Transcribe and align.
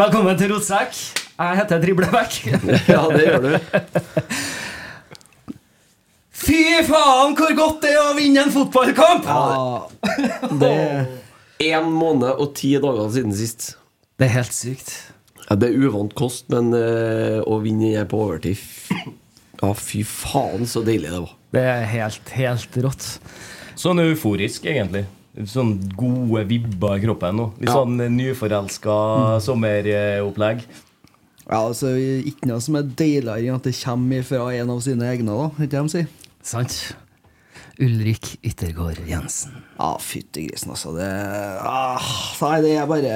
Velkommen 0.00 0.38
til 0.40 0.48
Rotsekk. 0.48 0.94
Jeg 1.36 1.56
heter 1.58 1.80
Driblebekk. 1.82 2.36
Ja, 2.88 3.02
det 3.12 3.24
gjør 3.26 3.42
du. 3.44 3.50
Fy 6.40 6.62
faen, 6.86 7.34
hvor 7.36 7.52
godt 7.58 7.82
det 7.84 7.90
er 7.92 8.06
å 8.06 8.14
vinne 8.16 8.46
en 8.46 8.54
fotballkamp! 8.54 9.28
Én 11.60 11.92
måned 12.00 12.32
og 12.32 12.54
ti 12.56 12.72
dager 12.80 13.12
siden 13.12 13.36
sist. 13.36 13.74
Det 14.16 14.30
er 14.30 14.34
helt 14.38 14.56
sykt. 14.56 14.94
Ja, 15.50 15.58
det 15.60 15.68
er 15.68 15.84
uvant 15.84 16.16
kost, 16.16 16.48
men 16.54 16.72
eh, 16.78 17.44
å 17.44 17.60
vinne 17.60 17.92
er 18.00 18.08
på 18.08 18.24
overtid 18.24 18.56
Ja, 19.60 19.74
fy 19.76 20.00
faen, 20.08 20.64
så 20.64 20.80
deilig 20.86 21.12
det 21.12 21.24
var. 21.26 21.36
Det 21.52 21.66
er 21.76 21.88
helt, 21.92 22.36
helt 22.40 22.84
rått. 22.88 23.10
Sånn 23.76 24.00
euforisk, 24.06 24.64
egentlig. 24.64 25.04
Sånn 25.46 25.76
gode 25.94 26.42
vibber 26.50 26.96
i 26.98 27.02
kroppen 27.04 27.36
nå. 27.38 27.50
Litt 27.60 27.68
Ja. 27.70 27.76
sånn 27.78 27.96
nyforelska 28.16 28.96
sommeropplegg. 29.40 30.64
Ja, 31.50 31.66
altså, 31.66 31.94
Ikke 31.96 32.46
noe 32.46 32.60
som 32.60 32.76
er 32.76 32.82
deiligere 32.82 33.46
enn 33.48 33.54
at 33.58 33.62
det 33.66 33.74
kommer 33.84 34.22
fra 34.26 34.50
en 34.54 34.70
av 34.70 34.80
sine 34.82 35.02
egne, 35.06 35.26
da. 35.26 35.48
Ikke 35.64 35.70
det 35.70 35.82
de 35.82 35.88
sier? 35.88 36.06
Sant? 36.42 36.94
Ulrik 37.80 38.36
Yttergård 38.44 38.98
Jensen. 39.08 39.62
Ja, 39.78 39.96
fytti 39.98 40.48
grisen, 40.48 40.70
altså. 40.74 40.92
Det 40.94 41.06
ah, 41.64 42.00
Nei, 42.42 42.60
det 42.60 42.74
er 42.76 42.86
bare 42.86 43.14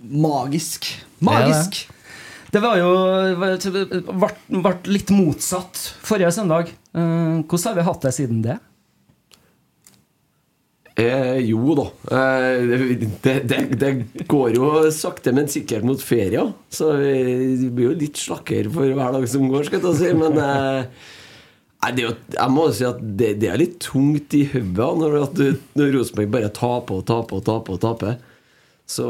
magisk. 0.00 0.88
Magisk! 1.24 1.84
Det 2.54 2.62
var 2.62 2.76
jo 2.78 2.90
ble, 3.38 4.28
ble 4.62 4.74
litt 4.86 5.10
motsatt 5.10 5.78
forrige 6.06 6.30
søndag. 6.34 6.68
Eh, 6.94 7.42
hvordan 7.42 7.64
har 7.70 7.74
vi 7.78 7.86
hatt 7.88 8.04
det 8.06 8.12
siden 8.14 8.42
det? 8.44 8.58
Eh, 10.94 11.40
jo 11.42 11.74
da. 11.74 11.88
Eh, 12.14 12.98
det, 13.22 13.34
det, 13.50 13.58
det 13.80 13.90
går 14.30 14.54
jo 14.54 14.68
sakte, 14.94 15.32
men 15.34 15.50
sikkert 15.50 15.86
mot 15.86 15.98
ferie. 15.98 16.44
Så 16.70 16.92
vi 17.00 17.66
blir 17.66 17.90
jo 17.90 17.96
litt 17.98 18.20
slakkere 18.20 18.70
for 18.70 18.94
hver 18.94 19.16
dag 19.16 19.26
som 19.30 19.48
går, 19.50 19.66
skal 19.66 19.82
jeg 19.88 19.98
si. 19.98 20.12
Men 20.18 20.38
eh, 20.38 21.08
det 21.94 22.04
jeg 22.06 22.52
må 22.54 22.68
jo 22.68 22.76
si 22.76 22.86
at 22.86 23.00
det, 23.18 23.32
er 23.42 23.58
litt 23.60 23.80
tungt 23.82 24.36
i 24.38 24.44
hodet 24.52 24.86
når, 25.00 25.18
når 25.74 25.90
Rosenborg 25.98 26.30
bare 26.32 26.52
taper 26.54 27.02
og 27.02 27.08
taper 27.10 27.40
og 27.40 27.48
taper. 27.48 27.74
og 27.74 27.82
taper 27.82 28.14
Så 28.94 29.08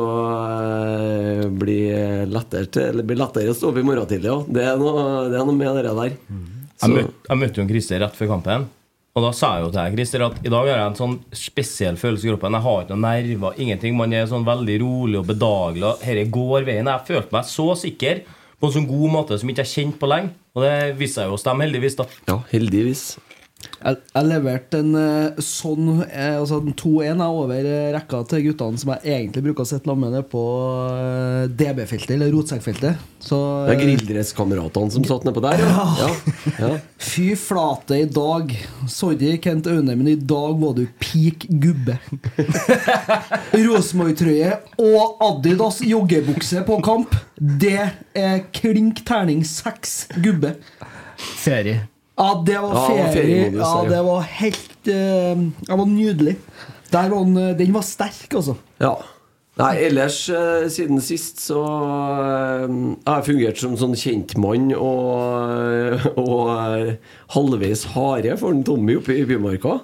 eh, 0.54 1.44
blir 1.52 2.24
lettere, 2.32 2.70
til, 2.72 2.94
eller 2.94 3.04
blir 3.04 3.20
lettere 3.20 3.52
å 3.52 3.58
stå 3.58 3.74
opp 3.74 3.82
i 3.82 3.84
morgen 3.84 4.08
tidlig. 4.08 4.32
Ja. 4.32 4.40
Det, 4.48 4.64
det 4.64 5.36
er 5.36 5.44
noe 5.44 5.58
med 5.58 5.76
det 5.76 5.84
der. 5.84 6.16
Jeg, 6.16 6.80
Så, 6.80 6.90
møtte, 6.96 7.28
jeg 7.28 7.42
møtte 7.42 7.60
jo 7.60 7.66
en 7.66 7.70
Christer 7.74 8.02
rett 8.06 8.16
før 8.16 8.32
kampen. 8.38 8.66
Og 9.14 9.22
da 9.22 9.30
sa 9.30 9.52
jeg 9.54 9.62
jo 9.62 9.68
til 9.70 9.78
deg, 9.78 9.92
Christer, 9.94 10.22
at 10.26 10.38
i 10.42 10.50
dag 10.50 10.68
har 10.68 10.80
jeg 10.80 10.90
en 10.90 10.96
sånn 10.98 11.12
spesiell 11.38 11.98
følelse 12.00 12.26
i 12.26 12.32
kroppen. 12.32 12.56
Jeg 12.58 12.66
har 12.66 12.80
ikke 12.82 12.96
noen 12.96 13.04
nerver, 13.06 13.60
ingenting. 13.62 13.94
Man 13.94 14.14
er 14.16 14.24
sånn 14.26 14.46
veldig 14.46 14.78
rolig 14.82 15.20
og 15.20 15.28
bedagelig. 15.28 15.92
Dette 16.00 16.24
går 16.34 16.66
veien. 16.66 16.90
Jeg 16.90 17.06
følte 17.06 17.36
meg 17.36 17.46
så 17.46 17.68
sikker 17.78 18.24
på 18.58 18.66
en 18.66 18.74
sånn 18.74 18.88
god 18.90 19.12
måte 19.14 19.38
som 19.38 19.52
ikke 19.52 19.62
jeg 19.62 19.70
kjent 19.70 20.00
på 20.00 20.10
lenge. 20.10 20.34
Og 20.58 20.66
det 20.66 20.74
viste 20.98 21.20
seg 21.20 21.30
jo 21.30 21.38
å 21.38 21.38
stemme, 21.38 21.62
heldigvis. 21.62 21.98
da 22.00 22.08
ja, 22.26 22.40
heldigvis. 22.50 23.04
Jeg, 23.84 23.98
jeg 24.14 24.28
leverte 24.30 24.78
en 24.80 24.96
eh, 24.96 25.40
sånn 25.44 25.88
eh, 26.06 26.38
altså 26.38 26.60
2-1 26.64 27.04
jeg, 27.04 27.26
over 27.26 27.66
eh, 27.68 27.90
rekka 27.92 28.22
til 28.30 28.46
guttene 28.46 28.80
som 28.80 28.92
jeg 28.94 29.12
egentlig 29.18 29.42
bruker 29.44 29.64
å 29.64 29.68
sitte 29.68 29.90
sammen 29.90 30.14
med 30.14 30.28
på 30.30 30.44
DB-feltet, 31.52 32.14
eller 32.16 32.32
rotsekkfeltet. 32.32 33.02
Det 33.24 33.74
er 33.74 33.80
grilldresskameratene 33.80 34.94
som 34.94 35.04
satt 35.08 35.26
nedpå 35.28 35.44
der, 35.44 35.60
ja. 35.64 35.86
ja. 36.00 36.10
ja. 36.62 36.72
Fy 37.10 37.26
flate 37.40 38.00
i 38.00 38.08
dag. 38.08 38.52
Sorry, 38.88 39.34
Kent 39.44 39.68
Aune, 39.68 39.96
men 40.00 40.12
i 40.14 40.16
dag 40.16 40.56
var 40.60 40.76
du 40.78 40.84
peak 41.00 41.48
gubbe. 41.60 41.98
Rosenborg-trøye 43.66 44.52
og 44.80 45.24
Adidas 45.28 45.82
joggebukse 45.84 46.64
på 46.68 46.80
kamp. 46.84 47.16
Det 47.36 47.80
er 48.16 48.46
klink 48.56 49.04
terning 49.08 49.44
seks 49.48 50.06
gubbe. 50.24 50.56
Ferie. 51.44 51.84
Ja, 52.14 52.28
det 52.46 52.60
var 52.62 52.76
ferie. 52.86 53.50
Ja, 53.56 53.72
det 53.90 54.00
var 54.06 54.20
helt 54.38 54.86
uh, 54.86 55.42
Det 55.66 55.78
var 55.80 55.88
nydelig. 55.90 56.36
Der 56.92 57.10
var 57.10 57.24
den, 57.26 57.36
eh, 57.36 57.56
den 57.58 57.74
var 57.74 57.82
sterk, 57.82 58.28
altså. 58.38 58.54
Ja. 58.78 58.94
Nei, 59.54 59.74
ellers 59.86 60.16
eh, 60.34 60.64
siden 60.72 60.98
sist 61.02 61.38
så 61.44 61.60
eh, 61.62 62.64
har 63.06 63.20
jeg 63.20 63.26
fungert 63.28 63.60
som 63.60 63.76
sånn 63.78 63.94
kjentmann 63.98 64.72
og, 64.74 66.08
og 66.18 66.48
eh, 66.50 66.96
halvveis 67.36 67.84
hare 67.92 68.34
for 68.40 68.54
en 68.54 68.64
Tommy 68.66 68.96
oppe 68.98 69.14
i 69.14 69.26
Bymarka. 69.28 69.76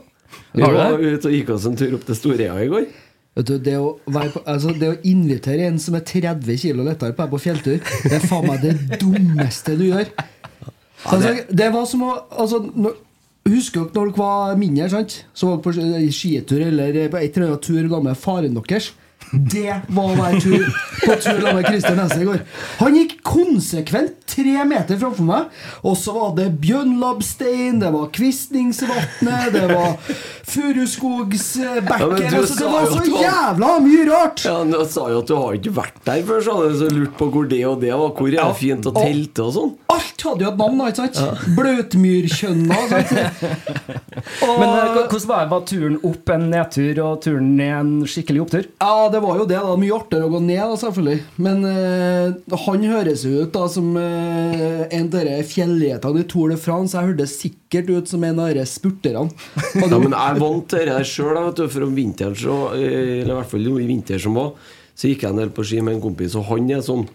Vi 0.59 0.67
var 0.67 0.99
ute 0.99 1.31
og 1.31 1.37
gikk 1.37 1.55
oss 1.55 1.69
en 1.71 1.79
tur 1.79 1.95
opp 1.95 2.09
til 2.09 2.19
Storøya 2.19 2.59
i 2.65 2.67
går. 2.73 2.91
Vet 3.39 3.47
du, 3.47 3.55
det, 3.63 3.77
å 3.79 3.95
være 4.11 4.33
på, 4.35 4.43
altså, 4.51 4.75
det 4.75 4.91
å 4.91 4.99
invitere 5.07 5.69
en 5.71 5.79
som 5.79 5.95
er 5.95 6.03
30 6.03 6.51
kg 6.65 6.83
lettere 6.89 7.15
på, 7.15 7.29
på 7.31 7.43
fjelltur, 7.47 7.79
det 7.79 8.17
er 8.19 8.27
faen 8.27 8.51
meg 8.51 8.65
det 8.67 8.99
dummeste 8.99 9.79
du 9.79 9.87
gjør. 9.93 10.11
Altså, 11.07 11.35
det 11.49 11.71
var 11.73 11.87
som 11.89 12.03
å 12.05 12.11
altså, 12.31 12.61
når, 12.75 12.99
Husker 13.49 13.87
dere 13.89 13.95
når 13.97 14.11
dere 14.11 14.19
var 14.21 14.57
mindre? 14.61 14.89
Så 15.33 15.47
var 15.49 15.57
dere 15.57 15.65
på 15.65 15.73
sk- 15.73 16.11
skitur 16.13 16.61
eller 16.67 16.99
på 17.09 17.17
et 17.23 17.37
eller 17.37 17.47
annet 17.55 17.63
tur 17.65 17.81
sammen 17.89 18.05
med 18.11 18.19
faren 18.21 18.55
deres. 18.59 18.91
Det 19.33 19.75
var 19.95 20.11
å 20.11 20.17
være 20.19 20.41
tur, 20.43 20.65
på 21.05 21.15
tur 21.23 21.37
sammen 21.39 21.61
med 21.61 21.67
Christer 21.69 21.95
Nesse 21.99 22.19
i 22.19 22.27
går. 22.27 22.41
Han 22.81 22.97
gikk 22.99 23.13
konsekvent 23.27 24.17
tre 24.31 24.65
meter 24.67 24.99
framfor 24.99 25.27
meg. 25.29 25.61
Og 25.87 25.95
så 25.99 26.15
var 26.17 26.33
det 26.39 26.49
Bjønlabstein, 26.63 27.79
det 27.83 27.93
var 27.95 28.09
Kvistningsvatnet, 28.15 29.53
det 29.55 29.67
var 29.71 29.97
Furuskogsbekken 30.51 32.25
Ja, 32.25 32.41
altså, 32.41 32.57
Det 32.59 32.71
var 32.73 32.89
så 32.91 33.05
jævla 33.23 33.71
mye 33.85 34.07
rart! 34.11 34.45
Ja, 34.47 34.57
Du 34.67 34.79
sa 34.91 35.07
jo 35.13 35.21
at 35.23 35.31
du 35.31 35.35
har 35.39 35.59
ikke 35.59 35.75
vært 35.79 36.01
der 36.07 36.23
før, 36.27 36.43
så 36.43 36.57
hadde 36.59 36.73
du 36.73 36.79
så 36.81 36.91
lurt 36.95 37.15
på 37.21 37.29
hvor 37.31 37.47
det 37.51 37.61
og 37.69 37.79
det 37.85 37.93
var. 37.95 38.11
Hvor 38.19 38.31
er 38.31 38.37
det 38.41 38.59
fint 38.59 38.89
å 38.91 38.95
telte 38.97 39.47
og 39.47 39.55
sånn? 39.55 39.73
Alt 39.95 40.25
hadde 40.27 40.47
jo 40.47 40.51
et 40.51 40.61
navn, 40.61 40.83
ikke 40.91 41.07
sant? 41.07 41.47
Bløtmyrkjønna. 41.59 42.81
sant? 42.91 43.15
Men 44.61 44.67
eh, 44.69 44.99
hvordan 44.99 45.29
var, 45.31 45.47
var 45.53 45.65
turen 45.69 45.99
opp 46.07 46.33
en 46.35 46.49
nedtur 46.53 47.03
og 47.05 47.21
turen 47.25 47.53
ned 47.59 47.75
en 47.79 47.93
skikkelig 48.11 48.45
opptur? 48.47 48.69
Ja, 48.83 49.09
det 49.13 49.20
var 49.23 49.41
jo 49.41 49.47
det. 49.49 49.59
da 49.61 49.77
Mye 49.79 49.95
artigere 49.97 50.27
å 50.29 50.33
gå 50.33 50.41
ned, 50.45 50.61
da, 50.61 50.79
selvfølgelig. 50.81 51.21
Men 51.45 51.63
eh, 51.69 52.57
han 52.65 52.87
høres 52.91 53.25
jo 53.27 53.45
ut 53.45 53.53
da 53.55 53.67
som 53.73 53.93
eh, 54.01 54.83
en 54.97 55.09
av 55.09 55.29
de 55.29 55.37
fjellighetene 55.47 56.25
i 56.25 56.29
Tour 56.31 56.53
de 56.55 56.59
France. 56.61 56.97
Jeg 56.97 57.13
hørtes 57.13 57.37
sikkert 57.41 57.93
ut 57.93 58.11
som 58.13 58.27
en 58.27 58.43
av 58.43 58.53
de 58.57 58.67
spurterne. 58.69 59.29
Ja, 59.91 59.99
men 59.99 60.15
jeg 60.15 60.41
vant 60.41 60.69
til 60.71 60.87
det 60.91 61.01
sjøl. 61.09 61.39
For 61.61 61.87
om 61.87 61.97
vinteren 61.97 62.37
så 62.39 62.59
eh, 62.77 63.21
Eller 63.23 63.33
i 63.35 63.39
hvert 63.39 63.51
fall 63.51 63.71
i 63.71 63.89
vinter 63.89 64.21
som 64.23 64.37
var, 64.39 64.53
så 64.95 65.11
gikk 65.11 65.25
jeg 65.25 65.35
en 65.35 65.41
del 65.41 65.53
på 65.55 65.65
ski 65.67 65.81
med 65.85 65.97
en 65.97 66.05
kompis, 66.05 66.37
og 66.39 66.49
han 66.51 66.69
er 66.73 66.85
sånn 66.85 67.07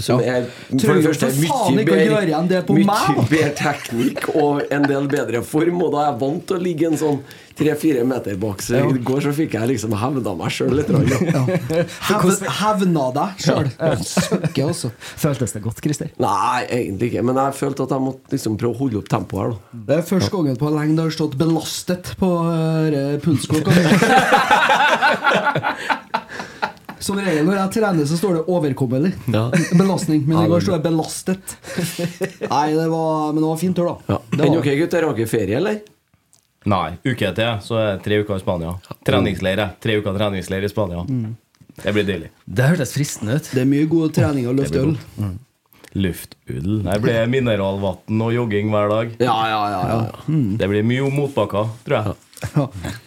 som 0.00 0.20
er 0.24 0.46
Tror 0.70 0.94
du 0.96 1.02
for 1.04 1.12
det 1.20 1.32
på 2.66 2.76
mye 2.76 2.86
meg, 2.88 3.16
da? 3.18 3.24
bedre 3.34 3.52
teknikk 3.58 4.28
og 4.32 4.62
en 4.72 4.86
del 4.88 5.08
bedre 5.12 5.42
form, 5.44 5.82
og 5.84 5.92
da 5.92 6.04
er 6.04 6.10
jeg 6.12 6.20
vant 6.22 6.44
til 6.48 6.56
å 6.56 6.62
ligge 6.62 6.88
en 6.88 7.00
sånn 7.00 7.18
tre-fire 7.58 8.04
meter 8.08 8.36
bak. 8.40 8.62
Så 8.64 8.80
i 8.80 9.00
går 9.04 9.20
så 9.26 9.32
fikk 9.36 9.56
jeg 9.58 9.68
liksom 9.74 9.92
hevna 10.00 10.32
meg 10.38 10.54
sjøl 10.54 10.72
litt. 10.78 10.88
Ja. 11.28 11.42
Hev, 12.08 12.46
hevna 12.60 13.06
deg 13.18 13.42
sjøl. 13.44 13.68
Søkke, 14.08 14.68
altså. 14.70 14.92
Føltes 15.20 15.52
det 15.56 15.62
godt, 15.66 15.82
Christer? 15.84 16.08
Nei, 16.22 16.62
egentlig 16.68 17.12
ikke, 17.12 17.26
men 17.28 17.40
jeg 17.42 17.58
følte 17.60 17.86
at 17.86 17.92
jeg 17.96 18.06
måtte 18.06 18.36
liksom 18.36 18.56
prøve 18.60 18.72
å 18.72 18.80
holde 18.80 19.02
opp 19.02 19.12
tempoet 19.12 19.42
her. 19.42 19.50
da 19.52 19.58
Det 19.90 19.98
er 19.98 20.08
første 20.14 20.32
gangen 20.36 20.56
på 20.60 20.72
lenge 20.72 20.96
det 20.96 21.04
har 21.08 21.14
stått 21.18 21.36
'belastet' 21.40 22.14
på 22.20 22.30
uh, 22.48 23.20
pulsklokka. 23.24 23.70
Som 27.02 27.18
regel 27.18 27.42
når 27.48 27.56
jeg 27.58 27.72
trener, 27.80 28.06
så 28.06 28.16
står 28.20 28.36
det 28.38 28.42
'overkommelig'. 28.46 29.12
Ja. 29.34 29.48
Belastning. 29.74 30.22
Men 30.28 30.44
i 30.44 30.48
går 30.48 30.62
sto 30.62 30.70
står 30.70 30.82
det 30.82 30.90
'belastet'. 30.90 31.56
Nei, 32.46 32.66
det 32.78 32.88
var, 32.92 33.32
men 33.32 33.42
det 33.42 33.48
var 33.48 33.56
fint 33.58 33.72
fin 33.72 33.74
tur, 33.74 33.88
da. 33.88 34.14
Ja. 34.14 34.18
Det 34.30 34.62
dere 34.64 34.76
gutter, 34.78 35.06
har 35.06 35.14
dere 35.16 35.28
ferie, 35.30 35.56
eller? 35.56 35.80
Nei. 36.64 36.96
Uke 37.04 37.32
til, 37.34 37.54
så 37.64 37.78
er 37.80 37.86
det 37.96 38.02
tre 38.04 38.20
uker 38.22 38.36
i 38.38 38.42
Spania. 38.42 38.74
Treningsleir. 39.06 39.62
Tre 39.82 39.96
uker 39.98 40.18
treningsleir 40.18 40.64
i 40.64 40.70
Spania. 40.70 41.04
Det 41.82 41.94
blir 41.94 42.04
deilig. 42.06 42.28
Det 42.46 42.68
hørtes 42.68 42.92
fristende 42.94 43.38
ut. 43.38 43.48
Det 43.52 43.62
er 43.62 43.70
mye 43.70 43.88
god 43.90 44.12
trening 44.14 44.46
og 44.50 44.58
løfte 44.60 44.82
øl. 44.82 44.92
Luftull. 45.94 46.82
Det 46.86 46.98
blir 47.04 47.26
mineralvann 47.34 48.22
og 48.24 48.32
jogging 48.32 48.70
hver 48.72 48.88
dag. 48.92 49.16
Ja, 49.20 49.38
ja, 49.48 49.62
ja. 49.70 49.80
ja, 49.88 50.10
Mm. 50.28 50.56
Det 50.58 50.68
blir 50.68 50.86
mye 50.86 51.10
motbakker, 51.10 51.72
tror 51.86 51.98
jeg. 51.98 52.68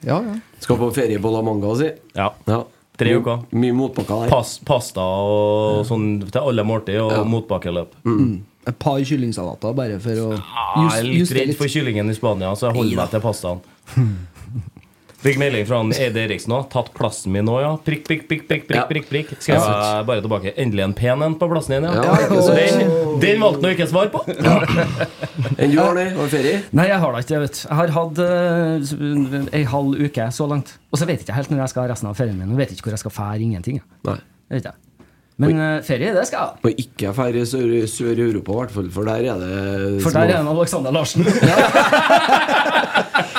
Ja, 0.00 0.16
ja. 0.24 0.34
Skal 0.64 0.78
på 0.80 0.86
ferie 0.96 1.18
på 1.20 1.28
La 1.28 1.42
Manga, 1.44 1.74
si. 1.76 1.90
Ja. 2.16 2.30
Ja. 2.48 2.62
Tre 3.00 3.16
uker. 3.16 3.42
Mye 3.56 3.74
motbakker 3.76 4.26
der. 4.26 4.32
Pas, 4.32 4.54
pasta 4.68 5.00
og 5.02 5.82
sånn 5.88 6.06
til 6.28 6.40
alle 6.40 6.64
måltid, 6.68 7.00
og 7.00 7.26
motbakkeløp. 7.32 7.96
Et 8.68 8.76
par 8.76 9.00
kyllingsalater 9.00 9.72
bare 9.74 9.96
for 10.04 10.18
å 10.20 10.26
just, 10.36 10.50
Jeg 10.76 10.98
er 10.98 11.06
litt 11.08 11.30
redd 11.38 11.54
for 11.56 11.72
kyllingen 11.72 12.12
i 12.12 12.16
Spania, 12.16 12.52
så 12.60 12.68
jeg 12.68 12.76
holder 12.76 13.00
meg 13.00 13.14
til 13.14 13.22
pastaen. 13.24 13.62
Fikk 15.20 15.36
melding 15.40 15.66
fra 15.68 15.80
han 15.82 15.90
Eide 15.92 16.22
Eriksen 16.24 16.54
òg. 16.56 16.68
'Tatt 16.72 16.92
plassen 16.96 17.32
min 17.34 17.44
nå, 17.44 17.58
ja?' 17.60 17.74
Prikk, 17.84 18.06
prikk, 18.08 18.22
prikk. 18.28 18.46
prikk, 18.48 18.64
prikk, 18.70 18.86
prikk, 18.88 19.08
prikk. 19.10 19.32
Skal 19.36 19.58
jeg 19.58 20.06
bare 20.08 20.24
tilbake. 20.24 20.54
'Endelig 20.56 20.84
en 20.86 20.94
pen 20.96 21.24
en 21.26 21.36
på 21.36 21.48
plassen 21.50 21.76
din', 21.76 21.88
ja. 21.88 21.92
Ja, 22.00 22.16
ikke 22.24 22.40
den, 22.56 23.20
den 23.20 23.42
valgte 23.44 23.66
han 23.66 23.70
å 23.70 23.74
ikke 23.76 23.88
svare 23.90 24.12
på. 24.14 24.24
Enn 25.60 25.74
du, 25.74 25.78
Arne? 25.82 26.06
Har 26.16 26.24
du 26.24 26.32
ferie? 26.32 26.62
Nei, 26.72 26.88
jeg 26.88 27.00
har 27.04 27.12
da 27.12 27.22
ikke 27.24 27.34
det. 27.36 27.40
vet. 27.44 27.62
Jeg 27.68 27.80
har 27.82 27.94
hatt 27.96 28.22
uh, 28.24 29.56
ei 29.60 29.64
halv 29.74 30.04
uke 30.08 30.30
så 30.32 30.48
langt. 30.48 30.76
Og 30.90 31.00
så 31.00 31.08
vet 31.08 31.20
jeg 31.20 31.28
ikke 31.28 31.36
helt 31.36 31.52
når 31.52 31.66
jeg 31.66 31.74
skal 31.74 31.84
ha 31.84 31.90
resten 31.92 32.08
av 32.10 32.16
ferien 32.18 32.38
min. 32.40 32.54
Jeg 32.56 32.64
vet 32.64 32.76
ikke 32.76 32.88
hvor 32.88 32.96
jeg 32.96 33.04
skal 33.04 33.16
fære. 33.20 33.42
Ingenting. 33.44 33.80
jeg. 33.80 33.88
Nei. 34.08 34.20
Det 34.48 34.60
vet 34.60 34.72
jeg. 34.72 34.89
Men 35.40 35.60
eh, 35.64 35.76
ferie, 35.86 36.12
det 36.16 36.26
skal 36.28 36.36
jeg 36.36 36.46
ha. 36.46 36.56
Og 36.68 36.82
ikke 36.84 37.14
ferie 37.16 37.46
sør, 37.48 37.70
sør 37.88 38.12
i 38.12 38.26
Europa, 38.26 38.52
i 38.52 38.60
hvert 38.60 38.74
fall, 38.76 38.90
for 38.92 39.08
der 39.08 39.28
er 39.32 39.40
det 39.40 40.02
For 40.04 40.16
der 40.16 40.34
er 40.34 40.40
en 40.42 40.50
Alexander 40.52 40.94
Larsen. 40.94 41.24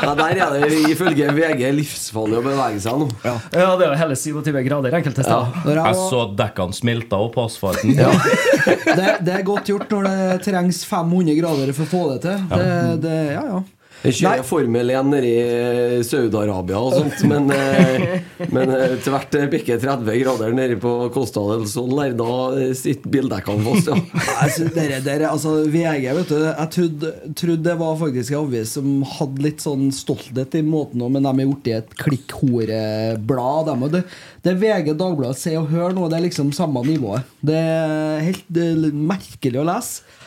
Ja, 0.01 0.13
der 0.17 0.39
er 0.41 0.53
det 0.55 0.79
ifølge 0.89 1.27
VG 1.35 1.61
livsfarlig 1.77 2.39
å 2.39 2.41
bevege 2.45 2.79
seg 2.81 3.01
nå. 3.01 3.07
ja, 3.25 3.35
det 3.53 3.59
er 3.61 3.83
jo 3.85 3.97
hele 3.99 4.15
27 4.17 4.63
grader 4.65 4.95
enkelte 4.97 5.25
steder. 5.25 5.59
Ja. 5.75 5.83
jeg 5.91 5.99
så 5.99 6.23
dekkene 6.37 6.77
smelta 6.77 7.19
opp 7.21 7.35
på 7.37 7.45
asfalten. 7.45 7.93
det, 7.97 9.11
det 9.25 9.35
er 9.35 9.45
godt 9.45 9.69
gjort 9.69 9.93
når 9.93 10.09
det 10.09 10.39
trengs 10.47 10.81
500 10.89 11.37
grader 11.37 11.73
for 11.77 11.85
å 11.85 11.91
få 11.91 12.01
det 12.13 12.19
til. 12.25 12.49
Det, 12.49 12.71
det, 13.05 13.19
ja, 13.35 13.45
ja. 13.53 13.61
Jeg 14.01 14.15
kjører 14.17 14.45
Formel 14.45 14.89
1 14.89 15.09
nede 15.11 15.29
i 15.29 16.03
Saudi-Arabia 16.05 16.79
og 16.81 16.95
sånt, 16.95 17.19
men, 17.31 17.51
eh, 17.53 18.15
men 18.49 18.73
eh, 18.73 18.95
tvert 19.05 19.35
eh, 19.37 19.45
bikker 19.51 19.81
30 19.81 20.17
grader 20.23 20.55
nede 20.57 20.77
på 20.81 20.93
Costa 21.13 21.43
del 21.51 21.67
Sol 21.69 21.93
der, 21.99 22.15
da 22.17 22.31
sitter 22.77 23.13
bildekkene 23.13 23.61
fast, 23.67 23.89
ja. 23.91 24.23
Altså, 24.41 24.65
dere, 24.73 25.01
dere, 25.05 25.29
altså, 25.29 25.53
VG, 25.69 26.07
vet 26.17 26.33
du 26.33 26.37
Jeg 26.39 26.69
trodde, 26.75 27.11
trodde 27.37 27.67
det 27.67 27.75
var 27.77 27.99
faktisk 27.99 28.33
en 28.33 28.47
avis 28.47 28.73
som 28.79 28.87
hadde 29.05 29.45
litt 29.45 29.61
sånn 29.61 29.91
stolthet 29.93 30.57
i 30.57 30.63
måten 30.65 31.03
Men 31.05 31.27
de 31.27 31.31
er 31.31 31.45
gjort 31.45 31.69
i 31.69 31.75
et 31.75 31.93
klikkhoreblad. 32.01 33.69
Det, 33.93 34.01
det 34.47 34.55
VG, 34.63 34.95
Dagbladet, 34.97 35.37
Se 35.41 35.53
og 35.59 35.69
Hør 35.69 35.93
nå, 35.93 36.07
det 36.09 36.17
er 36.17 36.25
liksom 36.25 36.49
samme 36.55 36.81
nivået. 36.87 37.29
Det 37.45 37.57
er 37.57 38.25
helt 38.25 38.49
det 38.51 38.65
er 38.71 38.97
merkelig 38.97 39.61
å 39.61 39.67
lese. 39.67 40.20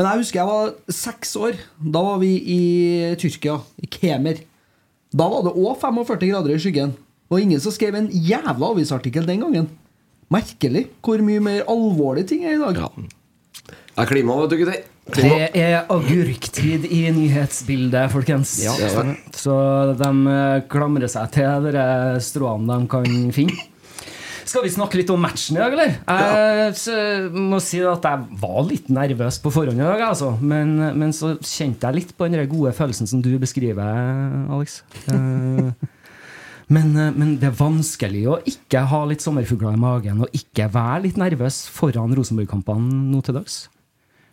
Men 0.00 0.06
jeg 0.08 0.22
husker 0.22 0.38
jeg 0.40 0.48
var 0.48 0.94
seks 0.96 1.34
år. 1.36 1.56
Da 1.76 2.00
var 2.00 2.20
vi 2.22 2.30
i 2.40 2.60
Tyrkia, 3.20 3.58
i 3.84 3.88
Kemer. 3.92 4.38
Da 5.12 5.26
var 5.28 5.42
det 5.44 5.52
òg 5.60 5.74
45 5.76 6.30
grader 6.30 6.54
i 6.54 6.60
skyggen. 6.62 6.94
Og 7.28 7.42
ingen 7.42 7.60
som 7.60 7.74
skrev 7.74 7.98
en 7.98 8.08
jævla 8.08 8.70
avisartikkel 8.72 9.28
den 9.28 9.42
gangen. 9.44 9.66
Merkelig 10.32 10.86
hvor 11.04 11.20
mye 11.26 11.42
mer 11.44 11.68
alvorlig 11.68 12.24
ting 12.30 12.46
er 12.48 12.56
i 12.56 12.62
dag. 12.62 12.80
Ja. 12.80 12.88
Det 13.68 14.06
er 14.06 14.08
klima, 14.08 14.38
vet 14.40 14.54
du, 14.54 14.56
gutter. 14.62 14.80
Det 15.10 15.50
er 15.58 15.76
agurktid 15.92 16.86
i 16.88 17.02
nyhetsbildet, 17.12 18.08
folkens. 18.14 18.54
Ja, 18.64 18.72
Så 19.36 19.58
de 20.00 20.10
eh, 20.32 20.62
klamrer 20.72 21.12
seg 21.12 21.28
til 21.36 21.68
de 21.76 21.84
stråene 22.24 22.80
de 22.80 22.88
kan 22.96 23.28
finne. 23.36 23.68
Skal 24.50 24.64
vi 24.64 24.72
snakke 24.74 24.98
litt 24.98 25.10
om 25.14 25.20
matchen 25.22 25.54
i 25.54 25.60
dag, 25.62 25.74
eller? 25.76 25.92
Jeg 25.94 26.72
ja. 26.90 27.28
må 27.30 27.60
si 27.62 27.78
at 27.86 28.06
jeg 28.08 28.40
var 28.40 28.64
litt 28.66 28.88
nervøs 28.90 29.38
på 29.44 29.52
forhånd 29.54 29.78
i 29.78 29.84
dag, 29.86 30.02
altså. 30.08 30.32
Men, 30.42 30.74
men 30.98 31.14
så 31.14 31.36
kjente 31.38 31.86
jeg 31.86 32.00
litt 32.00 32.12
på 32.18 32.26
den 32.26 32.50
gode 32.50 32.72
følelsen 32.74 33.06
som 33.06 33.22
du 33.22 33.30
beskriver, 33.38 33.86
Alex. 34.50 34.80
Eh, 35.06 35.70
Men, 36.70 36.94
eh, 36.94 37.10
men 37.10 37.34
det 37.42 37.48
er 37.50 37.58
vanskelig 37.58 38.20
å 38.30 38.38
ikke 38.46 38.84
ha 38.92 39.02
litt 39.10 39.24
sommerfugler 39.24 39.74
i 39.74 39.80
magen 39.80 40.22
og 40.22 40.36
ikke 40.36 40.68
være 40.70 41.04
litt 41.08 41.18
nervøs 41.18 41.64
foran 41.74 42.14
Rosenborg-kampene 42.14 43.08
nå 43.10 43.22
til 43.26 43.34
dags. 43.40 43.64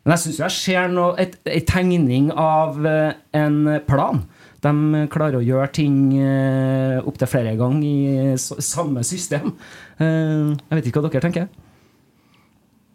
Men 0.05 0.13
jeg 0.13 0.23
syns 0.23 0.41
jeg 0.43 0.55
ser 0.55 0.93
noe, 0.93 1.15
et, 1.19 1.33
et 1.49 1.65
tegning 1.67 2.29
av 2.31 2.77
eh, 2.85 3.17
en 3.41 3.57
plan. 3.89 4.21
De 4.67 5.05
klarer 5.13 5.39
å 5.39 5.45
gjøre 5.45 5.69
ting 5.79 6.01
uh, 6.19 6.99
opptil 7.07 7.31
flere 7.31 7.55
ganger 7.59 7.87
i 7.87 8.35
samme 8.37 9.05
system. 9.07 9.53
Eh, 9.97 10.51
jeg 10.51 10.77
vet 10.77 10.89
ikke 10.89 11.01
hva 11.01 11.09
dere 11.09 11.23
tenker. 11.23 11.47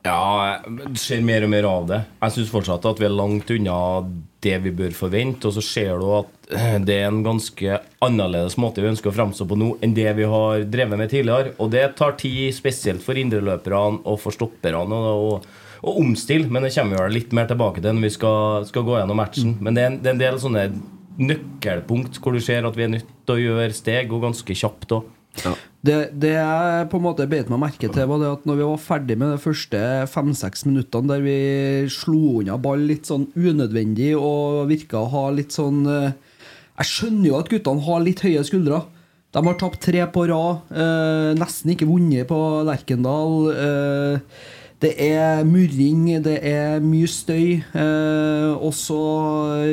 Ja, 0.03 0.59
det 0.67 0.99
skjer 0.99 1.23
mer 1.23 1.45
og 1.47 1.51
mer 1.53 1.67
av 1.69 1.85
det. 1.87 2.01
Jeg 2.25 2.35
syns 2.35 2.51
fortsatt 2.51 2.87
at 2.91 2.99
vi 2.99 3.07
er 3.07 3.15
langt 3.15 3.51
unna 3.55 3.77
det 4.43 4.57
vi 4.65 4.73
bør 4.75 4.95
forvente. 4.97 5.47
Og 5.47 5.55
så 5.55 5.63
ser 5.63 6.01
du 6.01 6.09
at 6.17 6.51
eh, 6.51 6.79
det 6.83 6.97
er 6.99 7.07
en 7.07 7.23
ganske 7.23 7.79
annerledes 8.03 8.59
måte 8.59 8.83
vi 8.83 8.91
ønsker 8.91 9.13
å 9.13 9.15
framstå 9.15 9.47
på 9.47 9.59
nå 9.61 9.77
enn 9.83 9.95
det 9.95 10.09
vi 10.19 10.27
har 10.27 10.67
drevet 10.67 10.99
med 10.99 11.13
tidligere. 11.13 11.55
Og 11.63 11.71
det 11.75 11.85
tar 12.01 12.17
tid, 12.19 12.51
spesielt 12.57 13.05
for 13.05 13.19
indreløperne 13.19 14.03
og 14.03 14.19
for 14.25 14.35
stopperne. 14.35 15.03
Og, 15.13 15.47
omstille, 15.83 16.47
men 16.47 16.63
det 16.63 16.75
kommer 16.77 17.09
vi 17.09 17.17
litt 17.17 17.33
mer 17.35 17.49
tilbake 17.51 17.83
til 17.83 17.97
når 17.97 18.05
vi 18.05 18.11
skal, 18.15 18.67
skal 18.69 18.85
gå 18.87 19.01
gjennom 19.01 19.19
matchen. 19.19 19.57
Men 19.59 19.75
det 19.75 19.83
er, 19.83 19.89
en, 19.91 19.97
det 19.99 20.11
er 20.11 20.15
en 20.15 20.21
del 20.21 20.37
sånne 20.39 20.67
nøkkelpunkt 21.21 22.21
hvor 22.23 22.37
du 22.37 22.41
ser 22.43 22.67
at 22.69 22.79
vi 22.79 22.87
er 22.87 22.95
nødt 22.95 23.11
til 23.27 23.35
å 23.35 23.43
gjøre 23.43 23.77
steg, 23.77 24.13
og 24.13 24.25
ganske 24.29 24.57
kjapt 24.57 24.97
òg. 24.97 25.11
Det, 25.83 25.97
det 26.21 26.35
jeg 26.37 26.89
på 26.93 26.99
en 27.01 27.05
måte 27.07 27.27
beit 27.31 27.49
meg 27.51 27.63
merke 27.63 27.89
til, 27.91 28.05
var 28.09 28.21
det 28.21 28.31
at 28.31 28.45
når 28.47 28.59
vi 28.59 28.67
var 28.69 28.83
ferdig 28.85 29.17
med 29.19 29.33
de 29.33 29.41
første 29.43 29.81
fem-seks 30.13 30.67
minuttene 30.69 31.11
der 31.11 31.25
vi 31.25 31.37
slo 31.91 32.43
unna 32.43 32.59
ball 32.61 32.85
litt 32.87 33.09
sånn 33.09 33.27
unødvendig 33.35 34.13
og 34.15 34.69
virka 34.71 35.01
å 35.01 35.11
ha 35.15 35.25
litt 35.35 35.57
sånn 35.57 35.83
eh, 35.89 36.13
Jeg 36.79 36.91
skjønner 36.91 37.31
jo 37.31 37.39
at 37.41 37.51
guttene 37.51 37.87
har 37.89 38.05
litt 38.05 38.23
høye 38.25 38.45
skuldre. 38.47 38.83
De 39.33 39.41
har 39.49 39.57
tapt 39.59 39.81
tre 39.83 40.05
på 40.13 40.27
rad, 40.29 40.73
eh, 40.77 41.33
nesten 41.41 41.73
ikke 41.73 41.89
vunnet 41.89 42.29
på 42.29 42.39
Lerkendal. 42.69 43.37
Eh, 43.57 44.43
det 44.83 44.93
er 44.99 45.45
murring, 45.47 46.09
det 46.25 46.39
er 46.43 46.83
mye 46.83 47.11
støy. 47.11 47.61
Eh, 47.63 48.51
og 48.57 48.73
så 48.75 49.03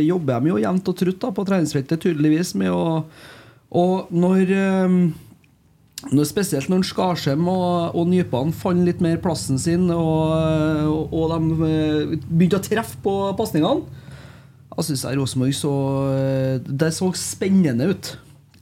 jobber 0.05 0.43
de 0.43 0.53
jo 0.53 0.59
jevnt 0.61 0.91
og 0.91 0.99
trutt 0.99 1.23
da, 1.23 1.31
på 1.33 1.45
treningsfeltet, 1.47 2.03
tydeligvis, 2.03 2.53
med 2.59 2.73
å 2.73 2.83
Og 3.69 4.09
når 4.09 4.53
eh, 4.53 4.93
når, 6.07 6.25
spesielt 6.29 6.69
når 6.71 6.85
Skarsheim 6.87 7.47
og, 7.51 7.95
og 7.97 8.07
Nypan 8.07 8.53
fant 8.55 8.85
litt 8.87 9.01
mer 9.03 9.19
plassen 9.21 9.59
sin, 9.59 9.89
og, 9.91 11.09
og, 11.11 11.33
de 11.33 11.67
eh, 11.67 12.13
begynte 12.29 12.61
å 12.61 12.63
treffe 12.63 13.01
på 13.03 13.15
pasningene, 13.37 13.83
da 14.79 14.85
syns 14.85 15.03
jeg 15.03 15.17
Rosenborg 15.19 15.55
så 15.57 15.71
eh, 16.13 16.61
Det 16.63 16.93
så 16.95 17.09
spennende 17.19 17.89
ut. 17.91 18.13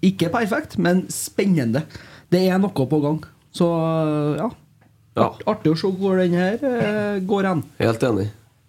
Ikke 0.01 0.31
perfekt, 0.33 0.79
men 0.81 1.03
spennende. 1.13 1.83
Det 2.33 2.41
er 2.47 2.57
noe 2.61 2.87
på 2.89 3.01
gang. 3.03 3.19
Så 3.53 3.67
ja. 4.39 4.49
Ja. 5.17 5.25
Art, 5.31 5.41
artig 5.49 5.71
å 5.73 5.77
se 5.81 5.89
hvor 5.97 6.19
den 6.21 6.35
her 6.37 6.61
eh, 6.61 7.17
går 7.25 7.47
hen. 7.49 7.63
Helt 7.81 8.03
enig. 8.05 8.27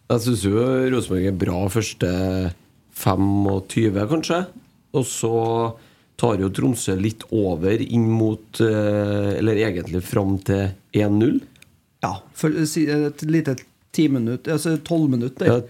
Jeg 0.09 0.25
syns 0.25 0.45
jo 0.49 0.63
Rosenborg 0.95 1.27
er 1.29 1.37
bra 1.37 1.59
første 1.69 2.09
25, 2.99 3.99
kanskje. 4.11 4.39
Og 4.97 5.05
så 5.07 5.33
tar 6.19 6.41
jo 6.43 6.49
Tromsø 6.57 6.97
litt 6.99 7.27
over 7.37 7.79
inn 7.85 8.07
mot 8.11 8.59
eh, 8.65 9.35
Eller 9.39 9.61
egentlig 9.69 10.01
fram 10.09 10.39
til 10.49 10.71
1-0. 10.97 11.37
Ja, 12.03 12.15
for, 12.39 12.55
si, 12.71 12.87
et 12.91 13.23
lite 13.29 13.57
timinutt 13.95 14.49
altså 14.51 14.77
tolv 14.87 15.11
minutter. 15.13 15.51
Ja, 15.51 15.61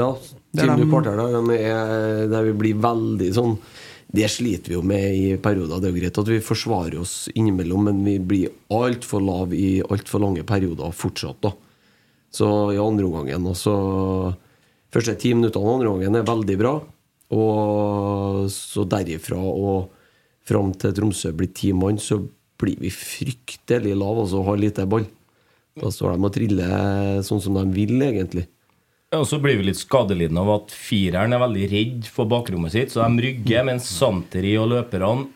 ja 0.00 0.10
Det 0.54 0.64
er 0.66 0.74
ti 0.80 0.86
kvarter 0.90 1.18
der, 1.20 1.38
de 1.38 1.56
er- 1.60 2.28
der 2.32 2.46
vi 2.50 2.52
blir 2.64 2.78
veldig 2.82 3.30
sånn 3.36 3.56
Det 4.14 4.28
sliter 4.30 4.70
vi 4.70 4.76
jo 4.76 4.84
med 4.86 5.04
i 5.16 5.36
perioder. 5.42 5.80
Det 5.80 5.88
er 5.88 5.92
jo 5.94 6.00
greit 6.00 6.18
at 6.22 6.30
vi 6.30 6.42
forsvarer 6.44 7.00
oss 7.02 7.14
innimellom, 7.34 7.88
men 7.88 8.02
vi 8.06 8.18
blir 8.22 8.52
altfor 8.74 9.22
lave 9.24 9.58
i 9.58 9.70
altfor 9.82 10.22
lange 10.22 10.44
perioder 10.46 10.94
fortsatt. 10.94 11.40
da 11.42 11.50
Så 12.30 12.46
i 12.74 12.78
andre 12.78 13.08
omgangen 13.08 13.46
også 13.50 13.74
Første 14.94 15.16
ti 15.18 15.32
minuttene 15.34 15.72
andre 15.72 15.90
omgangen 15.90 16.20
er 16.20 16.28
veldig 16.28 16.54
bra. 16.60 16.76
Og 17.34 18.46
så 18.54 18.84
derifra 18.86 19.40
og 19.40 19.90
fram 20.46 20.70
til 20.78 20.94
Tromsø 20.94 21.32
blir 21.34 21.50
ti 21.50 21.72
mann, 21.74 21.98
så 21.98 22.20
blir 22.60 22.78
vi 22.78 22.92
fryktelig 22.94 23.96
lave 23.96 24.22
altså, 24.22 24.38
og 24.38 24.52
har 24.52 24.60
lite 24.60 24.86
ball. 24.86 25.08
Da 25.74 25.90
står 25.90 26.14
de 26.14 26.28
og 26.28 26.34
triller 26.36 27.24
sånn 27.26 27.42
som 27.42 27.58
de 27.58 27.64
vil, 27.74 27.96
egentlig. 28.06 28.46
Og 29.20 29.26
så 29.28 29.38
blir 29.42 29.58
vi 29.60 29.68
litt 29.68 29.80
skadelidende 29.80 30.42
av 30.42 30.52
at 30.58 30.74
fireren 30.74 31.34
er 31.34 31.42
veldig 31.42 31.70
redd 31.72 32.10
for 32.10 32.30
bakrommet 32.30 32.74
sitt, 32.74 32.92
så 32.94 33.04
de 33.04 33.24
rygger, 33.26 33.64
mens 33.68 33.88
Santeri 33.90 34.54
og 34.60 34.70
løperne 34.72 35.28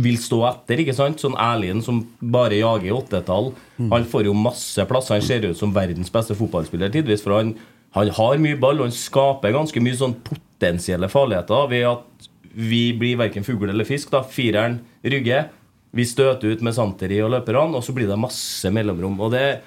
vil 0.00 0.16
stå 0.22 0.38
etter. 0.48 0.80
ikke 0.84 0.94
sant? 0.96 1.20
Sånn 1.20 1.36
Erlien 1.40 1.82
som 1.82 2.04
bare 2.20 2.60
jager 2.60 2.94
åttetall. 2.94 3.50
Han 3.90 4.06
får 4.08 4.28
jo 4.28 4.36
masse 4.38 4.84
plasser. 4.88 5.18
Han 5.18 5.26
ser 5.26 5.48
ut 5.48 5.58
som 5.58 5.74
verdens 5.74 6.12
beste 6.14 6.36
fotballspiller 6.38 6.92
tidvis, 6.94 7.24
for 7.26 7.36
han, 7.36 7.54
han 7.96 8.12
har 8.16 8.42
mye 8.42 8.58
ball, 8.60 8.80
og 8.80 8.88
han 8.88 8.96
skaper 8.96 9.56
ganske 9.56 9.82
mye 9.82 9.98
sånn 9.98 10.14
potensielle 10.26 11.10
farligheter 11.10 11.66
ved 11.72 11.88
at 11.90 12.30
vi 12.50 12.90
blir 12.98 13.18
verken 13.20 13.46
fugl 13.46 13.70
eller 13.70 13.86
fisk. 13.86 14.10
da 14.14 14.22
Fireren 14.26 14.80
rygger. 15.02 15.50
Vi 15.90 16.06
støter 16.06 16.54
ut 16.54 16.62
med 16.62 16.74
Santeri 16.76 17.18
og 17.24 17.32
løperne, 17.34 17.74
og 17.74 17.82
så 17.82 17.94
blir 17.94 18.06
det 18.06 18.18
masse 18.18 18.70
mellomrom. 18.70 19.18
Og 19.18 19.34
det, 19.34 19.60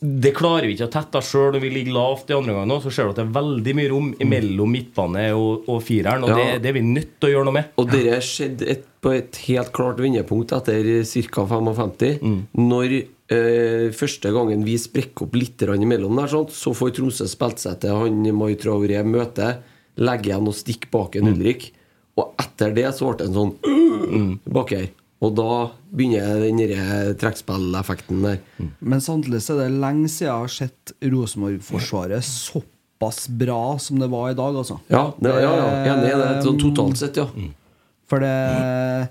det 0.00 0.30
klarer 0.36 0.68
vi 0.68 0.76
ikke 0.76 0.86
å 0.86 0.92
tette. 0.94 1.20
Sjøl 1.26 1.52
når 1.56 1.62
vi 1.64 1.70
ligger 1.74 1.94
lavt 1.96 2.28
i 2.30 2.34
andre 2.36 2.52
omgang, 2.54 2.68
nå, 2.70 2.76
så 2.84 2.90
ser 2.94 3.08
du 3.08 3.10
at 3.10 3.16
det 3.18 3.24
er 3.24 3.32
veldig 3.34 3.72
mye 3.74 3.88
rom 3.90 4.10
mellom 4.30 4.70
midtbane 4.70 5.24
og, 5.34 5.64
og 5.68 5.80
fireren. 5.82 6.22
Og 6.22 6.30
Ja. 6.30 6.36
det, 6.38 6.62
det 6.62 6.70
er 6.70 6.76
vi 6.78 6.82
nødt 6.86 7.16
til 7.18 7.28
å 7.28 7.32
gjøre 7.32 7.48
noe 7.48 7.56
med. 7.58 7.72
Og 7.82 7.90
det 7.90 8.04
skjedde 8.22 8.68
et, 8.70 8.84
på 9.02 9.12
et 9.16 9.40
helt 9.48 9.72
klart 9.74 9.98
vendepunkt 10.02 10.54
etter 10.54 10.86
ca. 11.32 11.46
55. 11.50 12.20
Mm. 12.22 12.38
Når 12.62 12.94
eh, 12.98 13.88
første 13.98 14.30
gangen 14.34 14.62
vi 14.66 14.76
sprekker 14.78 15.26
opp 15.26 15.34
litt 15.34 15.66
imellom 15.66 16.14
der, 16.22 16.30
sånn, 16.30 16.46
så 16.54 16.74
får 16.78 16.94
Tromsø 17.00 17.26
spilt 17.30 17.58
seg 17.64 17.80
til 17.82 17.98
han 17.98 18.22
Mai 18.38 18.54
Traoré 18.60 19.02
møter, 19.02 19.58
legger 19.98 20.30
igjen 20.36 20.46
og 20.52 20.54
stikker 20.54 20.92
bak 20.94 21.16
en 21.18 21.26
Mm. 21.26 21.34
Ulrik. 21.34 21.72
Og 22.18 22.34
etter 22.38 22.72
det 22.74 22.86
så 22.94 23.06
ble 23.10 23.18
det 23.18 23.28
en 23.28 23.34
sånn 23.34 24.38
baki 24.46 24.78
her. 24.78 24.88
Og 25.18 25.34
da 25.34 25.52
begynner 25.90 26.44
den 26.44 26.60
der 26.62 27.14
trekkspilleffekten 27.18 28.20
der. 28.22 28.38
Men 28.78 29.02
samtidig 29.02 29.40
så 29.42 29.56
er 29.56 29.64
det 29.66 29.80
lenge 29.82 30.10
siden 30.12 30.28
jeg 30.28 30.42
har 30.44 30.52
sett 30.54 30.92
Rosenborg-forsvaret 31.02 32.22
såpass 32.22 33.24
bra 33.40 33.62
som 33.82 33.98
det 33.98 34.10
var 34.12 34.30
i 34.30 34.36
dag, 34.38 34.60
altså. 34.62 34.78
Ja, 34.92 35.08
det, 35.18 35.32
ja, 35.42 35.54
ja, 35.58 35.70
enig 35.94 36.12
i 36.12 36.20
det. 36.22 36.28
Sånn 36.46 36.60
totalt 36.62 37.00
sett, 37.00 37.18
ja. 37.18 37.26
For 38.08 38.22
det 38.24 39.10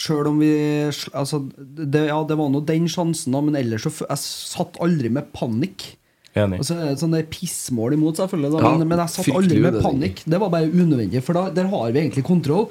Sjøl 0.00 0.28
om 0.30 0.36
vi 0.38 0.50
Altså, 0.86 1.40
det, 1.58 2.04
ja, 2.08 2.20
det 2.28 2.36
var 2.38 2.52
nå 2.52 2.60
den 2.66 2.86
sjansen, 2.90 3.34
da, 3.34 3.40
men 3.44 3.58
ellers 3.58 3.88
så 3.88 3.90
Jeg 4.06 4.22
satt 4.22 4.78
aldri 4.84 5.10
med 5.12 5.32
panikk. 5.34 5.90
Enig. 6.38 6.60
Og 6.62 6.68
så 6.68 6.76
er 6.76 6.92
det 6.92 7.00
sånn 7.00 7.16
pissmål 7.32 7.96
imot, 7.96 8.20
selvfølgelig, 8.20 8.52
da, 8.54 8.62
Ja, 8.62 8.76
men, 8.78 8.86
men 8.92 9.02
jeg 9.02 9.14
satt 9.16 9.34
aldri 9.34 9.58
med 9.64 9.80
panikk. 9.82 10.22
Det 10.30 10.38
var 10.38 10.52
bare 10.52 10.70
unødvendig, 10.70 11.24
for 11.26 11.40
da, 11.40 11.48
der 11.56 11.72
har 11.72 11.90
vi 11.90 12.04
egentlig 12.04 12.28
kontroll. 12.28 12.68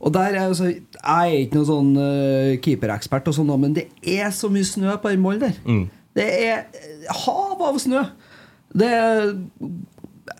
Og 0.00 0.12
der 0.12 0.34
er 0.34 0.46
altså, 0.46 0.68
Jeg 0.68 0.92
er 1.02 1.42
ikke 1.44 1.60
noen 1.60 1.70
sånn 1.70 1.92
uh, 1.96 2.56
keeperekspert, 2.64 3.30
og 3.30 3.36
sånn, 3.36 3.52
men 3.60 3.76
det 3.76 3.88
er 4.02 4.30
så 4.34 4.50
mye 4.52 4.66
snø 4.68 4.96
på 5.00 5.12
den 5.12 5.24
mål 5.24 5.40
der. 5.46 5.56
Mm. 5.64 5.86
Det 6.16 6.26
er 6.46 6.64
hav 7.24 7.62
av 7.64 7.78
snø. 7.80 8.04
Det 8.76 8.90
er 8.92 9.34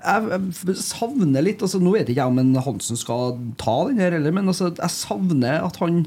jeg, 0.06 0.40
jeg 0.66 0.76
savner 0.80 1.44
litt 1.44 1.62
altså, 1.62 1.78
Nå 1.82 1.92
vet 1.94 2.08
ikke 2.10 2.20
jeg 2.20 2.32
om 2.32 2.40
en 2.42 2.62
Hansen 2.62 2.98
skal 2.98 3.36
ta 3.60 3.76
den 3.88 4.00
her, 4.02 4.16
heller, 4.16 4.34
men 4.34 4.50
altså, 4.50 4.72
jeg 4.74 4.92
savner 4.92 5.62
at 5.64 5.78
han 5.82 6.04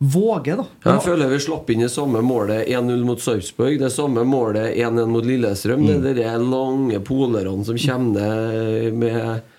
våger, 0.00 0.56
da. 0.56 0.64
Jeg 0.86 1.04
føler 1.04 1.28
vi 1.28 1.38
slapp 1.44 1.68
inn 1.72 1.84
det 1.84 1.90
samme 1.92 2.22
målet 2.24 2.70
1-0 2.72 3.02
mot 3.04 3.20
Sarpsborg. 3.20 3.76
Det 3.82 3.90
samme 3.92 4.24
målet 4.24 4.72
1-1 4.80 5.10
mot 5.12 5.26
Lillestrøm. 5.28 5.84
Det 5.84 6.14
er 6.14 6.22
de 6.22 6.30
lange 6.40 7.02
polerne 7.04 7.66
som 7.68 7.76
kommer 7.76 8.88
med 8.96 9.49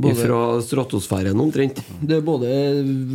Både- 0.00 0.16
fra 0.24 0.40
stratosfæren 0.64 1.40
omtrent. 1.42 1.80
Det 2.00 2.16
er 2.16 2.24
både 2.24 2.48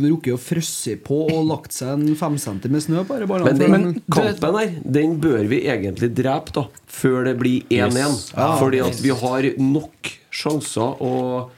rukket 0.06 0.34
å 0.36 0.38
frøsse 0.38 0.96
på 1.02 1.18
og 1.32 1.46
lagt 1.48 1.72
seg 1.74 1.88
en 1.96 2.14
fem 2.18 2.36
centi 2.38 2.70
med 2.70 2.82
snø 2.84 3.02
på 3.08 3.18
disse. 3.18 3.44
Men 3.44 3.58
den 3.58 3.92
de- 3.94 4.00
kampen 4.12 4.58
her, 4.60 4.74
den 4.98 5.18
bør 5.20 5.46
vi 5.50 5.62
egentlig 5.66 6.12
drepe 6.14 6.52
da 6.52 6.66
før 6.88 7.24
det 7.24 7.36
blir 7.40 7.62
1-1. 7.68 7.96
Yes. 7.96 8.32
Ah, 8.36 8.58
Fordi 8.60 8.80
at 8.86 9.00
vi 9.02 9.10
har 9.10 9.42
nok 9.58 10.12
sjanser, 10.30 11.00
og 11.00 11.50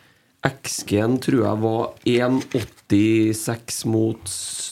XG-en 0.45 1.19
tror 1.19 1.43
jeg 1.45 1.61
var 1.61 1.93
1,86 2.07 3.85
mot 3.87 4.25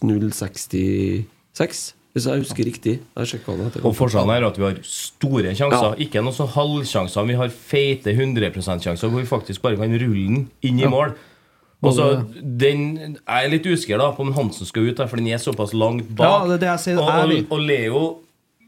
0,66. 0.03 1.93
Hvis 2.17 2.25
jeg 2.25 2.41
husker 2.41 2.65
riktig. 2.65 2.93
Jeg 3.13 3.41
det 3.45 3.81
Og 3.85 3.93
forskjellen 3.93 4.31
er 4.33 4.45
at 4.47 4.57
vi 4.57 4.65
har 4.65 4.77
store 4.89 5.51
sjanser. 5.53 5.91
Ja. 5.93 5.97
Ikke 6.01 6.23
noen 6.25 6.33
sånn 6.33 6.49
halvsjanser. 6.49 7.27
Vi 7.29 7.35
har 7.37 7.51
feite 7.53 8.15
100 8.15 8.55
%-sjanser 8.57 9.11
hvor 9.13 9.21
vi 9.21 9.29
faktisk 9.29 9.61
bare 9.61 9.77
kan 9.77 9.93
rulle 9.93 10.23
den 10.25 10.47
inn 10.65 10.81
i 10.81 10.89
mål. 10.89 11.13
Og 11.85 11.93
så 11.93 12.07
den 12.41 12.87
Jeg 13.19 13.45
er 13.45 13.51
litt 13.53 13.67
usikker 13.69 14.01
da 14.01 14.09
på 14.17 14.25
om 14.25 14.33
Hansen 14.33 14.65
skal 14.65 14.89
ut, 14.89 14.97
der, 14.97 15.11
for 15.11 15.21
den 15.21 15.29
er 15.29 15.43
såpass 15.43 15.75
langt 15.77 16.09
bak. 16.17 16.25
Ja, 16.25 16.47
det 16.49 16.57
er 16.57 16.63
det 16.63 16.71
jeg 16.71 16.85
sier, 16.87 17.03
og, 17.05 17.35
og, 17.51 17.61
Leo 17.61 18.03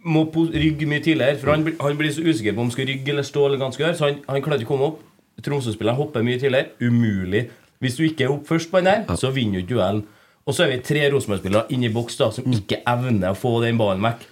må 0.04 0.26
rygge 0.28 0.86
mye 0.86 1.00
tidligere, 1.00 1.38
for 1.40 1.54
han, 1.54 1.64
han 1.80 1.96
blir 1.98 2.12
så 2.12 2.20
usikker 2.20 2.52
på 2.52 2.60
om 2.60 2.68
han 2.68 2.76
skal 2.76 2.90
rygge 2.92 3.14
eller 3.14 3.24
stå. 3.26 3.46
eller 3.46 3.64
ganske 3.64 3.94
Så 3.96 4.10
han, 4.10 4.20
han 4.28 4.44
klarer 4.44 4.60
ikke 4.60 4.68
å 4.68 4.74
komme 4.76 4.92
opp. 4.92 5.00
Tromsø-spilleren 5.40 5.96
hopper 5.96 6.26
mye 6.26 6.36
tidligere. 6.36 6.68
Umulig. 6.84 7.46
Hvis 7.80 7.96
du 7.96 8.04
ikke 8.04 8.28
er 8.28 8.36
opp 8.36 8.44
først 8.46 8.68
på 8.70 8.82
den 8.82 8.92
der, 8.92 9.16
så 9.16 9.32
vinner 9.32 9.64
du 9.64 9.72
duellen. 9.72 10.04
Og 10.48 10.56
så 10.56 10.64
er 10.64 10.72
vi 10.72 10.80
tre 10.80 11.04
Rosenborg-spillere 11.12 11.68
i 11.76 11.92
boks 11.92 12.16
da 12.16 12.30
som 12.32 12.48
ikke 12.56 12.80
evner 12.88 13.34
å 13.34 13.38
få 13.38 13.58
den 13.64 13.78
ballen 13.80 14.04
vekk. 14.06 14.24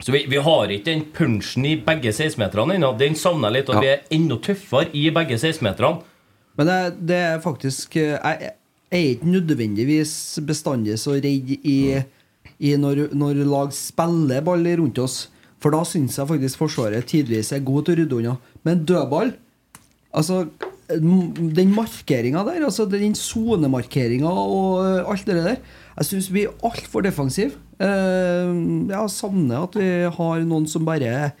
Så 0.00 0.14
vi, 0.14 0.22
vi 0.30 0.38
har 0.40 0.70
ikke 0.72 0.86
den 0.86 1.02
punchen 1.12 1.66
i 1.68 1.74
begge 1.84 2.12
16-meterne 2.14 2.78
ennå. 2.78 2.94
Den 2.96 3.18
savner 3.18 3.50
jeg 3.50 3.58
litt. 3.58 3.72
At 3.74 3.82
vi 3.84 3.90
er 3.90 4.06
enda 4.16 4.38
tøffere 4.40 4.88
i 4.96 5.10
begge 5.12 5.36
16-meterne. 5.36 6.06
Men 6.56 6.70
det, 6.70 6.78
det 7.10 7.18
er 7.26 7.42
faktisk 7.42 7.98
eh, 8.00 8.16
Jeg 8.16 8.54
jeg 8.90 9.04
er 9.04 9.12
ikke 9.14 9.30
nødvendigvis 9.30 10.12
bestandig 10.46 10.96
så 10.98 11.12
redd 11.14 11.50
i, 11.62 12.00
i 12.58 12.70
når, 12.74 13.04
når 13.14 13.44
lag 13.46 13.70
spiller 13.74 14.42
ball 14.42 14.66
rundt 14.80 14.98
oss. 14.98 15.28
For 15.62 15.70
da 15.70 15.84
syns 15.86 16.16
jeg 16.18 16.26
faktisk 16.26 16.58
Forsvaret 16.58 17.06
tidvis 17.06 17.52
er 17.54 17.62
god 17.62 17.86
til 17.86 17.94
å 17.94 18.00
rydde 18.00 18.18
unna. 18.18 18.34
Men 18.66 18.84
dødball 18.84 19.36
Altså, 20.10 20.48
den 20.98 21.70
markeringa 21.76 22.42
der, 22.48 22.64
altså 22.66 22.86
den 22.90 23.14
sonemarkeringa 23.14 24.30
og 24.30 24.80
eh, 24.84 25.10
alt 25.10 25.26
det 25.28 25.36
der 25.38 25.56
Jeg 26.00 26.06
syns 26.08 26.30
vi 26.32 26.44
er 26.46 26.54
altfor 26.64 27.02
defensive. 27.04 27.52
Eh, 27.80 28.50
Jeg 28.90 29.10
savner 29.12 29.64
at 29.66 29.74
vi 29.76 29.88
har 30.16 30.44
noen 30.48 30.66
som 30.70 30.84
bare 30.88 31.32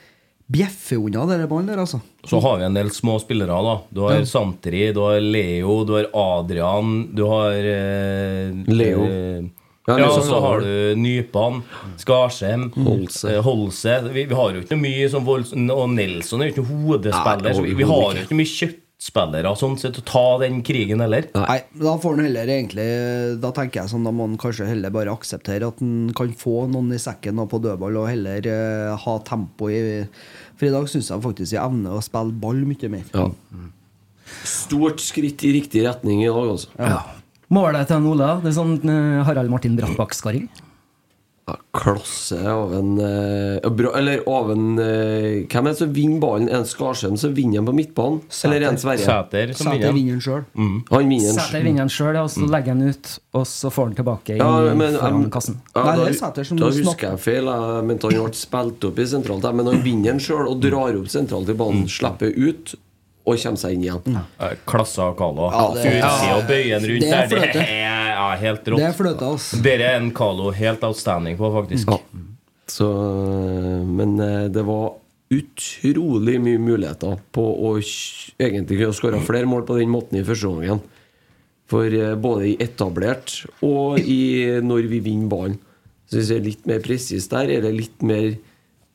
bjeffer 0.50 0.98
unna 0.98 1.22
den 1.30 1.44
ballen 1.48 1.68
der, 1.70 1.78
altså. 1.78 2.00
Så 2.26 2.40
har 2.42 2.56
vi 2.58 2.64
en 2.66 2.74
del 2.74 2.88
små 2.90 3.20
spillere. 3.22 3.46
da 3.62 3.76
Du 3.94 4.00
har 4.02 4.18
Ja. 4.18 4.24
Santri, 4.26 4.92
du 4.92 5.00
har 5.00 5.20
Leo, 5.20 5.84
du 5.86 5.94
har 5.94 6.08
Adrian, 6.12 7.14
du 7.14 7.24
har 7.30 7.52
eh, 7.54 8.50
Leo. 8.66 9.04
eh, 9.06 9.42
Ja, 9.88 9.96
Ja, 9.98 10.06
og 10.10 10.22
så 10.22 10.38
har 10.40 10.60
du 10.60 10.94
Nypan, 11.00 11.62
Skarsheim, 11.98 12.68
Holse. 12.74 13.24
eh, 13.32 13.40
Holse. 13.42 13.94
Vi, 14.12 14.24
vi 14.28 14.34
har 14.34 14.52
jo 14.52 14.60
ikke 14.60 14.76
noe 14.76 14.82
mye 14.84 15.08
som 15.10 15.24
Volds... 15.24 15.52
Og 15.54 15.88
Nelson 15.90 16.42
er 16.42 16.50
jo 16.50 16.52
ikke 16.52 16.62
noe 16.66 16.84
hodespiller. 16.84 17.42
Nei, 17.42 17.54
vi, 17.64 17.74
vi 17.74 17.88
har 17.88 18.14
jo 18.14 18.22
ikke 18.26 18.38
mye 18.38 18.68
kjøttspillere 19.00 19.54
sånn 19.56 19.78
sett 19.80 19.94
til 19.96 20.02
å 20.02 20.08
ta 20.08 20.38
den 20.42 20.60
krigen 20.62 21.00
heller. 21.00 21.26
Nei, 21.32 21.60
da 21.72 21.96
får 22.00 22.16
han 22.16 22.26
heller 22.26 22.50
egentlig 22.52 22.86
Da 23.40 23.50
tenker 23.56 23.80
jeg 23.80 23.92
sånn 23.92 24.04
Da 24.04 24.12
må 24.12 24.26
han 24.26 24.36
kanskje 24.40 24.68
heller 24.68 24.92
bare 24.92 25.12
akseptere 25.12 25.68
at 25.68 25.80
han 25.80 26.12
kan 26.16 26.32
få 26.36 26.66
noen 26.68 26.92
i 26.92 27.00
sekken 27.00 27.40
og 27.40 27.48
på 27.50 27.60
dødball, 27.64 27.96
og 27.96 28.10
heller 28.10 28.44
uh, 28.44 28.96
ha 29.00 29.18
tempo 29.24 29.70
i 29.72 30.04
For 30.56 30.68
i 30.68 30.74
dag 30.74 30.88
syns 30.90 31.10
jeg 31.10 31.24
faktisk 31.24 31.56
jeg 31.56 31.62
evner 31.62 31.96
å 31.96 32.04
spille 32.04 32.36
ball 32.42 32.60
mye 32.68 32.92
mer. 32.92 33.06
Ja. 33.14 33.28
Stort 34.46 35.00
skritt 35.02 35.42
i 35.48 35.54
riktig 35.56 35.86
retning 35.86 36.20
i 36.22 36.28
dag, 36.28 36.52
altså. 36.52 36.68
Målet 37.50 37.88
til 37.90 38.04
Ole, 38.06 38.28
det 38.44 38.52
er 38.52 38.54
sånn 38.54 38.76
eh, 38.86 39.22
Harald 39.26 39.50
Martin 39.50 39.74
Brattbakk-skaring. 39.74 40.44
Ja, 41.50 41.56
oven 41.80 42.46
av 42.50 42.74
en 42.74 42.90
eh, 42.98 43.98
Eller 43.98 44.28
oven 44.28 44.78
en 44.78 44.82
eh, 44.82 45.46
Hvem 45.50 45.66
er 45.66 45.74
det 45.74 45.78
som 45.78 45.92
vinner 45.94 46.20
ballen? 46.22 46.48
Er 46.50 46.64
det 46.64 46.70
Skarsheim 46.72 47.16
som 47.20 47.34
vinner 47.36 47.60
den 47.60 47.68
på 47.68 47.74
midtbanen? 47.76 48.20
Eller 48.44 48.66
er 48.66 48.74
det 48.74 48.82
Sverre? 48.82 49.04
Sæter 49.04 49.54
Sæter 49.54 49.70
vinner. 49.70 49.92
den 49.92 50.10
han 50.10 50.24
sjøl. 50.24 50.44
Han 50.90 51.14
vinner. 51.14 51.38
Sæter 51.38 51.64
vinner 51.64 51.84
han 51.84 51.92
sjøl, 51.92 52.18
og 52.20 52.30
så 52.34 52.50
legger 52.50 52.74
han 52.74 52.82
ut, 52.90 53.14
og 53.38 53.46
så 53.48 53.72
får 53.72 53.90
han 53.90 53.96
tilbake 54.00 54.36
i, 54.36 54.38
Ja, 54.40 54.74
men, 54.74 54.98
foran 54.98 55.24
um, 55.24 55.30
kassen. 55.32 55.58
Ja, 55.74 55.86
Nei, 55.86 55.96
da, 56.00 56.12
Sæter 56.20 56.52
da 56.60 56.70
husker 56.74 57.08
jeg 57.08 57.24
feil. 57.24 57.50
Jeg 57.54 57.88
mente 57.88 58.10
han 58.10 58.20
ble 58.28 58.42
spilt 58.42 58.86
opp 58.90 59.00
i 59.00 59.08
sentralt, 59.14 59.50
men 59.56 59.72
han 59.72 59.82
vinner 59.86 60.12
den 60.12 60.22
sjøl 60.22 60.46
og 60.50 60.62
drar 60.64 60.98
opp 61.00 61.10
sentralt 61.12 61.50
i 61.50 61.58
ballen, 61.58 61.88
slipper 61.90 62.34
ut 62.36 62.76
og 63.26 63.36
kommer 63.36 63.60
seg 63.60 63.74
inn 63.76 63.84
igjen. 63.84 64.00
Klasse 64.38 64.64
Klassa 64.70 65.08
Kalo. 65.18 65.50
Ja, 65.52 65.66
det- 65.74 65.92
Utsida 66.00 66.36
og 66.36 66.46
bøyen 66.48 66.86
rundt 66.88 67.04
Det 67.04 67.12
er 67.12 67.28
der. 67.28 67.52
Det 67.52 67.66
er 67.68 68.08
ja, 68.14 68.30
helt 68.36 68.64
Det 68.64 68.72
er 68.72 68.76
rått. 68.88 68.96
fløte, 68.96 69.34
ass. 69.34 69.50
Dere 69.62 69.82
er 69.92 70.00
en 70.00 70.10
Kalo 70.16 70.50
helt 70.50 70.82
outstanding 70.82 71.36
på, 71.36 71.52
faktisk. 71.52 71.88
Ja. 71.90 71.98
Så, 72.70 72.86
men 73.86 74.18
eh, 74.20 74.48
det 74.48 74.64
var 74.64 74.94
utrolig 75.30 76.40
mye 76.42 76.58
muligheter 76.58 77.18
på 77.34 77.42
å 77.42 77.76
egentlig 77.78 78.80
kunne 78.80 78.96
skåre 78.96 79.20
flere 79.22 79.46
mål 79.46 79.64
på 79.68 79.78
den 79.78 79.90
måten 79.92 80.18
i 80.18 80.24
første 80.26 80.48
omgang. 80.50 80.80
For 81.70 81.86
eh, 81.86 82.14
både 82.18 82.48
i 82.50 82.56
etablert 82.62 83.44
og 83.62 83.98
i 84.00 84.60
når 84.62 84.88
vi 84.90 85.02
vinner 85.04 85.30
ballen. 85.30 85.58
Så 86.10 86.18
hvis 86.18 86.30
jeg 86.32 86.40
er 86.40 86.48
litt 86.48 86.64
mer 86.66 86.80
presis 86.82 87.28
der, 87.30 87.52
eller 87.58 87.74
litt 87.74 88.02
mer 88.02 88.32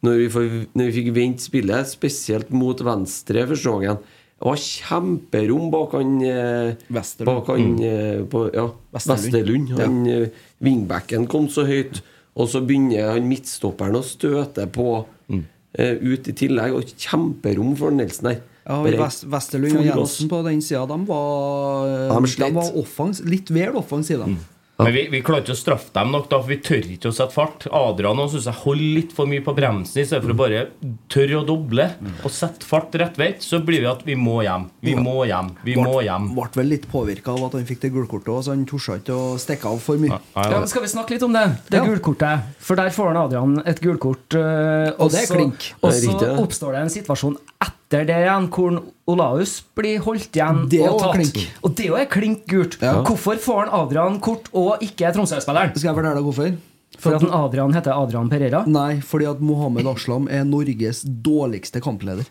når 0.05 0.19
vi, 0.21 0.27
får, 0.33 0.51
når 0.77 0.89
vi 0.89 0.95
fikk 0.99 1.09
vendt 1.15 1.43
spillet, 1.43 1.89
spesielt 1.89 2.51
mot 2.53 2.79
venstre 2.85 3.45
første 3.49 3.73
gangen. 3.73 4.03
Det 4.35 4.49
var 4.49 4.59
kjemperom 4.59 5.69
bak 5.71 5.93
han 5.95 6.15
Vesterlund. 6.21 6.89
Westerlund. 6.97 7.29
Bak 7.29 7.51
han 7.53 7.69
mm. 7.79 8.25
på, 8.31 8.41
ja, 8.53 8.65
Vesterlund. 8.95 9.75
Han 9.79 10.01
eh, 10.11 10.41
wingbacken 10.65 11.27
kom 11.31 11.47
så 11.51 11.63
høyt, 11.67 12.01
og 12.35 12.49
så 12.51 12.61
begynner 12.65 13.13
han 13.15 13.29
midtstopperen 13.29 13.95
å 13.95 14.03
støte 14.05 14.67
på 14.75 14.89
eh, 15.31 15.95
ut 16.03 16.27
i 16.27 16.35
tillegg. 16.35 16.75
Og 16.75 16.91
kjemperom 17.07 17.77
for 17.79 17.95
Nelson 17.95 18.33
der. 18.33 18.43
Ja, 18.65 18.81
Bare 18.81 18.97
Vest, 18.97 19.27
Westerlund 19.29 19.77
og. 19.77 19.87
Jensen 19.87 20.29
på 20.29 20.41
den 20.47 20.61
sida, 20.65 20.83
de 20.89 20.99
var, 21.05 22.19
de 22.25 22.51
var 22.57 22.77
offens, 22.81 23.21
litt 23.29 23.51
vel 23.53 23.77
offensive. 23.77 24.25
da. 24.25 24.54
Men 24.77 24.91
vi, 24.91 25.05
vi 25.07 25.21
klarer 25.23 25.45
ikke 25.45 25.53
å 25.55 25.59
straffe 25.59 25.93
dem 25.95 26.09
nok, 26.11 26.25
da, 26.27 26.37
for 26.41 26.51
vi 26.51 26.57
tør 26.59 26.83
ikke 26.91 27.07
å 27.07 27.15
sette 27.15 27.31
fart. 27.31 27.63
Adrian 27.71 28.17
nå 28.19 28.25
synes 28.27 28.43
jeg 28.49 28.59
holder 28.65 28.89
litt 28.97 29.13
for 29.15 29.29
mye 29.31 29.43
på 29.45 29.53
bremsen 29.55 30.01
i 30.01 30.03
stedet 30.03 30.19
for 30.25 30.33
å 30.33 30.37
bare 30.41 30.63
tørre 31.07 31.37
å 31.39 31.45
doble 31.47 31.85
og 32.25 32.33
sette 32.35 32.67
fart 32.67 32.97
rett 32.99 33.15
vei. 33.21 33.29
Så 33.39 33.61
blir 33.63 33.79
vi 33.85 33.87
at 33.87 34.03
vi 34.03 34.17
må 34.19 34.41
hjem. 34.43 34.65
Vi 34.83 34.97
må 34.99 35.21
hjem. 35.29 35.53
Vi 35.63 35.77
må 35.79 36.01
hjem. 36.03 36.27
Ble 36.35 36.49
vel 36.59 36.67
litt 36.73 36.89
påvirka 36.91 37.31
av 37.37 37.45
at 37.47 37.55
han 37.55 37.63
fikk 37.69 37.85
det 37.85 37.93
gulkortet, 37.95 38.33
også, 38.35 38.49
så 38.49 38.55
han 38.57 38.65
torde 38.67 38.99
ikke 38.99 39.15
å 39.15 39.29
stikke 39.45 39.71
av 39.71 39.79
for 39.85 40.01
mye. 40.03 40.19
Ja, 40.35 40.49
men 40.59 40.67
skal 40.67 40.83
vi 40.83 40.91
snakke 40.91 41.15
litt 41.15 41.23
om 41.23 41.33
det? 41.39 41.45
Det 41.71 41.79
Ja. 41.79 41.85
gulkortet. 41.87 42.51
For 42.59 42.75
der 42.75 42.91
får 42.91 43.13
han 43.13 43.21
Adrian 43.23 43.55
et 43.65 43.79
gulkort. 43.79 44.27
øh, 44.35 44.91
Og 44.99 45.11
det 45.11 45.23
er 45.23 45.33
klink. 45.35 45.71
Og 45.81 45.93
så 45.93 46.19
oppstår 46.43 46.75
det 46.75 46.81
en 46.83 46.93
situasjon 46.99 47.37
etter 47.63 48.05
det 48.11 48.19
igjen, 48.27 48.49
hvor 48.51 48.81
Olaus 49.05 49.59
blir 49.77 49.99
holdt 50.01 50.33
igjen 50.33 50.63
Det 50.69 50.79
og 50.89 50.97
tatt. 51.03 51.19
klink. 51.19 51.41
Og 51.61 51.75
det 51.77 51.85
er 51.85 51.91
jo 51.91 52.05
klink 52.09 52.45
gult. 52.49 52.79
Hvorfor 52.81 53.37
får 53.41 53.59
han 53.65 53.73
Adrian 53.77 54.15
kort 54.19 54.49
og 54.53 54.81
ikke 54.81 55.11
Tromsø-spilleren? 55.13 55.75
Skal 55.75 55.91
jeg 55.91 55.97
fortelle 55.99 56.15
deg 56.17 56.25
hvorfor? 56.25 56.55
For 56.99 57.15
at 57.17 57.25
Adrian 57.27 57.73
heter 57.75 57.91
Adrian 57.91 58.29
Pereira? 58.31 58.61
Nei, 58.71 59.01
fordi 59.03 59.27
at 59.29 59.41
Mohammed 59.43 59.87
Aslam 59.91 60.29
er 60.31 60.45
Norges 60.47 61.03
dårligste 61.03 61.81
kampleder. 61.83 62.23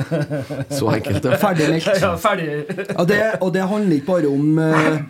Så 0.76 0.90
enkelt, 0.92 1.24
ja. 1.24 1.38
Ferdig 1.40 1.70
meldt. 1.72 1.88
Ja, 2.02 2.12
ferdig. 2.20 2.50
Ja, 2.92 3.06
det, 3.08 3.20
og 3.40 3.54
det 3.56 3.64
handler 3.66 3.96
ikke 3.96 4.10
bare 4.12 4.30
om 4.30 4.60
uh, 4.60 5.00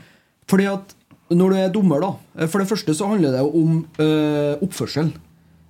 Fordi 0.49 0.69
at 0.71 0.95
når 1.35 1.50
du 1.50 1.57
er 1.59 1.73
dommer, 1.75 2.05
da 2.05 2.47
For 2.47 2.62
det 2.62 2.69
første 2.71 2.95
så 2.95 3.09
handler 3.11 3.35
det 3.35 3.41
jo 3.43 3.50
om 3.59 3.79
uh, 3.99 4.55
oppførsel. 4.62 5.11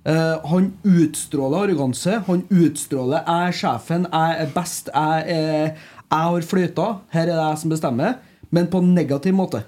Eh, 0.07 0.45
han 0.51 0.71
utstråler 0.83 1.65
arroganse. 1.65 2.21
Han 2.27 2.43
utstråler 2.49 3.23
'jeg 3.25 3.47
er 3.47 3.51
sjefen, 3.51 4.07
jeg 4.11 4.35
er 4.39 4.49
best, 4.55 4.89
jeg, 4.93 5.23
er, 5.27 5.75
jeg 6.11 6.19
har 6.29 6.41
fløyta', 6.41 6.99
her 7.09 7.21
er 7.21 7.35
det 7.35 7.49
jeg 7.49 7.57
som 7.57 7.69
bestemmer. 7.69 8.13
Men 8.51 8.67
på 8.67 8.77
en 8.77 8.95
negativ 8.95 9.33
måte. 9.33 9.63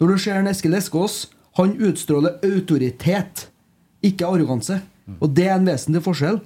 Når 0.00 0.06
du 0.08 0.18
ser 0.18 0.48
Eskil 0.50 0.74
Eskås, 0.74 1.30
han 1.56 1.76
utstråler 1.78 2.42
autoritet, 2.42 3.48
ikke 4.02 4.26
arroganse. 4.26 4.82
Og 5.20 5.36
det 5.36 5.46
er 5.46 5.54
en 5.54 5.66
vesentlig 5.66 6.02
forskjell. 6.02 6.40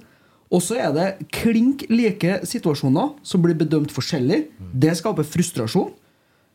Og 0.51 0.61
så 0.61 0.77
er 0.77 0.93
det 0.93 1.27
klink 1.31 1.85
like 1.89 2.39
situasjoner 2.43 3.15
som 3.23 3.41
blir 3.41 3.57
bedømt 3.57 3.91
forskjellig. 3.91 4.45
Det 4.73 4.97
skaper 4.97 5.23
frustrasjon. 5.23 5.91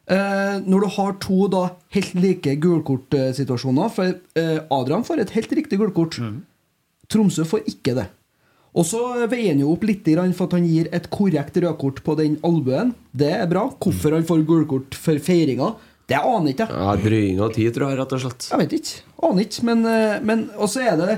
Eh, 0.06 0.60
når 0.66 0.80
du 0.80 0.86
har 0.86 1.12
to 1.18 1.46
da 1.48 1.68
helt 1.96 2.14
like 2.14 2.56
gulkortsituasjoner 2.60 3.88
For 3.88 4.04
eh, 4.36 4.58
Adrian 4.70 5.04
får 5.04 5.22
et 5.22 5.30
helt 5.30 5.52
riktig 5.52 5.78
gulkort. 5.78 6.18
Tromsø 7.10 7.44
får 7.48 7.66
ikke 7.70 7.94
det. 7.98 8.06
Og 8.74 8.82
så 8.88 9.00
veier 9.30 9.52
han 9.52 9.60
jo 9.62 9.70
opp 9.76 9.84
litt 9.86 10.06
for 10.34 10.46
at 10.48 10.54
han 10.56 10.64
gir 10.66 10.88
et 10.90 11.04
korrekt 11.10 11.56
rødkort 11.62 12.02
på 12.02 12.16
den 12.18 12.38
albuen. 12.42 12.92
Det 13.14 13.30
er 13.30 13.46
bra. 13.46 13.68
Hvorfor 13.78 14.16
han 14.16 14.26
får 14.26 14.42
gulkort 14.48 14.94
for 14.98 15.20
feiringa, 15.22 15.76
det 16.10 16.18
aner 16.18 16.50
ikke 16.52 16.66
jeg. 16.68 16.74
ja 16.74 16.96
Drøying 17.00 17.38
av 17.40 17.52
tid, 17.54 17.70
tror 17.72 17.88
jeg, 17.92 17.98
rett 18.00 18.12
og 18.12 18.20
slett. 18.24 18.48
Jeg 18.50 18.60
vet 18.60 18.74
ikke. 18.80 18.98
Aner 19.24 19.46
ikke. 19.46 19.62
Men, 19.70 19.86
men 20.26 20.42
Og 20.58 20.68
så 20.68 20.82
er 20.84 20.98
det 21.00 21.14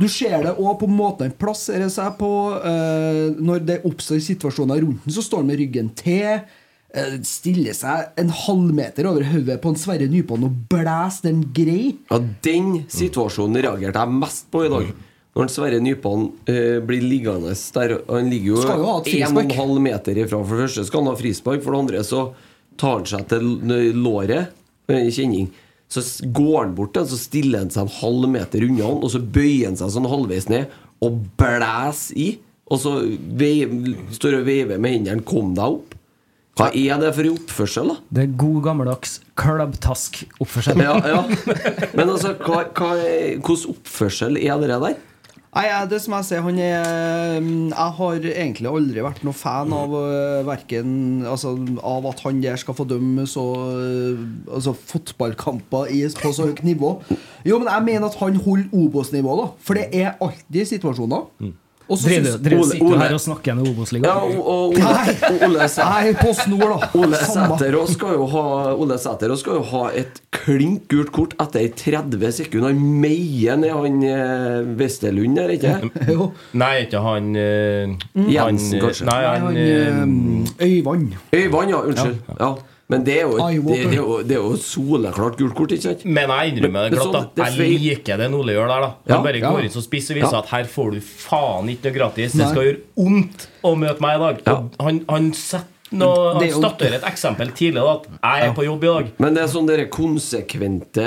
Du 0.00 0.06
ser 0.08 0.38
det 0.46 0.54
òg 0.56 0.78
på 0.80 0.88
måten 0.88 1.26
han 1.26 1.34
plasserer 1.36 1.90
seg 1.92 2.14
på. 2.16 2.30
eh, 2.64 3.34
når 3.36 3.66
det 3.68 3.80
oppstår 3.84 4.22
situasjoner 4.24 4.80
rundt 4.80 5.02
ham, 5.04 5.12
så 5.12 5.26
står 5.26 5.42
han 5.42 5.50
med 5.50 5.60
ryggen 5.60 5.90
til. 5.98 6.40
eh, 6.94 7.18
stiller 7.26 7.74
seg 7.76 8.16
en 8.22 8.30
halvmeter 8.30 9.10
over 9.10 9.26
hodet 9.28 9.60
på 9.60 9.68
en 9.74 9.76
Sverre 9.82 10.08
Nypan 10.08 10.46
og 10.46 10.56
blæser 10.72 11.28
den 11.28 11.42
grei. 11.52 11.98
Ja, 12.10 12.18
Den 12.42 12.84
situasjonen 12.88 13.60
reagerte 13.60 13.98
jeg 13.98 14.20
mest 14.22 14.48
på 14.50 14.64
i 14.64 14.72
dag. 14.72 14.88
Når 15.40 15.48
Sverre 15.54 15.80
Nypan 15.80 16.26
eh, 16.52 16.78
blir 16.84 17.00
liggende 17.06 17.54
der 17.74 17.94
Han 18.10 18.28
ligger 18.30 18.52
jo 18.52 18.60
Skal 18.62 18.78
jo 18.82 18.86
ha 18.90 18.98
et 19.00 19.08
en 19.08 19.22
og 19.24 19.28
en 19.30 19.48
frispark. 19.48 19.56
halv 19.56 19.80
meter 19.88 20.20
ifra. 20.20 20.40
For 20.44 20.56
det 20.60 20.66
første 20.68 20.84
skal 20.90 21.00
han 21.04 21.10
ha 21.14 21.16
frispark, 21.22 21.62
for 21.64 21.72
det 21.76 21.80
andre 21.80 22.04
så 22.04 22.22
tar 22.80 22.98
han 22.98 23.06
seg 23.08 23.26
til 23.32 23.48
l- 23.70 23.96
låret. 24.04 24.52
eh, 24.90 25.08
Kjenning. 25.10 25.48
Så 25.90 26.02
går 26.30 26.58
han 26.64 26.74
bort 26.76 26.94
så 26.94 27.16
stiller 27.18 27.58
han 27.64 27.70
seg 27.70 27.82
en 27.88 27.94
halv 28.00 28.28
meter 28.30 28.62
unna 28.62 28.84
han, 28.86 29.00
og 29.02 29.10
så 29.10 29.18
bøyer 29.18 29.66
han 29.72 29.76
seg 29.80 29.90
sånn 29.90 30.06
halvveis 30.06 30.46
ned 30.48 30.66
og 31.02 31.16
blæser 31.40 32.16
i. 32.16 32.28
Og 32.70 32.78
så 32.78 32.92
veiv, 33.34 33.72
står 34.14 34.36
og 34.38 34.44
veiver 34.46 34.78
med 34.78 34.92
hendene 34.92 35.24
'kom 35.24 35.54
deg 35.56 35.64
opp'. 35.64 35.96
Hva 36.56 36.68
er 36.74 36.98
det 37.00 37.14
for 37.16 37.24
oppførsel, 37.32 37.88
da? 37.88 37.96
Det 38.12 38.22
er 38.22 38.32
god 38.36 38.62
gammeldags 38.62 39.20
klubbtask-oppførsel. 39.34 40.80
Ja, 40.82 40.96
ja. 41.06 41.22
Men 41.96 42.08
altså, 42.10 42.34
hva, 42.38 42.64
hva, 42.74 42.90
hvordan 43.40 43.74
oppførsel 43.74 44.36
er 44.38 44.58
det 44.60 44.68
der? 44.68 44.96
Nei, 45.50 45.66
det 45.90 45.98
som 45.98 46.14
jeg 46.14 46.26
sier, 46.28 46.44
han 46.46 46.58
er 46.62 47.40
mm, 47.42 47.72
Jeg 47.72 47.94
har 47.96 48.26
egentlig 48.30 48.68
aldri 48.70 49.02
vært 49.02 49.24
noe 49.26 49.34
fan 49.34 49.72
av 49.74 49.96
uh, 49.96 50.42
verken 50.46 51.24
altså, 51.26 51.56
Av 51.82 52.06
at 52.12 52.22
han 52.22 52.38
der 52.44 52.60
skal 52.60 52.76
få 52.78 52.86
dømme 52.86 53.24
så 53.26 53.42
øh, 53.74 54.20
Altså 54.46 54.76
fotballkamper 54.78 55.90
på 56.20 56.32
så 56.34 56.46
høyt 56.46 56.62
nivå. 56.66 56.92
Jo, 57.46 57.58
men 57.58 57.66
jeg 57.66 57.86
mener 57.88 58.06
at 58.06 58.18
han 58.20 58.38
holder 58.38 58.70
Obos-nivå, 58.76 59.34
da. 59.40 59.48
For 59.64 59.78
det 59.78 59.88
er 59.96 60.20
alltid 60.22 60.68
situasjoner. 60.70 61.26
Og 61.40 61.52
Ole- 61.90 62.78
du 62.78 62.98
her 63.00 63.14
og 63.16 63.22
snakker 63.22 63.56
med 63.58 63.68
Obos-ligaen? 63.70 64.06
Ja, 64.06 64.16
og, 64.22 64.38
og 64.46 64.74
Ole, 64.78 65.46
Ole, 65.48 65.68
Nei, 65.80 66.12
på 66.20 66.32
snor, 66.38 66.74
da. 66.76 66.90
Ole 67.00 67.18
Samme. 67.20 67.58
Sæter 67.58 67.76
skal 67.90 68.18
skal 69.40 69.58
jo 69.58 69.64
ha 69.72 69.82
et 69.98 70.20
klink 70.34 70.86
gult 70.90 71.10
kort 71.14 71.34
etter 71.42 71.68
30 71.76 72.32
sekunder. 72.38 72.70
Han 72.72 72.80
meier 73.02 73.58
ned 73.60 73.74
han 73.74 74.00
eh, 74.06 74.70
Westerlund 74.80 75.38
der, 75.40 75.54
ikke 75.56 75.90
Jo. 76.14 76.30
Nei, 76.60 76.72
ikke 76.86 77.02
han 77.04 77.30
eh, 77.36 77.94
Jensen, 78.30 78.76
eh, 78.78 78.84
kanskje. 78.86 79.08
Nei, 79.10 79.20
Nei, 79.20 79.38
han, 79.38 79.46
han 80.00 80.50
eh, 80.60 80.68
Øyvand. 80.68 81.16
Øyvand, 81.34 81.74
ja. 81.74 81.82
Unnskyld. 81.90 82.20
Ja. 82.40 82.52
Men 82.90 83.04
det 83.06 83.14
er 83.20 83.22
jo, 83.30 83.36
det, 83.38 83.64
det 83.70 83.86
er 83.86 83.96
jo, 84.00 84.18
det 84.26 84.36
er 84.36 84.42
jo 84.42 84.56
soleklart 84.58 85.38
gult 85.38 85.54
kort, 85.54 85.70
ikke 85.76 85.86
sant? 85.88 86.04
Men 86.04 86.28
jeg 86.34 86.52
innrømmer 86.56 86.88
det 86.90 86.90
Men 86.90 86.98
glatt. 86.98 87.14
sånn, 87.14 87.28
da 87.38 87.44
er 87.46 87.56
Jeg 87.62 87.80
liker 87.86 88.18
det 88.24 88.30
Ole 88.34 88.52
gjør 88.58 88.68
der. 88.74 88.80
da 88.80 88.90
Han 88.90 89.16
Ja, 89.16 89.22
bare 89.22 89.38
ja. 89.40 89.50
går 89.54 89.64
inn 89.68 89.74
så 89.78 89.82
spiss 89.86 90.10
og 90.10 90.16
viser 90.20 90.32
Ja. 90.36 90.38
at 90.44 90.48
her 90.52 90.64
får 90.76 90.90
du 90.98 91.00
faen 91.00 91.68
ikke 91.72 91.84
noe 91.90 91.98
gratis. 92.00 92.32
Det 92.34 92.48
skal 92.50 92.64
gjøre 92.68 92.80
vondt 92.96 93.46
å 93.64 93.76
møte 93.78 94.00
meg 94.04 94.16
i 94.16 94.24
dag. 94.26 94.42
Ja. 94.46 94.56
Han, 94.84 95.04
han 95.08 95.30
setter 95.32 95.66
noe, 95.92 96.34
Han 96.36 96.44
er 96.46 96.52
statuerer 96.54 96.94
et 97.00 97.06
eksempel 97.08 97.48
tidlig. 97.50 97.80
da 97.82 97.94
At 97.96 98.04
jeg 98.40 98.48
er 98.50 98.54
på 98.54 98.64
jobb 98.64 98.84
i 98.84 98.90
dag. 98.92 99.08
Men 99.18 99.34
det 99.34 99.42
er 99.42 99.48
sånn 99.50 99.66
dere 99.66 99.86
konsekvente 99.90 101.06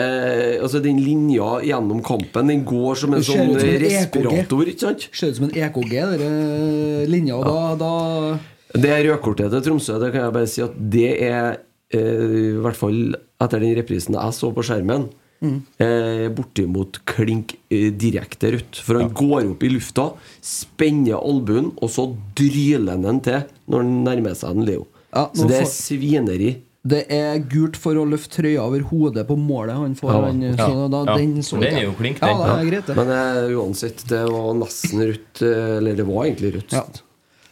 Altså 0.62 0.82
Den 0.84 1.00
linja 1.04 1.60
gjennom 1.64 2.02
kampen 2.04 2.48
Den 2.52 2.64
går 2.68 2.96
som 3.00 3.14
en 3.16 3.24
sånn 3.24 3.54
EKG. 3.56 3.78
respirator, 3.86 4.66
ikke 4.68 4.80
sant? 4.88 5.08
Ser 5.14 5.32
ut 5.32 5.38
som 5.40 5.46
en 5.50 5.56
EKG, 5.56 5.94
den 6.20 7.12
linja. 7.12 7.38
Og 7.40 7.46
da, 7.48 7.76
da 7.80 8.80
Det 8.80 8.96
rødkortet 9.06 9.52
til 9.54 9.62
Tromsø, 9.68 10.00
det 10.02 10.12
kan 10.16 10.24
jeg 10.28 10.34
bare 10.34 10.48
si 10.50 10.62
at 10.66 10.74
det 10.98 11.10
er 11.22 11.52
eh, 11.54 11.58
I 11.94 12.54
hvert 12.64 12.80
fall 12.80 13.02
etter 13.44 13.60
den 13.64 13.76
reprisen 13.78 14.16
jeg 14.18 14.34
så 14.38 14.50
på 14.56 14.64
skjermen, 14.66 15.10
eh, 15.44 16.28
bortimot 16.34 17.02
klink 17.10 17.56
eh, 17.70 17.90
direkte 17.92 18.54
rødt. 18.56 18.80
For 18.86 19.00
han 19.02 19.10
går 19.14 19.50
opp 19.52 19.64
i 19.68 19.72
lufta, 19.74 20.10
spenner 20.42 21.20
albuen, 21.20 21.72
og 21.84 21.90
så 21.92 22.08
dryler 22.38 22.96
han 22.96 23.08
den 23.08 23.20
til 23.26 23.42
når 23.70 23.84
han 23.84 23.96
nærmer 24.08 24.38
seg 24.40 24.56
en 24.56 24.66
Leo. 24.68 24.86
Ja, 25.14 25.28
så 25.36 25.48
det 25.50 25.60
er 25.62 25.68
svineri. 25.70 26.54
Det 26.84 27.06
er 27.16 27.38
gult 27.48 27.78
for 27.80 27.96
å 27.96 28.02
løfte 28.04 28.42
trøya 28.42 28.64
over 28.66 28.82
hodet 28.90 29.24
på 29.30 29.38
målet 29.40 29.78
han 29.80 29.94
får. 29.96 30.10
Ja, 30.12 30.22
han, 30.26 30.42
ja, 30.44 30.56
så 30.58 30.88
da, 30.92 31.04
ja. 31.08 31.14
Den, 31.16 31.38
så 31.46 31.56
Den 31.62 31.70
ikke 31.70 31.80
er 31.80 31.86
jo 31.86 31.94
klink, 31.96 32.18
klink, 32.20 32.28
Ja, 32.28 32.34
den. 32.34 32.44
det 32.44 32.66
er 32.66 32.72
greit, 32.74 32.90
det. 32.90 32.96
Men 32.98 33.12
uh, 33.14 33.62
uansett, 33.62 34.04
det 34.10 34.20
var 34.34 34.50
nesten 34.60 35.04
rødt. 35.06 35.42
eh, 35.48 35.78
Eller 35.78 35.96
det 36.02 36.06
var 36.10 36.26
egentlig 36.28 36.52
rødt. 36.58 36.76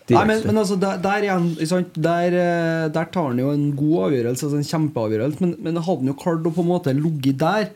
Nei, 0.09 0.25
men, 0.27 0.41
men 0.43 0.57
altså, 0.57 0.75
der, 0.81 0.97
der 0.99 1.23
igjen? 1.27 1.45
Der, 1.95 2.33
eh, 2.35 2.87
der 2.91 3.07
tar 3.13 3.29
han 3.29 3.39
jo 3.39 3.51
en 3.53 3.69
god 3.77 4.09
avgjørelse, 4.09 4.47
altså 4.47 4.57
en 4.59 4.67
kjempeavgjørelse, 4.67 5.43
men, 5.45 5.55
men 5.61 5.77
hadde 5.79 6.01
han 6.01 6.11
jo 6.11 6.17
klart 6.19 6.49
å 6.49 6.53
på 6.55 6.65
en 6.65 6.71
måte 6.71 6.95
ligge 6.97 7.35
der. 7.37 7.69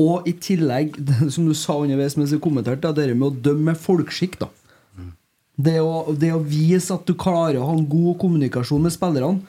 Og 0.00 0.28
i 0.28 0.36
tillegg, 0.38 1.00
som 1.34 1.48
du 1.48 1.56
sa 1.56 1.80
underveis 1.80 2.18
mens 2.20 2.34
du 2.34 2.38
kommenterte, 2.42 2.92
det 2.96 3.10
med 3.14 3.30
å 3.30 3.44
dømme 3.48 3.72
med 3.72 3.80
folkskikk. 3.80 4.38
da 4.44 4.52
det 5.60 5.78
å, 5.82 6.12
det 6.16 6.32
å 6.34 6.42
vise 6.42 6.94
at 6.94 7.06
du 7.08 7.14
klarer 7.18 7.60
å 7.60 7.68
ha 7.68 7.76
en 7.76 7.86
god 7.88 8.18
kommunikasjon 8.22 8.84
med 8.84 8.94
spillerne. 8.94 9.40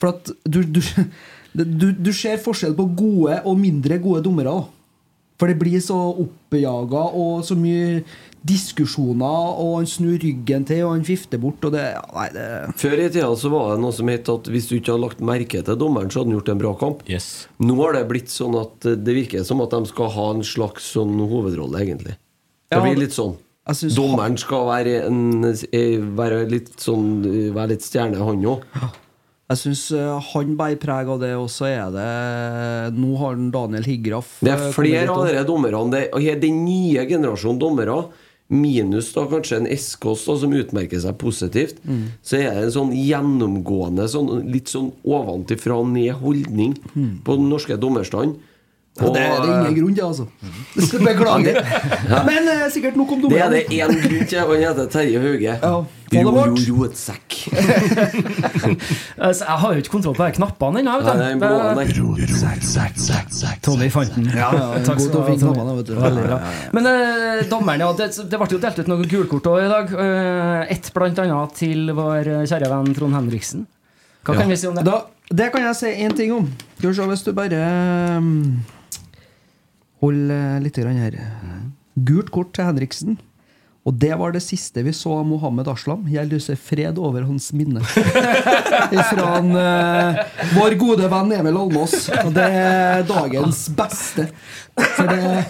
For 0.00 0.12
at 0.12 0.32
du, 0.44 0.60
du, 0.64 0.82
du, 1.80 1.88
du 1.92 2.12
ser 2.16 2.42
forskjell 2.42 2.76
på 2.76 2.88
gode 2.98 3.40
og 3.44 3.60
mindre 3.60 4.00
gode 4.02 4.24
dommere. 4.26 4.52
da. 4.52 4.75
For 5.36 5.52
det 5.52 5.58
blir 5.60 5.82
så 5.84 5.96
oppjaga 6.22 7.02
og 7.12 7.44
så 7.44 7.56
mye 7.58 8.00
diskusjoner, 8.46 9.48
og 9.58 9.72
han 9.80 9.88
snur 9.90 10.20
ryggen 10.22 10.66
til, 10.68 10.84
og 10.86 10.94
han 10.94 11.06
fifter 11.06 11.40
bort, 11.42 11.64
og 11.66 11.74
det 11.74 11.84
Nei, 12.14 12.26
det 12.34 12.44
Før 12.78 13.00
i 13.02 13.08
tida 13.10 13.30
så 13.38 13.50
var 13.52 13.72
det 13.72 13.82
noe 13.82 13.96
som 13.96 14.10
het 14.12 14.30
at 14.32 14.50
hvis 14.52 14.68
du 14.70 14.76
ikke 14.76 14.94
hadde 14.94 15.02
lagt 15.02 15.24
merke 15.24 15.62
til 15.66 15.80
dommeren, 15.80 16.12
så 16.12 16.22
hadde 16.22 16.30
han 16.30 16.38
gjort 16.38 16.52
en 16.52 16.62
bra 16.62 16.74
kamp. 16.78 17.02
Yes. 17.10 17.48
Nå 17.58 17.78
har 17.82 17.96
det 17.98 18.04
blitt 18.12 18.30
sånn 18.32 18.54
at 18.60 18.86
det 18.86 19.16
virker 19.16 19.44
som 19.46 19.64
at 19.64 19.74
de 19.74 19.90
skal 19.90 20.12
ha 20.14 20.28
en 20.36 20.46
slags 20.46 20.92
sånn 20.94 21.18
hovedrolle, 21.18 21.82
egentlig. 21.82 22.16
Det 22.70 22.82
blir 22.82 23.02
litt 23.02 23.16
sånn. 23.16 23.36
Dommeren 23.96 24.36
skal 24.38 24.68
være, 24.68 25.00
en, 25.08 25.42
eh, 25.74 25.98
være 25.98 26.44
litt 26.46 26.76
sånn 26.78 27.24
eh, 27.26 27.48
Være 27.54 27.72
litt 27.72 27.82
stjerne, 27.82 28.20
han 28.22 28.44
òg. 28.46 28.62
Jeg 29.46 29.58
syns 29.60 29.82
han 30.32 30.56
bærer 30.58 30.78
preg 30.82 31.08
av 31.12 31.20
det, 31.22 31.32
og 31.38 31.46
så 31.54 31.68
er 31.70 31.90
det 31.94 32.98
Nå 32.98 33.12
har 33.20 33.36
han 33.36 33.50
Daniel 33.54 33.84
Higraff 33.86 34.40
Det 34.42 34.50
eh, 34.50 34.64
er 34.68 34.72
flere 34.74 35.06
av 35.14 35.26
disse 35.28 35.44
dommerne. 35.46 36.00
Den 36.42 36.64
nye 36.66 37.04
generasjonen 37.06 37.60
dommere, 37.62 38.00
minus 38.50 39.12
da 39.14 39.24
kanskje 39.30 39.60
en 39.60 39.68
Eskås 39.70 40.24
som 40.26 40.52
utmerker 40.54 41.00
seg 41.02 41.16
positivt, 41.18 41.78
Mm. 41.86 42.02
så 42.22 42.36
er 42.38 42.50
det 42.54 42.64
en 42.64 42.74
sånn 42.74 42.92
gjennomgående 42.94 44.06
sånn, 44.10 44.50
litt 44.50 44.66
sånn 44.70 44.92
ovenfra 45.04 45.78
og 45.78 45.88
ned-holdning 45.94 46.76
Mm. 46.94 47.22
på 47.24 47.36
den 47.38 47.48
norske 47.50 47.76
dommerstanden. 47.78 48.36
Ja, 48.96 49.10
det 49.12 49.22
er 49.26 49.42
det 49.42 49.48
ingen 49.52 49.74
grunn 49.76 49.94
til, 49.96 50.04
altså. 50.06 50.24
Beklager. 51.06 51.58
Men 52.24 52.48
eh, 52.48 52.64
sikkert 52.72 52.96
nok 52.96 53.10
om 53.12 53.26
Det 53.28 53.40
er 53.44 53.50
det 53.52 53.64
én 53.68 53.92
grunn 53.92 54.26
til. 54.30 54.38
Han 54.40 54.62
heter 54.62 54.86
Terje 54.94 55.20
Hauge. 55.20 55.42
Ja, 55.60 55.76
Jo, 56.14 56.20
jo, 56.22 56.76
Ro, 56.76 56.84
et 56.86 56.94
sekk. 56.96 57.34
Altså, 59.26 59.44
jeg 59.44 59.58
har 59.62 59.72
jo 59.74 59.82
ikke 59.82 59.90
kontroll 59.96 60.14
på 60.16 60.26
de 60.28 60.36
knappene 60.36 60.80
ennå. 60.80 60.92
Er. 61.02 61.90
Tommy 63.64 63.88
fant 63.92 64.14
den. 64.14 64.28
Ja, 64.30 64.50
ja, 64.54 64.68
Takk 64.86 65.00
skal 65.02 65.12
du 65.12 65.18
ha, 65.18 65.24
finne 65.26 65.40
Tommy. 65.42 65.56
knappene, 65.56 65.76
vet 65.80 65.90
du. 65.90 65.94
Veldig 66.00 66.24
bra. 66.28 66.38
Men 66.78 66.88
eh, 66.92 67.42
dommeren, 67.50 67.84
ja, 67.84 67.90
det, 67.98 68.08
det 68.30 68.40
ble 68.40 68.48
jo 68.54 68.60
delt 68.62 68.78
ut 68.80 68.90
noen 68.92 69.10
gulkort 69.10 69.50
òg 69.52 69.64
i 69.64 69.70
dag. 69.72 69.92
Eh, 70.06 70.72
Ett 70.76 70.92
blant 70.94 71.18
annet 71.24 71.56
til 71.58 71.90
vår 71.96 72.32
kjære 72.48 72.70
venn 72.72 72.94
Trond 72.96 73.18
Henriksen. 73.18 73.66
Hva 74.26 74.38
kan 74.40 74.50
vi 74.50 74.56
si 74.58 74.66
om 74.70 74.74
det? 74.78 74.86
Da, 74.86 75.02
det 75.30 75.50
kan 75.54 75.62
jeg 75.68 75.76
si 75.78 75.92
én 76.06 76.14
ting 76.16 76.32
om. 76.34 76.48
Skal 76.78 76.90
vi 76.90 76.96
se, 76.98 77.10
hvis 77.12 77.26
du 77.26 77.32
bare 77.36 77.60
um, 78.18 78.62
holder 80.06 80.60
litt 80.62 80.78
her. 80.78 81.18
Gult 82.06 82.30
kort 82.34 82.54
til 82.56 82.68
Henriksen. 82.68 83.18
Og 83.86 83.94
det 84.02 84.16
var 84.18 84.32
det 84.34 84.42
siste 84.42 84.82
vi 84.82 84.90
så 84.96 85.20
av 85.20 85.26
Mohammed 85.28 85.68
Aslam. 85.70 86.08
Jeg 86.10 86.26
lyser 86.26 86.58
fred 86.58 86.98
over 86.98 87.22
hans 87.28 87.52
minne. 87.54 87.84
Fra 89.12 89.28
han, 89.36 89.52
eh, 89.54 90.18
vår 90.56 90.74
gode 90.80 91.06
venn 91.12 91.30
Emil 91.36 91.60
Almås. 91.60 91.94
Og 92.24 92.32
det 92.34 92.48
er 92.50 93.06
dagens 93.06 93.68
beste. 93.78 94.26
For 94.74 95.06
det 95.06 95.44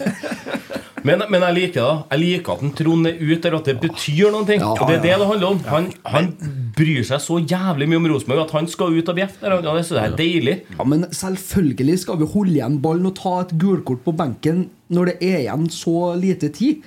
Men, 1.06 1.22
men 1.30 1.44
jeg 1.46 1.54
liker 1.54 1.80
det. 1.80 1.96
Jeg 2.12 2.20
liker 2.22 2.56
at 2.56 2.78
Trond 2.80 3.06
er 3.08 3.18
ute 3.20 3.40
der, 3.44 3.56
at 3.60 3.68
det 3.70 3.76
betyr 3.80 4.32
noe. 4.34 4.44
ting. 4.48 4.60
Ja, 4.60 4.72
og 4.74 4.88
det 4.90 4.96
er 4.98 5.04
det 5.04 5.18
det 5.22 5.28
handler 5.30 5.52
om. 5.54 5.60
Han, 5.70 5.90
han 6.04 6.30
bryr 6.76 7.04
seg 7.06 7.22
så 7.22 7.38
jævlig 7.40 7.86
mye 7.88 8.00
om 8.02 8.08
Rosenborg 8.10 8.42
at 8.42 8.56
han 8.58 8.66
skal 8.68 8.96
ut 8.96 9.12
og 9.12 9.16
bjeffe 9.16 9.46
Ja, 9.46 9.60
det 9.62 9.84
synes 9.86 10.00
jeg 10.00 10.10
er 10.10 10.16
deilig. 10.18 10.56
Ja, 10.76 10.84
men 10.84 11.06
selvfølgelig 11.14 12.00
skal 12.02 12.18
vi 12.20 12.28
holde 12.34 12.58
igjen 12.58 12.80
ballen 12.84 13.06
og 13.08 13.14
ta 13.20 13.38
et 13.44 13.54
gulkort 13.60 14.02
på 14.04 14.12
benken 14.18 14.66
når 14.92 15.12
det 15.12 15.16
er 15.24 15.38
igjen 15.46 15.70
så 15.72 16.12
lite 16.18 16.50
tid. 16.54 16.82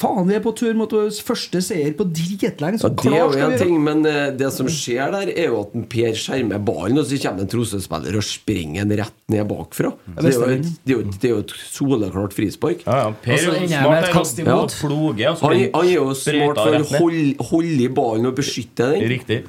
Faen, 0.00 0.24
vi 0.30 0.36
er 0.38 0.40
på 0.40 0.52
tur 0.56 0.76
mot 0.78 0.92
vår 0.94 1.10
første 1.26 1.60
seier 1.64 1.92
på 1.96 2.06
dritlenge. 2.08 2.80
Så 2.80 2.88
Ja, 2.88 2.96
det 3.02 3.10
er 3.12 3.20
jo 3.20 3.50
én 3.50 3.56
ting, 3.60 3.76
men 3.84 4.00
eh, 4.08 4.30
det 4.32 4.48
som 4.54 4.68
skjer 4.70 5.12
der, 5.12 5.32
er 5.34 5.50
jo 5.52 5.60
at 5.60 5.76
en 5.76 5.84
Per 5.90 6.16
skjermer 6.16 6.62
ballen, 6.64 7.00
og 7.00 7.08
så 7.08 7.18
kommer 7.20 7.44
en 7.44 7.50
Tromsø-spiller 7.50 8.16
og 8.16 8.24
springer 8.24 8.88
den 8.88 9.02
rett 9.02 9.18
ned 9.32 9.44
bakfra. 9.50 9.92
Det 10.16 10.32
er 10.32 10.38
jo 10.38 10.48
et, 10.54 10.70
det 10.86 10.94
er 10.94 10.96
jo, 10.96 11.04
det 11.12 11.28
er 11.28 11.34
jo 11.34 11.42
et 11.44 11.54
soleklart 11.74 12.36
frispark. 12.36 12.84
Ja, 12.86 12.98
ja. 13.04 13.14
Per 13.26 13.36
altså, 13.36 13.52
er 13.52 13.60
jo 13.60 13.68
ender 13.68 13.88
med 13.90 13.98
et 13.98 14.10
smart. 14.10 14.16
kast 14.16 14.42
imot. 14.44 14.76
ja. 14.76 14.80
Ploge. 14.80 15.36
Han, 15.44 15.56
han 15.76 15.86
er 15.86 15.94
jo 15.94 16.10
smart 16.16 16.64
for 16.64 16.80
å 16.80 16.84
holde, 16.96 17.48
holde 17.52 17.80
i 17.84 17.90
ballen 18.00 18.30
og 18.30 18.36
beskytte 18.40 18.92
den. 18.94 19.08
Riktig. 19.18 19.42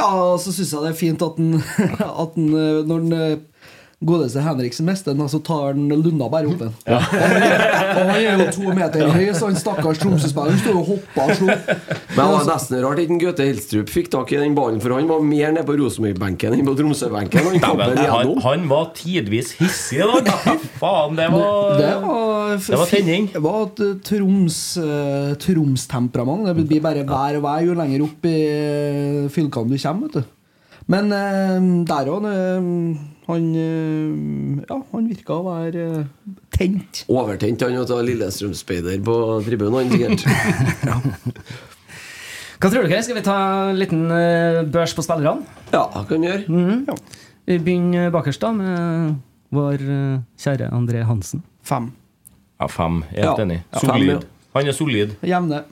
Ja, 0.00 0.10
så 0.40 0.52
syns 0.54 0.70
jeg 0.72 0.84
det 0.84 0.90
er 0.94 0.98
fint 0.98 1.22
at 1.24 1.36
den, 1.36 1.58
at 2.22 2.36
den 2.38 2.52
eh, 2.54 2.82
Når 2.88 3.04
den 3.04 3.16
eh, 3.18 3.38
godeste 4.00 4.40
Henriksen 4.40 4.86
mister 4.88 5.12
den, 5.12 5.28
så 5.28 5.38
tar 5.44 5.74
den 5.76 5.90
Lunda 5.92 6.28
bare 6.32 6.48
opp 6.48 6.58
den. 6.62 6.70
Ja. 6.88 6.98
han 7.04 7.34
er- 7.36 7.64
og 7.90 8.06
han 8.08 8.14
er 8.16 8.38
jo 8.40 8.46
to 8.54 8.72
meter 8.72 9.10
høy, 9.12 9.26
så 9.36 9.50
han 9.50 9.58
stakkars 9.60 9.98
Tromsø-spilleren 10.00 10.56
står 10.62 10.78
og 10.80 10.86
hopper 10.88 11.26
og 11.26 11.34
slår. 11.36 11.60
Men 11.68 12.16
det 12.16 12.24
var 12.32 12.46
nesten 12.48 12.80
rart 12.86 13.02
ikke 13.02 13.18
Gaute 13.26 13.44
Helstrup 13.50 13.92
fikk 13.92 14.08
tak 14.14 14.32
i 14.32 14.38
den 14.40 14.54
ballen, 14.56 14.80
for 14.80 14.94
han 14.96 15.10
var 15.10 15.20
mer 15.20 15.52
nede 15.52 15.66
på 15.68 15.76
Rosenborg-benken 15.82 16.56
enn 16.56 16.64
på 16.70 16.76
Tromsø-benken. 16.80 17.50
Han 17.60 17.84
han, 18.00 18.32
han 18.46 18.64
var 18.72 18.88
tidvis 18.96 19.52
hissig 19.60 20.00
i 20.00 20.08
dag. 20.08 20.32
Faen, 20.80 21.16
det 21.20 21.28
var 21.34 21.76
Det 21.76 21.92
var, 22.06 22.56
Det 22.56 22.80
var 22.80 22.90
tenning. 22.96 23.28
Det 23.36 23.42
var 23.44 23.62
et 23.68 23.84
eh, 23.84 23.94
Troms 24.08 24.58
eh, 24.80 25.30
Troms-temperament. 25.44 26.48
Det 26.48 26.66
blir 26.72 26.80
bare 26.88 27.04
vær 27.04 27.36
og 27.36 27.44
vær 27.44 27.64
jo 27.68 27.76
lenger 27.78 28.08
opp 28.08 28.24
i 28.32 28.36
fylkene 29.36 29.76
du 29.76 29.78
kommer. 29.78 30.08
Vet 30.08 30.22
du. 30.22 30.36
Men 30.90 31.12
eh, 31.12 31.58
der 31.86 32.08
òg 32.10 32.24
Han 33.30 33.46
eh, 33.56 34.64
Ja, 34.68 34.78
han 34.92 35.08
virka 35.10 35.36
å 35.38 35.44
være 35.46 35.84
eh, 36.00 36.06
tent. 36.56 37.04
Overtent 37.10 37.62
han 37.66 37.76
ta 37.88 38.00
Lillestrøm-speider 38.04 39.00
på 39.06 39.16
tribunen, 39.46 39.90
sikkert. 39.92 40.26
Hva 42.60 42.68
tror 42.68 42.84
dere? 42.84 43.00
Skal 43.06 43.16
vi 43.16 43.24
ta 43.24 43.36
en 43.70 43.78
liten 43.80 44.02
eh, 44.12 44.60
børs 44.68 44.92
på 44.96 45.04
spillerne? 45.06 45.46
Ja, 45.72 45.86
kan 46.08 46.20
vi 46.20 46.28
gjøre. 46.28 46.96
Vi 47.48 47.56
begynner 47.64 48.10
bakerst 48.14 48.42
da 48.44 48.50
med 48.52 49.14
vår 49.54 49.80
kjære 50.38 50.68
André 50.76 51.00
Hansen. 51.08 51.40
Fem. 51.66 51.88
Ja, 52.60 52.68
fem. 52.68 53.00
Helt 53.14 53.24
Ja. 53.24 53.36
enig. 53.46 53.62
Ja. 53.72 53.78
Fem, 53.80 53.90
Solid. 53.94 54.10
ja. 54.12 54.20
Han 54.54 54.66
er 54.68 54.72
solid. 54.76 55.16
Jevne. 55.24 55.62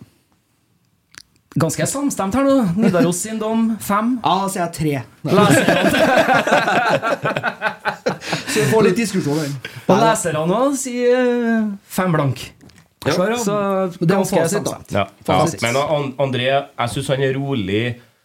Ganske 1.59 1.87
samstemt 1.90 2.35
her 2.38 2.44
nå. 2.47 2.57
Nidaros 2.79 3.18
sin 3.25 3.38
dom 3.40 3.73
fem. 3.83 4.12
Ja, 4.23 4.35
da 4.44 4.49
sier 4.53 4.62
jeg 4.66 4.73
tre. 4.79 4.94
Så 8.49 8.57
vi 8.61 8.66
får 8.71 8.83
litt 8.88 8.97
diskusjon 8.99 9.38
her. 9.40 9.51
og 9.88 9.97
leserne 10.03 10.59
sier 10.79 11.18
eh, 11.18 11.62
fem 11.99 12.12
blank. 12.14 12.37
Ja. 13.07 13.12
Så 13.14 13.21
Det 14.01 14.11
var 14.11 14.16
ganske 14.18 14.49
samstemt. 14.51 14.90
Ja. 14.92 15.05
Ja. 15.29 15.47
Men 15.62 15.77
An- 15.81 16.14
André, 16.27 16.47
jeg 16.51 16.88
syns 16.94 17.09
han 17.14 17.23
er 17.25 17.33
rolig. 17.38 17.85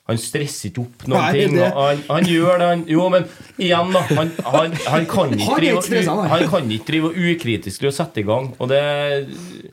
Han 0.10 0.18
stresser 0.20 0.68
ikke 0.68 0.82
opp 0.84 1.06
noen 1.08 1.22
Nei, 1.22 1.32
ting. 1.38 1.54
Han, 1.78 1.98
han 2.10 2.24
gjør 2.28 2.58
det, 2.60 2.66
han 2.74 2.82
Jo, 2.92 3.04
men 3.14 3.24
igjen, 3.56 3.94
da. 3.96 4.02
Han, 4.18 4.28
han, 4.44 4.74
han 4.92 5.04
kan 5.08 5.32
ikke 5.32 5.48
Han 5.48 5.60
drive 5.62 5.80
u- 5.80 6.28
Han 6.34 6.44
kan 6.52 6.64
ikke 6.76 6.88
drive 6.90 7.08
ukritisk 7.32 7.80
og 7.88 7.94
sette 7.96 8.20
i 8.20 8.26
gang. 8.28 8.46
Og 8.60 8.66
det 8.74 8.82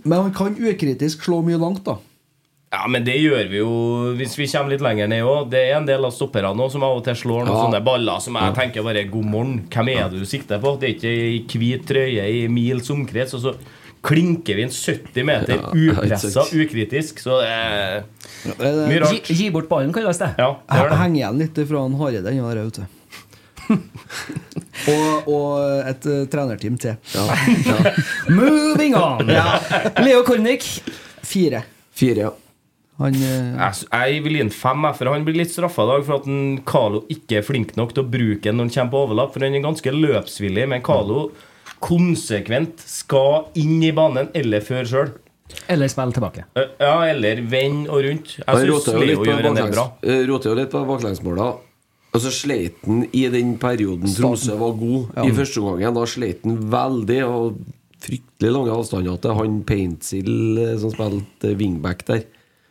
Men 0.05 0.17
han 0.29 0.33
kan 0.37 0.55
ukritisk 0.55 1.25
slå 1.27 1.41
mye 1.43 1.59
langt, 1.59 1.83
da. 1.89 1.95
Ja, 2.71 2.85
men 2.87 3.03
det 3.03 3.17
gjør 3.19 3.49
vi 3.51 3.59
jo 3.59 3.71
hvis 4.15 4.37
vi 4.39 4.47
kommer 4.47 4.71
litt 4.71 4.83
lenger 4.85 5.09
ned 5.11 5.25
òg. 5.27 5.49
Det 5.51 5.59
er 5.59 5.73
en 5.81 5.87
del 5.89 6.05
av 6.07 6.13
stopperne 6.15 6.53
nå 6.55 6.69
som 6.71 6.85
av 6.87 7.01
og 7.01 7.05
til 7.09 7.17
slår 7.19 7.43
noen 7.49 7.57
Ja. 7.57 7.65
sånne 7.65 7.81
baller 7.83 8.21
som 8.23 8.37
jeg 8.39 8.55
tenker 8.55 8.85
bare 8.87 9.03
god 9.11 9.27
morgen. 9.27 9.57
Hvem 9.75 9.89
er 9.97 10.09
det 10.13 10.21
du 10.23 10.27
sikter 10.29 10.61
på? 10.63 10.77
Det 10.79 10.87
er 10.87 10.95
ikke 10.95 11.11
ei 11.11 11.41
hvit 11.65 11.83
trøye 11.89 12.27
i 12.31 12.45
mils 12.49 12.91
omkrets, 12.95 13.35
og 13.35 13.43
så 13.43 13.55
klinker 14.07 14.55
vi 14.57 14.63
inn 14.63 14.71
70 14.71 15.27
meter 15.27 15.57
Ja, 15.59 15.73
upressa, 15.75 16.45
ukritisk. 16.55 17.19
Så 17.21 17.41
det 17.43 17.51
er 17.51 18.87
mye 18.87 19.01
rart. 19.03 19.27
gi 19.27 19.51
bort 19.51 19.69
ballen, 19.69 19.93
kalles 19.93 20.19
det. 20.23 20.31
Ja, 20.39 20.55
det 20.71 20.87
det. 20.93 20.99
henger 21.03 21.19
igjen 21.21 21.39
litt 21.43 21.59
fra 21.69 21.83
han 21.83 21.99
Hareide 21.99 22.23
den 22.23 22.39
der, 22.39 22.63
vet 22.65 22.79
du. 22.79 22.87
og, 24.91 25.29
og 25.31 25.89
et 25.91 26.07
uh, 26.07 26.23
trenerteam 26.31 26.79
til. 26.79 26.95
Moving 28.39 28.95
on! 28.99 29.27
Leo 30.07 30.23
Kornic. 30.27 30.81
Fire. 31.27 31.65
Fire, 31.95 32.29
ja. 32.29 32.31
Han 33.01 33.15
eh, 33.17 33.53
Jeg, 33.57 33.87
jeg 33.91 34.23
vil 34.27 34.37
gi 34.37 34.43
en 34.45 34.53
fem, 34.53 34.87
for 34.99 35.11
han 35.11 35.25
blir 35.25 35.39
litt 35.41 35.53
straffa 35.55 35.87
i 35.87 35.91
dag 35.95 36.03
for 36.07 36.21
at 36.21 36.27
en 36.29 36.43
Carlo 36.69 37.01
ikke 37.13 37.39
er 37.41 37.47
flink 37.47 37.73
nok 37.81 37.95
til 37.97 38.05
å 38.05 38.11
bruke 38.13 38.45
den 38.45 38.61
når 38.61 38.69
han 38.69 38.75
kommer 38.77 38.93
på 38.95 39.05
overlapp. 39.07 39.33
For 39.35 39.47
han 39.47 39.57
er 39.57 39.65
ganske 39.65 39.95
løpsvillig, 39.97 40.67
men 40.75 40.85
Carlo 40.85 41.31
konsekvent 41.81 42.83
skal 42.85 43.49
inn 43.59 43.79
i 43.87 43.93
banen 43.97 44.29
eller 44.37 44.61
før 44.65 44.85
sjøl. 44.91 45.11
Eller 45.73 45.91
spill 45.91 46.13
tilbake. 46.15 46.45
Ja, 46.55 46.93
eller 47.09 47.41
vend 47.51 47.89
og 47.91 48.05
rundt. 48.07 48.37
Jeg 48.39 48.47
Han 48.47 48.61
syns 48.61 48.71
roter 48.71 48.95
jo 48.95 49.01
litt 49.03 49.11
Leo 49.17 49.25
på 49.25 49.31
gjør 49.31 49.49
en 49.49 49.59
del 49.59 49.73
bra. 49.75 49.87
eh, 50.05 50.23
roter 50.29 50.53
jo 50.53 50.59
litt 50.61 50.71
på 50.71 50.83
baklengsmåla. 50.87 51.49
Og 52.11 52.23
så 52.25 52.31
sleit 52.35 52.79
han 52.87 53.05
i 53.15 53.25
den 53.31 53.55
perioden 53.63 54.11
Tromsø 54.15 54.57
var 54.59 54.73
god. 54.79 55.13
I 55.25 55.31
første 55.35 55.63
omgangen 55.63 55.95
da 55.99 56.07
sleit 56.11 56.45
han 56.47 56.59
veldig. 56.71 57.21
Og 57.27 57.61
fryktelig 58.01 58.53
lange 58.55 58.73
avstander 58.77 59.19
til 59.21 59.35
han 59.37 59.59
Paintsil 59.69 60.31
eh, 60.59 60.77
som 60.81 60.95
spilte 60.95 61.55
wingback 61.59 62.07
der. 62.09 62.23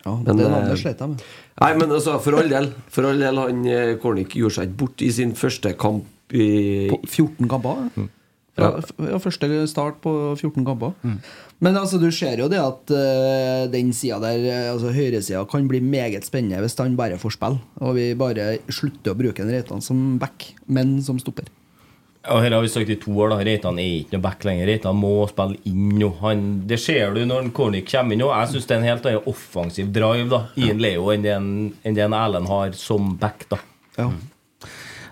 Ja, 0.05 0.13
Men, 0.15 0.37
det 0.37 0.45
eh, 0.45 0.53
navnet 0.53 0.79
slet 0.79 1.01
jeg 1.01 1.13
med. 1.13 1.25
Nei, 1.59 1.73
men 1.79 1.91
altså, 1.91 2.15
for 2.23 2.39
all 2.39 2.51
del. 2.51 2.71
For 2.93 3.09
all 3.09 3.19
del, 3.19 3.41
han 3.41 3.65
eh, 3.67 3.97
gjorde 3.97 4.55
seg 4.55 4.69
ikke 4.69 4.79
bort 4.83 5.03
i 5.03 5.11
sin 5.15 5.35
første 5.37 5.73
kamp 5.79 6.33
i 6.35 6.87
På 6.91 7.01
14 7.03 7.49
kamper? 7.49 7.83
Mm. 7.97 8.09
Ja, 8.59 8.73
ja, 9.07 9.17
første 9.23 9.47
start 9.71 10.01
på 10.03 10.11
14 10.35 10.65
kamper. 10.67 10.91
Men 11.63 11.77
altså, 11.79 11.99
du 11.99 12.09
ser 12.11 12.41
jo 12.41 12.49
det 12.51 12.59
at 12.59 12.91
uh, 12.91 13.67
den 13.71 13.93
sida 13.95 14.17
der, 14.19 14.43
altså 14.73 14.91
høyresida, 14.95 15.45
kan 15.47 15.67
bli 15.69 15.79
meget 15.83 16.27
spennende 16.27 16.59
hvis 16.63 16.75
han 16.79 16.97
bare 16.99 17.19
får 17.21 17.37
spille. 17.37 17.61
Og 17.79 17.95
vi 17.95 18.09
bare 18.19 18.57
slutter 18.67 19.15
å 19.15 19.19
bruke 19.19 19.45
en 19.45 19.53
Reitan 19.53 19.83
som 19.83 20.17
back, 20.19 20.51
men 20.67 20.97
som 21.05 21.21
stopper. 21.23 21.47
Og 22.29 22.43
her 22.43 22.53
har 22.53 22.61
vi 22.61 22.69
sagt 22.71 22.89
i 22.93 22.97
to 23.01 23.13
år 23.23 23.33
da 23.33 23.39
Reitan 23.41 23.79
er 23.81 24.01
ikke 24.01 24.17
noe 24.17 24.23
back 24.23 24.43
lenger. 24.45 24.69
Reitan 24.69 24.97
må 24.99 25.13
spille 25.29 25.57
inn 25.69 25.95
nå. 25.99 26.11
Han, 26.21 26.43
det 26.69 26.79
ser 26.81 27.15
du 27.15 27.23
når 27.25 27.49
Cornic 27.55 27.89
kommer 27.91 28.15
inn 28.15 28.21
nå. 28.23 28.29
Jeg 28.33 28.51
syns 28.53 28.67
det 28.69 28.75
er 28.75 28.81
en 28.81 28.89
helt 28.89 29.07
annen 29.09 29.29
offensiv 29.31 29.93
drive 29.95 30.27
da 30.31 30.41
i 30.59 30.69
en 30.73 30.83
Leo 30.83 31.09
enn 31.13 31.25
det 31.25 31.33
en, 31.35 31.49
enn 31.83 31.97
det 31.97 32.05
en 32.05 32.17
Erlend 32.17 32.51
har 32.51 32.75
som 32.77 33.15
back. 33.19 33.47
da 33.51 33.61
Ja. 33.99 34.11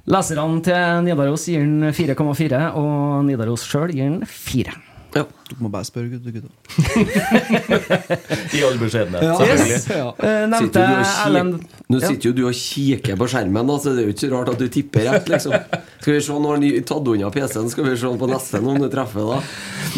Leserne 0.08 0.62
til 0.64 1.02
Nidaros 1.04 1.50
gir 1.52 1.66
den 1.66 1.90
4,4, 1.92 2.62
og 2.80 3.26
Nidaros 3.28 3.66
sjøl 3.68 3.92
gir 3.92 4.06
den 4.08 4.22
4. 4.24 4.72
Ja. 5.16 5.24
Du 5.48 5.56
må 5.64 5.70
bare 5.72 5.88
spørre 5.88 6.20
gutta. 6.20 6.50
I 8.58 8.60
all 8.68 8.76
beskjedenhet. 8.82 9.24
Ja. 9.24 9.36
selvfølgelig. 9.40 9.72
Yes. 9.72 9.86
Ja. 9.90 10.10
Eh, 10.20 10.44
nevnte 10.52 10.82
Erlend 10.84 11.62
Nå 11.88 12.00
sitter 12.04 12.28
jo 12.28 12.34
du 12.36 12.44
og 12.50 12.56
kikker 12.58 13.16
på 13.16 13.28
skjermen, 13.32 13.64
da, 13.70 13.78
så 13.80 13.94
det 13.96 14.02
er 14.04 14.08
jo 14.10 14.14
ikke 14.16 14.26
så 14.26 14.32
rart 14.34 14.50
at 14.52 14.60
du 14.60 14.68
tipper 14.72 15.02
rett. 15.08 15.30
liksom 15.32 15.54
Skal 16.02 16.14
vi 16.18 16.22
se 16.26 16.32
når 16.36 16.50
har 16.52 16.58
han 16.60 16.84
tatt 16.92 17.08
unna 17.14 17.30
PC-en, 17.32 17.70
skal 17.72 17.84
vi 17.88 17.94
se 18.02 18.08
på 18.20 18.28
neste 18.34 18.56
om 18.60 18.80
du 18.84 18.90
treffer, 18.92 19.24
da. 19.32 19.38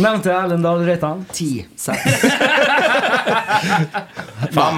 Nevnte 0.06 0.30
Erlend 0.36 0.64
Dahl 0.68 0.82
Reitan. 0.86 1.18
Ti. 1.34 1.50
Seks. 1.76 2.06
Fem. 4.54 4.78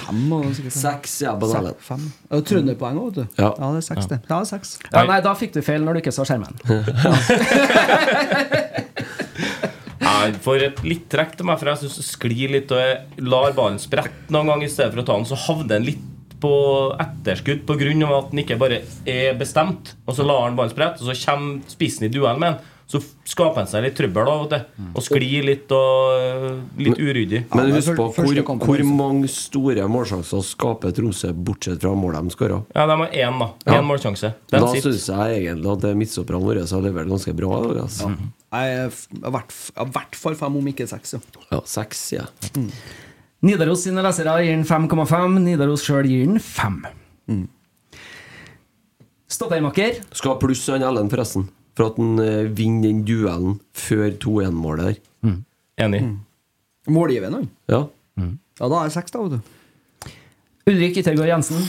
Fem 0.00 0.20
det. 0.30 0.72
Seks, 0.72 1.20
ja, 1.26 1.32
på 1.36 1.44
den. 1.52 1.68
Fem. 1.84 2.02
Ja, 2.30 2.36
Trønderpoeng 2.40 2.96
òg, 3.02 3.06
vet 3.10 3.16
du. 3.20 3.24
Ja. 3.42 3.50
det 3.60 3.82
er 3.82 3.86
seks, 3.90 4.04
det. 4.10 4.18
Ja, 4.30 4.38
seks. 4.48 4.68
Ja, 4.88 5.04
nei, 5.08 5.20
da 5.24 5.32
fikk 5.38 5.52
du 5.56 5.60
feil 5.66 5.82
når 5.84 5.92
du 5.98 6.02
ikke 6.04 6.16
så 6.16 6.24
skjermen. 6.24 6.54
Jeg 10.26 10.66
et 10.66 10.82
litt 10.86 11.08
trekk 11.12 11.36
til 11.38 11.48
meg, 11.48 11.58
for 11.60 11.70
jeg 11.70 11.84
syns 11.84 11.96
det 12.00 12.06
sklir 12.08 12.54
litt, 12.56 12.72
og 12.74 12.82
jeg 12.82 13.26
lar 13.26 13.56
ballen 13.56 13.80
sprette 13.82 14.32
noen 14.34 14.52
ganger 14.52 14.68
i 14.68 14.72
stedet 14.72 14.92
for 14.94 15.02
å 15.02 15.06
ta 15.06 15.18
den. 15.18 15.28
Så 15.28 15.40
havner 15.46 15.74
den 15.76 15.88
litt 15.88 16.04
på 16.40 16.52
etterskudd 17.00 17.64
pga. 17.66 18.18
at 18.18 18.30
den 18.30 18.44
ikke 18.44 18.58
bare 18.60 18.82
er 19.08 19.36
bestemt. 19.38 19.94
Og 20.06 20.16
så 20.16 20.26
lar 20.26 20.48
han 20.48 20.56
ballen 20.56 20.74
sprette, 20.74 21.02
og 21.02 21.14
så 21.14 21.26
kommer 21.26 21.60
spissen 21.70 22.08
i 22.08 22.12
duell 22.12 22.38
med 22.38 22.54
den. 22.54 22.72
Så 22.86 23.00
skaper 23.26 23.64
han 23.64 23.66
seg 23.66 23.82
litt 23.82 23.96
trøbbel 23.98 24.28
av 24.30 24.44
og 24.44 24.50
til. 24.52 24.60
Og 24.94 25.02
sklir 25.02 25.42
litt 25.48 25.72
og 25.74 26.76
litt 26.78 27.00
uryddig. 27.02 27.40
Men 27.50 27.64
men 27.66 27.74
husk 27.80 27.96
på 27.98 28.06
hvor, 28.14 28.42
hvor 28.62 28.82
mange 28.86 29.30
store 29.32 29.88
målsjanser 29.90 30.44
skaper 30.46 30.94
Tromsø, 30.94 31.32
bortsett 31.34 31.82
fra 31.82 31.96
målet 31.98 32.28
de 32.28 32.36
skåra. 32.36 32.60
Ja, 32.76 32.86
de 32.86 32.98
har 33.02 33.10
én, 33.10 33.42
da. 33.42 33.48
Ja. 33.66 33.80
Målsjanse. 33.82 34.36
Da 34.46 34.60
Den 34.60 34.68
da 34.68 34.84
syns 34.86 35.08
jeg 35.10 35.40
egentlig 35.40 35.72
at 35.74 35.88
midtstopperne 35.98 36.46
våre 36.46 36.62
har 36.62 36.86
levert 36.86 37.10
ganske 37.10 37.34
bra. 37.34 37.58
Altså. 37.58 37.82
Altså. 37.82 38.12
Jeg 38.56 38.76
er 38.86 38.94
i 39.20 39.32
hvert 39.92 40.16
fall 40.18 40.36
fem, 40.38 40.56
om 40.60 40.70
ikke 40.70 40.86
seks. 40.88 41.16
Ja. 41.16 41.20
Ja, 41.52 41.60
seks, 41.68 42.00
ja. 42.14 42.24
Nidaros 43.46 43.82
sine 43.84 44.02
lesere 44.04 44.38
gir 44.42 44.54
den 44.56 44.64
5,5. 44.66 45.36
Nidaros 45.44 45.84
sjøl 45.84 46.08
gir 46.08 46.24
den 46.30 46.40
5. 46.42 46.78
Stoppermakker. 49.36 50.00
Skal 50.14 50.32
ha 50.34 50.38
pluss 50.40 50.64
han 50.70 50.84
Ellen, 50.86 51.10
forresten. 51.12 51.48
For 51.76 51.90
at 51.90 51.98
han 52.00 52.20
eh, 52.22 52.46
vinner 52.56 52.88
den 52.88 53.02
duellen 53.08 53.58
før 53.76 54.08
2-1-målet 54.22 54.86
der. 54.88 55.34
Enig. 55.84 56.00
Målgivende, 56.88 57.42
han. 57.42 57.50
Ja. 57.68 57.82
Ja, 58.56 58.68
da 58.70 58.78
er 58.78 58.86
jeg 58.88 58.94
seks, 58.96 59.12
da, 59.12 59.20
vet 59.26 59.36
du. 59.36 60.12
Ulrik 60.70 60.96
Yttergård 61.02 61.28
Jensen. 61.28 61.66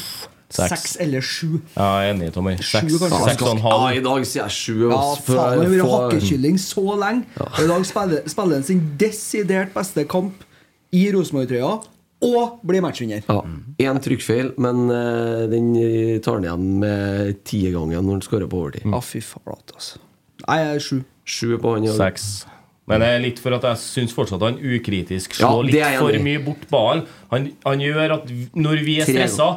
Seks. 0.48 0.70
Seks 0.72 0.94
eller 1.04 1.24
sju. 1.26 1.58
Ja, 1.76 1.88
jeg 2.00 2.08
er 2.08 2.14
enig, 2.14 2.30
Tommy. 2.32 2.54
Seks, 2.64 2.88
Sju, 2.88 3.02
seks 3.04 3.42
og 3.44 3.50
en 3.52 3.62
halv. 3.66 3.82
Ja. 3.84 3.98
I 4.00 4.04
dag 4.06 4.24
sier 4.30 4.46
jeg 4.46 4.56
sju. 4.56 4.76
Ja, 4.94 5.02
faen, 5.26 5.60
har 5.60 5.74
vært 5.74 5.92
hakkekylling 5.92 6.60
så 6.64 6.86
lenge. 7.02 7.28
Og 7.44 7.60
I 7.66 7.68
dag 7.74 7.86
spiller, 7.90 8.24
spiller 8.32 8.62
han 8.62 8.64
sin 8.70 8.82
desidert 9.02 9.76
beste 9.76 10.06
kamp 10.08 10.46
i 10.96 11.04
Rosenborg-trøya 11.12 11.74
og 12.28 12.64
blir 12.66 12.82
matchvinner. 12.82 13.28
Ja, 13.28 13.42
Én 13.92 14.00
trykkfeil, 14.02 14.54
men 14.64 14.88
uh, 14.90 15.44
den 15.52 15.68
tar 16.26 16.40
han 16.40 16.48
igjen 16.48 16.66
med 16.82 17.44
tiegangen 17.46 18.00
når 18.08 18.16
han 18.18 18.24
skårer 18.26 18.50
på 18.50 18.64
overtid. 18.64 18.88
Ja, 18.88 19.04
fy 19.04 19.22
flate, 19.22 19.76
altså. 19.76 20.00
Nei, 20.48 20.62
jeg 20.64 20.76
er 20.80 20.86
sju. 20.88 20.98
Sju 21.28 21.58
på 21.60 21.76
han. 21.76 21.86
ja. 21.92 21.94
Seks. 22.00 22.30
Men 22.88 23.04
det 23.04 23.08
er 23.12 23.20
litt 23.20 23.40
for 23.44 23.52
at 23.52 23.66
jeg 23.68 23.80
syns 23.84 24.14
fortsatt 24.16 24.44
han 24.46 24.62
ukritisk 24.64 25.34
Ja, 25.36 25.50
slår 25.52 25.68
ja, 25.76 25.90
litt 25.92 26.00
for 26.00 26.24
mye 26.24 26.40
bort 26.46 26.62
ballen. 26.72 27.02
Han, 27.34 27.50
han 27.66 27.82
gjør 27.84 28.14
at 28.16 28.30
når 28.56 28.84
vi 28.88 28.94
er 29.04 29.10
stressa 29.10 29.50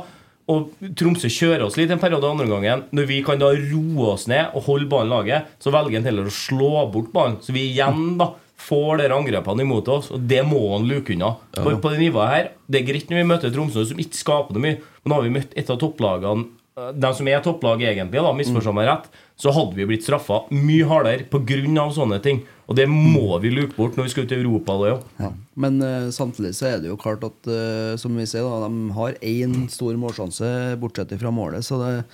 og 0.51 0.93
Tromsø 0.99 1.31
kjører 1.31 1.65
oss 1.67 1.79
litt 1.79 1.93
en 1.95 2.03
periode 2.03 2.29
andre 2.29 2.49
gangen. 2.51 2.85
Når 2.97 3.09
vi 3.09 3.21
kan 3.27 3.41
da 3.41 3.53
roe 3.55 4.13
oss 4.15 4.27
ned 4.31 4.55
og 4.57 4.67
holde 4.67 4.89
ballen 4.91 5.13
laget, 5.13 5.51
så 5.63 5.73
velger 5.75 6.01
han 6.01 6.09
heller 6.11 6.31
å 6.31 6.35
slå 6.35 6.71
bort 6.93 7.13
ballen. 7.15 7.39
Så 7.45 7.55
vi 7.57 7.69
igjen 7.71 8.17
da 8.21 8.33
får 8.61 9.01
de 9.01 9.09
angrepene 9.15 9.65
imot 9.65 9.89
oss, 9.89 10.11
og 10.15 10.25
det 10.31 10.43
må 10.47 10.61
han 10.75 10.89
luke 10.89 11.15
unna. 11.15 11.35
På, 11.57 11.73
på 11.81 11.93
det 11.95 12.01
nivået 12.03 12.33
her 12.35 12.49
Det 12.69 12.83
er 12.83 12.89
greit 12.91 13.09
når 13.11 13.23
vi 13.23 13.29
møter 13.31 13.55
Tromsø, 13.55 13.87
som 13.89 14.03
ikke 14.03 14.19
skaper 14.19 14.57
noe 14.57 14.65
mye, 14.67 14.81
men 15.01 15.13
nå 15.13 15.17
har 15.17 15.27
vi 15.27 15.37
møtt 15.39 15.55
et 15.59 15.73
av 15.73 15.79
topplagene 15.81 16.49
de 16.95 17.11
som 17.17 17.29
er 17.29 17.43
topplag 17.45 17.83
egentlig, 17.85 18.23
da, 18.23 18.33
misforstå 18.37 18.73
meg 18.77 18.89
rett, 18.89 19.09
så 19.41 19.53
hadde 19.57 19.77
vi 19.79 19.87
blitt 19.89 20.05
straffa 20.05 20.43
mye 20.53 20.87
hardere 20.89 21.27
pga. 21.31 21.87
sånne 21.95 22.21
ting. 22.23 22.43
Og 22.71 22.77
det 22.79 22.87
må 22.87 23.39
vi 23.43 23.51
luke 23.51 23.75
bort 23.75 23.97
når 23.99 24.07
vi 24.07 24.13
skal 24.13 24.27
ut 24.27 24.33
i 24.33 24.39
Europa. 24.39 24.77
Da, 24.79 24.99
ja. 25.25 25.31
Men 25.55 25.81
uh, 25.83 26.11
samtidig 26.15 26.55
så 26.55 26.69
er 26.69 26.79
det 26.83 26.91
jo 26.93 27.01
klart 27.01 27.25
at 27.27 27.51
uh, 27.51 27.97
som 27.99 28.15
vi 28.15 28.27
ser 28.31 28.47
da, 28.47 28.69
de 28.69 28.95
har 28.95 29.19
én 29.21 29.67
stor 29.73 29.97
målsjanse 29.99 30.77
bortsett 30.81 31.17
fra 31.19 31.33
målet. 31.35 31.67
Så 31.67 31.81
det, 31.83 32.05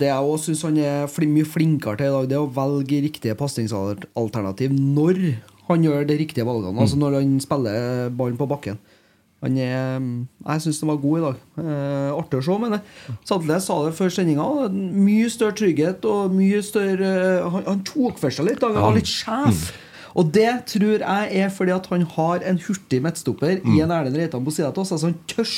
det 0.00 0.08
jeg 0.08 0.30
også 0.32 0.50
syns 0.50 0.64
han 0.68 0.80
er 0.80 1.10
fl 1.10 1.28
mye 1.28 1.48
flinkere 1.48 2.00
til 2.00 2.08
i 2.08 2.14
dag, 2.14 2.30
det 2.30 2.38
er 2.38 2.46
å 2.46 2.54
velge 2.54 3.02
riktige 3.04 3.36
pasningsalternativ 3.36 4.72
når 4.72 5.20
han 5.70 5.84
gjør 5.84 6.08
de 6.08 6.16
riktige 6.18 6.48
valgene. 6.48 6.80
Altså 6.80 6.98
når 6.98 7.20
han 7.20 7.36
spiller 7.44 8.08
ballen 8.16 8.40
på 8.40 8.48
bakken. 8.50 8.80
Han 9.40 9.56
er, 9.56 10.00
jeg 10.44 10.62
syns 10.66 10.80
den 10.82 10.90
var 10.90 10.98
god 11.00 11.18
i 11.18 11.22
dag. 11.24 11.44
Eh, 11.62 12.08
artig 12.12 12.40
å 12.40 12.44
se, 12.44 12.56
men 12.60 12.74
jeg 12.76 13.14
samtidig 13.28 13.54
jeg 13.54 13.64
sa 13.64 13.76
det 13.86 13.92
før 13.96 14.10
sendinga. 14.12 14.48
Mye 14.70 15.30
større 15.32 15.56
trygghet 15.56 16.08
og 16.10 16.34
mye 16.36 16.60
større 16.64 17.12
Han, 17.54 17.64
han 17.64 17.84
tok 17.88 18.20
for 18.20 18.36
seg 18.36 18.50
litt. 18.50 18.66
Han 18.66 18.76
var 18.76 18.98
litt 18.98 19.08
sjef. 19.08 19.70
Og 20.18 20.32
det 20.34 20.50
tror 20.68 21.04
jeg 21.04 21.44
er 21.44 21.52
fordi 21.54 21.72
at 21.72 21.86
han 21.92 22.02
har 22.16 22.42
en 22.50 22.58
hurtig 22.66 22.98
midtstopper 23.04 23.60
i 23.62 23.78
en 23.80 23.94
Erlend 23.94 24.18
Reitan 24.18 24.44
på 24.44 24.52
sida 24.52 24.72
av 24.72 24.82
oss. 24.82 24.92
Altså 24.92 25.08
han 25.08 25.16
tør 25.30 25.54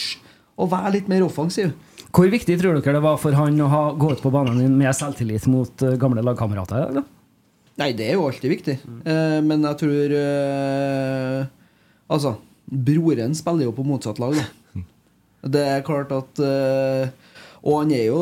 å 0.60 0.68
være 0.70 0.92
litt 0.98 1.08
mer 1.10 1.24
offensiv. 1.26 1.72
Hvor 2.12 2.28
viktig 2.28 2.58
tror 2.60 2.76
dere 2.76 2.98
det 2.98 3.02
var 3.02 3.16
for 3.20 3.32
han 3.34 3.56
å 3.64 3.70
ha, 3.72 3.82
gå 3.96 4.12
ut 4.12 4.22
på 4.22 4.30
banen 4.34 4.60
din 4.60 4.76
med 4.76 4.92
selvtillit 4.94 5.48
mot 5.48 5.84
eh, 5.86 5.96
gamle 6.00 6.24
lagkamerater? 6.26 6.76
i 6.76 6.84
dag, 6.84 7.00
da? 7.00 7.04
Nei, 7.80 7.88
det 7.96 8.10
er 8.10 8.18
jo 8.18 8.26
alltid 8.28 8.52
viktig. 8.52 8.74
Eh, 9.08 9.38
men 9.40 9.64
jeg 9.64 9.80
tror 9.80 10.16
eh, 10.18 11.38
Altså, 12.12 12.34
broren 12.72 13.36
spiller 13.36 13.68
jo 13.68 13.74
på 13.76 13.84
motsatt 13.86 14.20
lag, 14.22 14.38
da. 14.40 14.82
Det 15.52 15.62
er 15.66 15.82
klart 15.82 16.12
at 16.14 16.38
eh, 16.38 17.08
Og 17.66 17.80
han 17.80 17.90
er 17.90 18.04
jo 18.06 18.18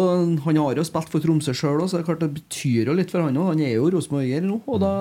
Han 0.47 0.57
har 0.57 0.79
jo 0.79 0.85
spilt 0.89 1.11
for 1.13 1.21
Tromsø 1.21 1.53
sjøl 1.53 1.83
òg, 1.83 1.91
så 1.91 1.99
det 1.99 2.07
er 2.07 2.09
klart 2.09 2.23
det 2.25 2.31
betyr 2.39 2.89
jo 2.89 2.95
litt 2.97 3.13
for 3.13 3.21
han 3.27 3.37
òg. 3.37 3.51
Han 3.53 3.61
er 3.61 3.75
jo 3.75 3.91
rosenborger 3.93 4.47
nå, 4.47 4.63
og 4.65 4.81
da 4.81 4.93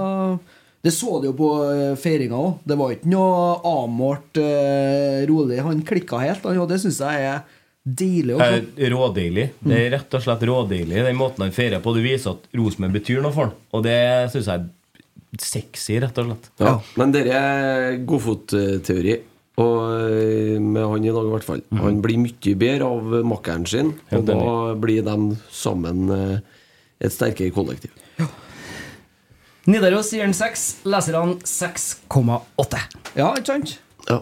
det 0.80 0.94
så 0.96 1.18
du 1.20 1.28
jo 1.28 1.36
på 1.36 1.48
eh, 1.68 1.96
feiringa 2.00 2.38
òg. 2.40 2.60
Det 2.68 2.78
var 2.80 2.94
ikke 2.96 3.10
noe 3.12 3.40
avmålt, 3.68 4.40
eh, 4.40 5.26
rolig. 5.28 5.58
Han 5.66 5.82
klikka 5.88 6.22
helt, 6.24 6.46
og 6.48 6.70
det 6.72 6.78
syns 6.80 7.02
jeg 7.04 7.26
er 7.28 7.42
deilig 7.84 8.38
å. 8.38 8.48
Rådeilig. 8.94 9.48
Det 9.60 9.76
er 9.76 9.90
rett 9.98 10.16
og 10.16 10.24
slett 10.24 10.46
rådeilig, 10.48 11.02
den 11.04 11.20
måten 11.20 11.44
han 11.44 11.56
feirer 11.56 11.84
på. 11.84 11.96
Du 11.96 12.00
viser 12.04 12.38
at 12.38 12.48
Rosenborg 12.56 12.96
betyr 12.96 13.20
noe 13.24 13.36
for 13.36 13.50
han. 13.50 13.58
Og 13.76 13.84
det 13.84 13.98
syns 14.32 14.48
jeg 14.48 14.64
er 14.64 15.44
sexy, 15.44 16.00
rett 16.00 16.22
og 16.22 16.30
slett. 16.32 16.50
Ja, 16.64 16.78
men 17.00 17.16
dette 17.16 17.44
er 17.44 18.00
godfotteori. 18.08 19.20
Og 19.60 19.80
eh, 20.08 20.56
med 20.62 20.86
han 20.88 21.06
i 21.06 21.12
dag, 21.12 21.26
i 21.26 21.34
hvert 21.34 21.48
fall. 21.48 21.64
Han 21.82 22.00
blir 22.04 22.22
mye 22.22 22.56
bedre 22.60 22.88
av 22.88 23.16
makkeren 23.28 23.68
sin, 23.68 23.94
og 24.16 24.26
da 24.30 24.40
blir 24.80 25.04
de 25.08 25.18
sammen 25.52 26.08
eh, 26.16 26.38
et 27.04 27.16
sterkere 27.16 27.54
kollektiv. 27.56 27.92
Ja. 28.20 28.30
Nidaros 29.70 30.14
gir 30.16 30.24
den 30.24 30.34
6, 30.34 30.66
leserne 30.90 31.38
6,8. 31.46 32.84
Ja, 33.20 33.34
ikke 33.36 33.52
sant? 33.52 33.80
Ja. 34.10 34.22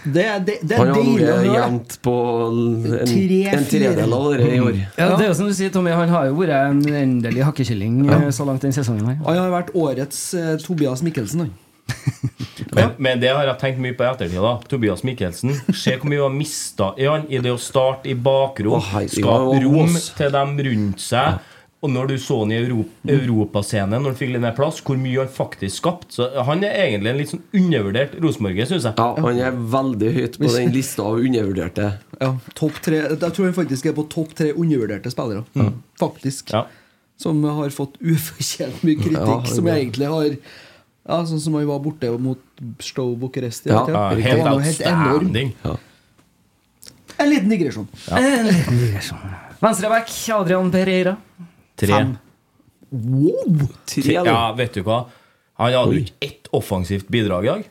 Det, 0.00 0.24
det, 0.46 0.54
det 0.64 0.76
er 0.76 0.78
Han 0.78 0.90
har 0.94 0.96
deilig 0.96 1.24
å 1.26 1.32
høre. 1.34 1.48
jevnt 1.52 1.96
på 2.04 2.12
en, 2.46 2.84
Tre, 3.10 3.40
en 3.52 3.66
tredel 3.68 4.14
av 4.16 4.28
det 4.40 4.46
i 4.46 4.60
år. 4.64 4.78
Ja, 4.96 5.08
det 5.12 5.26
er 5.26 5.28
jo 5.28 5.34
som 5.36 5.50
du 5.50 5.56
sier, 5.56 5.72
Tommy, 5.74 5.92
han 5.92 6.12
har 6.12 6.30
jo 6.30 6.38
vært 6.38 6.54
en 6.56 6.80
endelig 7.02 7.44
hakkekylling 7.44 7.98
ja. 8.08 8.20
så 8.32 8.46
langt 8.48 8.64
den 8.64 8.72
sesongen 8.76 9.10
her. 9.10 9.18
Han 9.26 9.42
har 9.42 9.52
vært 9.52 9.74
årets 9.76 10.22
uh, 10.32 10.54
Tobias 10.62 11.04
Mikkelsen. 11.04 11.48
Han. 11.48 12.46
Men, 12.76 12.90
men 13.02 13.22
det 13.22 13.32
har 13.34 13.46
jeg 13.48 13.58
tenkt 13.60 13.80
mye 13.82 13.96
på 13.98 14.04
i 14.04 14.08
ettertid. 14.10 14.40
da 14.42 14.56
Tobias 14.70 15.04
Mikkelsen. 15.06 15.54
Se 15.74 15.96
hvor 15.96 16.10
mye 16.10 16.20
han 16.22 16.28
har 16.30 16.36
mista 16.36 16.90
i 16.98 17.08
han 17.10 17.26
i 17.30 17.40
det 17.42 17.54
å 17.54 17.60
starte 17.60 18.10
i 18.10 18.14
bakrom, 18.14 18.78
oh, 18.78 18.98
skape 19.10 19.62
rom 19.64 19.96
til 20.16 20.36
dem 20.36 20.58
rundt 20.68 21.02
seg. 21.02 21.40
Og 21.80 21.88
når 21.88 22.10
du 22.10 22.16
så 22.20 22.42
han 22.42 22.50
i 22.52 22.58
Europa, 22.60 23.08
Europascenen, 23.08 24.02
når 24.02 24.12
han 24.12 24.16
fikk 24.18 24.34
litt 24.34 24.42
mer 24.44 24.56
plass, 24.56 24.82
hvor 24.84 24.98
mye 25.00 25.22
han 25.22 25.30
faktisk 25.32 25.78
skapte. 25.80 26.12
Så 26.18 26.26
han 26.44 26.64
er 26.66 26.76
egentlig 26.82 27.12
en 27.12 27.20
litt 27.22 27.30
sånn 27.32 27.44
undervurdert 27.56 28.18
rosenborger, 28.20 28.68
syns 28.68 28.88
jeg. 28.90 28.98
Ja, 29.00 29.06
han 29.24 29.40
er 29.40 29.56
veldig 29.72 30.10
høyt 30.18 30.36
på 30.42 30.50
den 30.52 30.74
lista 30.74 31.06
av 31.08 31.22
undervurderte. 31.24 31.86
Ja, 32.20 32.34
topp 32.58 32.82
tre 32.84 32.98
Jeg 33.06 33.20
tror 33.22 33.46
han 33.48 33.56
faktisk 33.56 33.88
er 33.88 33.96
på 33.96 34.04
topp 34.12 34.36
tre 34.36 34.52
undervurderte 34.52 35.12
spillere. 35.14 35.70
Faktisk. 36.00 36.52
Ja. 36.52 36.66
Som 37.20 37.40
har 37.48 37.72
fått 37.72 37.96
ufortjent 38.00 38.84
mye 38.84 39.00
kritikk. 39.00 39.24
Ja, 39.24 39.40
som 39.48 39.72
egentlig 39.72 40.12
har 40.12 40.36
Ja, 41.10 41.20
Sånn 41.26 41.40
som 41.42 41.56
han 41.58 41.66
var 41.68 41.80
borte 41.82 42.10
mot 42.22 42.38
Stow 42.82 43.16
Bucuresti. 43.18 43.70
Ja. 43.72 43.82
Ja, 43.90 44.02
helt 44.14 44.46
outstanding. 44.46 45.52
outstanding. 45.56 45.78
En 47.20 47.28
liten 47.32 47.50
digresjon. 47.52 47.88
Ja. 48.08 48.18
En 48.22 48.46
liten 48.46 48.78
digresjon. 48.84 49.18
Venstreback 49.60 50.12
Adrian 50.38 50.70
Pereira. 50.72 51.16
Tre. 51.80 51.92
Fem. 51.92 52.14
Wow! 52.90 53.66
Tre? 53.86 54.14
Ja, 54.24 54.38
vet 54.58 54.74
du 54.78 54.82
hva? 54.86 55.02
Han 55.60 55.74
hadde 55.74 55.98
jo 55.98 56.04
ikke 56.06 56.16
ett 56.30 56.48
offensivt 56.56 57.10
bidrag 57.12 57.44
i 57.44 57.50
dag. 57.52 57.66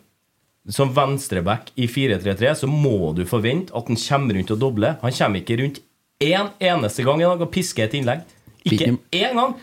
Som 0.69 0.91
venstreback 0.93 1.71
i 1.82 1.88
4-3-3 1.89 2.52
så 2.62 2.67
må 2.69 3.13
du 3.17 3.23
forvente 3.25 3.73
at 3.73 3.88
han 3.89 3.97
kommer 3.97 4.38
rundt 4.38 4.52
og 4.54 4.60
dobler. 4.62 4.99
Han 5.02 5.15
kommer 5.17 5.41
ikke 5.41 5.58
rundt 5.63 5.80
én 6.21 6.52
eneste 6.62 7.04
gang 7.08 7.23
i 7.23 7.25
dag 7.25 7.41
og 7.41 7.49
pisker 7.56 7.88
et 7.88 7.95
innlegg. 7.97 8.21
Ikke- 8.67 8.91
én 9.15 9.34
gang! 9.39 9.56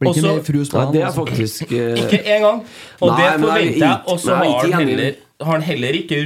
Blir 0.00 0.10
ikke 0.14 0.20
Også- 0.22 0.36
mer 0.36 0.44
frus 0.46 0.70
på 0.72 0.78
han, 0.80 0.92
det 0.94 1.02
er 1.04 1.10
faktisk 1.12 1.72
eh, 1.76 1.98
Ikke 2.06 2.22
én 2.24 2.40
gang! 2.46 2.62
Og 3.02 3.10
Nei, 3.10 3.16
det 3.18 3.26
er 3.26 3.42
forventer 3.42 3.84
jeg. 3.84 3.98
Og 4.06 4.20
så 4.22 4.36
har 4.38 4.70
han 4.72 4.88
heller, 4.88 5.18
har 5.44 5.52
han 5.52 5.66
heller 5.66 5.98
ikke 6.00 6.20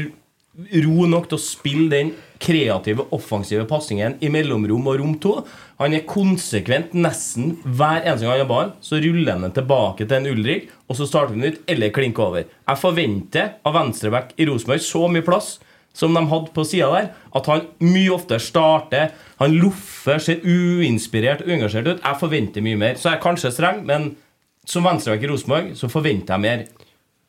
ro 0.84 1.06
nok 1.10 1.26
til 1.28 1.36
å 1.38 1.42
spille 1.42 1.88
den 1.90 2.12
kreative, 2.44 3.06
offensive 3.14 3.64
passingen 3.66 4.14
i 4.22 4.28
mellomrom 4.30 4.86
og 4.92 4.98
rom 5.00 5.14
to. 5.18 5.32
Han 5.80 5.94
er 5.96 6.04
konsekvent 6.06 6.92
nesten 6.94 7.56
hver 7.64 8.04
eneste 8.04 8.22
gang 8.28 8.36
han 8.36 8.42
har 8.44 8.50
ball. 8.50 8.72
Så 8.84 9.00
ruller 9.02 9.32
han 9.34 9.42
den 9.48 9.54
tilbake 9.56 10.06
til 10.06 10.16
en 10.20 10.28
Ulrik, 10.30 10.68
og 10.88 10.98
så 10.98 11.08
starter 11.08 11.34
han 11.34 11.48
ut 11.48 11.58
eller 11.66 11.90
klinker 11.90 12.28
over. 12.28 12.44
Jeg 12.68 12.78
forventer 12.84 13.54
av 13.66 13.74
venstreback 13.74 14.34
i 14.38 14.46
Rosenborg 14.46 14.84
så 14.86 15.08
mye 15.10 15.26
plass 15.26 15.56
som 15.94 16.14
de 16.16 16.24
hadde 16.26 16.50
på 16.54 16.64
sida 16.66 16.88
der, 16.90 17.08
at 17.38 17.46
han 17.50 17.66
mye 17.86 18.10
oftere 18.16 18.42
starter. 18.42 19.12
Han 19.40 19.54
loffer, 19.62 20.18
ser 20.22 20.42
uinspirert 20.42 21.44
uengasjert 21.46 21.86
ut. 21.92 22.00
Jeg 22.02 22.20
forventer 22.20 22.64
mye 22.66 22.80
mer. 22.80 22.96
Så 22.98 23.12
jeg 23.12 23.20
er 23.20 23.22
kanskje 23.24 23.52
streng, 23.54 23.84
men 23.86 24.12
som 24.66 24.86
venstreback 24.86 25.22
i 25.26 25.30
Rosenborg 25.30 25.74
så 25.78 25.90
forventer 25.92 26.34
jeg 26.34 26.44
mer. 26.44 26.64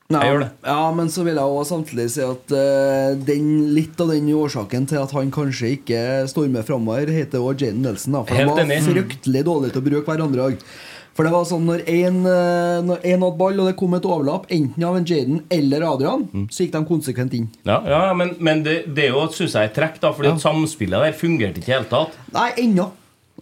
Ja, 0.06 0.20
Jeg 0.22 0.30
gjør 0.30 0.42
det. 0.44 0.50
Ja, 0.70 0.82
men 0.94 1.08
så 1.10 1.24
vil 1.26 1.34
jeg 1.40 1.42
også 1.60 1.72
samtidig 1.76 2.04
si 2.14 2.22
at 2.22 2.52
uh, 2.54 3.16
den, 3.26 3.48
litt 3.74 4.02
av 4.04 4.12
den 4.14 4.28
årsaken 4.38 4.84
til 4.92 5.00
at 5.02 5.14
han 5.18 5.32
kanskje 5.34 5.72
ikke 5.80 6.02
stormer 6.30 6.66
framover, 6.68 7.10
heter 7.10 7.42
også 7.42 7.66
Jaden 7.66 7.82
Nelson. 7.88 8.14
Da, 8.14 8.22
for 8.28 8.38
Helt 8.38 8.52
de 8.54 8.68
var 8.68 8.76
enig. 8.76 8.84
fryktelig 8.86 9.42
dårlige 9.48 9.74
til 9.74 9.82
å 9.82 9.88
bruke 9.90 10.12
hverandre 10.14 10.46
òg. 10.52 10.68
For 11.16 11.24
det 11.24 11.32
var 11.32 11.46
sånn 11.48 11.64
når 11.64 11.86
én 11.88 12.18
hadde 12.28 13.30
ball, 13.40 13.62
og 13.64 13.70
det 13.70 13.78
kom 13.80 13.94
et 13.96 14.04
overlapp, 14.08 14.50
enten 14.52 14.84
av 14.84 14.98
en 15.00 15.06
Jaden 15.08 15.38
eller 15.54 15.86
Adrian, 15.88 16.26
Mm. 16.34 16.50
så 16.52 16.66
gikk 16.66 16.74
de 16.74 16.82
konsekvent 16.90 17.34
inn. 17.38 17.48
Ja, 17.64 17.78
ja 17.88 18.14
men, 18.14 18.34
men 18.44 18.64
det, 18.66 18.82
det 18.96 19.06
er 19.08 19.16
jo, 19.16 19.24
synes 19.32 19.56
jeg, 19.56 19.62
er 19.64 19.72
et 19.72 19.78
trekk, 19.78 20.02
da, 20.04 20.12
fordi 20.12 20.34
ja. 20.34 20.42
samspillet 20.44 21.06
der 21.08 21.16
fungerte 21.16 21.62
ikke 21.62 21.70
i 21.70 21.72
det 21.72 21.78
hele 21.78 21.92
tatt. 21.94 22.18
Nei, 22.36 22.50
ennå. 22.66 22.90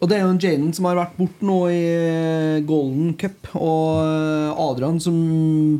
Og 0.02 0.10
det 0.10 0.18
er 0.18 0.24
jo 0.26 0.34
en 0.34 0.42
Jaden 0.42 0.72
som 0.76 0.86
har 0.90 0.98
vært 1.00 1.18
borte 1.18 1.46
nå 1.48 1.58
i 1.72 1.82
eh, 1.82 2.62
Golden 2.68 3.14
Cup, 3.18 3.50
og 3.56 4.04
eh, 4.04 4.62
Adrian 4.68 5.00
som 5.02 5.18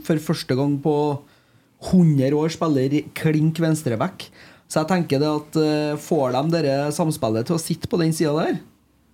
for 0.06 0.22
første 0.32 0.58
gang 0.58 0.78
på 0.82 0.96
100 1.92 2.34
år 2.38 2.54
spiller 2.54 3.02
klink 3.18 3.60
venstreback. 3.62 4.30
Så 4.70 4.82
jeg 4.82 4.90
tenker 4.90 5.22
det 5.22 5.30
at 5.30 5.58
eh, 5.62 5.98
får 6.02 6.38
de 6.38 6.44
dere 6.56 6.78
samspillet 6.96 7.50
til 7.50 7.58
å 7.58 7.62
sitte 7.62 7.90
på 7.92 8.00
den 8.02 8.14
sida 8.16 8.34
der 8.40 8.62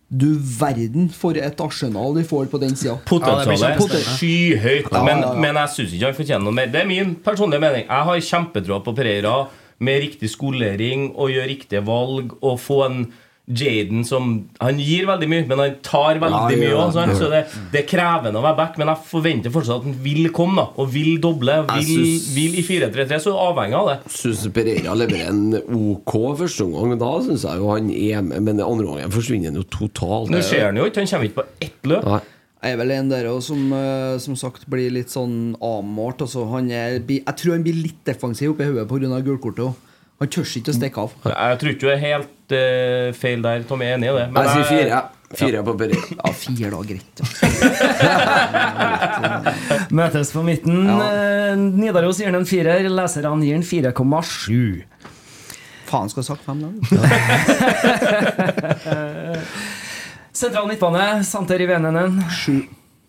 Du 0.09 0.33
verden 0.41 1.05
for 1.13 1.37
et 1.37 1.61
arsenal 1.61 2.15
de 2.17 2.23
får 2.25 2.47
på 2.49 2.57
den 2.61 2.73
sida. 2.73 2.95
Potensialet 3.05 3.93
er 3.93 4.05
skyhøyt. 4.17 4.89
Ja, 4.89 5.03
Men, 5.05 5.21
men 5.37 5.59
jeg 5.61 5.73
syns 5.75 5.93
ikke 5.93 6.09
han 6.09 6.17
fortjener 6.17 6.45
noe 6.47 6.57
mer. 6.57 6.71
Det 6.73 6.81
er 6.81 6.89
min 6.89 7.13
personlige 7.25 7.61
mening. 7.61 7.85
Jeg 7.85 8.07
har 8.09 8.23
kjempetroa 8.31 8.81
på 8.85 8.95
Pereira 8.97 9.35
med 9.85 10.01
riktig 10.03 10.31
skolering 10.33 11.11
og 11.13 11.29
gjøre 11.31 11.51
riktige 11.51 11.83
valg 11.85 12.33
og 12.41 12.57
få 12.59 12.81
en 12.87 13.03
Jaden 13.49 14.03
som 14.05 14.45
Han 14.61 14.77
gir 14.77 15.07
veldig 15.09 15.27
mye, 15.31 15.45
men 15.49 15.57
han 15.63 15.75
tar 15.81 16.19
veldig 16.21 16.51
Ja, 16.53 16.59
mye 16.61 16.75
òg. 16.77 16.93
ja. 16.99 17.15
Så 17.17 17.29
det, 17.31 17.39
det 17.73 17.79
er 17.81 17.87
krevende 17.89 18.37
å 18.37 18.43
være 18.45 18.57
back, 18.59 18.77
men 18.77 18.87
jeg 18.91 19.01
forventer 19.09 19.49
fortsatt 19.55 19.79
at 19.81 19.87
han 19.89 19.95
vil 20.03 20.29
komme 20.35 20.61
da 20.61 20.67
og 20.77 20.91
vil 20.93 21.17
doble. 21.23 21.55
Vil, 21.73 21.83
synes- 21.89 22.27
vil 22.35 22.59
i 22.61 22.63
4-3-3, 22.67 23.19
så 23.25 23.33
avhengig 23.33 23.73
av 23.79 23.87
det. 23.89 23.97
Syns 24.13 24.45
Pereira 24.53 24.93
leverer 24.93 25.29
en 25.33 25.55
OK 25.73 26.13
første 26.37 26.61
omgang. 26.67 26.97
Da 27.01 27.11
syns 27.25 27.43
jeg 27.49 27.57
jo 27.57 27.71
han 27.73 27.89
er 27.89 28.21
med, 28.21 28.41
men 28.43 28.61
andre 28.61 28.85
gangen 28.85 29.11
forsvinner 29.17 29.49
han 29.49 29.55
jo 29.63 29.65
totalt. 29.73 30.29
Nå 30.29 30.41
ser 30.45 30.67
han 30.69 30.77
jo 30.77 30.85
ikke, 30.85 31.01
han 31.01 31.07
kommer 31.07 31.25
ikke 31.31 31.41
på 31.41 31.47
ett 31.61 31.89
løp. 31.89 32.05
Nei. 32.05 32.21
Jeg 32.59 32.73
er 32.75 32.77
vel 32.81 32.91
en 32.91 33.07
der 33.09 33.23
også 33.31 33.53
som 33.53 33.73
eh, 33.73 34.17
som 34.19 34.35
sagt 34.35 34.65
blir 34.69 34.91
litt 34.91 35.07
sånn 35.09 35.55
avmålt. 35.63 36.21
Altså, 36.25 36.43
han 36.51 36.69
er, 36.69 36.97
jeg 37.07 37.23
tror 37.39 37.53
han 37.55 37.63
blir 37.63 37.77
litt 37.81 38.01
defensiv 38.05 38.51
oppi 38.51 38.65
hodet 38.67 38.83
pga. 38.89 39.21
gulkortet. 39.23 39.63
også. 39.69 39.88
Han 40.19 40.27
tør 40.27 40.43
ikke 40.59 40.71
å 40.73 40.75
stikke 40.75 40.99
av. 41.05 41.11
Jeg 41.31 41.59
tror 41.61 41.69
ikke 41.71 41.85
du 41.85 41.89
er 41.93 41.99
helt 42.01 42.51
uh, 42.51 43.07
feil 43.15 43.39
der, 43.45 43.61
Tom. 43.69 43.79
Jeg 43.85 43.91
er 43.93 43.97
enig 43.99 44.09
i 44.09 44.11
det. 44.17 44.25
Men 44.35 44.43
Jeg 44.43 44.49
sier 44.51 44.65
fire. 44.67 44.89
fire. 44.89 45.01
Fire 45.39 45.59
på 45.63 45.73
Pereira. 45.77 46.01
Ja, 46.17 46.31
fire 46.33 46.69
da, 46.73 46.79
greit. 46.89 47.19
Ja. 48.03 48.19
Møtes 50.01 50.31
på 50.33 50.41
midten. 50.43 50.87
Ja. 50.89 51.55
Nidaros 51.55 52.17
gir 52.19 52.25
den 52.31 52.35
en 52.41 52.45
firer. 52.49 52.89
Leserne 52.89 53.45
gir 53.45 53.53
den 53.59 53.63
4,7. 53.93 54.83
Faen, 55.89 56.09
skal 56.11 56.21
ha 56.21 56.25
sagt 56.27 56.43
fem, 56.45 56.59
da. 56.65 56.69
Sentral 60.39 60.67
midtbane. 60.69 61.23
Santer 61.25 61.61
i 61.61 61.65
Venenen. 61.69 62.19
Sju. 62.33 62.59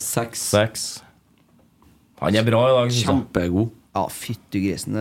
Seks. 0.00 0.40
Seks. 0.54 0.80
Han 2.20 2.34
er 2.36 2.44
bra 2.46 2.60
i 2.68 2.72
dag. 2.78 2.88
Kjempegod. 3.00 3.68
Ja, 3.90 4.04
fytti 4.14 4.60
grisen. 4.62 4.94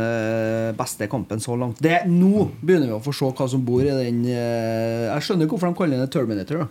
Beste 0.78 1.06
kampen 1.12 1.41
så 1.43 1.54
langt. 1.60 1.78
Det, 1.84 2.02
nå 2.10 2.47
begynner 2.62 2.89
vi 2.89 2.95
å 2.97 3.04
få 3.06 3.13
se 3.13 3.30
hva 3.38 3.45
som 3.52 3.62
bor 3.65 3.86
i 3.86 3.93
den 3.93 4.23
eh, 4.25 5.06
Jeg 5.12 5.28
skjønner 5.28 5.49
hvorfor 5.52 5.69
de 5.69 5.78
kaller 5.78 6.02
den 6.02 6.10
Terminator. 6.13 6.63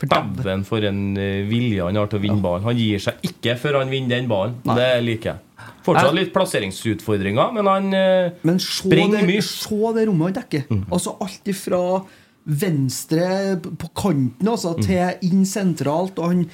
For 0.00 0.08
dæven. 0.08 0.64
For 0.68 0.84
en 0.88 1.00
eh, 1.20 1.42
vilje 1.48 1.84
han 1.84 1.96
har 1.96 2.10
til 2.12 2.20
å 2.20 2.24
vinne 2.24 2.44
ballen. 2.44 2.66
Han 2.68 2.76
gir 2.76 3.00
seg 3.02 3.24
ikke 3.26 3.56
før 3.60 3.80
han 3.82 3.92
vinner 3.92 4.18
den 4.18 4.28
ballen. 4.30 4.58
Det 4.64 4.90
liker 5.04 5.32
jeg. 5.32 5.46
Fortsatt 5.84 6.16
litt 6.16 6.32
plasseringsutfordringer, 6.34 7.52
men 7.56 7.68
han 7.68 7.94
eh, 7.96 8.40
Men 8.44 8.60
springer 8.60 9.22
det, 9.22 9.28
mye. 9.28 9.44
se 9.44 9.94
det 9.96 10.06
rommet 10.08 10.30
han 10.30 10.36
dekker. 10.42 10.66
Altså 10.92 11.16
alt 11.24 11.52
ifra 11.52 11.80
venstre 12.50 13.56
på 13.60 13.90
kanten 13.96 14.48
altså, 14.48 14.74
til 14.80 15.24
inn 15.28 15.44
sentralt. 15.48 16.20
Og 16.20 16.32
han 16.34 16.44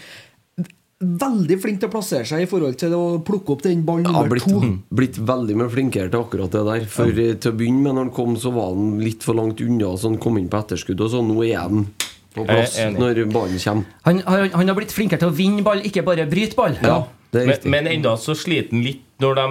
Veldig 0.97 1.59
flink 1.61 1.81
til 1.83 1.91
å 1.91 1.93
plassere 1.93 2.25
seg 2.25 2.47
i 2.47 2.49
forhold 2.49 2.79
til 2.81 2.95
å 2.97 3.01
plukke 3.27 3.53
opp 3.53 3.65
den 3.67 3.83
ball 3.85 4.01
Ja, 4.01 4.15
nummer 4.15 4.31
blitt, 4.33 4.47
to. 4.49 4.61
blitt 5.01 5.19
veldig 5.29 5.57
mye 5.61 5.69
flinkere 5.75 6.09
til 6.09 6.23
akkurat 6.25 6.55
det 6.55 6.63
der. 6.71 6.87
For 6.89 7.11
ja. 7.13 7.35
Til 7.37 7.53
å 7.53 7.57
begynne 7.59 7.83
med, 7.85 7.99
når 7.99 8.07
han 8.07 8.13
kom, 8.17 8.37
så 8.41 8.53
var 8.55 8.71
han 8.73 8.95
litt 9.05 9.27
for 9.27 9.37
langt 9.37 9.61
unna, 9.61 9.91
så 10.01 10.09
han 10.09 10.17
kom 10.23 10.39
inn 10.41 10.49
på 10.53 10.57
etterskudd. 10.63 11.03
Og 11.05 11.13
så 11.13 11.21
nå 11.27 11.37
er 11.45 11.59
han 11.67 11.85
på 12.37 12.47
plass 12.49 12.79
når 12.97 13.23
ballen 13.33 13.61
kommer. 13.61 13.93
Han, 14.09 14.23
har- 14.25 14.51
han 14.57 14.73
har 14.73 14.79
blitt 14.81 14.93
flinkere 14.97 15.21
til 15.21 15.31
å 15.33 15.37
vinne 15.37 15.65
ball, 15.67 15.85
ikke 15.85 16.05
bare 16.07 16.25
bryte 16.33 16.57
ball. 16.59 16.77
Ja, 16.85 17.03
Men, 17.37 17.53
men 17.69 17.89
enda 17.93 18.15
så 18.21 18.33
sliter 18.39 18.73
han 18.73 18.85
litt 18.87 19.03
når 19.21 19.37
de 19.37 19.47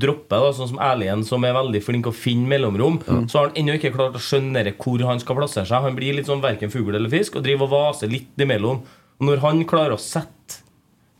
dropper, 0.00 0.42
da, 0.44 0.52
sånn 0.56 0.68
som 0.72 0.80
Erlien, 0.84 1.22
som 1.28 1.44
er 1.48 1.52
veldig 1.56 1.80
flink 1.84 2.08
å 2.08 2.12
finne 2.16 2.48
mellomrom. 2.48 2.98
Så 3.28 3.36
har 3.42 3.50
han 3.50 3.56
ennå 3.60 3.76
ikke 3.76 3.92
klart 3.96 4.16
å 4.16 4.20
skjønne 4.22 4.64
hvor 4.80 5.04
han 5.08 5.20
skal 5.20 5.36
plassere 5.42 5.68
seg. 5.68 5.84
Han 5.84 5.96
blir 5.96 6.16
litt 6.16 6.28
sånn 6.28 6.40
verken 6.44 6.72
fugl 6.72 6.96
eller 6.96 7.12
fisk 7.12 7.36
og 7.36 7.44
driver 7.44 7.68
og 7.68 7.74
vaser 7.76 8.12
litt 8.12 8.40
imellom. 8.40 8.80
Og 9.20 9.28
når 9.30 9.44
han 9.44 9.60
klarer 9.68 9.96
å 9.96 10.00
sette 10.00 10.62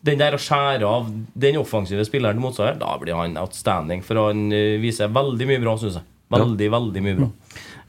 den 0.07 0.21
der 0.23 0.37
å 0.37 0.40
skjære 0.40 0.87
av 0.88 1.09
den 1.35 1.59
offensive 1.61 2.05
spilleren 2.07 2.38
til 2.38 2.45
motstander, 2.47 2.79
da 2.81 2.92
blir 3.03 3.16
han 3.19 3.37
outstanding. 3.40 4.05
For 4.07 4.21
han 4.29 4.47
eh, 4.55 4.77
viser 4.83 5.11
veldig 5.12 5.49
mye 5.51 5.62
bra, 5.62 5.77
syns 5.83 5.99
jeg. 6.01 6.07
Veldig, 6.35 6.69
veldig 6.75 7.03
mye 7.07 7.16
bra. 7.21 7.29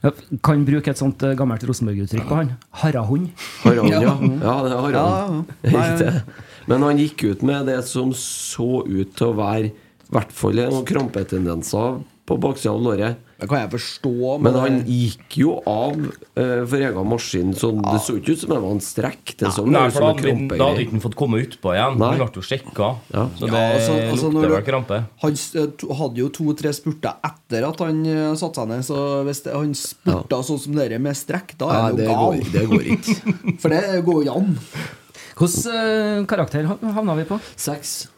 Ja, 0.04 0.12
Kan 0.46 0.60
bruke 0.66 0.92
et 0.92 1.00
sånt 1.00 1.22
eh, 1.26 1.32
gammelt 1.38 1.64
Rosenborg-uttrykk 1.66 2.28
på 2.28 2.36
han. 2.38 2.52
Harahund. 2.82 3.32
Harahund, 3.64 3.94
ja. 3.96 4.12
ja, 4.46 4.56
det 4.62 4.76
er 4.76 4.94
Ja, 4.94 5.06
han. 5.26 5.40
ja. 5.64 6.12
Men 6.70 6.84
han 6.84 7.00
gikk 7.00 7.24
ut 7.30 7.42
med 7.48 7.66
det 7.70 7.78
som 7.88 8.10
så 8.14 8.82
ut 8.86 9.14
til 9.16 9.30
å 9.30 9.36
være 9.38 9.70
i 9.70 9.72
hvert 10.12 10.30
fall 10.36 10.60
noen 10.60 10.84
krampetendenser 10.88 11.98
på 12.28 12.36
baksida 12.40 12.74
av 12.74 12.82
låret. 12.84 13.24
Det 13.38 13.46
kan 13.46 13.60
jeg 13.62 13.70
forstå. 13.70 14.12
Men 14.42 14.56
han 14.58 14.78
gikk 14.90 15.36
jo 15.38 15.52
av 15.70 15.94
uh, 15.94 16.64
for 16.66 16.74
egen 16.82 17.06
maskin, 17.06 17.52
så 17.54 17.70
det 17.78 18.00
så 18.02 18.16
ikke 18.18 18.34
ut 18.34 18.40
som 18.40 18.50
det 18.50 18.58
var 18.64 18.72
en 18.74 18.80
strekk. 18.82 19.34
Det 19.38 19.52
så 19.54 19.62
Nei, 19.68 19.84
ut 19.86 19.94
for 19.94 20.00
som 20.00 20.08
da 20.08 20.10
en 20.10 20.40
hadde, 20.42 20.58
da 20.58 20.66
hadde 20.72 20.82
ikke 20.82 20.96
han 20.96 21.04
fått 21.04 21.14
komme 21.20 21.38
utpå 21.44 21.74
igjen. 21.76 22.00
Nei. 22.02 22.08
Han 22.16 22.18
ble 22.24 22.28
jo 22.40 22.44
sjekka. 22.48 22.88
Ja. 23.14 23.24
Så 23.38 23.46
Ja, 23.46 23.52
det 23.54 23.62
altså- 23.78 24.00
altså, 24.10 24.32
når 24.34 24.42
lukter 24.48 24.54
vel 24.56 24.66
krampe. 24.72 24.98
Han 25.22 25.38
eh, 25.62 25.70
to- 25.78 25.92
hadde 26.02 26.22
jo 26.24 26.28
to-tre 26.40 26.74
spurter 26.74 27.14
etter 27.30 27.68
at 27.70 27.78
han 27.86 28.02
uh, 28.10 28.34
satte 28.34 28.58
seg 28.64 28.68
ned. 28.74 28.82
Så 28.90 28.98
hvis 29.30 29.44
det, 29.46 29.54
han 29.54 29.72
spurta 29.84 30.42
sånn 30.50 30.58
som 30.66 30.74
dere 30.74 30.98
med 30.98 31.14
strekk, 31.14 31.54
da 31.62 31.70
er 31.70 31.82
han 31.86 31.96
det 32.02 32.08
jo 32.10 32.18
gal. 32.18 32.42
går, 32.42 32.52
det 32.58 32.66
går 32.74 32.92
ikke. 32.98 33.18
For 33.62 33.68
det 33.78 34.02
går 34.10 34.24
jo 34.26 34.34
an. 34.34 34.54
Hvilken 35.38 36.26
karakter 36.26 36.66
ha- 36.66 36.80
havna 36.98 37.14
vi 37.14 37.24
på? 37.30 37.38
Seks. 37.54 38.08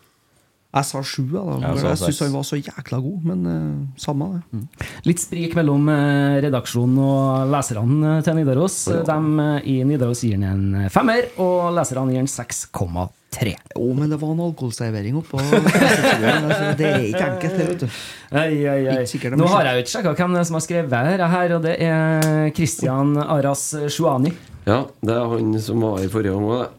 Jeg 0.71 0.87
sa 0.87 1.01
sju, 1.03 1.25
da. 1.33 1.43
Jeg 1.65 1.83
jeg 1.83 1.99
syns 1.99 2.21
han 2.23 2.35
var 2.37 2.45
så 2.47 2.59
jækla 2.61 3.01
god. 3.03 3.23
Men 3.27 3.47
uh, 3.47 3.99
samme 3.99 4.29
det. 4.37 4.61
Litt 5.09 5.23
sprik 5.23 5.57
mellom 5.59 5.89
eh, 5.91 6.39
redaksjonen 6.45 7.01
og 7.03 7.51
leserne 7.51 8.13
eh, 8.13 8.21
til 8.27 8.39
Nidaros. 8.39 8.77
De 9.09 9.17
eh, 9.17 9.67
i 9.67 9.75
Nidaros 9.89 10.23
gir 10.23 10.39
den 10.39 10.47
en 10.47 10.93
femmer, 10.93 11.27
og 11.43 11.73
leserne 11.75 12.15
gir 12.15 12.23
den 12.23 12.31
6,3. 12.31 13.57
Jo, 13.75 13.91
men 13.99 14.13
det 14.13 14.21
var 14.23 14.35
en 14.37 14.45
alkoholservering 14.47 15.19
oppå. 15.19 15.43
altså, 15.45 16.73
det 16.79 16.87
er 16.87 17.07
ikke 17.09 17.27
enkelt, 17.33 17.59
det, 17.59 17.69
vet 17.73 17.85
du. 17.85 18.01
Ei, 18.31 18.49
ei, 18.63 18.79
ei. 18.79 18.97
Ikke 19.01 19.11
sikkert 19.15 19.39
Nå 19.41 19.51
har 19.51 19.67
jeg 19.67 19.81
jo 19.81 19.85
ikke 19.87 19.95
sjekka 19.97 20.17
hvem 20.23 20.37
det 20.37 20.43
er 20.45 20.51
som 20.53 20.61
har 20.61 20.67
skrevet 20.69 20.99
det 21.19 21.31
her, 21.35 21.57
og 21.57 21.67
det 21.67 21.79
er 21.83 22.53
Christian 22.55 23.17
Aras 23.27 23.73
Shuani. 23.91 24.35
Ja, 24.69 24.85
det 25.03 25.17
er 25.17 25.33
han 25.35 25.57
som 25.65 25.83
var 25.83 26.05
i 26.05 26.11
forrige 26.13 26.37
gang 26.37 26.47
òg, 26.47 26.61
det. 26.63 26.75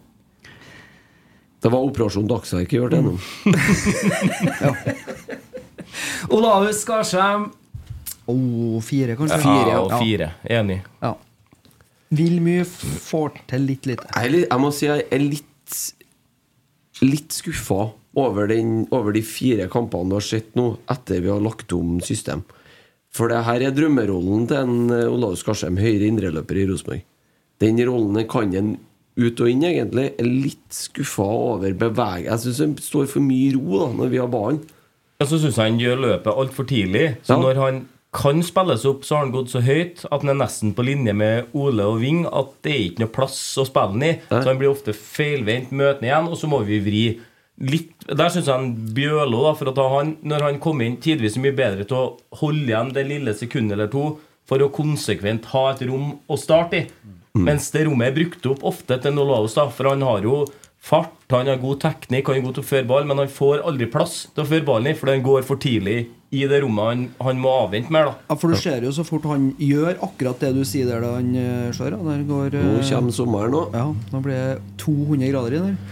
Det 1.62 1.70
var 1.70 1.86
Operasjon 1.86 2.30
Dagsverk 2.30 2.72
jeg 2.74 2.82
hørte 2.82 2.98
gjennom. 2.98 3.20
Olaus 6.34 6.82
Skarsheim. 6.82 7.50
Oh, 8.30 8.80
fire, 8.86 9.18
kanskje? 9.20 9.42
Fire 9.44 9.76
og 9.82 9.94
fire. 10.00 10.32
Enig. 10.50 10.80
Ja. 11.04 11.14
Vil 12.18 12.40
mye, 12.44 12.66
får 12.66 13.36
til 13.52 13.68
litt 13.70 13.88
lite. 13.90 14.08
Jeg, 14.18 14.46
jeg 14.48 14.62
må 14.62 14.72
si 14.76 14.90
jeg 14.90 15.08
er 15.10 15.24
litt 15.24 15.48
Litt 17.02 17.34
skuffa 17.34 17.88
over, 18.20 18.46
den, 18.52 18.84
over 18.94 19.16
de 19.16 19.24
fire 19.26 19.66
kampene 19.72 20.12
du 20.12 20.18
har 20.20 20.26
sett 20.26 20.52
nå, 20.60 20.66
etter 20.92 21.24
vi 21.24 21.32
har 21.32 21.40
lagt 21.42 21.72
om 21.74 21.96
system. 22.06 22.44
For 23.16 23.32
det 23.32 23.40
her 23.48 23.64
er 23.66 23.74
drømmerollen 23.74 24.44
til 24.52 24.60
en 24.60 24.94
eh, 24.94 25.08
Olaus 25.10 25.42
Skarsheim, 25.42 25.80
høyre 25.82 26.06
indreløper 26.12 26.60
i 26.62 26.68
Rosenborg. 26.70 27.02
Den 27.64 27.82
rollen 27.88 28.22
kan 28.30 28.54
han 28.54 28.76
ut 29.28 29.42
og 29.44 29.50
inn, 29.52 29.64
egentlig. 29.68 30.08
Er 30.20 30.28
litt 30.30 30.76
skuffa 30.76 31.26
over 31.26 31.74
beveget. 31.74 32.28
Jeg 32.30 32.44
syns 32.46 32.60
han 32.66 32.76
står 32.82 33.08
for 33.12 33.26
mye 33.26 33.48
i 33.50 33.56
ro 33.56 33.80
da 33.86 33.90
når 34.02 34.12
vi 34.14 34.22
har 34.22 34.30
ballen. 34.34 34.62
Ja, 35.22 35.28
så 35.30 35.38
syns 35.38 35.58
jeg 35.60 35.72
han 35.72 35.80
gjør 35.82 36.00
løpet 36.08 36.38
altfor 36.44 36.68
tidlig. 36.70 37.08
Så 37.24 37.36
Ja. 37.38 37.42
når 37.42 37.60
han 37.62 37.82
kan 38.12 38.42
spilles 38.44 38.84
opp, 38.86 39.04
så 39.08 39.16
har 39.16 39.26
han 39.26 39.32
gått 39.32 39.52
så 39.54 39.62
høyt 39.64 40.06
at 40.12 40.22
han 40.22 40.30
er 40.34 40.40
nesten 40.46 40.74
på 40.76 40.84
linje 40.84 41.14
med 41.16 41.46
Ole 41.56 41.84
og 41.88 42.02
Ving 42.02 42.26
at 42.28 42.50
det 42.66 42.72
er 42.74 42.82
ikke 42.90 43.00
noe 43.06 43.14
plass 43.16 43.38
å 43.62 43.66
spille 43.66 43.94
den 43.94 44.04
i. 44.04 44.14
Så 44.30 44.44
han 44.50 44.58
blir 44.60 44.72
ofte 44.74 44.92
feilvendt, 44.98 45.72
møtende 45.72 46.10
igjen, 46.10 46.28
og 46.28 46.36
så 46.42 46.50
må 46.52 46.60
vi 46.68 46.80
vri 46.84 47.04
litt 47.62 47.92
Der 48.10 48.30
syns 48.34 48.48
jeg 48.50 48.56
han 48.56 48.74
Bjørlo, 48.96 49.44
da, 49.46 49.54
for 49.54 49.70
at 49.70 49.78
han, 49.78 50.18
når 50.24 50.42
han 50.42 50.60
kom 50.60 50.82
inn 50.82 50.98
tidvis 50.98 51.38
mye 51.38 51.54
bedre 51.56 51.86
til 51.86 51.96
å 51.98 52.18
holde 52.42 52.68
igjen 52.68 52.92
det 52.96 53.06
lille 53.08 53.34
sekundet 53.38 53.78
eller 53.78 53.88
to 53.94 54.18
for 54.50 54.58
å 54.60 54.72
konsekvent 54.74 55.46
ha 55.54 55.68
et 55.72 55.84
rom 55.88 56.18
å 56.28 56.38
starte 56.42 56.80
i. 56.82 56.88
Mens 57.38 57.70
det 57.72 57.86
rommet 57.88 58.12
er 58.12 58.18
brukt 58.18 58.48
opp 58.52 58.66
ofte 58.74 58.98
til 59.02 59.16
Nolaus, 59.16 59.56
da, 59.56 59.70
for 59.72 59.92
han 59.94 60.04
har 60.04 60.26
jo 60.28 60.42
fart, 60.82 61.14
han 61.32 61.48
har 61.48 61.62
god 61.62 61.80
teknikk, 61.84 62.28
han 62.28 62.40
er 62.42 62.48
god 62.48 62.58
til 62.58 62.66
å 62.66 62.70
føre 62.72 62.88
ball, 62.90 63.06
men 63.08 63.22
han 63.22 63.30
får 63.32 63.62
aldri 63.70 63.88
plass 63.92 64.26
til 64.34 64.44
å 64.44 64.50
føre 64.50 64.66
ballen 64.68 64.92
i, 64.92 64.98
for 64.98 65.14
han 65.14 65.24
går 65.24 65.46
for 65.48 65.62
tidlig 65.62 66.10
i 66.32 66.46
det 66.48 66.62
rommet 66.64 66.88
han, 66.88 67.02
han 67.28 67.40
må 67.44 67.52
avvente 67.66 67.92
mer. 67.92 68.08
da 68.08 68.14
Ja, 68.32 68.38
For 68.40 68.54
du 68.54 68.60
ser 68.60 68.86
jo 68.88 68.94
så 68.96 69.04
fort 69.08 69.28
han 69.28 69.50
gjør 69.60 70.00
akkurat 70.08 70.40
det 70.44 70.54
du 70.56 70.62
sier 70.68 70.88
der, 70.88 71.04
da 71.04 71.18
han 71.18 71.34
eh, 71.36 71.74
slår. 71.76 71.98
Går, 72.28 72.56
Nå 72.56 72.78
eh, 72.80 72.86
kommer 72.88 73.16
sommeren 73.16 73.58
òg. 73.60 73.76
Ja, 73.76 73.90
nå 74.14 74.22
blir 74.24 74.40
det 74.40 74.62
200 74.84 75.34
grader 75.34 75.58
i 75.60 75.66
der. 75.70 75.76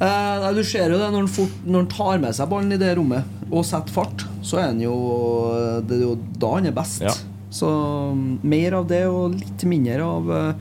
Eh, 0.00 0.06
nei, 0.40 0.50
du 0.56 0.62
ser 0.64 0.88
jo 0.88 0.96
det 0.96 1.10
når 1.12 1.26
han, 1.26 1.26
fort, 1.28 1.56
når 1.60 1.82
han 1.82 1.88
tar 1.92 2.20
med 2.22 2.32
seg 2.32 2.46
ballen 2.48 2.72
i 2.72 2.78
det 2.80 2.94
rommet 2.96 3.50
og 3.52 3.66
setter 3.68 3.92
fart, 3.92 4.22
så 4.40 4.56
er 4.56 4.70
han 4.70 4.78
jo 4.80 4.94
Det 5.84 5.98
er 5.98 6.06
jo 6.06 6.14
da 6.40 6.54
han 6.54 6.68
er 6.70 6.72
best. 6.72 7.02
Ja. 7.04 7.12
Så 7.50 7.68
mm, 8.14 8.40
mer 8.46 8.76
av 8.78 8.84
det 8.90 9.04
og 9.10 9.34
litt 9.34 9.64
mindre 9.66 10.04
av 10.06 10.28
eh, 10.30 10.54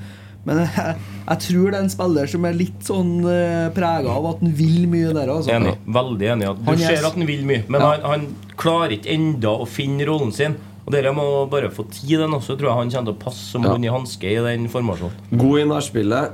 Men 0.48 0.62
jeg, 0.64 0.96
jeg 1.28 1.42
tror 1.46 1.66
det 1.70 1.78
er 1.78 1.84
en 1.84 1.92
spiller 1.94 2.30
som 2.32 2.46
er 2.50 2.56
litt 2.58 2.80
sånn 2.88 3.12
uh, 3.28 3.68
prega 3.76 4.10
av 4.16 4.26
at 4.32 4.40
han 4.42 4.54
vil 4.58 4.88
mye 4.90 5.12
der. 5.14 5.30
Altså. 5.30 5.52
Enig. 5.54 5.76
Veldig 5.86 6.30
enig. 6.34 6.48
Du 6.58 6.64
Han 6.72 6.80
er- 6.80 6.96
ser 6.96 7.06
at 7.12 7.14
han 7.20 7.28
vil 7.28 7.44
mye, 7.46 7.64
men 7.68 7.82
Ja. 7.84 7.90
han, 7.92 8.08
han 8.08 8.56
klarer 8.58 8.96
ikke 8.96 9.12
enda 9.14 9.52
å 9.62 9.68
finne 9.70 10.08
rollen 10.10 10.32
sin. 10.34 10.56
Og 10.88 10.94
Dere 10.96 11.12
må 11.14 11.26
bare 11.52 11.70
få 11.70 11.84
tid, 11.92 12.16
den 12.24 12.34
også. 12.34 12.56
Tror 12.58 12.72
jeg 12.72 12.78
han 12.80 12.90
kommer 12.96 13.12
til 13.12 13.14
å 13.14 13.24
passe 13.28 13.44
som 13.52 13.68
Ja. 13.68 13.76
hånd 13.76 13.86
i 13.86 13.92
hanske 13.94 14.32
i 14.32 14.40
den 14.48 14.66
formasjonen. 14.74 15.20
God 15.38 15.60
i 15.60 15.68
nærspillet, 15.70 16.32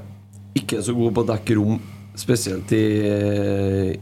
ikke 0.56 0.80
så 0.86 0.96
god 0.96 1.12
på 1.18 1.26
å 1.26 1.30
dekke 1.34 1.58
rom, 1.60 1.82
spesielt 2.16 2.72
i, 2.72 2.86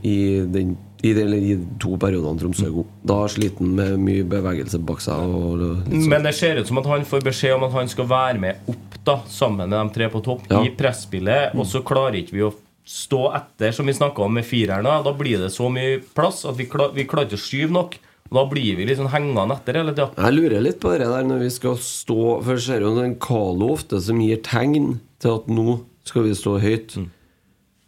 i, 0.04 0.18
den, 0.54 0.76
i, 1.04 1.12
de, 1.14 1.24
i 1.36 1.56
to 1.84 1.98
periodene 2.00 2.40
Tromsø 2.40 2.66
er 2.70 2.76
god. 2.78 2.92
Da 3.12 3.18
sliter 3.32 3.60
han 3.60 3.74
med 3.76 3.98
mye 4.06 4.24
bevegelse 4.32 4.80
bak 4.88 5.02
seg. 5.04 5.20
Sånn. 5.20 6.06
Men 6.10 6.24
det 6.24 6.32
ser 6.38 6.62
ut 6.62 6.70
som 6.70 6.80
at 6.80 6.88
han 6.88 7.04
får 7.10 7.26
beskjed 7.28 7.58
om 7.58 7.66
at 7.68 7.76
han 7.76 7.92
skal 7.92 8.08
være 8.08 8.40
med 8.40 8.70
opp 8.72 9.00
da 9.04 9.18
sammen 9.28 9.68
med 9.68 9.76
de 9.76 9.98
tre 9.98 10.08
på 10.14 10.22
topp 10.24 10.46
Ja. 10.50 10.62
i 10.64 10.72
presspillet, 10.80 11.52
og 11.60 11.68
så 11.68 11.82
klarer 11.84 12.22
ikke 12.22 12.38
vi 12.38 12.46
å 12.48 12.54
stå 12.88 13.20
etter, 13.36 13.72
som 13.76 13.88
vi 13.88 13.94
snakka 13.96 14.24
om 14.24 14.34
med 14.34 14.48
fireren. 14.48 14.88
Da 15.04 15.14
blir 15.16 15.40
det 15.44 15.52
så 15.56 15.68
mye 15.72 16.00
plass 16.16 16.46
at 16.48 16.56
vi, 16.60 16.66
klar, 16.72 16.92
vi 16.96 17.06
klarer 17.08 17.28
ikke 17.28 17.40
å 17.40 17.48
skyve 17.48 17.72
nok. 17.76 17.98
Og 18.32 18.38
Da 18.40 18.44
blir 18.50 18.78
vi 18.80 18.86
liksom 18.88 19.10
hengende 19.12 19.54
etter 19.60 19.78
hele 19.78 19.92
tida. 19.94 20.10
Jeg 20.18 20.34
lurer 20.34 20.64
litt 20.64 20.80
på 20.82 20.92
det 20.96 21.06
der 21.08 21.24
når 21.28 21.44
vi 21.44 21.50
skal 21.54 21.76
stå 21.78 22.42
For 22.44 22.56
jeg 22.56 22.64
ser 22.66 22.82
jo 22.82 22.96
den 22.96 23.16
Carlo 23.22 23.74
ofte 23.76 24.00
som 24.02 24.20
gir 24.24 24.40
tegn 24.42 25.00
til 25.20 25.36
at 25.36 25.48
nå 25.52 25.82
skal 26.08 26.24
vi 26.24 26.34
stå 26.34 26.56
høyt. 26.64 26.96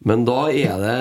Men 0.06 0.22
da 0.28 0.52
er 0.54 0.78
det 0.82 0.98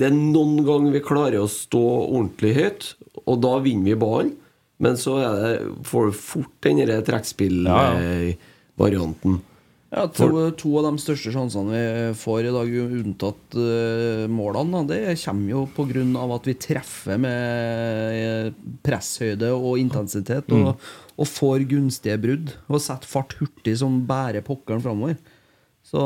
Det 0.00 0.06
er 0.08 0.14
noen 0.16 0.64
ganger 0.66 0.92
vi 0.96 1.02
klarer 1.04 1.40
å 1.42 1.48
stå 1.52 1.84
ordentlig 2.08 2.52
høyt, 2.56 2.84
og 3.26 3.36
da 3.44 3.58
vinner 3.64 3.88
vi 3.92 4.00
ballen. 4.00 4.32
Men 4.78 4.96
så 4.98 5.18
det, 5.18 5.60
får 5.88 6.06
du 6.06 6.12
fort 6.14 6.62
den 6.62 7.04
trekkspillvarianten. 7.06 9.40
Ja, 9.88 10.04
to, 10.12 10.50
to 10.52 10.76
av 10.76 10.84
de 10.84 10.98
største 11.00 11.32
sjansene 11.32 11.72
vi 11.72 12.12
får 12.20 12.44
i 12.44 12.52
dag, 12.52 12.68
unntatt 12.98 13.56
uh, 13.56 14.28
målene, 14.28 14.84
da, 14.84 14.92
det 14.92 15.16
kommer 15.22 15.48
jo 15.54 15.62
pga. 15.72 16.04
at 16.36 16.44
vi 16.50 16.54
treffer 16.60 17.16
med 17.24 17.40
eh, 18.18 18.52
presshøyde 18.84 19.48
og 19.56 19.80
intensitet 19.80 20.44
og, 20.52 20.76
og 21.16 21.26
får 21.32 21.64
gunstige 21.72 22.20
brudd. 22.20 22.52
Og 22.68 22.76
setter 22.84 23.08
fart 23.08 23.32
hurtig 23.40 23.80
som 23.80 24.04
bærer 24.06 24.44
pokkeren 24.44 24.84
framover. 24.84 25.16
Så 25.88 26.00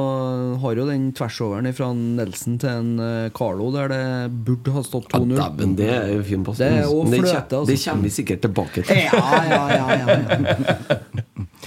har 0.63 0.77
jo 0.79 0.85
den 0.87 1.09
tversoveren 1.19 1.67
fra 1.75 1.89
Nelson 1.97 2.59
til 2.63 2.71
en 2.71 2.91
eh, 3.03 3.31
Carlo 3.35 3.73
der 3.75 3.89
det 3.91 4.03
burde 4.47 4.71
ha 4.77 4.83
stått 4.87 5.09
Ja, 5.11 5.19
2-0. 5.19 5.33
Ja, 5.41 5.49
det 5.81 5.89
er 5.91 6.13
jo 6.13 6.21
fin 6.29 6.45
pass. 6.47 6.61
Det 6.63 6.69
det, 6.71 6.85
fløte, 6.87 7.33
kjem- 7.33 7.57
altså. 7.59 7.67
det 7.73 7.79
kommer 7.83 8.07
vi 8.07 8.13
sikkert 8.15 8.45
tilbake 8.47 8.85
til. 8.87 9.01
Ja, 9.09 9.41
ja, 9.51 9.63
ja, 9.75 9.87
ja. 9.99 10.87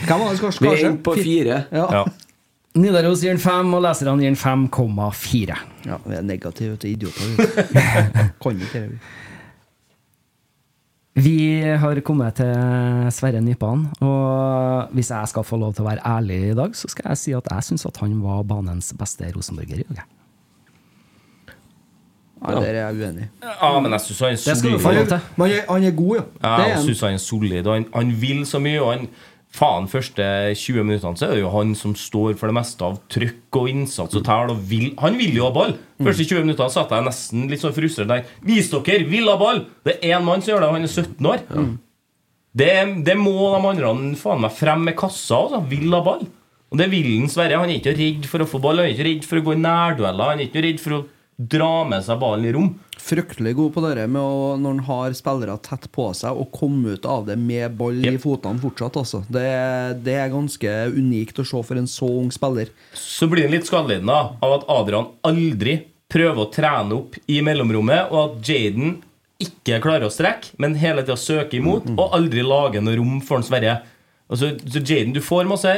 Hvem 0.05 0.21
var 0.21 0.29
det 0.31 0.39
som 0.39 0.63
Vi 0.63 0.71
er 0.71 0.85
inne 0.85 1.03
på 1.03 1.17
fire. 1.19 1.59
Ja. 1.75 1.89
Ja. 1.99 2.05
Nidaros 2.75 3.21
gir 3.23 3.31
den 3.35 3.39
fem, 3.39 3.69
og 3.75 3.83
leserne 3.85 4.15
gir 4.23 4.31
den 4.31 4.39
5,4. 4.39 5.59
Ja, 5.87 5.99
vi 6.07 6.15
er 6.17 6.25
negative 6.27 6.75
til 6.79 6.95
idioter. 6.95 7.27
kan 8.43 8.59
ikke 8.63 8.81
det. 8.81 8.99
Vi. 11.15 11.61
Har 11.79 11.99
kommet 12.05 12.35
til 12.39 12.51
Sverre 13.15 13.41
Nypan, 13.41 13.85
og 14.03 14.91
hvis 14.95 15.09
jeg 15.13 15.27
skal 15.31 15.43
få 15.47 15.57
lov 15.61 15.73
til 15.77 15.85
å 15.85 15.89
være 15.89 16.03
ærlig 16.05 16.39
i 16.51 16.57
dag, 16.57 16.75
så 16.75 16.89
skal 16.91 17.09
jeg 17.13 17.17
si 17.21 17.33
at 17.37 17.47
jeg 17.51 17.63
syns 17.69 17.85
at 17.89 17.97
han 18.03 18.17
var 18.23 18.43
banens 18.47 18.91
beste 18.99 19.29
rosenborger 19.35 19.81
i 19.83 19.87
dag. 19.89 20.03
Ja, 22.45 22.51
Der 22.59 22.61
er 22.67 22.73
jeg 22.91 22.95
uenig. 22.99 23.29
Ja, 23.41 23.69
men 23.81 23.91
jeg 23.95 24.01
syns 24.05 24.19
han 24.19 24.33
er 24.35 24.35
solid. 24.35 24.83
Han 24.83 24.97
er, 25.51 25.61
han 25.71 25.83
er- 25.83 25.95
god, 25.95 26.15
ja. 26.17 26.23
Ja, 26.43 26.49
er 26.61 26.67
jeg 26.67 26.75
han. 26.75 26.83
synes 26.83 26.99
han 27.01 27.13
er 27.13 27.17
solid. 27.23 27.67
Og 27.67 27.73
han, 27.73 27.85
han 27.95 28.11
vil 28.21 28.45
så 28.45 28.59
mye. 28.59 28.81
Og 28.83 28.91
han, 28.93 29.07
faen, 29.55 29.87
første 29.91 30.25
20 30.59 30.85
minuttene 30.85 31.19
så 31.19 31.29
er 31.29 31.37
det 31.37 31.43
jo 31.43 31.53
han 31.53 31.71
som 31.77 31.95
står 31.97 32.35
for 32.39 32.51
det 32.51 32.57
meste 32.57 32.85
av 32.85 32.99
trykk 33.11 33.59
og 33.61 33.71
innsats 33.71 34.17
og 34.19 34.25
tæl. 34.27 34.53
Og 34.53 34.61
vil, 34.69 34.91
han 35.01 35.17
vil 35.19 35.37
jo 35.39 35.47
ha 35.47 35.55
ball! 35.55 35.75
Første 36.03 36.27
20 36.27 36.45
minuttene 36.45 36.73
satt 36.73 36.93
jeg 36.93 37.07
nesten 37.07 37.47
litt 37.51 37.63
sånn 37.63 37.75
frustrert 37.75 38.11
der. 38.11 38.29
Vis 38.45 38.71
dere! 38.73 39.01
Vil 39.11 39.31
ha 39.31 39.37
ball! 39.39 39.65
Det 39.87 39.97
er 39.97 40.17
én 40.17 40.27
mann 40.27 40.43
som 40.43 40.53
gjør 40.53 40.65
det, 40.65 40.69
og 40.71 40.79
han 40.79 40.87
er 40.87 40.93
17 40.93 41.31
år. 41.31 41.45
Det, 42.55 42.71
det 43.07 43.17
må 43.19 43.35
de 43.51 43.69
andre 43.71 43.93
faen 44.19 44.43
meg 44.43 44.55
frem 44.55 44.85
med 44.87 44.97
kassa. 44.99 45.41
Altså. 45.41 45.63
Vil 45.71 45.95
ha 45.95 46.03
ball. 46.05 46.27
Og 46.71 46.79
det 46.81 46.89
vil 46.91 47.07
han 47.13 47.31
Sverre. 47.31 47.59
Han 47.61 47.71
er 47.71 47.79
ikke 47.79 47.95
redd 47.95 48.27
for 48.29 48.43
å 48.43 48.49
få 48.49 48.59
ball, 48.63 48.81
han 48.81 48.89
er 48.89 48.95
ikke 48.95 49.07
redd 49.07 49.27
for 49.27 49.39
å 49.39 49.45
gå 49.45 49.55
i 49.55 49.61
nærdueller, 49.61 50.31
han 50.33 50.41
er 50.41 50.49
ikke 50.49 50.63
redd 50.65 50.81
for 50.83 50.97
å 50.97 51.03
dra 51.37 51.83
med 51.87 52.03
seg 52.05 52.19
ballen 52.21 52.45
i 52.47 52.51
rom. 52.55 52.67
Fryktelig 53.05 53.55
god 53.57 53.73
på 53.75 53.81
det 53.83 54.05
med 54.09 54.21
å, 54.21 54.53
når 54.57 54.77
han 54.77 54.83
har 54.87 55.15
spillere 55.17 55.57
tett 55.61 55.89
på 55.93 56.07
seg, 56.17 56.33
og 56.39 56.49
komme 56.55 56.95
ut 56.95 57.05
av 57.05 57.25
det 57.27 57.35
med 57.37 57.75
ball 57.77 57.97
i 57.99 58.13
Yep. 58.13 58.21
fotene 58.23 58.61
fortsatt. 58.63 58.95
Altså. 59.01 59.23
Det, 59.29 59.43
det 60.05 60.15
er 60.15 60.31
ganske 60.33 60.75
unikt 60.95 61.41
å 61.43 61.45
se 61.45 61.61
for 61.67 61.75
en 61.77 61.87
så 61.91 62.07
ung 62.07 62.31
spiller. 62.31 62.71
så 62.95 63.27
blir 63.29 63.45
han 63.45 63.51
litt 63.57 63.67
skadelidende 63.67 64.15
av 64.41 64.53
at 64.59 64.69
Adrian 64.71 65.11
aldri 65.27 65.81
prøver 66.09 66.45
å 66.45 66.51
trene 66.53 66.95
opp 67.01 67.17
i 67.27 67.41
mellomrommet, 67.43 68.11
og 68.13 68.21
at 68.39 68.49
Jaden 68.49 69.01
ikke 69.41 69.81
klarer 69.83 70.07
å 70.07 70.13
strekke, 70.13 70.53
men 70.63 70.77
hele 70.79 71.03
tida 71.03 71.17
søker 71.19 71.59
imot, 71.59 71.89
og 71.99 72.13
aldri 72.15 72.41
lager 72.45 72.81
noe 72.81 72.95
rom 72.95 73.19
for 73.25 73.41
han 73.41 73.43
Sverre. 73.45 73.81
Altså, 74.31 74.53
så 74.63 74.79
Jaden, 74.79 75.11
du 75.13 75.19
får 75.21 75.45
masse, 75.49 75.73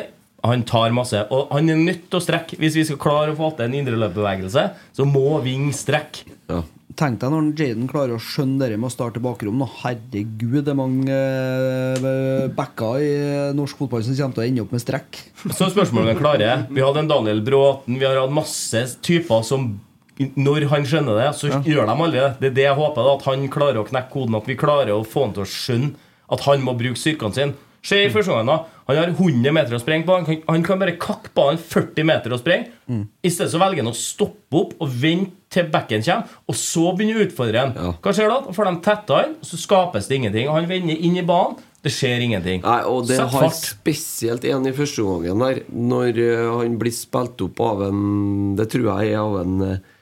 han 0.46 0.64
tar 0.70 0.94
masse, 0.96 1.24
og 1.34 1.52
han 1.52 1.70
er 1.74 1.80
nødt 1.82 2.08
til 2.12 2.20
å 2.20 2.24
strekke. 2.24 2.60
Hvis 2.62 2.78
vi 2.78 2.86
skal 2.88 3.00
klare 3.02 3.34
å 3.34 3.38
få 3.38 3.52
til 3.58 3.68
en 3.68 3.78
indreløpbevegelse, 3.80 4.66
så 4.96 5.08
må 5.10 5.40
Ving 5.46 5.72
strekke. 5.76 6.36
Ja. 6.52 6.64
Tenk 6.98 7.20
deg 7.22 7.30
når 7.30 7.50
Jaden 7.60 7.90
klarer 7.90 8.16
å 8.16 8.22
skjønne 8.22 8.66
det 8.72 8.78
med 8.80 8.88
å 8.88 8.94
starte 8.94 9.20
i 9.20 9.24
bakrom. 9.24 9.60
Herregud, 9.84 10.64
det 10.66 10.72
er 10.72 10.78
mange 10.80 11.14
eh, 11.14 12.48
backer 12.58 13.04
i 13.06 13.12
norsk 13.58 13.84
fotball 13.84 14.02
som 14.06 14.16
kommer 14.18 14.38
til 14.40 14.42
å 14.42 14.48
ende 14.48 14.64
opp 14.64 14.74
med 14.74 14.82
strekk. 14.82 15.20
Så 15.52 15.70
spørsmålet 15.76 16.16
er 16.16 16.22
klare. 16.22 16.56
Vi 16.74 16.82
hadde 16.82 17.04
en 17.04 17.12
Daniel 17.12 17.44
Bråten, 17.46 18.00
vi 18.00 18.08
har 18.08 18.18
hatt 18.18 18.34
masse 18.34 18.82
typer 19.06 19.46
som 19.46 19.76
når 20.18 20.66
han 20.72 20.88
skjønner 20.90 21.20
det, 21.22 21.28
så 21.38 21.52
gjør 21.62 21.86
de 21.86 21.94
aldri 21.94 22.24
det. 22.24 22.32
Det 22.42 22.50
er 22.50 22.58
det 22.58 22.66
jeg 22.66 22.80
håper, 22.80 23.06
da, 23.06 23.14
at 23.20 23.28
han 23.30 23.46
klarer 23.54 23.84
å 23.84 23.86
knekke 23.86 24.14
koden. 24.16 24.40
At 24.40 24.50
vi 24.50 24.58
klarer 24.58 24.96
å 24.96 25.06
få 25.06 25.28
han 25.28 25.36
til 25.38 25.46
å 25.46 25.52
skjønne 25.52 25.94
at 26.34 26.48
han 26.48 26.66
må 26.66 26.74
bruke 26.80 26.98
styrkene 26.98 27.38
sine. 27.38 27.60
Se 27.86 28.02
i 28.02 28.10
første 28.12 28.34
gangen 28.34 28.50
da 28.50 28.58
Han 28.88 29.00
har 29.00 29.12
100 29.12 29.52
meter 29.56 29.76
å 29.76 29.82
sprenge 29.82 30.08
på. 30.08 30.16
Han 30.16 30.28
kan, 30.28 30.42
han 30.48 30.64
kan 30.64 30.80
bare 30.80 30.96
kakke 31.02 31.48
han 31.50 31.60
40 31.60 32.08
meter 32.08 32.34
å 32.36 32.40
sprenge. 32.40 32.72
I 32.88 33.32
stedet 33.32 33.52
så 33.52 33.60
velger 33.62 33.84
han 33.84 33.92
å 33.92 33.98
stoppe 33.98 34.62
opp 34.62 34.76
og 34.80 34.94
vente 35.02 35.36
til 35.52 35.70
bekken 35.72 36.04
kommer, 36.04 36.28
og 36.44 36.56
så 36.60 36.90
begynner 36.96 37.22
å 37.22 37.26
utfordre 37.28 37.62
han. 37.64 37.70
Ja. 37.78 37.94
Hva 38.04 38.14
skjer 38.16 38.32
da? 38.32 38.54
Får 38.56 38.68
de 38.68 38.74
tetta 38.84 39.20
han, 39.22 39.36
så 39.48 39.60
skapes 39.60 40.10
det 40.10 40.20
ingenting. 40.20 40.50
Han 40.52 40.68
vender 40.68 41.00
inn 41.08 41.20
i 41.20 41.24
banen. 41.28 41.60
Det 41.84 41.94
skjer 41.94 42.24
ingenting. 42.26 42.64
Nei, 42.66 42.80
og 42.90 43.06
det 43.08 43.20
Sett 43.20 43.36
har 43.38 43.52
spesielt 43.56 44.48
en 44.50 44.66
i 44.68 44.74
første 44.76 45.06
gangen 45.06 45.44
der, 45.46 45.62
når 45.72 46.20
eh, 46.20 46.48
han 46.52 46.76
blir 46.82 46.96
spilt 46.96 47.44
opp 47.46 47.62
av 47.64 47.86
en 47.86 48.02
Det 48.58 48.66
tror 48.74 48.90
jeg 48.90 49.14
er 49.14 49.22
av 49.22 49.38
en 49.44 49.62
eh, 49.64 49.94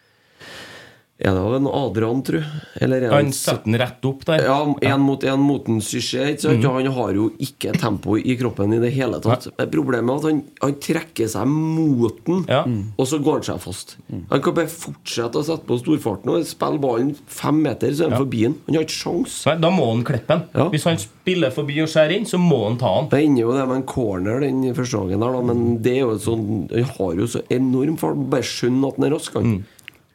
Er 1.15 1.31
det 1.31 1.39
av 1.39 1.53
en 1.55 1.67
Adrian, 1.71 2.19
tru? 2.27 2.41
Eller 2.83 3.05
Han 3.07 3.29
setter 3.31 3.63
den 3.63 3.77
rett 3.79 4.03
opp 4.03 4.25
der. 4.27 4.41
Ja, 4.43 4.57
én 4.83 4.99
mot 4.99 5.23
én 5.23 5.39
mot 5.39 5.63
ikke? 5.63 6.49
Mhm. 6.51 6.65
Han 6.65 6.87
har 6.91 7.13
jo 7.15 7.29
ikke 7.39 7.71
tempo 7.79 8.17
i 8.17 8.35
kroppen 8.35 8.73
i 8.75 8.79
det 8.83 8.91
hele 8.91 9.21
tatt. 9.23 9.47
Ja. 9.57 9.65
Problemet 9.65 10.09
er 10.11 10.17
at 10.17 10.23
han, 10.27 10.41
han 10.61 10.73
trekker 10.75 11.29
seg 11.31 11.47
mot 11.47 12.19
den, 12.25 12.43
Ja. 12.49 12.65
og 12.99 13.07
så 13.07 13.21
går 13.23 13.39
han 13.39 13.43
seg 13.43 13.59
fast. 13.61 13.95
Han 14.29 14.41
kan 14.41 14.53
bare 14.53 14.67
fortsette 14.67 15.39
å 15.39 15.43
sette 15.45 15.65
på 15.65 15.79
storfarten 15.79 16.29
og 16.35 16.43
spille 16.45 16.79
ballen 16.83 17.15
fem 17.27 17.61
meter, 17.63 17.91
så 17.95 18.05
er 18.07 18.09
han 18.09 18.19
forbi 18.25 18.41
den. 18.43 18.55
Han 18.67 18.75
har 18.75 18.83
ikke 18.83 18.99
sjans. 18.99 19.45
Nei, 19.45 19.55
da 19.55 19.69
må 19.71 19.87
han 19.93 20.03
klippe 20.03 20.27
den. 20.27 20.43
Ja. 20.53 20.67
Hvis 20.69 20.83
han 20.83 20.97
spiller 20.97 21.49
forbi 21.49 21.79
og 21.81 21.87
skjærer 21.87 22.17
inn, 22.17 22.25
så 22.25 22.37
må 22.37 22.67
han 22.67 22.77
ta 22.77 22.91
han. 22.93 23.07
Det 23.07 23.23
ender 23.23 23.41
jo 23.41 23.53
det 23.55 23.67
med 23.69 23.77
en 23.77 23.83
corner 23.87 24.41
den 24.41 24.75
første 24.75 24.99
gangen, 24.99 25.19
der, 25.23 25.31
da, 25.31 25.41
men 25.41 25.81
det 25.81 25.93
er 25.95 26.03
jo 26.03 26.17
sånn 26.19 26.69
Han 26.75 26.83
har 26.83 27.15
jo 27.15 27.25
så 27.25 27.41
enorm 27.49 27.95
fart. 27.97 28.19
Bare 28.29 28.43
skjønn 28.43 28.83
at 28.85 28.97
han 28.99 29.05
er 29.07 29.15
rask. 29.15 29.33
Han. 29.39 29.63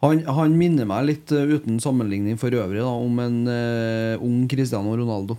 Han, 0.00 0.22
han 0.24 0.56
minner 0.56 0.88
meg 0.88 1.06
litt, 1.10 1.32
eh, 1.36 1.54
uten 1.58 1.80
sammenligning 1.82 2.38
for 2.40 2.54
øvrig, 2.56 2.80
da, 2.80 2.88
om 2.88 3.18
en 3.20 3.38
uh, 3.44 4.22
ung 4.24 4.46
Cristiano 4.48 4.94
Ronaldo. 4.96 5.36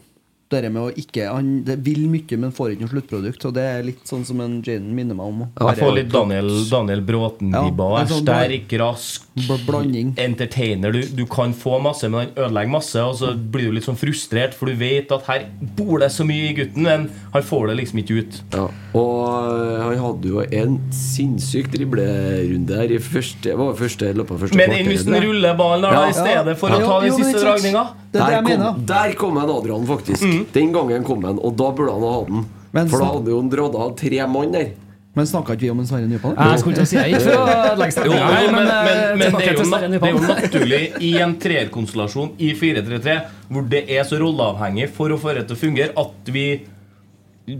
Dere 0.51 0.67
med 0.67 0.83
å 0.83 0.89
ikke 0.99 1.29
Han 1.31 1.61
det 1.63 1.77
vil 1.79 2.03
mye, 2.11 2.37
men 2.37 2.51
får 2.51 2.73
ikke 2.73 2.83
noe 2.83 2.91
sluttprodukt. 2.91 3.45
Og 3.47 3.53
det 3.55 3.63
er 3.63 3.85
litt 3.87 4.03
sånn 4.09 4.25
som 4.27 4.41
en 4.43 4.57
Jaden 4.59 4.89
minner 4.93 5.15
meg 5.15 5.31
om. 5.31 5.45
Jeg 5.47 5.79
får 5.79 5.93
litt 5.95 6.11
Daniel, 6.11 6.51
Daniel 6.67 7.03
Bråten-vibber. 7.07 7.95
Ja, 7.95 8.09
sånn 8.11 8.25
sterk, 8.25 8.75
rask, 8.81 9.30
blanding. 9.65 10.13
entertainer. 10.17 10.91
Du, 10.91 11.01
du 11.15 11.25
kan 11.25 11.53
få 11.53 11.79
masse, 11.79 12.09
men 12.09 12.19
han 12.19 12.33
ødelegger 12.35 12.71
masse. 12.71 13.03
Og 13.03 13.15
så 13.15 13.31
blir 13.35 13.69
du 13.69 13.77
litt 13.77 13.87
sånn 13.87 13.99
frustrert, 13.99 14.55
for 14.57 14.67
du 14.67 14.75
vet 14.79 15.11
at 15.11 15.25
her 15.29 15.47
bor 15.77 16.01
det 16.03 16.11
så 16.11 16.25
mye 16.27 16.51
i 16.51 16.53
gutten, 16.57 16.83
men 16.87 17.07
han 17.33 17.45
får 17.47 17.71
det 17.71 17.77
liksom 17.81 18.01
ikke 18.03 18.19
ut. 18.19 18.39
Ja, 18.55 18.67
og 18.97 19.49
øh, 19.53 19.75
han 19.85 19.97
hadde 20.03 20.33
jo 20.33 20.43
en 20.43 20.77
sinnssyk 20.95 21.71
driblerunde 21.73 22.81
her 22.81 22.91
i 22.91 23.01
første, 23.01 23.55
var 23.57 23.75
første 23.79 24.11
løpet 24.11 24.35
av 24.35 24.45
første 24.45 24.59
Men 24.59 24.75
inn 24.75 24.91
hvis 24.91 25.07
han 25.07 25.19
ruller 25.23 25.57
ballen 25.59 25.87
der, 25.87 25.97
da, 25.97 26.05
i 26.11 26.17
stedet 26.17 26.57
for 26.59 26.75
å 26.75 26.81
ta 26.83 27.01
den 27.05 27.19
siste 27.19 27.43
dragninga? 27.45 27.85
Der 28.11 28.41
kom, 28.43 28.81
der 28.87 29.13
kom 29.19 29.37
en 29.39 29.51
Adrian, 29.53 29.85
faktisk. 29.87 30.25
Mm. 30.27 30.41
Den 30.51 30.73
gangen 30.75 31.05
kom 31.07 31.23
han, 31.23 31.39
og 31.39 31.55
da 31.59 31.71
burde 31.75 31.95
han 31.95 32.03
ha 32.03 32.15
hatt 32.19 32.33
den. 32.33 32.49
Men 32.71 32.87
For 32.91 33.03
da 33.03 33.11
hadde 33.17 33.31
jo 33.31 33.39
han 33.41 33.51
dratt 33.51 33.75
av 33.83 33.93
tre 33.99 34.25
mann 34.31 34.55
der. 34.55 34.71
Men 35.11 35.27
snakka 35.27 35.57
ikke 35.57 35.65
vi 35.65 35.69
om 35.73 35.79
en 35.83 35.87
Sverre 35.89 36.07
Nypan? 36.07 36.37
Jeg 36.39 36.59
skulle 36.61 36.77
til 36.77 36.85
å 36.85 36.87
si 36.87 36.95
jeg 36.95 37.11
gikk 37.11 37.25
for 37.25 37.41
å 37.41 37.71
legge 37.81 38.03
Jo, 38.07 38.11
Nei, 38.15 38.43
men, 38.47 38.53
men, 38.53 38.69
men, 38.71 38.75
eh, 38.95 39.15
men 39.19 39.33
det, 39.35 39.47
er 39.49 39.57
jo 39.57 39.65
det 39.91 39.97
er 39.99 40.13
jo 40.13 40.21
naturlig 40.23 40.79
i 41.03 41.09
en 41.25 41.33
treerkonstellasjon 41.43 42.29
i 42.39 42.53
4-3-3, 42.55 43.17
hvor 43.51 43.65
det 43.73 43.81
er 43.91 44.07
så 44.07 44.21
rolleavhengig 44.21 44.87
for 44.95 45.11
å 45.11 45.17
få 45.19 45.35
det 45.35 45.49
til 45.49 45.57
å 45.57 45.61
fungere, 45.65 45.91
at 45.99 46.31
vi 46.31 46.45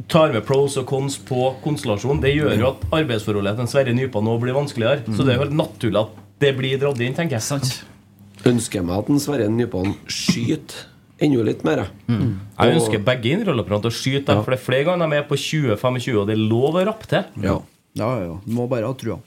tar 0.08 0.32
med 0.32 0.46
pros 0.48 0.78
og 0.80 0.88
cons 0.88 1.18
på 1.28 1.50
konstellasjonen. 1.66 2.22
Det 2.24 2.32
gjør 2.38 2.56
jo 2.56 2.70
at 2.70 2.86
arbeidsforholdet 3.02 3.60
til 3.60 3.66
en 3.66 3.74
Sverre 3.74 3.96
Nypan 3.98 4.24
nå 4.28 4.38
blir 4.40 4.56
vanskeligere. 4.56 5.04
Så 5.12 5.26
det 5.26 5.34
er 5.34 5.42
jo 5.42 5.46
helt 5.48 5.58
naturlig 5.60 6.06
at 6.06 6.22
det 6.42 6.54
blir 6.56 6.80
dratt 6.80 7.04
inn, 7.04 7.18
tenker 7.18 7.36
jeg. 7.36 7.82
Ønsker 8.48 8.86
meg 8.86 9.04
at 9.04 9.12
en 9.12 9.20
Sverre 9.22 9.50
Nypan 9.52 9.92
skyter 10.08 10.88
enda 11.22 11.44
litt 11.48 11.66
mer. 11.68 11.84
jeg. 11.84 12.22
Jeg 12.58 12.78
ønsker 12.78 13.04
begge 13.06 13.34
innrollerne 13.36 13.82
til 13.84 13.92
å 13.92 13.96
skyte, 13.96 14.26
dem, 14.32 14.42
for 14.44 14.54
det 14.54 14.60
er 14.60 14.66
flere 14.66 14.88
ganger 14.90 15.12
de 15.12 15.20
er 15.22 15.28
på 15.30 15.38
20-25, 15.40 16.18
og 16.22 16.30
det 16.30 16.38
er 16.38 16.42
lov 16.42 16.80
å 16.80 16.86
rappe 16.90 17.10
til. 17.12 17.28
Ja. 17.46 17.58
ja, 17.98 18.10
ja, 18.18 18.26
ja. 18.30 18.40
Du 18.46 18.56
må 18.58 18.68
bare 18.72 18.90
ha 18.90 18.98
trua. 18.98 19.20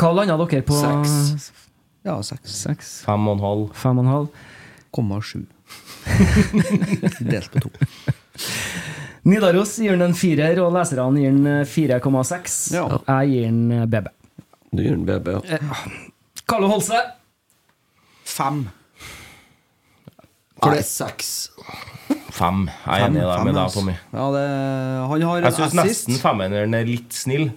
Hva 0.00 0.12
landa 0.16 0.36
dere 0.40 0.64
på? 0.64 0.76
Seks. 0.80 1.50
Ja, 2.08 2.16
seks. 2.24 2.54
Seks. 2.62 2.92
Fem 3.04 3.26
og 3.28 3.36
en 3.36 3.44
halv. 3.44 3.66
Fem 3.76 3.98
og 4.00 4.06
en 4.06 4.12
halv. 4.14 4.46
Komma 4.96 5.20
sju. 5.20 5.42
Delt 7.32 7.52
på 7.52 7.60
to. 7.66 7.70
Nidaros 9.28 9.74
gir 9.78 9.92
den 9.92 10.06
en 10.08 10.16
firer, 10.16 10.56
og 10.64 10.72
leserne 10.72 11.20
gir 11.20 11.36
den 11.36 11.66
4,6. 11.68 12.56
Ja. 12.72 12.86
Jeg 13.04 13.34
gir 13.34 13.50
den 13.50 13.62
eh, 13.76 13.86
BB. 13.92 14.08
Du 14.72 14.82
gir 14.82 14.96
den 14.96 15.04
BB, 15.04 15.34
ja. 15.36 15.60
Carlo 16.48 16.70
Holse. 16.72 17.02
Fem. 18.24 18.64
Nei, 20.66 20.82
seks. 20.84 21.30
Fem. 22.34 22.66
Jeg 22.86 23.02
er 23.02 23.06
enig 23.08 23.24
med 23.46 23.54
deg, 23.56 23.72
Tommy. 23.74 23.94
Ja, 24.12 24.28
det, 24.34 24.44
han 25.10 25.22
har 25.28 25.42
Jeg 25.46 25.56
syns 25.58 25.74
nesten 25.78 26.18
femmeren 26.20 26.74
er 26.74 26.88
litt 26.88 27.12
snill. 27.16 27.50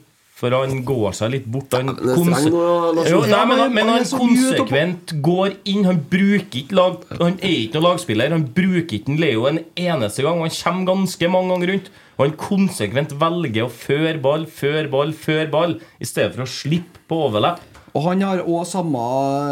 For 0.43 0.51
han 0.51 0.81
går 0.83 1.13
seg 1.15 1.29
litt 1.31 1.45
bort. 1.47 1.71
Han, 1.77 1.93
konse- 1.95 2.49
jo, 2.51 3.19
nei, 3.31 3.43
men, 3.47 3.61
men 3.77 3.87
han- 3.93 4.03
konsekvent 4.11 5.13
går 5.23 5.53
inn. 5.71 5.85
Han 5.87 6.01
bruker 6.11 6.57
ikke 6.63 6.75
lag 6.75 6.97
Han 7.21 7.37
er 7.39 7.53
ikke 7.61 7.77
noen 7.79 7.85
lagspiller. 7.93 8.33
Han 8.35 8.47
bruker 8.57 8.97
ikke 8.97 9.15
Leo 9.21 9.45
en 9.47 9.61
eneste 9.79 10.25
gang. 10.25 10.41
Han 10.43 10.49
kommer 10.57 10.89
ganske 10.91 11.29
mange 11.31 11.53
ganger 11.53 11.71
rundt. 11.73 11.91
Og 12.17 12.25
han 12.27 12.35
konsekvent 12.37 13.13
velger 13.21 13.63
å 13.69 13.71
føre 13.71 14.19
ball, 14.21 14.43
føre 14.45 14.89
ball, 14.91 15.13
føre 15.13 15.47
ball, 15.53 15.77
i 16.01 16.05
stedet 16.05 16.35
for 16.35 16.43
å 16.43 16.49
slippe 16.49 16.99
på 17.07 17.21
overlapp. 17.29 17.61
Og 17.93 18.07
han 18.07 18.23
har 18.25 18.41
òg 18.41 18.63
samme 18.65 19.01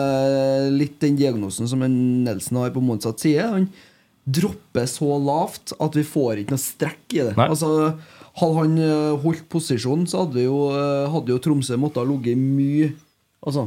eh, 0.01 0.69
litt 0.73 0.97
den 1.03 1.17
diagnosen 1.19 1.69
som 1.69 1.83
en 1.85 1.97
Nelson 2.25 2.61
har 2.63 2.73
på 2.73 2.81
motsatt 2.83 3.21
side. 3.21 3.45
Han 3.45 3.67
dropper 4.25 4.87
så 4.89 5.17
lavt 5.21 5.75
at 5.81 5.97
vi 5.97 6.05
får 6.05 6.41
ikke 6.41 6.55
noe 6.55 6.63
strekk 6.63 7.17
i 7.17 7.21
det. 7.27 7.35
Nei. 7.37 7.51
Altså 7.51 7.93
Hadde 8.31 8.61
han 8.61 8.77
eh, 8.79 9.19
holdt 9.19 9.43
posisjonen, 9.51 10.05
så 10.07 10.23
hadde 10.23 10.45
jo, 10.45 10.69
eh, 10.71 11.09
hadde 11.11 11.33
jo 11.33 11.39
Tromsø 11.43 11.75
måttet 11.75 11.99
ha 11.99 12.07
ligget 12.07 12.39
mye 12.39 12.93
Altså. 13.41 13.65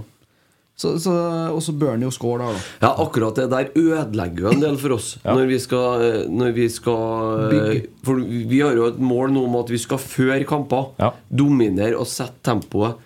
Så, 0.79 0.93
så, 1.03 1.13
og 1.55 1.61
så 1.63 1.73
bør 1.79 1.93
han 1.93 2.03
jo 2.03 2.11
skåre 2.15 2.47
der, 2.49 2.57
da. 2.57 2.63
Ja, 2.83 2.91
akkurat 3.05 3.37
det 3.39 3.45
der 3.53 3.69
ødelegger 3.79 4.47
jo 4.47 4.53
en 4.55 4.63
del 4.63 4.79
for 4.79 4.95
oss. 4.97 5.13
Når 5.23 5.45
vi 5.51 5.59
skal, 5.63 6.05
når 6.31 6.55
vi 6.57 6.67
skal 6.71 7.45
Bygge. 7.53 7.83
For 8.07 8.23
vi 8.23 8.63
har 8.63 8.79
jo 8.79 8.89
et 8.89 8.99
mål 9.03 9.35
nå 9.35 9.45
om 9.47 9.59
at 9.61 9.71
vi 9.71 9.79
skal 9.83 10.01
føre 10.03 10.41
kamper. 10.49 10.89
Ja. 11.03 11.13
Dominere 11.31 11.99
og 11.99 12.09
sette 12.11 12.43
tempoet. 12.47 12.99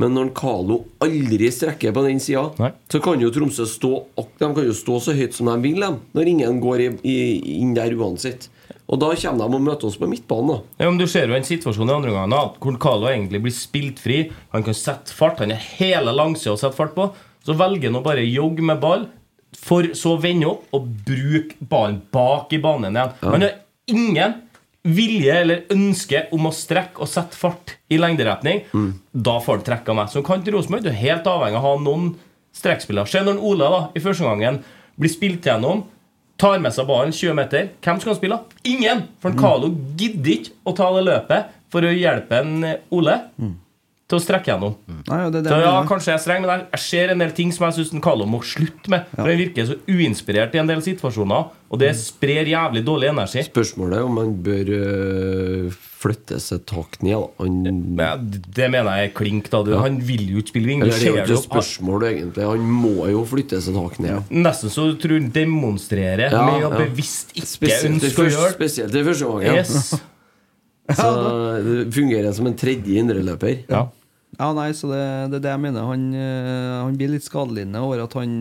Men 0.00 0.16
når 0.16 0.32
Carlo 0.34 0.80
aldri 1.04 1.46
strekker 1.54 1.92
på 1.94 2.02
den 2.06 2.18
sida, 2.22 2.72
så 2.90 3.00
kan 3.02 3.20
jo 3.22 3.30
Tromsø 3.30 3.66
stå 3.68 3.92
De 4.16 4.26
kan 4.42 4.64
jo 4.66 4.74
stå 4.74 4.98
så 5.04 5.14
høyt 5.14 5.36
som 5.36 5.46
de 5.52 5.54
vil, 5.62 5.78
dem, 5.84 6.00
når 6.16 6.30
ingen 6.32 6.60
går 6.62 6.82
i, 6.82 6.88
i, 7.06 7.16
inn 7.60 7.76
der 7.76 7.94
uansett. 7.94 8.48
Og 8.90 8.98
da 9.00 9.12
kommer 9.16 9.46
de 9.46 9.58
og 9.60 9.64
møter 9.64 9.88
oss 9.88 9.98
på 10.00 10.08
midtbanen. 10.10 10.58
da 10.58 10.84
Ja, 10.84 10.90
men 10.90 10.98
Du 10.98 11.06
ser 11.10 11.30
jo 11.30 11.36
en 11.38 11.46
situasjon 11.46 11.88
i 11.88 11.94
andre 11.94 12.12
omgang 12.12 12.58
hvor 12.60 12.78
Carlo 12.82 13.08
egentlig 13.08 13.40
blir 13.44 13.54
spilt 13.54 14.02
fri. 14.02 14.24
Han 14.52 14.66
kan 14.66 14.76
sette 14.76 15.14
fart. 15.14 15.38
Han 15.40 15.54
er 15.54 15.62
hele 15.78 16.12
langsida 16.12 16.56
å 16.56 16.60
sette 16.60 16.76
fart 16.76 16.96
på. 16.96 17.08
Så 17.46 17.54
velger 17.56 17.90
han 17.90 18.00
å 18.00 18.04
bare 18.04 18.24
jogge 18.24 18.64
med 18.64 18.80
ball, 18.82 19.06
for 19.54 19.86
så 19.94 20.16
å 20.16 20.20
vende 20.20 20.48
opp 20.50 20.74
og 20.74 20.88
bruke 21.06 21.54
ballen 21.70 22.00
bak 22.12 22.52
i 22.56 22.58
banen 22.58 22.96
igjen. 22.96 23.14
Han 23.22 23.44
har 23.46 23.54
ingen 23.92 24.40
vilje 24.84 25.32
eller 25.40 25.64
ønske 25.72 26.26
om 26.36 26.48
å 26.48 26.52
strekke 26.52 27.00
og 27.00 27.08
sette 27.08 27.38
fart 27.38 27.76
i 27.92 27.98
lengderetning. 28.00 28.64
Da 29.12 29.38
får 29.40 29.60
du 29.60 29.66
trekk 29.70 29.88
av 29.88 29.98
meg. 30.00 30.12
Som 30.12 30.26
kant 30.26 30.46
i 30.48 30.54
Rosenborg, 30.54 30.84
du 30.84 30.92
er 30.92 31.00
helt 31.00 31.28
avhengig 31.30 31.58
av 31.58 31.64
å 31.64 31.72
ha 31.72 31.82
noen 31.82 32.12
strekkspillere. 32.54 33.08
Se 33.10 33.24
når 33.24 33.40
Ole 33.42 33.72
da, 33.72 33.80
i 33.96 34.04
første 34.04 34.26
gangen 34.26 34.60
blir 35.00 35.12
spilt 35.12 35.48
gjennom, 35.48 35.86
tar 36.40 36.60
med 36.62 36.74
seg 36.74 36.88
ballen 36.90 37.14
20 37.14 37.38
meter. 37.38 37.68
Hvem 37.80 38.00
skal 38.02 38.12
han 38.12 38.20
spille? 38.20 38.40
Ingen! 38.68 39.04
For 39.22 39.32
en 39.32 39.68
mm. 39.72 39.82
gidder 39.98 40.36
ikke 40.36 40.56
å 40.68 40.76
ta 40.76 40.90
det 40.96 41.04
løpet 41.08 41.52
for 41.72 41.86
å 41.86 41.94
hjelpe 41.94 42.42
en 42.42 42.56
Ole. 42.94 43.18
Ole 43.40 43.54
til 44.04 44.18
å 44.18 44.20
strekke 44.20 44.50
gjennom. 44.52 44.74
Nei, 45.08 45.30
det 45.32 45.40
det 45.46 45.48
Så 45.54 45.60
ja, 45.62 45.70
kanskje 45.88 46.10
jeg 46.12 46.18
er 46.18 46.22
streng, 46.26 46.42
men 46.44 46.50
jeg, 46.52 46.66
jeg 46.74 46.82
ser 46.84 47.12
en 47.14 47.22
del 47.24 47.30
ting 47.32 47.54
som 47.56 47.64
jeg 47.70 47.78
syns 47.78 47.94
Carlo 48.04 48.26
må 48.28 48.42
slutte 48.44 48.92
med. 48.92 49.06
For 49.14 49.24
Han 49.30 49.40
virker 49.40 49.70
så 49.70 49.78
uinspirert 49.88 50.54
i 50.54 50.60
en 50.60 50.68
del 50.68 50.82
situasjoner, 50.84 51.48
og 51.72 51.80
det 51.80 51.94
sprer 51.96 52.46
jævlig 52.52 52.84
dårlig 52.84 53.08
energi. 53.14 53.42
Spørsmålet 53.48 53.98
er 53.98 54.04
om 54.04 54.20
han 54.20 54.34
bør 54.44 54.70
øh, 54.76 55.80
flytte 56.04 56.36
seg 56.44 56.66
tak 56.68 57.00
ned. 57.02 57.16
Han, 57.40 57.56
Men 57.96 58.28
det 58.28 58.68
mener 58.76 59.00
jeg 59.00 59.08
er 59.08 59.14
klink. 59.16 59.48
da 59.50 59.62
du, 59.64 59.72
Han 59.80 59.96
vil 60.04 60.28
jo 60.34 60.44
ikke 60.44 60.52
spille 60.52 60.68
wing. 60.74 60.84
Det 60.84 60.94
er 61.00 61.08
jo 61.08 61.24
ikke 61.24 61.40
spørsmål, 61.48 62.04
egentlig. 62.12 62.44
Han 62.52 62.60
må 62.84 63.08
jo 63.08 63.24
flytte 63.32 63.62
seg 63.64 63.74
tak 63.80 63.98
ned. 64.04 64.28
Nesten 64.44 64.68
så 64.76 64.90
tror 65.00 65.16
han 65.16 65.32
demonstrerer 65.34 66.28
Ja, 66.28 66.44
med 66.44 66.68
å 66.68 66.74
ja. 66.74 66.84
bevisst 66.84 67.32
ikke 67.40 67.72
ønske 67.88 68.20
å 68.20 68.28
gjøre 68.28 68.50
det. 68.52 68.58
spesielt 68.60 68.94
i 69.00 69.06
første 69.08 69.32
gangen. 69.32 69.62
Yes. 69.64 69.94
Så 71.00 71.10
det 71.64 71.92
fungerer 71.94 72.32
som 72.36 72.48
en 72.50 72.56
tredje 72.58 73.00
indreløper. 73.00 73.62
Ja. 73.70 73.86
Ja, 74.34 74.48
nei, 74.50 74.72
så 74.74 74.88
det, 74.90 75.00
det 75.30 75.38
er 75.38 75.42
det 75.44 75.50
jeg 75.52 75.62
mener. 75.62 75.84
Han, 75.86 76.08
eh, 76.18 76.70
han 76.82 76.96
blir 76.98 77.12
litt 77.12 77.22
skadelidende 77.22 77.78
over 77.86 78.00
at 78.02 78.16
han 78.18 78.32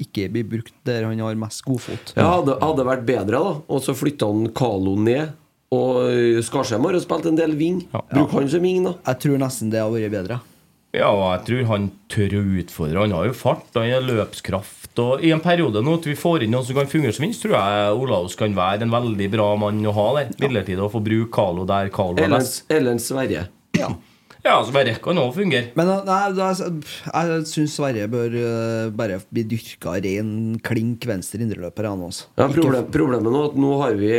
ikke 0.00 0.30
blir 0.32 0.46
brukt 0.48 0.72
der 0.88 1.04
han 1.04 1.20
har 1.20 1.36
mest 1.36 1.60
godfot. 1.66 2.14
Ja, 2.16 2.38
hadde, 2.38 2.56
hadde 2.62 2.86
vært 2.88 3.04
bedre, 3.04 3.42
da. 3.42 3.52
Og 3.68 3.82
så 3.84 3.92
flytta 3.96 4.30
han 4.32 4.48
Kalo 4.56 4.96
ned. 4.96 5.34
Og 5.72 6.40
Skarsheim 6.44 6.84
har 6.88 6.96
jo 6.96 7.02
spilt 7.04 7.28
en 7.28 7.36
del 7.38 7.54
wing. 7.56 7.82
Bruk 7.92 8.32
han 8.36 8.48
som 8.52 8.64
wing, 8.64 8.82
da. 8.88 8.96
Jeg 9.12 9.22
tror 9.24 9.44
nesten 9.44 9.70
det 9.72 9.80
har 9.80 9.92
vært 9.92 10.12
bedre. 10.12 10.40
Ja, 10.92 11.08
og 11.08 11.22
jeg 11.30 11.44
tror 11.48 11.68
han 11.70 11.86
tør 12.12 12.34
å 12.36 12.42
utfordre. 12.60 13.04
Han 13.06 13.14
har 13.16 13.28
jo 13.30 13.36
fart, 13.36 13.68
han 13.78 13.88
har 13.88 14.04
løpskraft. 14.04 14.81
Og 14.98 15.22
I 15.24 15.30
en 15.32 15.40
periode 15.40 15.80
nå 15.82 15.94
at 15.98 16.04
vi 16.04 16.14
får 16.18 16.42
inn 16.44 16.50
noen 16.52 16.64
som 16.66 16.76
kan 16.76 16.86
fungere 16.90 17.14
som 17.16 17.24
vinst, 17.24 17.40
tror 17.44 17.54
jeg 17.56 17.98
Olaus 18.02 18.34
kan 18.36 18.52
være 18.54 18.82
en 18.82 18.90
veldig 18.92 19.30
bra 19.32 19.50
mann 19.56 19.80
å 19.88 19.92
ha 19.96 20.06
der. 20.18 20.32
Midlertidig 20.42 20.82
å 20.84 20.90
få 20.92 21.00
bruke 21.02 21.30
Carlo 21.32 21.64
der 21.64 21.88
Carlo 21.94 22.18
er 22.18 22.24
Eller, 22.26 22.38
best. 22.44 22.64
eller 22.68 22.90
en 22.92 22.98
Sverre. 22.98 23.46
Ja. 23.78 23.88
Ja, 24.44 24.56
Sverre 24.66 24.96
kan 25.00 25.16
òg 25.22 25.32
fungere. 25.36 25.70
Men 25.78 25.88
eh, 25.88 26.02
nei, 26.04 26.32
det 26.34 26.42
er- 26.42 27.32
jeg 27.38 27.46
syns 27.46 27.76
Sverre 27.78 28.08
bør 28.10 28.34
eh, 28.34 28.90
bare 28.90 29.20
bli 29.32 29.44
dyrka 29.44 29.94
ren 30.02 30.58
klink 30.60 31.06
venstre 31.06 31.40
indreløper. 31.40 31.86
Han 31.88 32.02
også. 32.08 32.26
Ja, 32.36 32.48
problem, 32.48 32.84
problemet 32.90 33.30
nå 33.32 33.44
er 33.44 33.50
at 33.52 33.56
nå 33.56 33.72
har 33.80 33.94
vi 33.94 34.12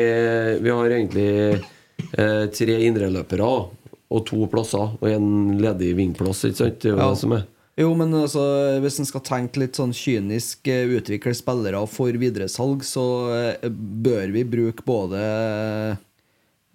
Vi 0.63 0.69
har 0.69 0.89
egentlig 0.95 1.63
eh, 2.17 2.45
tre 2.55 2.79
indreløpere 2.87 3.51
og 4.13 4.25
to 4.29 4.45
plasser 4.47 4.93
og 5.01 5.07
en 5.09 5.57
ledig 5.59 5.93
vingplass. 5.97 6.45
Ikke 6.49 6.55
sant? 6.63 6.79
Det 6.79 6.91
er 6.91 6.95
jo 6.95 7.01
Ja. 7.03 7.09
det 7.09 7.17
som 7.19 7.33
er. 7.33 7.43
Jo, 7.79 7.87
men 7.97 8.11
altså, 8.13 8.41
hvis 8.83 8.99
en 9.01 9.07
skal 9.09 9.21
tenke 9.25 9.57
litt 9.63 9.73
sånn 9.79 9.93
kynisk, 9.97 10.67
eh, 10.69 10.85
utvikle 10.93 11.33
spillere 11.33 11.79
for 11.89 12.13
videresalg, 12.21 12.83
så 12.85 13.05
eh, 13.63 13.69
bør 13.69 14.29
vi 14.35 14.43
bruke 14.45 14.85
både 14.85 15.97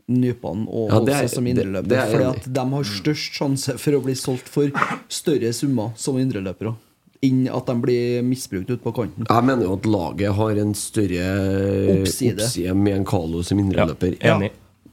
Nypan 0.09 0.65
og 0.73 0.89
Ja, 0.89 0.97
er- 0.97 1.05
Holse 1.21 1.29
som 1.37 1.47
indreløper. 1.47 1.93
er 1.93 2.27
at 2.31 2.49
de 2.53 2.65
har 2.73 2.83
størst 2.89 3.33
sjanse 3.37 3.79
for 3.79 3.93
å 3.93 4.03
bli 4.03 4.15
solgt 4.17 4.49
for 4.49 4.71
større 5.09 5.53
summer 5.53 5.93
som 5.97 6.17
indreløpere. 6.17 6.75
enn 7.21 7.49
at 7.51 7.67
de 7.67 7.75
blir 7.83 8.23
misbrukt 8.23 8.71
ute 8.71 8.79
på 8.83 8.93
kanten. 8.95 9.27
Jeg 9.29 9.45
mener 9.45 9.65
jo 9.65 9.73
at 9.75 9.83
laget 9.91 10.33
har 10.35 10.51
en 10.63 10.73
større 10.73 12.01
Oppside. 12.01 12.37
oppside 12.39 12.75
med 12.77 12.95
en 12.97 13.05
Carlo 13.05 13.43
som 13.43 13.59
indreløper. 13.59 14.17
Ja, 14.23 14.37
enig. 14.39 14.53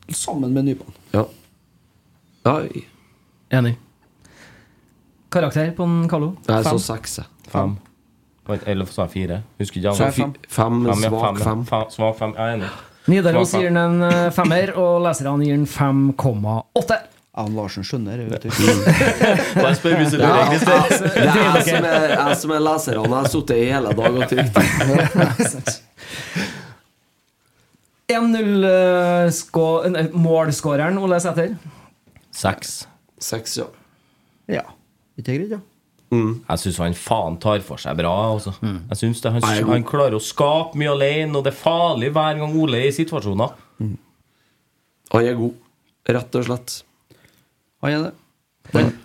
Sammen 0.10 0.51
med 0.51 0.66
Nypan. 0.66 0.91
Ja. 1.14 1.26
ja. 2.45 2.68
Enig. 3.51 3.76
Karakter 5.36 5.72
på 5.76 5.84
en 5.84 6.10
Carlo? 6.10 6.34
Jeg 6.48 6.64
Fem. 6.64 6.80
så 6.80 6.96
seks. 6.96 7.20
Fem. 7.52 7.76
Eller 8.66 8.86
sa 8.86 9.08
jeg 9.08 9.12
fire? 9.16 9.40
Husker 9.60 9.82
ikke. 9.82 9.96
Så 9.98 10.12
fem. 10.16 10.36
Fem, 10.50 10.84
ja, 10.88 10.96
svak 11.02 11.42
fem. 11.42 11.66
Svak 11.92 12.20
fem, 12.20 12.36
jeg 12.38 12.46
er 12.46 12.60
enig. 12.60 12.70
Nidaros 13.10 13.52
gir 13.54 13.68
den 13.70 13.78
en 13.78 14.06
eh, 14.08 14.30
femmer, 14.34 14.72
og 14.82 15.04
leserne 15.06 15.46
gir 15.46 15.58
den 15.58 15.68
5,8. 15.70 16.98
Ann 17.36 17.52
Larsen 17.58 17.84
skjønner 17.84 18.22
vet 18.30 18.46
du. 18.46 18.50
Bare 19.60 19.74
spør 19.76 19.98
hvis 20.00 20.14
du 20.14 20.22
lurer, 20.22 20.54
altså, 20.56 21.10
det 21.12 21.26
er 21.26 21.42
jeg 21.42 21.66
som 21.68 21.88
er, 21.90 22.06
jeg 22.14 22.38
som 22.42 22.54
er 22.56 22.64
leserne. 22.64 23.02
Jeg 23.04 23.12
har 23.18 23.28
sittet 23.34 23.58
i 23.60 23.66
hele 23.74 23.92
dag 24.00 24.20
og 24.22 24.24
trykt. 24.32 24.56
1-0 28.16 28.70
eh, 30.00 30.10
målskåreren 30.16 31.02
Ole 31.02 31.20
Sæter. 31.20 31.58
Seks. 32.36 32.78
Seks, 33.20 33.60
ja. 33.60 33.68
Ja. 34.48 34.64
Ikke 35.20 35.32
greit, 35.38 35.55
ja. 35.55 35.61
Jeg 36.16 36.61
syns 36.61 36.78
han 36.80 36.93
faen 36.95 37.36
tar 37.43 37.59
for 37.66 37.82
seg 37.82 37.97
bra. 37.97 38.11
Altså. 38.36 38.53
Jeg 38.61 38.97
synes 39.01 39.22
det, 39.24 39.32
han, 39.36 39.41
han 39.68 39.84
klarer 39.88 40.16
å 40.16 40.22
skape 40.24 40.78
mye 40.80 40.91
alene, 40.93 41.34
og 41.36 41.43
det 41.43 41.51
er 41.51 41.57
farlig 41.59 42.11
hver 42.16 42.38
gang 42.39 42.53
Ole 42.61 42.78
er 42.84 42.91
i 42.91 42.95
situasjoner. 42.95 43.55
Han 45.16 45.26
er 45.26 45.36
god, 45.39 45.57
rett 46.07 46.38
og 46.39 46.45
slett. 46.47 46.78
Han 47.84 47.91
er 47.97 48.05
det. 48.07 48.13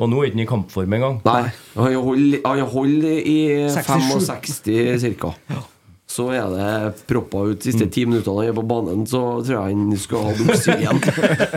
Og 0.01 0.09
nå 0.09 0.23
er 0.23 0.31
han 0.31 0.39
ikke 0.41 0.47
i 0.47 0.49
kampform 0.49 0.95
engang. 0.97 1.19
Nei, 1.27 1.51
han 1.75 1.97
holder, 2.07 2.41
han 2.47 2.63
holder 2.73 3.19
i 3.29 3.39
65 3.75 5.19
ca. 5.21 5.35
Så 6.21 6.27
er 6.37 6.53
det 6.53 7.05
proppa 7.09 7.47
ut 7.49 7.63
de 7.63 7.71
siste 7.71 7.87
ti 7.95 8.05
minuttene 8.05 8.43
han 8.43 8.51
er 8.51 8.57
på 8.59 8.65
banen, 8.69 9.07
så 9.09 9.21
tror 9.41 9.55
jeg 9.57 9.77
han 9.79 9.97
skulle 9.97 10.29
hatt 10.29 10.43
oksygen. 10.53 11.01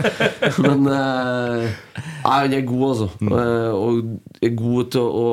Men 0.64 0.88
eh, 0.88 1.74
Nei, 2.24 2.36
han 2.46 2.54
er 2.56 2.62
god, 2.64 2.84
altså. 2.88 3.08
Eh, 3.20 3.74
og 3.76 4.44
er 4.48 4.54
god 4.56 4.92
til 4.94 5.04
å, 5.04 5.32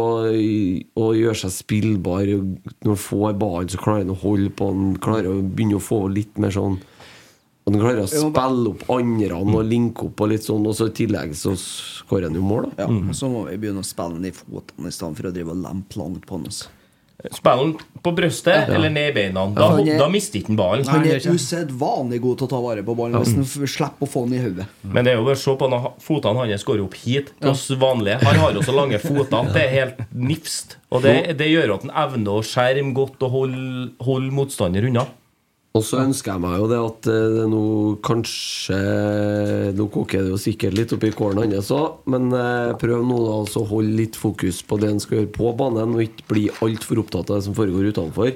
å 0.99 1.05
gjøre 1.15 1.39
seg 1.45 1.53
spillbar. 1.55 2.27
Når 2.33 2.89
han 2.91 2.99
får 2.99 3.37
ballen, 3.39 3.71
så 3.71 3.79
klarer 3.79 4.03
han 4.03 4.11
å 4.11 4.19
holde 4.25 4.51
på 4.59 4.67
han 4.73 4.89
Klarer 5.01 5.29
å 5.31 5.37
begynne 5.39 5.79
å 5.79 5.83
få 5.83 6.01
litt 6.11 6.35
mer 6.41 6.51
sånn 6.51 6.75
Han 7.69 7.77
klarer 7.79 8.03
å 8.03 8.09
spille 8.11 8.73
opp 8.73 8.83
andre 8.91 9.39
og 9.39 9.63
linke 9.69 10.09
opp, 10.09 10.19
og 10.25 10.33
litt 10.33 10.43
sånn 10.47 10.67
Og 10.67 10.75
så 10.75 10.89
i 10.91 10.95
tillegg 10.99 11.31
så 11.37 11.55
skårer 11.59 12.27
han 12.27 12.35
jo 12.35 12.43
mål, 12.43 12.67
da. 12.75 12.83
Ja, 12.83 13.15
Så 13.15 13.31
må 13.31 13.45
vi 13.47 13.55
begynne 13.61 13.85
å 13.85 13.87
spille 13.87 14.17
han 14.19 14.27
i 14.27 14.33
fotene 14.35 14.91
i 14.91 14.95
stedet 14.95 15.21
for 15.21 15.31
å 15.31 15.33
drive 15.35 15.55
og 15.55 15.63
lempe 15.63 16.01
langt 16.01 16.27
på 16.27 16.39
han. 16.39 16.47
altså. 16.51 16.71
Spiller 17.29 17.57
han 17.61 17.73
på 18.01 18.11
brøstet 18.17 18.69
eller 18.73 18.89
ned 18.89 19.11
i 19.11 19.13
beina, 19.13 19.43
da, 19.53 19.67
er- 19.77 19.97
da 19.99 20.07
mister 20.09 20.39
ikke 20.39 20.47
han 20.53 20.57
ballen. 20.57 20.87
Han 20.89 21.05
er 21.05 21.19
usedvanlig 21.35 22.19
god 22.23 22.37
til 22.39 22.47
å 22.47 22.49
ta 22.49 22.61
vare 22.63 22.81
på 22.87 22.95
ballen 22.97 23.21
hvis 23.21 23.35
han 23.35 23.67
slipper 23.69 24.07
å 24.07 24.09
få 24.09 24.23
den 24.25 24.39
i 24.39 24.41
hodet. 24.41 24.65
Men 24.83 25.05
det 25.05 25.13
er 25.13 25.19
jo 25.19 25.25
bare 25.27 25.37
å 25.37 25.43
se 25.43 25.55
på 25.61 25.69
fotene 26.01 26.41
hans 26.47 26.63
går 26.65 26.81
opp 26.87 26.97
hit 27.03 27.31
til 27.39 27.51
oss 27.53 27.67
vanlige. 27.77 28.17
Han 28.25 28.35
har 28.41 28.53
jo 28.57 28.61
så 28.65 28.73
lange 28.73 28.97
føtter. 28.99 29.53
det 29.53 29.61
er 29.67 29.73
helt 29.75 30.01
nifst. 30.13 30.77
Og 30.91 31.03
det, 31.05 31.37
det 31.37 31.47
gjør 31.51 31.75
at 31.75 31.85
han 31.85 31.93
evner 32.09 32.39
å 32.41 32.43
skjerme 32.43 32.93
godt 32.97 33.21
og 33.23 33.31
holde, 33.31 33.91
holde 34.01 34.31
motstander 34.33 34.87
unna. 34.89 35.05
Og 35.71 35.83
så 35.87 36.01
ønsker 36.03 36.33
jeg 36.33 36.43
meg 36.43 36.57
jo 36.59 36.67
det 36.67 36.79
at 36.83 37.07
eh, 37.07 37.27
det 37.37 37.43
nå 37.47 37.63
kanskje 38.03 38.79
Nå 39.77 39.85
koker 39.93 40.25
det 40.25 40.33
jo 40.33 40.39
sikkert 40.41 40.75
litt 40.75 40.91
oppi 40.95 41.13
kålen 41.15 41.53
hans 41.55 41.71
òg, 41.71 42.01
men 42.11 42.27
eh, 42.35 42.73
prøv 42.81 43.05
nå 43.07 43.19
da 43.23 43.37
altså 43.39 43.63
å 43.63 43.69
holde 43.69 43.95
litt 44.01 44.19
fokus 44.19 44.59
på 44.67 44.79
det 44.81 44.91
han 44.91 44.99
skal 45.03 45.21
gjøre 45.21 45.35
på 45.37 45.53
banen, 45.59 45.95
og 45.95 46.03
ikke 46.03 46.27
bli 46.27 46.47
altfor 46.59 47.05
opptatt 47.05 47.31
av 47.31 47.39
det 47.39 47.47
som 47.47 47.55
foregår 47.55 47.93
utenfor. 47.95 48.33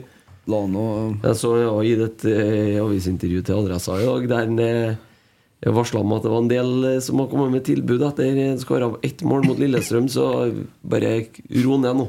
La 0.51 0.61
nå 0.69 0.86
Jeg 1.23 1.39
så 1.41 1.51
har 1.57 1.83
gitt 1.88 2.05
et 2.05 2.25
eh, 2.31 2.79
avisintervju 2.83 3.43
til 3.43 3.59
Adressa 3.63 3.99
i 3.99 4.07
dag 4.07 4.29
der 4.29 4.45
han 4.45 4.63
eh, 4.63 5.73
varsla 5.75 6.03
om 6.05 6.13
at 6.13 6.23
det 6.23 6.31
var 6.31 6.43
en 6.43 6.51
del 6.51 6.71
eh, 6.91 7.01
som 7.03 7.19
har 7.19 7.29
kommet 7.31 7.51
med 7.57 7.65
tilbud 7.67 8.03
etter 8.05 8.55
skåra 8.61 8.93
ett 9.03 9.25
mål 9.25 9.47
mot 9.49 9.59
Lillestrøm, 9.59 10.07
så 10.11 10.53
bare 10.86 11.17
ro 11.65 11.81
ned 11.81 11.99
nå. 11.99 12.07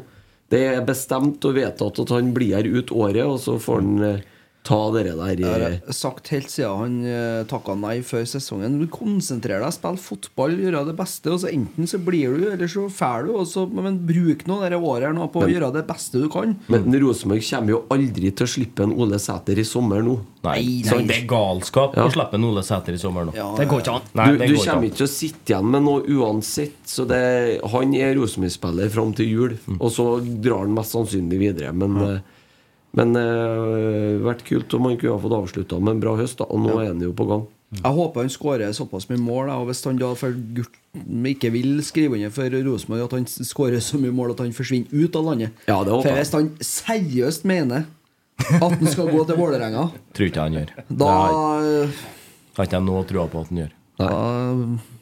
Det 0.52 0.62
er 0.68 0.86
bestemt 0.86 1.42
og 1.48 1.56
vedtatt 1.56 1.98
at 2.04 2.14
han 2.14 2.30
blir 2.36 2.54
her 2.58 2.68
ut 2.68 2.92
året, 2.94 3.24
og 3.24 3.40
så 3.42 3.56
får 3.58 3.82
han 3.82 4.06
eh, 4.06 4.24
ta 4.66 4.78
dere 4.94 5.14
der 5.14 5.38
Jeg 5.38 5.46
eh, 5.46 5.78
har 5.86 5.94
sagt 5.96 6.28
helt 6.34 6.50
siden 6.50 6.80
han 6.80 6.96
uh, 7.06 7.44
takka 7.48 7.76
nei 7.78 8.00
før 8.06 8.24
sesongen. 8.26 8.80
Du 8.82 8.86
konsentrerer 8.90 9.62
deg, 9.62 9.74
spill 9.76 9.96
fotball, 10.02 10.56
gjøre 10.58 10.82
det 10.90 10.96
beste. 10.98 11.30
Og 11.32 11.40
så 11.44 11.52
Enten 11.54 11.86
så 11.86 12.00
blir 12.02 12.34
du, 12.36 12.48
eller 12.50 12.66
så 12.68 12.88
drar 12.90 13.24
du. 13.28 13.32
og 13.38 13.46
så- 13.46 13.66
men 13.70 14.00
bruk 14.06 14.44
nå 14.50 14.60
dette 14.64 14.76
året 14.82 15.14
nå 15.14 15.30
på 15.32 15.44
å 15.44 15.48
gjøre 15.48 15.72
det 15.72 15.86
beste 15.86 16.18
du 16.20 16.28
kan. 16.28 16.56
Men 16.68 16.90
Rosenborg 17.00 17.42
kommer 17.46 17.70
jo 17.76 17.84
aldri 17.94 18.34
til 18.34 18.46
å 18.46 18.50
slippe 18.50 18.82
en 18.82 18.92
Ole 18.92 19.18
Sæter 19.22 19.58
i 19.58 19.64
sommer 19.64 20.02
nå. 20.02 20.18
Nei, 20.46 20.60
Nei, 20.62 20.82
så. 20.86 20.98
Det 21.06 21.16
er 21.22 21.26
galskap 21.26 21.96
Ja. 21.96 22.04
å 22.06 22.12
slippe 22.12 22.34
en 22.34 22.44
Ole 22.44 22.62
Sæter 22.62 22.92
i 22.94 22.98
sommer 22.98 23.24
nå. 23.26 23.34
Ja, 23.34 23.54
Det 23.56 23.66
går 23.68 23.80
ikke 23.82 23.94
an. 23.96 24.02
Nei, 24.14 24.26
du 24.32 24.38
du 24.38 24.44
ikke 24.54 24.64
kommer 24.66 24.78
an. 24.78 24.84
ikke 24.90 24.96
til 24.96 25.06
å 25.06 25.14
sitte 25.14 25.50
igjen 25.54 25.70
med 25.70 25.82
noe 25.82 26.02
uansett. 26.06 26.82
Så 26.86 27.06
det, 27.06 27.60
Han 27.66 27.94
er 27.94 28.14
Rosenborg-spiller 28.14 28.90
fram 28.90 29.12
til 29.14 29.26
jul, 29.26 29.58
Mm. 29.66 29.78
og 29.80 29.90
så 29.90 30.20
drar 30.42 30.60
han 30.66 30.74
mest 30.74 30.92
sannsynlig 30.94 31.38
videre. 31.38 31.72
Men, 31.74 31.96
eh, 31.96 32.20
men 32.94 33.12
det 33.16 33.22
eh, 33.26 34.22
vært 34.24 34.44
kult 34.46 34.74
om 34.78 34.86
han 34.88 34.96
kunne 35.00 35.16
ha 35.16 35.20
fått 35.20 35.34
avslutta 35.36 35.80
med 35.80 35.96
en 35.96 36.00
bra 36.00 36.14
høst, 36.16 36.38
da. 36.38 36.46
Og 36.48 36.60
nå 36.62 36.78
er 36.80 36.92
han 36.92 37.00
jo 37.02 37.12
på 37.16 37.26
gang. 37.28 37.46
Jeg 37.76 37.92
håper 37.96 38.22
han 38.22 38.30
skårer 38.30 38.72
såpass 38.72 39.08
mye 39.10 39.18
mål. 39.18 39.48
da, 39.50 39.56
Og 39.58 39.66
hvis 39.68 39.82
han 39.84 39.98
da 39.98 40.12
for 40.14 40.32
ikke 41.26 41.50
vil 41.52 41.82
skrive 41.84 42.14
under 42.14 42.30
for 42.30 42.48
Rosenborg, 42.64 43.04
at 43.04 43.16
han 43.18 43.26
skårer 43.26 43.82
så 43.82 43.98
mye 44.00 44.14
mål 44.14 44.32
at 44.36 44.44
han 44.44 44.54
forsvinner 44.56 44.86
ut 44.94 45.16
av 45.18 45.24
landet. 45.26 45.50
Ja, 45.66 45.82
det 45.84 45.92
håper 45.92 46.08
For 46.08 46.16
hvis 46.20 46.32
han 46.38 46.50
seriøst 46.62 47.44
mener 47.44 47.84
at 48.38 48.60
han 48.70 48.86
skal 48.86 49.10
gå 49.10 49.24
til 49.26 49.36
Vålerenga, 49.40 49.88
Tror 50.14 50.30
ikke 50.30 50.46
han 50.46 50.56
gjør. 50.60 50.72
da, 50.88 51.10
Har 52.56 52.68
ikke 52.68 52.78
jeg 52.78 52.86
noe 52.86 53.04
trua 53.08 53.26
på 53.32 53.42
at 53.42 53.50
han 53.50 53.64
gjør. 53.64 53.72
da 53.98 54.95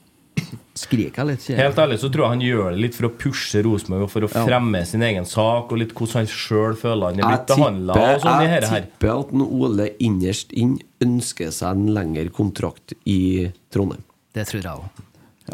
skriker 0.74 1.20
jeg 1.22 1.26
litt. 1.28 1.44
jeg. 1.48 1.56
Helt 1.60 1.78
ærlig 1.78 1.98
så 2.02 2.08
tror 2.10 2.24
jeg 2.24 2.32
han 2.34 2.40
gjør 2.42 2.70
det 2.74 2.80
litt 2.82 2.96
for 2.98 3.06
å 3.08 3.12
pushe 3.14 3.62
Rosenborg 3.64 4.02
og 4.06 4.10
for 4.10 4.26
å 4.26 4.30
Ja. 4.34 4.44
fremme 4.46 4.80
sin 4.86 5.02
egen 5.06 5.24
sak, 5.24 5.70
og 5.70 5.78
litt 5.78 5.92
hvordan 5.94 6.24
han 6.24 6.26
sjøl 6.26 6.74
føler 6.76 7.12
han 7.12 7.20
er 7.20 7.28
blitt 7.30 7.46
behandla. 7.52 7.94
Jeg, 7.94 8.20
sånn 8.24 8.40
jeg 8.42 8.50
her. 8.50 8.60
tipper 8.82 9.12
at 9.20 9.32
Ole 9.32 9.88
innerst 10.00 10.52
inn 10.52 10.78
ønsker 11.00 11.52
seg 11.54 11.70
en 11.76 11.86
lengre 11.94 12.28
kontrakt 12.34 12.94
i 13.06 13.52
Trondheim. 13.70 14.02
Det 14.34 14.46
tror 14.48 14.62
jeg 14.62 14.72
òg. 14.72 15.04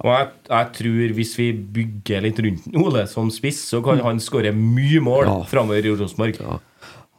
Og 0.01 0.05
jeg, 0.15 0.29
jeg 0.49 0.73
tror 0.79 1.15
hvis 1.19 1.33
vi 1.37 1.53
bygger 1.53 2.23
litt 2.23 2.39
rundt 2.39 2.77
Ole 2.79 3.07
som 3.11 3.29
spiss, 3.31 3.59
så 3.69 3.83
kan 3.85 3.99
han 4.01 4.19
skåre 4.23 4.53
mye 4.55 5.01
mål 5.03 5.25
Ja. 5.27 5.43
framover 5.45 5.85
i 5.85 5.91
Rosenborg. 5.97 6.39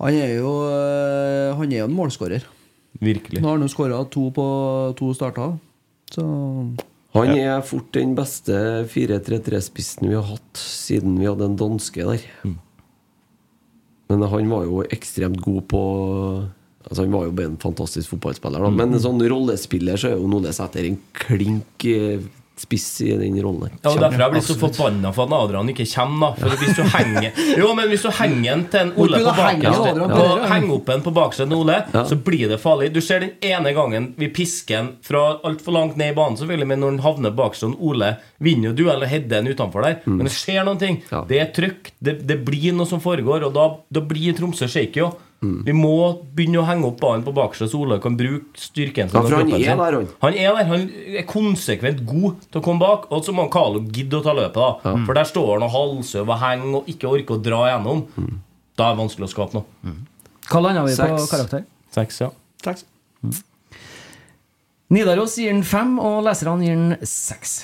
Han 0.01 0.13
er 0.15 0.37
jo 0.39 0.53
øh, 0.65 1.55
Han 1.57 1.71
er 1.71 1.77
jo 1.83 1.85
en 1.85 1.93
målskårer. 1.95 2.41
Virkelig. 2.99 3.41
Nå 3.41 3.47
har 3.47 3.57
han 3.57 3.67
jo 3.67 3.73
skåra 3.75 4.09
to 4.09 4.31
på 4.31 4.95
to 4.97 5.13
starter. 5.13 5.59
Så 6.11 6.23
Han 7.11 7.33
er 7.35 7.59
fort 7.67 7.89
den 7.95 8.13
beste 8.15 8.55
4-3-3-spissen 8.91 10.07
vi 10.07 10.15
har 10.15 10.27
hatt 10.29 10.59
siden 10.61 11.17
vi 11.19 11.27
hadde 11.27 11.49
en 11.49 11.57
danske 11.59 12.05
der. 12.07 12.23
Men 14.11 14.23
han 14.31 14.51
var 14.51 14.67
jo 14.67 14.81
ekstremt 14.87 15.39
god 15.43 15.63
på 15.71 15.83
Altså 16.81 17.03
Han 17.05 17.13
var 17.13 17.27
jo 17.27 17.33
en 17.45 17.57
fantastisk 17.61 18.09
fotballspiller. 18.09 18.63
Da. 18.65 18.69
Men 18.73 18.97
sånn 18.99 19.21
rollespiller 19.29 19.99
så 20.01 20.09
er 20.09 20.15
jo 20.17 20.25
Nole 20.27 20.49
Sæter 20.55 20.87
en 20.89 20.97
klink 21.13 21.85
eh, 21.87 22.23
spiss 22.59 23.01
i 23.01 23.11
den 23.17 23.37
rollen. 23.41 23.71
Ja, 23.81 23.91
og 23.91 23.99
Derfor 24.01 24.21
jeg 24.21 24.33
blir 24.35 24.43
så 24.45 24.55
forbanna 24.59 25.11
for 25.15 25.29
at 25.29 25.35
Adrian 25.37 25.71
ikke 25.71 25.85
kommer. 25.89 26.35
For 26.37 26.61
hvis 26.61 26.77
du 26.77 26.83
henger 26.93 27.39
Jo, 27.61 27.71
men 27.77 27.89
hvis 27.89 28.05
du 28.05 28.11
henger 28.13 28.51
en 28.53 28.65
til 28.71 28.83
en 28.83 28.91
Ole 29.01 29.21
på 29.21 29.31
baksiden, 29.31 29.63
ja. 29.65 29.71
henger 29.71 29.87
Adrian 29.91 30.11
på, 30.11 30.17
på 30.17 30.25
dere? 30.27 30.49
Henge 30.51 30.75
opp 30.75 30.91
en 30.93 31.05
på 31.05 31.13
baksiden 31.15 31.55
Ole, 31.57 31.79
ja. 31.93 32.03
så 32.09 32.17
blir 32.29 32.51
det 32.51 32.59
farlig. 32.61 32.91
Du 32.93 33.01
ser 33.03 33.25
den 33.25 33.33
ene 33.51 33.73
gangen 33.77 34.11
vi 34.19 34.29
pisker 34.33 34.81
en 34.81 34.91
fra 35.05 35.23
altfor 35.47 35.77
langt 35.77 35.97
ned 36.01 36.13
i 36.13 36.17
banen, 36.17 36.37
selvfølgelig, 36.39 36.69
men 36.73 36.83
når 36.83 36.93
han 36.95 37.01
havner 37.07 37.41
og 37.41 37.81
Ole 37.91 38.13
vinner 38.43 38.71
jo 38.71 38.77
duell 38.77 39.03
og 39.03 39.09
header 39.09 39.41
en 39.41 39.51
utenfor 39.51 39.87
der. 39.87 39.99
Men 40.05 40.27
det 40.27 40.35
skjer 40.35 40.65
noen 40.67 40.79
ting. 40.81 41.01
Det 41.29 41.41
er 41.41 41.51
trykk. 41.55 41.93
Det, 41.99 42.19
det 42.27 42.41
blir 42.45 42.75
noe 42.77 42.89
som 42.89 43.01
foregår, 43.03 43.47
og 43.47 43.55
da, 43.57 43.67
da 43.89 44.05
blir 44.05 44.37
Tromsø 44.37 44.69
shaky 44.69 45.05
òg. 45.07 45.19
Vi 45.41 45.73
må 45.73 45.93
begynne 46.37 46.59
å 46.61 46.65
henge 46.67 46.85
opp 46.91 46.99
ballen 47.01 47.23
på 47.25 47.31
bakerste, 47.33 47.65
så 47.71 47.79
Ole 47.81 47.95
kan 48.03 48.13
bruke 48.19 48.61
styrken 48.61 49.09
sin. 49.09 49.17
Ja, 49.17 49.23
for 49.25 49.39
han 49.39 49.47
er 49.49 49.63
sin. 49.63 49.79
der, 49.81 49.95
han. 49.97 50.09
Han 50.21 50.35
er 50.37 50.53
der, 50.59 50.67
han 50.69 50.83
er 51.17 51.25
konsekvent 51.25 52.03
god 52.05 52.43
til 52.51 52.59
å 52.59 52.63
komme 52.67 52.83
bak. 52.83 53.07
Og 53.09 53.25
så 53.25 53.33
må 53.33 53.47
Carlo 53.49 53.81
gidde 53.81 54.19
å 54.19 54.25
ta 54.27 54.35
løpet, 54.37 54.59
da. 54.61 54.93
For 55.07 55.17
der 55.17 55.25
står 55.25 55.49
han 55.55 55.65
og 55.65 55.73
halvsøver 55.73 56.35
og 56.35 56.41
henger 56.43 56.77
og 56.83 56.91
ikke 56.93 57.09
orker 57.09 57.39
å 57.39 57.41
dra 57.41 57.63
igjennom. 57.71 58.03
Da 58.77 58.91
er 58.91 58.93
det 58.93 59.01
vanskelig 59.01 59.25
å 59.25 59.33
skape 59.33 59.57
noe. 59.57 59.95
Hva 60.51 60.61
landa 60.61 60.85
vi 60.85 60.93
på 60.99 61.25
karakter? 61.33 61.65
Seks, 61.97 62.21
ja. 62.21 62.29
Takk. 62.61 62.85
Nidaros 64.91 65.37
gir 65.39 65.53
den 65.53 65.63
fem, 65.65 65.97
og 66.03 66.21
leserne 66.27 66.65
gir 66.67 66.75
den 66.77 67.07
seks. 67.07 67.63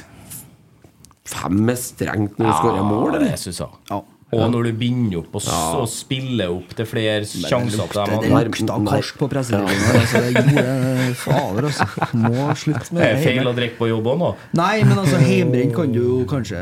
Fem 1.27 1.69
er 1.69 1.77
strengt 1.79 2.37
når 2.39 2.47
du 2.47 2.53
skårer 2.61 2.85
mål, 2.87 3.09
det 3.17 3.21
eller? 3.21 3.41
synes 3.41 3.59
jeg. 3.59 3.81
Ja. 3.91 4.01
Og 4.35 4.49
når 4.51 4.65
du 4.67 4.71
binder 4.75 5.21
opp 5.21 5.37
og, 5.39 5.43
ja. 5.47 5.57
og 5.79 5.85
spiller 5.87 6.51
opp 6.51 6.73
til 6.75 6.87
flere 6.89 7.23
sjanser 7.23 7.79
Det, 7.79 8.07
dem. 8.11 8.25
det 8.25 8.41
lukta 8.49 8.79
karsk 8.89 9.19
på 9.21 9.29
pressetribunen. 9.31 10.01
Altså, 10.01 10.19
det 10.25 10.31
gjorde 10.35 11.13
fader, 11.21 11.67
altså. 11.69 11.87
Må 12.25 12.47
slutte 12.59 12.91
med 12.97 13.03
Det 13.05 13.07
er 13.13 13.21
feil 13.23 13.47
å 13.47 13.53
drikke 13.55 13.79
på 13.79 13.87
jobb 13.87 14.09
òg 14.11 14.19
nå. 14.19 14.31
Nei, 14.59 14.73
men 14.83 14.99
altså, 14.99 15.21
hjemmebrent 15.23 15.75
kan 15.79 15.95
du 15.95 16.01
jo 16.01 16.17
kanskje 16.27 16.59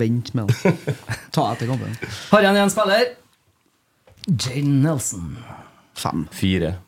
vente 0.00 0.32
med. 0.38 0.48
da. 0.48 0.72
Ta 1.36 1.50
etter 1.52 1.68
kampen. 1.68 1.98
Har 2.30 2.46
igjen 2.46 2.62
en 2.64 2.72
spiller. 2.72 3.10
Jane 4.30 4.80
Nelson. 4.86 5.34
Fem. 6.00 6.24
Fire. 6.32 6.78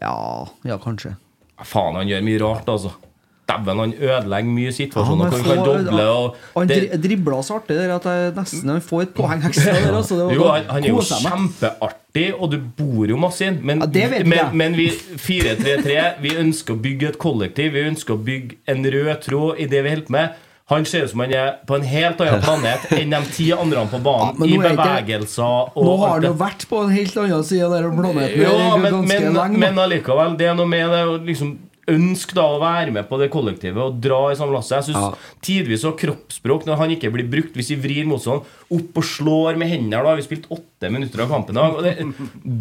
Ja, 0.00 0.16
ja, 0.64 0.78
kanskje. 0.80 1.12
Faen, 1.60 2.00
han 2.00 2.08
gjør 2.08 2.24
mye 2.24 2.40
rart, 2.40 2.72
altså. 2.72 2.96
Dæven, 3.44 3.80
han 3.82 3.92
ødelegger 4.00 4.52
mye 4.56 4.70
situasjoner 4.72 5.26
Ja, 5.26 5.30
hvor 5.30 5.36
han 5.36 5.44
kan 5.44 5.66
doble. 5.66 6.04
Han 6.54 6.70
det, 6.70 6.78
dribla 7.04 7.42
så 7.44 7.58
artig 7.58 7.76
der 7.76 7.90
at 7.98 8.06
jeg 8.08 8.30
nesten 8.38 8.72
han 8.72 8.80
får 8.84 9.02
et 9.04 9.12
poeng 9.18 9.44
ekstra 9.50 9.74
der. 9.76 9.90
Altså, 9.98 10.20
jo, 10.32 10.46
han, 10.48 10.70
han 10.70 10.84
er 10.84 10.88
jo 10.88 11.02
kjempeartig, 11.04 12.24
og 12.38 12.54
du 12.54 12.56
bor 12.78 13.12
jo 13.12 13.18
masse 13.20 13.44
inn. 13.44 13.60
Men, 13.60 13.84
Ja, 13.92 14.08
men, 14.24 14.40
men 14.56 14.78
vi 14.78 14.88
4-3-3 15.20 16.22
Vi 16.24 16.32
ønsker 16.40 16.72
å 16.76 16.80
bygge 16.80 17.12
et 17.12 17.20
kollektiv. 17.20 17.74
Vi 17.76 17.84
ønsker 17.90 18.16
å 18.16 18.22
bygge 18.24 18.56
en 18.72 18.88
rød 18.96 19.14
tråd 19.28 19.60
i 19.60 19.68
det 19.68 19.84
vi 19.84 19.94
holder 19.94 20.08
på 20.08 20.16
med. 20.16 20.40
Han 20.72 20.86
ser 20.88 21.04
ut 21.04 21.10
som 21.12 21.20
han 21.20 21.32
er 21.36 21.48
på 21.68 21.76
en 21.76 21.82
helt 21.84 22.20
annen 22.24 22.40
planet 22.40 22.86
enn 22.96 23.10
de 23.12 23.18
ti 23.36 23.50
andre 23.52 23.82
på 23.92 23.98
banen. 24.00 24.38
Ja, 24.40 24.46
I 24.48 24.56
er 24.56 24.78
bevegelser 24.78 25.74
og 25.76 25.84
Nå 25.84 25.96
har 26.00 26.14
han 26.14 26.24
jo 26.30 26.32
vært 26.40 26.64
på 26.70 26.80
en 26.86 26.94
helt 26.94 27.18
annen 27.20 27.44
side 27.44 27.68
der 27.68 27.90
planeten 27.92 28.40
Jo, 28.40 28.54
men, 28.80 28.96
men, 29.04 29.58
men 29.60 29.82
allikevel, 29.84 30.38
det 30.40 30.48
er 30.48 30.56
noe 30.56 30.70
med 30.70 30.88
det 30.96 31.02
å 31.04 31.18
liksom 31.20 31.52
ønske 31.90 32.36
da 32.36 32.44
å 32.48 32.60
være 32.62 32.92
med 32.94 33.08
på 33.08 33.18
det 33.20 33.30
kollektivet 33.32 33.80
og 33.80 33.98
dra 34.02 34.20
i 34.30 34.38
samme 34.38 34.54
lasset. 34.56 34.76
Jeg 34.78 34.94
synes 34.94 35.18
tidvis 35.44 35.84
så 35.84 35.92
kroppsspråk 35.98 36.66
når 36.68 36.80
han 36.80 36.94
ikke 36.94 37.10
blir 37.14 37.28
brukt, 37.30 37.56
hvis 37.56 37.72
vi 37.74 37.80
vrir 37.82 38.08
mot 38.08 38.22
sånn, 38.22 38.42
opp 38.74 39.00
og 39.00 39.08
slår 39.08 39.60
med 39.60 39.72
hendene 39.72 40.04
da, 40.04 40.14
Vi 40.16 40.26
spilte 40.26 40.52
åtte 40.54 40.90
minutter 40.92 41.24
av 41.24 41.32
kampen 41.34 41.56
i 41.56 41.60
dag. 41.60 41.78
Det, 41.84 41.94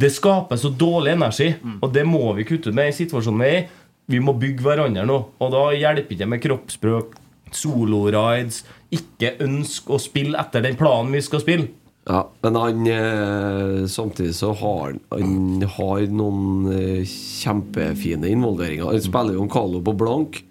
det 0.03 0.11
skaper 0.15 0.59
så 0.59 0.71
dårlig 0.71 1.15
energi, 1.15 1.53
og 1.79 1.93
det 1.95 2.05
må 2.07 2.33
vi 2.37 2.47
kutte 2.49 2.71
ut 2.71 2.77
med 2.77 2.91
i 2.91 2.97
situasjonen 2.97 3.43
vi 3.43 3.51
er 3.51 3.61
i. 3.61 3.67
Vi 4.11 4.19
må 4.19 4.33
bygge 4.35 4.65
hverandre 4.65 5.05
nå, 5.07 5.19
og 5.39 5.53
da 5.53 5.67
hjelper 5.71 6.17
det 6.19 6.27
med 6.27 6.41
kroppsspråk, 6.43 7.13
solorides, 7.53 8.63
ikke 8.91 9.37
ønske 9.45 9.93
å 9.95 10.01
spille 10.01 10.39
etter 10.41 10.65
den 10.65 10.75
planen 10.75 11.13
vi 11.15 11.21
skal 11.23 11.41
spille. 11.43 11.69
Ja, 12.03 12.25
men 12.43 12.57
han 12.59 12.87
eh, 12.91 13.85
samtidig 13.87 14.33
så 14.35 14.51
har 14.59 14.97
han, 15.13 15.61
har 15.77 16.07
noen 16.11 16.71
eh, 16.73 17.05
kjempefine 17.07 18.27
involveringer. 18.27 18.89
Han 18.91 19.05
spiller 19.05 19.37
jo 19.37 19.45
en 19.45 19.51
Carlo 19.53 19.79
på 19.83 19.93
blank, 19.95 20.41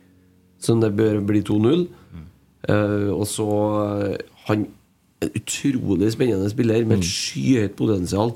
som 0.63 0.81
det 0.81 0.95
bør 0.97 1.21
bli 1.29 1.43
2-0. 1.45 1.85
Eh, 2.71 3.11
og 3.13 3.27
så 3.27 3.49
eh, 3.99 4.17
Han 4.47 4.69
en 5.23 5.31
utrolig 5.39 6.09
spennende 6.15 6.49
spiller 6.51 6.85
med 6.87 6.99
et 6.99 7.07
skyhøyt 7.07 7.77
potensial. 7.79 8.33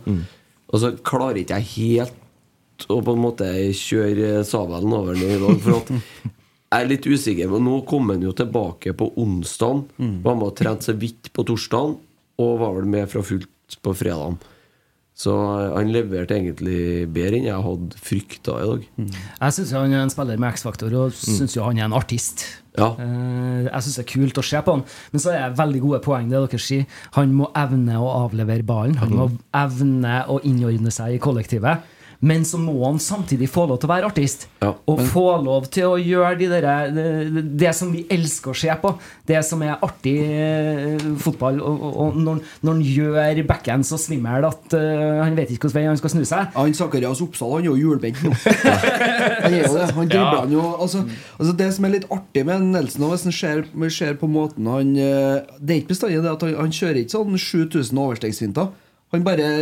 Og 0.70 0.82
så 0.82 0.92
klarer 1.02 1.40
ikke 1.40 1.58
jeg 1.58 1.72
helt 1.72 2.86
å 2.92 3.00
på 3.02 3.14
en 3.16 3.22
måte 3.22 3.48
kjøre 3.74 4.44
sabelen 4.46 4.94
over 4.94 5.16
den 5.16 5.34
i 5.34 5.40
dag. 5.42 5.60
For 5.64 5.80
at 5.80 5.90
jeg 6.76 6.84
er 6.84 6.90
litt 6.90 7.08
usikker. 7.08 7.50
Men 7.50 7.66
nå 7.66 7.80
kom 7.88 8.12
han 8.12 8.22
jo 8.22 8.34
tilbake 8.36 8.94
på 8.98 9.08
onsdag. 9.18 9.82
Var 9.98 10.38
med 10.38 10.46
og 10.46 10.54
trente 10.58 10.86
så 10.90 10.94
vidt 10.94 11.32
på 11.34 11.46
torsdag. 11.48 11.96
Og 12.42 12.58
var 12.60 12.74
vel 12.76 12.88
med 12.92 13.08
fra 13.08 13.22
fullt 13.24 13.78
på 13.82 13.94
fredagen. 13.96 14.36
Så 15.16 15.32
han 15.72 15.88
leverte 15.88 16.36
egentlig 16.36 17.06
bedre 17.08 17.38
enn 17.38 17.46
jeg 17.48 17.64
hadde 17.64 17.96
frykta 18.04 18.58
i 18.60 18.66
dag. 18.68 18.82
Jeg 19.40 19.54
syns 19.56 19.70
han 19.72 19.94
er 19.96 20.02
en 20.04 20.12
spiller 20.12 20.36
med 20.42 20.52
X-faktor, 20.52 20.92
og 20.92 21.14
syns 21.16 21.54
jo 21.56 21.64
han 21.64 21.78
er 21.80 21.86
en 21.86 21.94
artist. 21.96 22.44
Ja. 22.76 22.90
Eh, 23.00 23.62
Jeg 23.64 23.80
syns 23.86 23.96
det 23.96 24.04
er 24.04 24.10
kult 24.12 24.36
å 24.36 24.44
se 24.44 24.60
på 24.60 24.74
han. 24.76 24.84
Men 25.14 25.22
så 25.24 25.32
er 25.32 25.46
det 25.48 25.56
veldig 25.62 25.80
gode 25.86 26.02
poeng 26.04 26.28
det 26.28 26.36
dere 26.44 26.60
sier. 26.60 26.84
Han 27.16 27.32
må 27.32 27.48
evne 27.56 27.96
å 27.96 28.10
avlevere 28.26 28.66
ballen. 28.68 28.98
Han 29.00 29.14
må 29.16 29.30
evne 29.56 30.18
å 30.28 30.36
innordne 30.44 30.92
seg 30.92 31.16
i 31.16 31.22
kollektivet. 31.24 31.80
Men 32.20 32.44
så 32.48 32.60
må 32.60 32.76
han 32.84 33.00
samtidig 33.02 33.48
få 33.52 33.66
lov 33.68 33.80
til 33.80 33.90
å 33.90 33.94
være 33.94 34.10
artist. 34.10 34.48
og 34.62 35.02
få 35.12 35.26
lov 35.44 35.68
til 35.72 35.90
å 35.90 35.96
gjøre 36.00 36.36
de 36.40 36.48
der, 36.50 36.90
det, 36.94 37.44
det 37.58 37.74
som 37.76 37.92
vi 37.92 38.06
elsker 38.10 38.52
å 38.52 38.56
se 38.56 38.72
på. 38.80 38.94
Det 39.26 39.42
som 39.44 39.62
er 39.66 39.76
artig 39.84 40.16
eh, 40.24 41.06
fotball. 41.22 41.60
Og, 41.60 41.86
og, 41.92 42.16
når, 42.20 42.42
når 42.62 42.72
han 42.72 42.84
gjør 42.86 43.42
backhand 43.46 43.86
så 43.86 43.98
svimmel 44.00 44.46
at 44.46 44.74
uh, 44.76 45.22
han 45.22 45.36
vet 45.36 45.50
ikke 45.52 45.66
hvilken 45.66 45.76
vei 45.76 45.84
han 45.88 45.98
skal 46.00 46.12
snu 46.12 46.24
seg. 46.28 46.52
Han 46.56 46.76
Sakarias 46.76 47.22
Oppsal 47.24 47.54
han 47.56 47.66
er 47.66 47.70
jo 47.70 47.76
hjulbeint 47.80 48.22
nå. 48.24 48.32
han 49.44 49.52
er 49.52 49.58
jo 49.62 49.72
det. 49.74 49.88
Han 49.96 50.10
dribler 50.10 50.40
han 50.42 50.54
jo 50.54 50.64
altså, 50.74 51.04
altså 51.38 51.54
Det 51.58 51.68
som 51.76 51.88
er 51.88 51.94
litt 51.96 52.08
artig 52.12 52.44
med 52.48 52.66
Nelson, 52.72 53.08
hvis 53.12 53.26
han 53.28 53.36
ser, 53.36 53.64
ser 53.94 54.18
på 54.20 54.30
måten 54.30 54.68
han 54.70 54.94
eh, 55.00 55.44
Det 55.58 55.74
er 55.74 55.82
ikke 55.82 55.94
bestandig 55.94 56.22
det 56.24 56.32
at 56.32 56.46
han, 56.46 56.56
han 56.60 56.74
kjører 56.74 57.02
ikke 57.02 57.16
sånn 57.16 57.40
7000 57.46 58.02
overstegsfinter. 58.06 58.72
Han 59.14 59.26
bare 59.26 59.52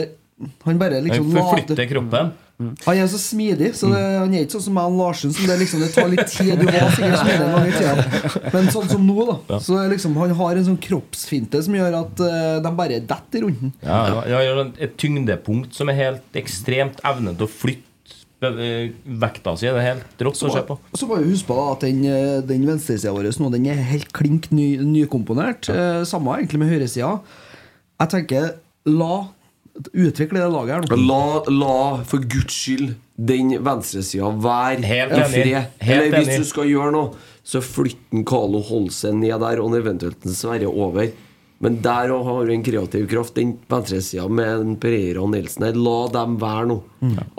Han 0.67 0.81
bare 0.81 1.03
liksom 1.05 1.31
Han 1.33 1.41
forflytter 1.41 1.91
kroppen. 1.91 2.35
Han 2.59 2.95
er 2.95 3.09
så 3.11 3.19
smidig, 3.19 3.73
så 3.75 3.89
det, 3.91 4.01
han 4.01 4.35
er 4.35 4.45
ikke 4.45 4.55
sånn 4.55 4.69
som 4.69 4.77
Alan 4.79 4.99
Larsen. 5.01 5.33
Som 5.35 5.49
det, 5.51 5.57
liksom, 5.59 5.81
det 5.83 5.89
tar 5.95 6.11
litt 6.13 6.29
tid. 6.31 6.53
Du 6.61 6.69
var 6.69 6.93
sikkert 6.95 7.25
smidig 7.25 7.49
i 7.67 7.73
tida. 7.75 8.45
Men 8.55 8.71
sånn 8.71 8.93
som 8.93 9.09
nå, 9.09 9.17
da. 9.27 9.39
Ja. 9.51 9.59
Så 9.65 9.81
liksom, 9.91 10.15
han 10.23 10.35
har 10.39 10.61
en 10.61 10.69
sånn 10.69 10.79
kroppsfinte 10.85 11.65
som 11.67 11.75
gjør 11.75 11.99
at 12.05 12.23
uh, 12.23 12.61
de 12.63 12.73
bare 12.79 13.01
detter 13.03 13.43
rundt 13.47 13.65
den. 13.65 13.75
Ja, 13.83 13.99
ja, 14.13 14.23
ja, 14.31 14.45
ja, 14.47 14.69
et 14.87 14.95
tyngdepunkt 15.03 15.75
som 15.75 15.91
er 15.91 15.99
helt 15.99 16.39
ekstremt 16.39 17.03
evne 17.07 17.35
til 17.35 17.49
å 17.49 17.51
flytte 17.51 18.55
eh, 18.55 18.95
vekta 19.27 19.57
si. 19.59 19.67
Det 19.67 19.81
er 19.83 19.89
helt 19.91 20.27
rått 20.29 20.47
å 20.47 20.55
se 20.55 20.67
på. 20.69 20.79
så 20.95 21.11
må 21.11 21.19
vi 21.21 21.33
huske 21.33 21.51
på 21.51 21.61
at 21.73 21.87
den, 21.87 22.05
eh, 22.07 22.41
den 22.47 22.67
venstresida 22.71 23.15
vår 23.15 23.33
nå 23.43 23.51
Den 23.51 23.67
er 23.67 23.83
helt 23.91 24.13
klink 24.15 24.53
ny, 24.55 24.77
nykomponert. 24.79 25.69
Eh, 25.75 26.05
samme 26.07 26.39
egentlig 26.39 26.63
med 26.63 26.71
høyresida. 26.71 27.17
Jeg 27.99 28.15
tenker 28.15 28.53
la 28.87 29.25
utvikle 29.93 30.41
det 30.41 30.51
laget 30.53 30.75
her 30.77 30.85
nå. 30.87 30.99
La, 31.09 31.43
la 31.51 31.79
for 32.07 32.23
guds 32.23 32.55
skyld 32.55 32.95
den 33.15 33.53
venstresida 33.63 34.31
være 34.43 34.83
Helt 34.87 35.13
i 35.15 35.27
fred. 35.31 35.69
Helt 35.81 36.03
Eller 36.09 36.17
hvis 36.19 36.33
enig. 36.33 36.39
du 36.43 36.49
skal 36.51 36.71
gjøre 36.71 36.95
noe, 36.95 37.13
så 37.47 37.61
flytt 37.63 38.25
Carlo 38.27 38.63
Holsen 38.65 39.21
ned 39.23 39.37
der, 39.43 39.61
og 39.63 39.77
eventuelt 39.79 40.25
en 40.27 40.35
Sverre 40.35 40.71
over. 40.71 41.13
Men 41.65 41.79
der 41.85 42.11
òg 42.13 42.25
har 42.27 42.47
du 42.49 42.53
en 42.53 42.65
kreativ 42.67 43.07
kraft. 43.09 43.37
Den 43.39 43.55
venstresida 43.71 44.27
med 44.29 44.51
en 44.65 44.75
Pereira 44.83 45.23
og 45.23 45.31
Nilsen 45.33 45.65
her, 45.69 45.79
la 45.79 46.09
dem 46.13 46.35
være 46.43 46.67
nå. 46.73 46.79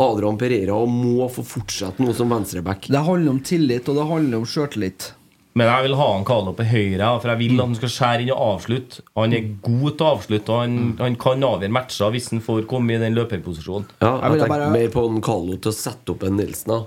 Adrian 0.01 0.39
Pereira 0.39 0.77
må 0.89 1.27
få 1.29 1.43
fortsette 1.45 2.01
nå 2.01 2.13
som 2.15 2.31
venstreback. 2.31 2.87
Det 2.87 3.03
handler 3.05 3.35
om 3.35 3.41
tillit, 3.45 3.89
og 3.91 3.99
det 3.99 4.07
handler 4.13 4.39
om 4.39 4.47
sjøltillit. 4.49 5.11
Men 5.55 5.69
jeg 5.71 5.85
vil 5.85 5.93
ha 5.95 6.05
han 6.11 6.25
Carlo 6.27 6.51
på 6.51 6.65
høyre, 6.67 7.09
for 7.23 7.31
jeg 7.31 7.39
vil 7.39 7.53
at 7.55 7.63
han 7.63 7.75
skal 7.77 7.91
skjære 7.93 8.23
inn 8.25 8.31
og 8.33 8.41
avslutte. 8.57 9.03
Han 9.15 9.35
er 9.37 9.45
god 9.63 9.93
til 9.95 10.03
å 10.05 10.09
avslutte, 10.17 10.51
og 10.51 10.59
han, 10.65 10.73
han 10.99 11.15
kan 11.21 11.45
avgjøre 11.47 11.71
matcher 11.77 12.11
hvis 12.11 12.27
han 12.33 12.41
får 12.43 12.65
komme 12.67 12.91
i 12.91 12.99
den 12.99 13.15
løperposisjonen. 13.15 13.87
Ja, 14.03 14.11
jeg 14.25 14.41
tenker 14.43 14.65
mer 14.73 14.89
på 14.91 15.05
en 15.13 15.21
Carlo 15.23 15.55
til 15.55 15.71
å 15.71 15.75
sette 15.77 16.11
opp 16.11 16.25
en 16.27 16.35
Nilsen. 16.41 16.73
da 16.73 16.81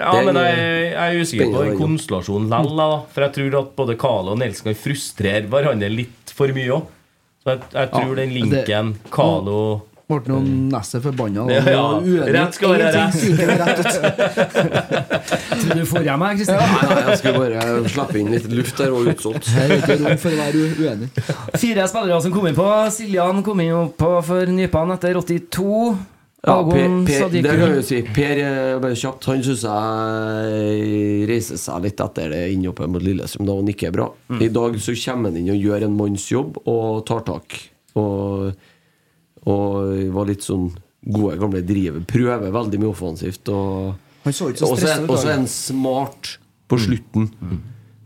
Ja, 0.00 0.14
Den, 0.16 0.30
men 0.30 0.40
jeg, 0.40 0.64
jeg 0.94 0.96
er 0.96 1.20
usikker 1.26 1.52
på 1.52 1.64
den 1.66 1.76
konstellasjonen 1.82 2.48
likevel. 2.52 2.80
da. 2.80 2.88
For 3.12 3.26
jeg 3.26 3.34
tror 3.36 3.58
at 3.60 3.70
både 3.82 3.98
Carlo 4.00 4.32
og 4.32 4.40
Nilsen 4.40 4.70
kan 4.70 4.80
frustrere 4.80 5.44
hverandre 5.52 5.92
litt 5.92 6.32
for 6.36 6.56
mye 6.56 6.72
òg. 6.80 6.88
Så 7.44 7.52
jeg, 7.52 7.62
jeg 7.76 7.92
tror 7.92 8.08
Ja, 8.08 8.18
den 8.22 8.32
det- 8.32 8.40
linken 8.40 8.94
Carlo 9.12 9.60
Ble 10.06 10.20
nå 10.30 10.36
Nesset 10.70 11.02
forbanna. 11.02 11.48
Ja, 11.50 11.62
ja. 11.74 12.26
Rett 12.36 12.54
skal 12.54 12.76
være 12.76 12.90
rett. 12.94 13.16
Tror 15.50 15.72
du 15.74 15.86
får 15.90 16.04
hjem 16.06 16.20
meg, 16.22 16.38
Kristin? 16.38 16.60
Nei, 16.62 16.82
nei, 16.86 16.98
jeg 17.08 17.18
skulle 17.22 17.40
bare 17.42 17.62
slippe 17.90 18.20
inn 18.20 18.30
litt 18.30 18.46
luft 18.54 18.78
der 18.78 18.94
og 18.94 19.10
utsolgt. 19.10 19.48
Her 19.56 19.66
er 19.66 19.80
ikke 19.80 19.96
rom 20.04 20.20
for 20.22 20.30
å 20.30 20.38
være 20.44 20.68
uenig. 20.78 21.08
Fire 21.58 21.88
spillere 21.90 22.20
som 22.22 22.34
kom 22.36 22.46
inn 22.46 22.58
på. 22.58 22.68
Siljan 22.94 23.42
kom 23.46 23.64
inn 23.64 23.74
opp 23.74 23.96
på 23.98 24.12
for 24.28 24.52
Nypan 24.60 24.94
etter 24.94 25.18
82. 25.18 25.80
Ja, 26.46 26.60
per, 26.62 26.86
per, 27.08 27.26
det 27.32 27.42
kan 27.42 27.64
jeg 27.64 27.80
jo 27.80 27.82
si. 27.88 27.98
Per 28.14 28.38
eh, 28.38 28.76
bare 28.78 28.94
kjapt 28.94 29.26
Han 29.32 29.40
syns 29.42 29.64
jeg 29.66 31.26
reiser 31.26 31.58
seg 31.58 31.82
litt 31.88 31.98
etter 32.04 32.30
det 32.30 32.44
innhoppet 32.54 32.92
mot 32.92 33.02
Lillestrøm 33.02 33.48
da 33.48 33.56
han 33.58 33.72
ikke 33.72 33.90
er 33.90 33.96
bra. 33.96 34.06
Mm. 34.30 34.44
I 34.46 34.52
dag 34.54 34.78
så 34.84 34.94
kommer 35.02 35.32
han 35.32 35.40
inn 35.42 35.50
og 35.56 35.66
gjør 35.66 35.88
en 35.88 35.98
manns 35.98 36.30
jobb 36.30 36.60
og 36.62 37.02
tar 37.08 37.26
tak. 37.26 37.58
Og, 37.98 38.52
og 39.46 40.10
var 40.14 40.28
litt 40.28 40.44
sånn 40.46 40.70
gode, 41.06 41.36
gamle 41.38 41.62
driver. 41.66 42.02
Prøver 42.08 42.54
veldig 42.54 42.80
mye 42.82 42.90
offensivt. 42.90 43.48
Og 43.52 43.94
så 44.34 44.50
også 44.50 45.28
han 45.30 45.46
smart 45.50 46.36
på 46.66 46.78
slutten. 46.82 47.28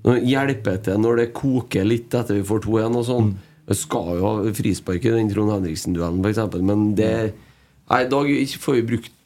Når 0.05 0.21
Hjelper 0.25 0.81
til 0.85 1.01
når 1.01 1.23
det 1.23 1.31
koker 1.37 1.87
litt 1.89 2.13
etter 2.17 2.39
vi 2.39 2.45
får 2.49 2.65
2-1 2.67 2.99
og 3.01 3.07
sånn. 3.09 3.31
Vi 3.71 3.77
skal 3.79 4.13
jo 4.19 4.27
ha 4.27 4.53
frispark 4.57 5.05
i 5.07 5.15
den 5.15 5.31
Trond 5.31 5.53
Henriksen-duellen, 5.55 6.25
f.eks., 6.25 6.61
men 6.67 6.91
det 6.99 7.15
Nei, 7.91 8.05
i 8.05 8.11
dag 8.11 8.29
får 8.63 8.77
vi 8.79 8.83
brukt 8.87 9.17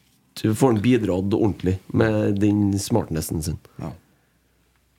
Får 0.40 0.72
han 0.72 0.80
bidratt 0.82 1.34
ordentlig 1.36 1.76
med 1.94 2.40
den 2.42 2.72
smartnessen 2.82 3.42
sin. 3.44 3.58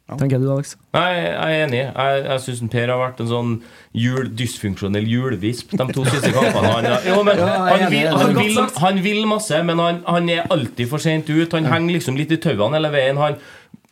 Tenker 0.05 0.37
du, 0.37 0.45
Alex? 0.53 0.75
Nei, 0.93 1.05
jeg 1.17 1.33
er 1.33 1.63
enig. 1.65 1.79
Jeg, 1.81 2.19
jeg 2.27 2.41
syns 2.43 2.59
Per 2.69 2.91
har 2.93 2.99
vært 3.01 3.21
en 3.23 3.29
sånn 3.31 3.53
jul, 3.97 4.27
dysfunksjonell 4.37 5.07
julevisp 5.09 5.73
de 5.73 5.87
to 5.95 6.03
siste 6.05 6.29
kampene. 6.35 6.73
Han, 6.75 6.87
jo, 7.07 7.15
men, 7.25 7.41
Ja, 7.41 7.47
han, 7.71 7.85
vil, 7.89 8.09
han, 8.13 8.35
vil, 8.37 8.59
han 8.83 8.99
vil 9.01 9.23
masse, 9.29 9.61
men 9.65 9.81
han, 9.81 10.03
han 10.05 10.29
er 10.29 10.45
alltid 10.53 10.91
for 10.91 11.01
sent 11.01 11.31
ut. 11.33 11.57
Han 11.57 11.65
henger 11.71 11.97
liksom 11.97 12.19
litt 12.19 12.35
i 12.35 12.39
tauene 12.43 12.77
hele 12.77 12.93
veien. 12.93 13.17
Han 13.17 13.39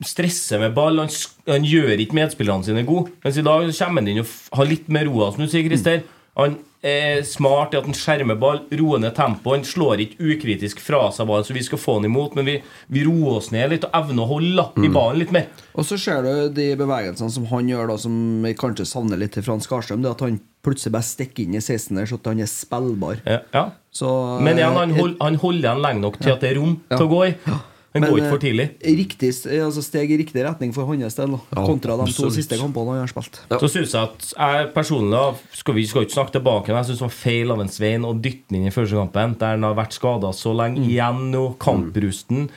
stresser 0.06 0.62
med 0.62 0.76
ball. 0.78 1.02
Han, 1.02 1.10
han 1.50 1.66
gjør 1.66 2.06
ikke 2.06 2.20
medspillerne 2.22 2.70
sine 2.70 2.86
gode. 2.86 3.16
Mens 3.26 3.42
i 3.42 3.48
dag 3.50 3.66
kommer 3.74 4.04
han 4.06 4.14
inn 4.14 4.22
og 4.22 4.38
har 4.60 4.70
litt 4.70 4.94
mer 4.94 5.10
roa, 5.10 5.32
som 5.34 5.42
du 5.42 5.50
sier, 5.50 5.66
Christer. 5.66 6.06
Han 6.38 6.60
er 6.84 7.22
smart 7.24 7.74
i 7.74 7.78
at 7.80 7.86
han 7.88 7.96
skjermer 7.96 8.36
ball, 8.40 8.58
roer 8.76 9.00
ned 9.00 9.16
tempoet. 9.16 9.62
Han 9.62 9.64
slår 9.68 10.02
ikke 10.04 10.32
ukritisk 10.36 10.82
fra 10.84 11.06
seg 11.16 11.30
ballen, 11.30 11.46
så 11.48 11.56
vi 11.56 11.64
skal 11.64 11.80
få 11.80 11.96
han 12.00 12.08
imot, 12.10 12.36
men 12.36 12.46
vi, 12.50 12.58
vi 12.92 13.06
roer 13.08 13.38
oss 13.40 13.52
ned 13.56 13.72
litt 13.72 13.86
og 13.88 13.96
evner 14.02 14.26
å 14.26 14.32
holde 14.34 14.66
i 14.84 14.92
ballen 14.92 15.22
litt 15.24 15.32
mer. 15.32 15.48
Og 15.74 15.88
så 15.88 15.98
ser 15.98 16.22
du 16.28 16.50
de 16.54 16.68
bevegelsene 16.78 17.32
som 17.32 17.46
han 17.54 17.70
gjør, 17.72 17.88
da 17.94 17.98
som 18.04 18.18
vi 18.44 18.54
kanskje 18.60 18.86
savner 18.90 19.18
litt 19.22 19.34
til 19.38 19.46
Frans 19.48 19.68
Karstrøm. 19.72 20.04
Det 20.04 20.12
at 20.12 20.26
han 20.28 20.42
plutselig 20.64 20.94
bare 20.96 21.08
stikker 21.08 21.44
inn 21.48 21.56
i 21.56 21.64
16 21.64 21.96
der, 21.98 22.06
så 22.12 22.20
at 22.20 22.28
han 22.34 22.44
er 22.44 22.52
spillbar. 22.52 23.24
Ja, 23.28 23.40
ja. 23.56 23.66
Så, 23.94 24.10
Men 24.44 24.58
igjen, 24.60 24.76
han, 24.76 24.92
eh, 24.92 25.00
hold, 25.00 25.16
han 25.22 25.36
holder 25.42 25.70
igjen 25.70 25.82
lenge 25.88 26.02
nok 26.04 26.20
til 26.20 26.32
at 26.36 26.42
det 26.44 26.52
er 26.52 26.60
rom 26.60 26.82
Ja. 26.90 26.98
til 26.98 27.06
å 27.08 27.12
gå 27.12 27.24
i. 27.30 27.34
Den 27.94 28.02
Men, 28.02 28.10
gå 28.10 28.18
ikke 28.18 28.26
eh, 28.26 28.32
for 28.34 28.42
tidlig. 28.42 28.66
Riktig, 28.98 29.30
altså 29.62 29.82
steg 29.86 30.10
i 30.10 30.18
riktig 30.18 30.42
retning 30.44 30.72
for 30.74 30.90
hans 30.90 31.14
del, 31.14 31.36
kontra 31.54 31.94
de 32.00 32.08
to 32.12 32.30
siste 32.34 32.58
kampene 32.58 32.96
han 32.96 33.04
har 33.04 33.12
spilt. 33.12 33.38
Så 33.62 33.70
synes 33.70 33.94
jeg 33.94 34.02
at 34.02 34.34
jeg 34.34 34.72
personlig 34.74 35.22
skal 35.54 35.76
Vi 35.78 35.86
skal 35.86 36.02
ikke 36.08 36.16
snakke 36.18 36.34
tilbake, 36.40 36.68
men 36.74 36.80
jeg 36.82 36.90
syns 36.90 37.04
det 37.04 37.06
var 37.06 37.14
feil 37.20 37.52
av 37.54 37.62
en 37.62 37.70
Svein 37.70 38.08
å 38.10 38.16
dytte 38.18 38.50
ham 38.50 38.58
inn 38.58 38.68
i 38.72 38.74
første 38.74 38.98
kampen, 38.98 39.38
der 39.38 39.54
han 39.54 39.64
har 39.68 39.76
vært 39.78 39.94
skada 39.94 40.34
så 40.34 40.56
lenge 40.58 40.82
Mm. 40.82 40.90
igjen 40.90 41.22
nå. 41.32 41.44
Kamprusten. 41.62 42.50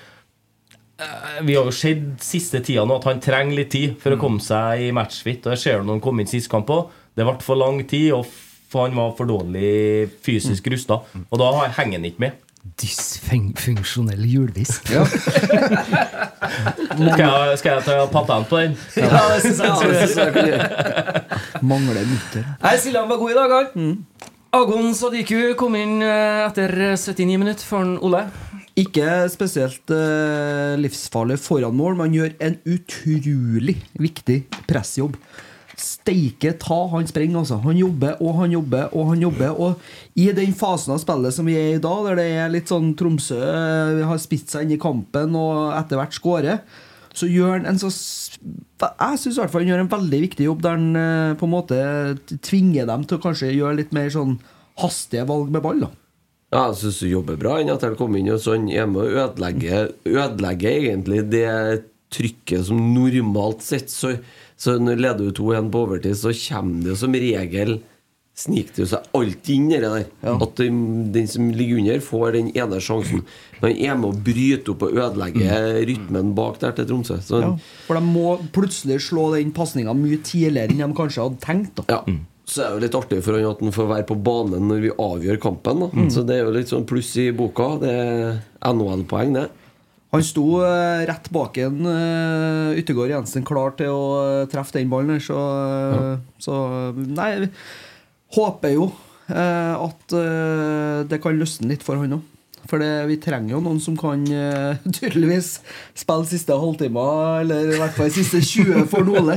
Eh, 0.99 1.43
Vi 1.45 1.55
har 1.55 1.65
jo 1.69 1.71
sett 1.71 2.23
siste 2.25 2.63
tida 2.65 2.87
nå 2.89 2.97
at 2.97 3.05
han 3.05 3.21
trenger 3.21 3.55
litt 3.59 3.71
tid 3.71 3.99
for 4.01 4.17
å 4.17 4.21
komme 4.21 4.41
seg 4.41 4.87
i 4.89 4.91
matchfit. 4.97 5.45
Og 5.45 5.53
det 5.53 5.59
ser 5.61 5.79
du 5.81 5.85
når 5.85 5.99
han 5.99 6.01
kom 6.01 6.21
inn 6.21 6.27
sist 6.31 6.49
kamp 6.49 6.67
òg. 6.73 6.89
Det 7.17 7.25
ble 7.27 7.37
for 7.45 7.57
lang 7.61 7.83
tid, 7.89 8.13
og 8.17 8.25
han 8.73 8.95
var 8.97 9.13
for 9.17 9.27
dårlig 9.29 10.09
fysisk 10.25 10.67
rusta. 10.73 11.03
Og 11.31 11.39
da 11.39 11.51
henger 11.77 11.99
han 12.01 12.05
ikke 12.09 12.21
med. 12.25 12.33
Dysfunksjonell 12.81 14.25
hjulvisk. 14.29 14.83
Skal 14.91 15.07
jeg, 17.23 17.59
skal 17.61 17.71
jeg 17.73 17.83
ta 17.87 17.93
patent 18.13 18.47
på 18.51 18.57
den? 18.63 18.73
Ja, 18.97 19.03
Ja, 19.11 19.23
det 19.33 19.41
syns 19.45 19.61
jeg 20.19 20.31
kan. 20.35 20.47
Mangler 21.67 22.05
mutter. 22.09 22.43
Siljan 22.83 23.09
var 23.11 23.17
god 23.23 23.31
i 23.33 23.39
dag, 23.39 23.51
han. 23.57 23.67
Agon 24.57 24.87
Sadiku 24.97 25.41
kom 25.59 25.75
inn 25.77 25.95
eh, 26.05 26.47
etter 26.47 26.71
79 26.97 27.39
minutter 27.41 27.65
for 27.67 27.83
Ole. 28.07 28.23
Ikke 28.77 29.29
spesielt 29.33 29.91
eh, 29.93 30.77
livsfarlig 30.81 31.39
foran 31.41 31.77
mål, 31.77 31.95
men 32.01 32.15
gjør 32.17 32.33
en 32.45 32.57
utrolig 32.69 33.77
viktig 34.01 34.39
pressjobb. 34.69 35.15
Steike 35.77 36.55
ta, 36.57 36.79
han 36.89 37.05
springer, 37.09 37.43
altså. 37.43 37.59
Han 37.61 37.77
jobber 37.77 38.17
og 38.25 38.39
han 38.39 38.55
jobber 38.55 38.95
og 38.97 39.11
han 39.11 39.23
jobber. 39.27 39.59
Og 39.61 40.17
i 40.17 40.31
den 40.37 40.55
fasen 40.57 40.95
av 40.95 41.03
spillet 41.03 41.37
som 41.37 41.49
vi 41.49 41.57
er 41.61 41.75
i 41.75 41.83
da, 41.83 41.93
der 42.07 42.17
det 42.17 42.27
er 42.33 42.53
litt 42.53 42.73
sånn 42.73 42.95
Tromsø 42.97 43.41
Vi 43.99 44.07
har 44.09 44.23
spist 44.23 44.55
seg 44.55 44.65
inn 44.65 44.77
i 44.79 44.81
kampen 44.81 45.37
og 45.37 45.75
etter 45.77 46.01
hvert 46.01 46.17
skårer, 46.17 46.63
så 47.17 47.29
gjør 47.29 47.59
han 47.59 47.69
en 47.69 47.81
så 47.81 47.89
Jeg 47.89 49.21
syns 49.21 49.37
i 49.37 49.41
hvert 49.41 49.53
fall 49.53 49.65
han 49.65 49.71
gjør 49.73 49.85
en 49.85 49.93
veldig 49.93 50.21
viktig 50.27 50.49
jobb 50.49 50.65
der 50.65 50.75
han 50.77 50.99
eh, 51.01 51.37
på 51.41 51.47
en 51.49 51.55
måte 51.55 51.79
tvinger 52.45 52.89
dem 52.89 53.07
til 53.09 53.19
å 53.19 53.25
kanskje 53.25 53.55
gjøre 53.55 53.79
litt 53.79 53.95
mer 53.97 54.11
sånn 54.13 54.37
hastige 54.81 55.25
valg 55.29 55.53
med 55.53 55.65
ball. 55.65 55.85
da 55.85 55.91
Ja, 56.53 56.67
jeg 56.71 56.81
syns 56.83 57.03
du 57.03 57.11
jobber 57.11 57.41
bra 57.41 57.59
enn 57.61 57.73
at 57.73 57.85
han 57.85 57.97
kom 58.01 58.17
inn. 58.17 58.33
Og 58.33 58.41
sånn 58.45 58.69
er 58.73 58.89
med 58.89 59.05
å 59.05 59.25
ødelegge, 59.27 59.87
ødelegge 60.09 60.73
egentlig 60.73 61.25
det 61.33 61.49
trykket 62.13 62.69
som 62.69 62.79
normalt 62.95 63.65
sett 63.67 63.91
Så, 63.91 64.13
så 64.57 64.79
når 64.81 65.03
leder 65.05 65.29
du 65.29 65.37
2-1 65.37 65.69
på 65.73 65.85
overtid, 65.85 66.17
så 66.17 66.33
kommer 66.33 66.83
det 66.83 66.95
jo 66.95 67.03
som 67.05 67.17
regel 67.17 67.79
Sniker 68.37 68.83
det 68.83 68.87
seg 68.91 69.05
alltid 69.17 69.55
inn 69.55 69.71
i 69.73 69.79
det 69.81 69.89
der. 69.89 70.09
At 70.29 70.59
den, 70.61 70.81
den 71.15 71.29
som 71.31 71.47
ligger 71.57 71.79
under, 71.81 72.03
får 72.05 72.35
den 72.35 72.51
ene 72.53 72.81
sjansen. 72.85 73.23
Men 73.63 73.71
han 73.71 73.79
er 73.81 73.95
med 73.97 74.11
å 74.11 74.25
bryte 74.27 74.75
opp 74.75 74.85
og 74.85 74.93
ødelegge 74.93 75.61
rytmen 75.89 76.35
bak 76.37 76.59
der 76.61 76.75
til 76.77 76.85
Tromsø. 76.91 77.17
Så 77.25 77.41
Ja, 77.41 77.55
for 77.87 77.97
de 77.97 78.03
må 78.05 78.35
plutselig 78.53 78.99
slå 79.07 79.31
den 79.39 79.55
pasninga 79.57 79.97
mye 79.97 80.21
tidligere 80.21 80.69
enn 80.69 80.85
de 80.85 80.99
kanskje 80.99 81.25
hadde 81.25 81.41
tenkt. 81.47 81.81
da 81.81 81.87
Ja. 81.89 82.19
Så 82.47 82.61
er 82.63 82.69
det 82.69 82.75
jo 82.77 82.85
litt 82.85 82.99
artig 83.01 83.23
for 83.25 83.35
han 83.41 83.49
at 83.49 83.63
han 83.65 83.75
får 83.75 83.89
være 83.91 84.07
på 84.07 84.19
banen 84.23 84.69
når 84.69 84.85
vi 84.85 84.91
avgjør 84.93 85.41
kampen. 85.41 85.81
Da. 85.81 85.89
Mm. 85.97 86.11
Så 86.13 86.27
det 86.29 86.37
er 86.37 86.45
jo 86.45 86.53
litt 86.55 86.69
sånn 86.69 86.85
pluss 86.87 87.17
i 87.17 87.31
boka. 87.33 87.73
Det 87.81 87.91
er 87.91 88.37
NHL-poeng, 88.69 89.33
det. 89.33 89.49
Han 90.15 90.23
sto 90.25 90.45
eh, 90.63 91.03
rett 91.09 91.27
bak 91.35 91.59
en 91.59 91.81
uh, 91.83 92.79
Yttergård 92.79 93.11
Jensen 93.11 93.45
klar 93.47 93.75
til 93.79 93.91
å 93.91 94.05
eh, 94.23 94.45
treffe 94.53 94.79
den 94.79 94.93
ballen. 94.93 95.19
Så, 95.23 95.35
ja. 95.37 96.15
så 96.43 96.61
Nei, 96.95 97.49
håper 98.37 98.77
jo 98.77 98.89
eh, 99.33 99.75
at 99.75 100.17
eh, 100.17 101.03
det 101.11 101.21
kan 101.23 101.39
løsne 101.39 101.71
litt 101.73 101.87
for 101.87 102.01
han 102.01 102.19
òg. 102.19 102.33
For 102.67 102.83
det, 102.83 103.07
vi 103.07 103.19
trenger 103.23 103.53
jo 103.55 103.61
noen 103.63 103.79
som 103.79 103.95
kan 103.95 104.25
uh, 104.27 104.81
tydeligvis 104.97 105.61
spille 105.95 106.27
siste 106.27 106.57
halvtime, 106.59 107.05
eller 107.45 107.69
i 107.71 107.79
hvert 107.79 107.95
fall 107.95 108.11
siste 108.11 108.41
20 108.43 108.89
for 108.91 109.07
Nole, 109.07 109.37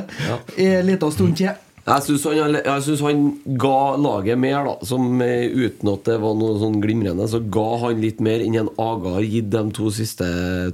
i 0.58 0.66
en 0.80 0.88
liten 0.90 1.14
stund 1.14 1.38
til. 1.38 1.54
Jeg 1.90 2.06
syns 2.06 3.02
han, 3.02 3.10
han 3.10 3.58
ga 3.60 3.82
laget 3.98 4.40
mer, 4.40 4.62
da. 4.68 4.76
Som 4.86 5.22
eh, 5.26 5.50
uten 5.50 5.90
at 5.94 6.06
det 6.06 6.20
var 6.22 6.38
noe 6.38 6.60
sånn 6.62 6.80
glimrende, 6.84 7.26
så 7.32 7.42
ga 7.42 7.68
han 7.86 8.02
litt 8.04 8.22
mer 8.24 8.44
enn 8.46 8.58
en 8.62 8.74
Aga 8.80 9.16
har 9.18 9.26
gitt 9.26 9.50
de 9.54 9.64
to-tre 9.74 9.96
siste, 9.98 10.28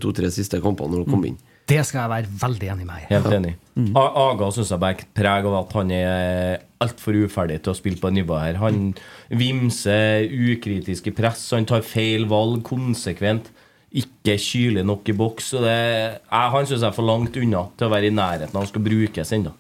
to, 0.04 0.14
siste 0.34 0.60
kampene 0.64 0.92
når 0.92 1.06
han 1.06 1.14
kom 1.16 1.28
inn. 1.32 1.38
Det 1.66 1.80
skal 1.88 2.04
jeg 2.04 2.12
være 2.12 2.40
veldig 2.44 2.68
enig 2.76 2.86
med. 2.86 3.06
Helt 3.10 3.32
enig. 3.34 3.56
Mm. 3.74 3.90
Aga 3.98 4.52
syns 4.54 4.70
jeg 4.70 4.82
bærer 4.84 5.08
preg 5.18 5.48
av 5.50 5.56
at 5.64 5.72
han 5.80 5.94
er 5.96 6.66
altfor 6.84 7.18
uferdig 7.26 7.62
til 7.66 7.74
å 7.74 7.78
spille 7.78 8.02
på 8.02 8.12
nivå 8.14 8.38
her. 8.38 8.60
Han 8.62 8.92
vimser 9.34 10.28
ukritisk 10.30 11.10
i 11.10 11.16
press, 11.16 11.48
han 11.56 11.66
tar 11.70 11.86
feil 11.88 12.28
valg 12.30 12.62
konsekvent. 12.68 13.50
Ikke 13.96 14.36
kylig 14.42 14.84
nok 14.86 15.10
i 15.10 15.16
boks. 15.18 15.54
Så 15.56 15.64
det, 15.64 15.74
jeg, 15.74 16.52
han 16.54 16.68
syns 16.68 16.82
jeg 16.84 16.90
er 16.92 16.98
for 16.98 17.08
langt 17.08 17.40
unna 17.40 17.66
til 17.80 17.88
å 17.88 17.94
være 17.96 18.12
i 18.12 18.14
nærheten 18.14 18.54
av 18.54 18.66
han 18.66 18.70
skal 18.70 18.86
brukes 18.86 19.34
ennå. 19.40 19.56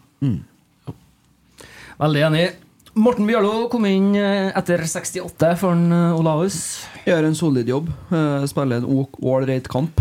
Veldig 1.95 2.23
enig. 2.27 2.45
Morten 2.95 3.27
Bjørlo 3.27 3.67
kom 3.71 3.85
inn 3.87 4.13
eh, 4.19 4.49
etter 4.55 4.81
68 4.87 5.51
for 5.59 5.75
en 5.75 5.91
eh, 5.91 6.15
Olaus. 6.15 6.57
Gjør 7.03 7.27
en 7.27 7.35
solid 7.35 7.67
jobb. 7.71 7.89
eh, 8.11 8.43
Spiller 8.51 8.81
en 8.81 9.05
ålreit 9.19 9.67
kamp. 9.71 9.99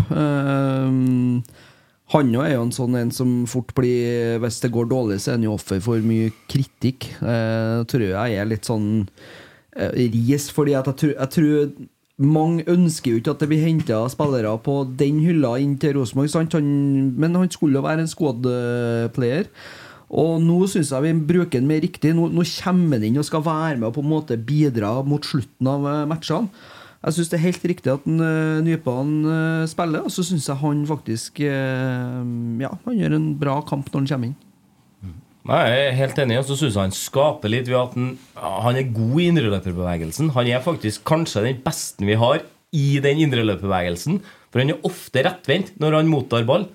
Han 2.15 2.29
jo 2.31 2.43
er 2.43 2.53
jo 2.53 2.65
en 2.67 2.75
sånn 2.75 2.95
en 2.99 3.09
som 3.11 3.29
fort 3.49 3.71
blir 3.75 4.37
Hvis 4.43 4.59
det 4.61 4.69
går 4.75 4.85
dårlig, 4.91 5.17
så 5.23 5.31
er 5.31 5.39
han 5.39 5.47
jo 5.47 5.55
offer 5.55 5.79
for 5.83 6.03
mye 6.05 6.29
kritikk. 6.51 7.09
Jeg 7.17 7.87
tror 7.91 8.05
jeg 8.05 8.37
er 8.37 8.47
litt 8.47 8.67
sånn 8.69 9.07
ris, 9.75 10.45
fordi 10.55 10.75
jeg 10.75 10.85
tror, 10.85 11.15
jeg 11.15 11.31
tror 11.33 11.73
mange 12.15 12.63
ønsker 12.71 13.11
jo 13.11 13.19
ikke 13.19 13.33
at 13.33 13.41
det 13.43 13.49
blir 13.51 13.65
henta 13.65 13.97
spillere 14.13 14.53
på 14.63 14.77
den 15.01 15.17
hylla 15.25 15.57
inn 15.59 15.73
til 15.81 15.97
Rosenborg, 15.97 16.61
men 16.63 17.35
han 17.35 17.51
skulle 17.51 17.81
jo 17.81 17.83
være 17.83 18.05
en 18.05 18.13
squad-player. 18.13 19.49
Og 20.13 20.37
nå 20.43 20.59
syns 20.69 20.91
jeg 20.93 21.05
vi 21.05 21.13
bruker 21.33 21.59
den 21.59 21.69
mer 21.69 21.81
riktig. 21.83 22.13
Nå, 22.15 22.29
nå 22.29 22.45
kommer 22.61 22.99
han 22.99 23.07
inn 23.07 23.21
og 23.21 23.27
skal 23.27 23.45
være 23.45 23.77
med 23.79 23.89
og 23.89 23.95
på 23.97 24.05
en 24.05 24.11
måte 24.11 24.37
bidra 24.37 24.99
mot 25.07 25.25
slutten 25.25 25.71
av 25.71 25.87
eh, 25.89 26.01
matchene. 26.09 26.51
Jeg 27.05 27.19
syns 27.19 27.29
det 27.29 27.37
er 27.37 27.43
helt 27.43 27.65
riktig 27.69 27.91
at 27.93 28.05
en, 28.09 28.17
uh, 28.17 28.63
Nypan 28.65 29.09
eh, 29.29 29.67
spiller, 29.69 30.07
og 30.07 30.13
så 30.13 30.23
syns 30.25 30.47
jeg 30.49 30.57
han 30.57 30.79
faktisk 30.89 31.37
eh, 31.45 32.23
Ja, 32.63 32.71
han 32.87 32.97
gjør 32.97 33.17
en 33.19 33.27
bra 33.37 33.59
kamp 33.67 33.91
når 33.91 34.01
han 34.01 34.09
kommer 34.09 34.31
inn. 34.31 34.39
Nei, 35.45 35.59
Jeg 35.69 35.83
er 35.83 35.99
helt 35.99 36.21
enig. 36.23 36.39
Og 36.41 36.47
så 36.49 36.57
syns 36.57 36.73
jeg 36.73 36.81
han 36.81 36.95
skaper 36.97 37.51
litt 37.53 37.69
ved 37.69 37.77
at 37.77 37.93
han, 37.93 38.07
han 38.65 38.79
er 38.79 38.89
god 38.89 39.19
i 39.21 39.27
indreløperbevegelsen. 39.29 40.31
Han 40.33 40.49
er 40.49 40.65
faktisk 40.65 41.05
kanskje 41.05 41.45
den 41.45 41.61
beste 41.61 42.07
vi 42.07 42.17
har 42.17 42.41
i 42.73 42.87
den 43.05 43.21
indreløperbevegelsen. 43.27 44.17
For 44.49 44.63
han 44.63 44.73
er 44.73 44.89
ofte 44.89 45.21
rettvendt 45.27 45.75
når 45.83 45.99
han 45.99 46.09
mottar 46.09 46.47
ball. 46.49 46.65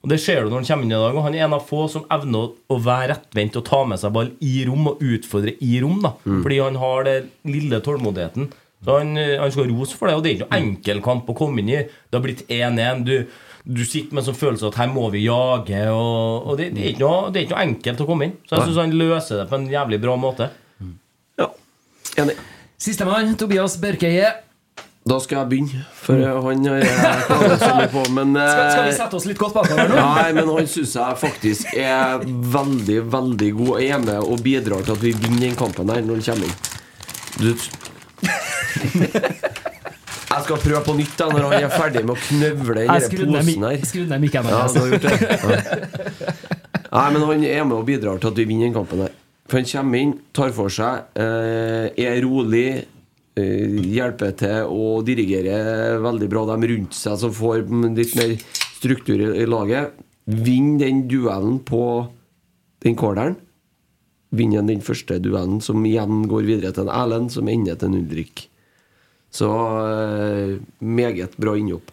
Og 0.00 0.08
Det 0.08 0.16
ser 0.22 0.40
du 0.42 0.48
når 0.48 0.62
han 0.62 0.68
kommer 0.70 0.86
inn 0.86 0.94
i 0.94 1.02
dag. 1.02 1.16
Og 1.16 1.26
han 1.26 1.36
er 1.36 1.44
en 1.44 1.58
av 1.58 1.66
få 1.68 1.84
som 1.92 2.06
evner 2.12 2.54
å, 2.72 2.78
være 2.80 3.12
rettvendt 3.12 3.58
og 3.60 3.66
ta 3.68 3.82
med 3.84 4.00
seg 4.00 4.14
ball 4.16 4.32
i 4.40 4.54
rom 4.68 4.88
og 4.94 5.04
utfordre 5.04 5.56
i 5.60 5.76
rom. 5.82 6.00
da 6.04 6.14
Fordi 6.24 6.58
han 6.62 6.80
har 6.80 7.06
den 7.08 7.30
lille 7.52 7.82
tålmodigheten. 7.84 8.50
Så 8.80 8.96
han, 8.96 9.12
eh, 9.20 9.36
han 9.36 9.52
skal 9.52 9.68
rose 9.68 9.96
for 9.96 10.08
det. 10.08 10.16
Og 10.16 10.24
det 10.24 10.30
er 10.30 10.38
ikke 10.38 10.48
noe 10.48 10.60
enkel 10.62 11.02
kamp 11.04 11.28
å 11.28 11.36
komme 11.36 11.60
inn 11.60 11.68
i. 11.68 11.82
Det 11.84 12.16
har 12.16 12.24
blitt 12.24 12.46
1-1. 12.48 13.04
Du, 13.04 13.14
du 13.68 13.84
sitter 13.84 14.14
med 14.16 14.22
en 14.22 14.30
sånn 14.30 14.40
følelse 14.40 14.70
at 14.70 14.80
her 14.80 14.88
må 14.88 15.10
vi 15.12 15.26
jage. 15.26 15.82
Og, 15.92 16.48
og 16.48 16.56
det, 16.56 16.70
det, 16.76 16.86
er 16.86 16.94
ikke 16.94 17.04
noe, 17.04 17.28
det 17.28 17.42
er 17.42 17.48
ikke 17.48 17.58
noe 17.58 17.66
enkelt 17.68 18.00
å 18.00 18.08
komme 18.08 18.30
inn. 18.30 18.38
Så 18.48 18.56
jeg 18.56 18.70
syns 18.70 18.80
han 18.86 18.96
løser 19.02 19.42
det 19.42 19.48
på 19.50 19.58
en 19.60 19.68
jævlig 19.68 20.00
bra 20.00 20.16
måte. 20.20 20.48
Ja 21.36 21.52
Enig. 22.20 22.40
Sistemann, 22.80 23.36
Tobias 23.36 23.76
Børkeie. 23.76 24.32
Da 25.10 25.16
skal 25.18 25.40
jeg 25.40 25.48
begynne, 25.50 25.80
for 25.98 26.14
eh, 26.14 26.36
han 26.44 26.66
har 26.70 26.76
jeg 26.78 27.58
så 27.58 27.70
mye 27.74 27.88
på. 27.90 28.02
Men 28.14 28.36
eh, 28.38 28.50
Skal, 28.54 28.68
skal 28.70 28.84
vi 28.86 28.92
sette 28.94 29.18
oss 29.18 29.26
litt 29.26 29.40
godt 29.40 29.56
bakover 29.56 29.90
nå? 29.90 29.96
Nei, 29.98 30.28
men 30.36 30.46
han 30.54 30.68
syns 30.70 30.92
jeg 31.00 31.18
faktisk 31.18 31.72
er 31.74 32.22
veldig, 32.54 33.00
veldig 33.10 33.50
god. 33.58 33.72
Og 33.74 33.82
er 33.88 33.98
med 34.04 34.20
og 34.22 34.44
bidrar 34.44 34.86
til 34.86 34.94
at 34.94 35.02
vi 35.02 35.10
vinner 35.16 35.42
den 35.48 35.58
kampen 35.58 35.90
her 35.90 36.04
når 36.06 36.14
han 36.20 36.26
kommer 36.30 36.46
inn. 36.46 36.56
Du 37.40 37.50
Jeg 40.30 40.44
skal 40.46 40.60
prøve 40.62 40.80
på 40.86 40.94
nytt 40.94 41.16
da 41.18 41.26
når 41.32 41.42
han 41.48 41.54
er 41.58 41.72
ferdig 41.74 42.04
med 42.06 42.14
å 42.14 42.20
knøvle 42.22 42.84
Jeg 42.84 43.08
den 43.10 43.34
posen 43.34 43.64
her. 43.66 43.80
Skru 43.90 44.04
ned 44.06 44.22
mikken. 44.22 44.46
Hans. 44.46 44.76
Nei, 46.90 47.06
men 47.14 47.24
han 47.26 47.42
er 47.50 47.66
med 47.66 47.76
og 47.80 47.82
bidrar 47.88 48.22
til 48.22 48.30
at 48.30 48.38
vi 48.38 48.46
vinner 48.46 48.68
den 48.68 48.76
kampen 48.78 49.02
her. 49.02 49.12
For 49.50 49.58
han 49.58 49.66
kommer 49.66 50.04
inn, 50.04 50.14
tar 50.36 50.54
for 50.54 50.70
seg, 50.70 51.10
eh, 51.18 51.90
er 51.98 52.22
rolig, 52.22 52.66
eh, 52.78 52.99
hjelper 53.38 54.32
til 54.38 54.70
å 54.70 55.00
dirigere 55.06 55.98
veldig 56.02 56.28
bra 56.32 56.46
dem 56.50 56.66
rundt 56.72 56.96
seg, 56.96 57.18
som 57.20 57.34
får 57.34 57.68
litt 57.96 58.16
mer 58.18 58.34
struktur 58.76 59.20
i, 59.20 59.46
laget. 59.46 59.94
Vinner 60.26 60.86
den 60.86 61.06
duellen 61.10 61.60
på 61.66 61.82
den 62.84 62.96
corneren. 62.98 63.36
Vinner 64.30 64.62
han 64.62 64.70
den 64.70 64.82
første 64.84 65.18
duellen, 65.22 65.60
som 65.62 65.82
igjen 65.86 66.26
går 66.30 66.46
videre 66.46 66.74
til 66.74 66.86
en 66.86 66.94
Erlend, 66.94 67.32
som 67.34 67.48
ender 67.50 67.78
til 67.78 67.90
en 67.90 68.00
Ulrik. 68.02 68.46
Så 69.30 69.48
eh, 69.86 70.58
meget 70.82 71.36
bra 71.38 71.56
innhopp. 71.58 71.90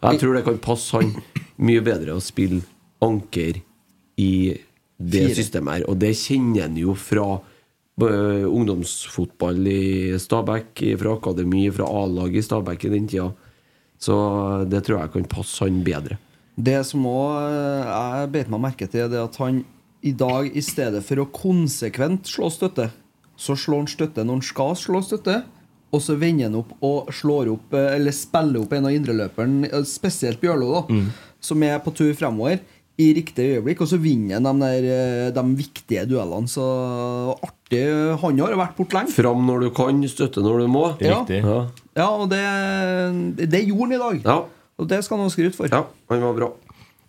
Jeg 0.00 0.20
tror 0.22 0.34
det 0.34 0.44
kan 0.46 0.60
passe 0.62 0.96
han 0.96 1.12
mye 1.60 1.82
bedre 1.84 2.16
å 2.16 2.24
spille 2.24 2.62
anker 3.04 3.60
i 4.20 4.32
det 5.00 5.24
Fire. 5.26 5.36
systemet 5.36 5.74
her. 5.74 5.86
Og 5.90 5.98
det 6.00 6.14
kjenner 6.18 6.66
han 6.66 6.78
jo 6.78 6.94
fra 6.98 7.26
eh, 7.36 7.49
ungdomsfotball 8.06 9.66
i 9.68 10.18
Stabæk, 10.20 10.84
fra 11.00 11.14
akademi, 11.18 11.66
fra 11.74 11.84
A-lag 11.84 12.34
i 12.36 12.42
Stabæk 12.42 12.86
i 12.86 12.92
den 12.94 13.08
tida. 13.10 13.30
Så 14.00 14.14
det 14.70 14.84
tror 14.86 15.02
jeg 15.02 15.12
kan 15.12 15.28
passe 15.28 15.64
han 15.64 15.82
bedre. 15.84 16.16
Det 16.56 16.78
som 16.88 17.04
òg 17.08 17.36
jeg 17.90 18.32
beit 18.32 18.50
meg 18.52 18.64
merke 18.64 18.88
til, 18.88 19.06
er 19.12 19.24
at 19.24 19.36
han 19.40 19.62
i 20.00 20.12
dag, 20.16 20.48
i 20.56 20.62
stedet 20.64 21.02
for 21.04 21.20
å 21.20 21.28
konsekvent 21.32 22.28
slå 22.28 22.48
støtte, 22.52 22.88
så 23.40 23.56
slår 23.56 23.84
han 23.84 23.90
støtte 23.90 24.24
når 24.24 24.38
han 24.38 24.46
skal 24.46 24.76
slå 24.78 25.02
støtte. 25.04 25.42
Og 25.90 26.02
så 26.04 26.14
vender 26.14 26.46
han 26.46 26.58
opp 26.60 26.70
og 26.86 27.08
slår 27.10 27.48
opp 27.50 27.72
eh, 27.74 27.96
Eller 27.96 28.14
spiller 28.14 28.60
opp 28.60 28.74
en 28.76 28.84
av 28.86 28.94
indreløperen, 28.94 29.64
eh, 29.66 29.86
spesielt 29.88 30.38
Bjørlo, 30.42 30.68
da, 30.76 31.00
som 31.42 31.64
er 31.66 31.80
på 31.82 31.90
tur 31.96 32.12
fremover, 32.14 32.60
i 33.00 33.06
riktig 33.16 33.46
øyeblikk. 33.56 33.80
Og 33.84 33.88
så 33.90 33.98
vinner 34.00 34.36
han 34.38 34.46
de, 34.60 34.68
der, 34.68 34.88
eh, 34.94 35.30
de 35.36 35.44
viktige 35.58 36.04
duellene. 36.10 36.50
Så 36.50 36.64
artig. 37.40 37.82
Han 38.22 38.40
har 38.42 38.56
vært 38.60 38.76
borte 38.78 38.98
lenge. 38.98 39.14
Fram 39.14 39.44
når 39.48 39.66
du 39.66 39.70
kan, 39.76 40.00
støtte 40.10 40.42
når 40.44 40.64
du 40.64 40.70
må. 40.72 40.86
Ja. 41.04 41.22
Ja, 41.28 41.60
Ja, 41.96 42.08
og 42.14 42.28
det, 42.30 42.42
det 43.50 43.64
gjorde 43.66 43.88
han 43.88 43.92
i 43.96 44.02
dag. 44.04 44.20
ja, 44.24 44.38
Og 44.80 44.88
det 44.88 45.02
skal 45.04 45.18
han 45.18 45.26
ha 45.28 45.32
skryt 45.32 45.56
for. 45.56 45.68
ja 45.70 45.84
han 46.10 46.22
var 46.24 46.36
bra. 46.36 46.50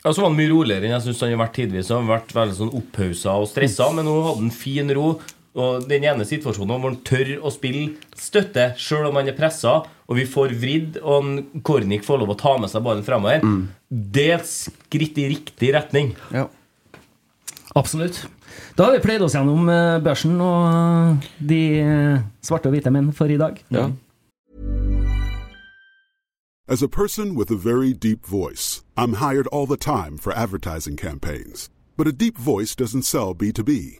Ja, 0.02 0.10
så 0.12 0.24
var 0.24 0.32
han 0.32 0.38
mye 0.40 0.50
roligere 0.50 0.88
enn 0.88 0.96
jeg 0.96 1.04
synes 1.06 1.20
han 1.22 1.30
har 1.36 1.44
vært 1.44 1.58
tidvis. 1.60 1.92
Han 1.94 2.08
har 2.08 2.18
vært 2.20 2.34
veldig 2.34 2.58
sånn 2.58 2.72
opphausa 2.74 3.36
og 3.38 3.48
stressa, 3.52 3.92
men 3.94 4.08
nå 4.10 4.16
hadde 4.26 4.42
han 4.42 4.54
fin 4.56 4.90
ro. 4.98 5.12
Og 5.60 5.88
den 5.90 6.06
ene 6.08 6.24
situasjonen 6.28 6.78
hvor 6.80 6.94
han 6.94 7.02
tør 7.08 7.34
å 7.44 7.52
spille 7.52 7.98
støtte 8.16 8.70
sjøl 8.80 9.10
om 9.10 9.20
han 9.20 9.32
er 9.32 9.36
pressa, 9.36 9.82
og 10.08 10.20
vi 10.20 10.28
får 10.28 10.56
vridd, 10.62 11.02
og 11.04 11.18
en 11.18 11.64
Kornik 11.68 12.06
får 12.08 12.22
lov 12.22 12.34
å 12.34 12.40
ta 12.40 12.56
med 12.60 12.72
seg 12.72 12.86
ballen 12.86 13.04
fremover, 13.08 13.44
det 13.90 14.28
er 14.30 14.38
et 14.40 14.48
skritt 14.48 15.20
i 15.20 15.28
riktig 15.34 15.74
retning. 15.76 16.14
Ja. 16.32 16.48
Absolutt. 17.76 18.24
Da 18.76 18.86
har 18.88 18.96
vi 18.96 19.04
pleid 19.04 19.24
oss 19.24 19.36
gjennom 19.36 19.68
eh, 19.72 20.00
børsen 20.04 20.40
og 20.44 20.64
eh, 20.68 21.28
de 21.52 21.60
eh, 21.80 22.24
svarte 22.44 22.68
og 22.68 22.76
hvite 22.76 22.92
menn 22.92 23.12
for 23.16 23.32
i 23.32 23.40
dag. 23.40 23.60
Ja. 23.72 23.90
As 26.68 26.82
a 26.82 26.88
person 26.88 27.36
with 27.36 27.52
a 27.52 27.56
very 27.56 27.94
deep 27.94 28.26
voice, 28.26 28.84
I'm 28.96 29.16
hired 29.16 29.48
all 29.48 29.66
the 29.66 29.76
time 29.76 30.18
for 30.18 30.32
advertising 30.32 30.96
campaigns. 30.96 31.70
But 31.98 32.08
a 32.08 32.14
deep 32.14 32.38
voice 32.38 32.76
doesn't 32.76 33.04
sell 33.04 33.36
B2B, 33.36 34.00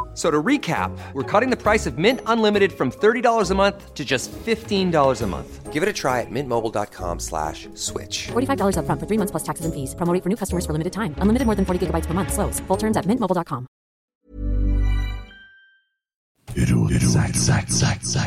So 0.13 0.29
to 0.29 0.43
recap, 0.43 0.91
we're 1.13 1.23
cutting 1.23 1.49
the 1.51 1.55
price 1.55 1.85
of 1.87 1.97
Mint 1.97 2.19
Unlimited 2.25 2.73
from 2.73 2.91
$30 2.91 3.49
a 3.49 3.55
month 3.55 3.93
to 3.93 4.03
just 4.03 4.29
$15 4.45 5.21
a 5.21 5.27
month. 5.27 5.71
Give 5.71 5.83
it 5.83 5.87
a 5.87 5.93
try 5.93 6.19
at 6.19 6.27
mintmobile.com 6.29 7.19
slash 7.19 7.69
switch. 7.75 8.27
$45 8.33 8.77
up 8.77 8.85
front 8.85 8.99
for 8.99 9.07
three 9.07 9.17
months 9.17 9.31
plus 9.31 9.43
taxes 9.43 9.65
and 9.65 9.73
fees. 9.73 9.95
Promo 9.95 10.13
rate 10.13 10.21
for 10.21 10.27
new 10.27 10.35
customers 10.35 10.65
for 10.65 10.73
limited 10.73 10.91
time. 10.91 11.15
Unlimited 11.19 11.45
more 11.45 11.55
than 11.55 11.63
40 11.63 11.87
gigabytes 11.87 12.07
per 12.07 12.13
month. 12.13 12.33
Slows. 12.33 12.59
Full 12.67 12.77
terms 12.77 12.97
at 12.97 13.05
mintmobile.com. 13.05 13.67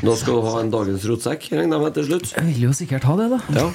Nå 0.02 0.14
skal 0.16 0.34
du 0.34 0.40
ha 0.48 0.60
en 0.62 0.70
dagens 0.72 1.04
rotsekk, 1.04 1.50
regner 1.52 1.76
jeg 1.76 1.82
med 1.84 1.92
til 1.98 2.06
slutt. 2.08 2.30
Jeg 2.32 2.46
vil 2.46 2.62
jo 2.70 2.72
sikkert 2.72 3.04
ha 3.04 3.16
det, 3.20 3.26
da. 3.34 3.40
Ja. 3.52 3.66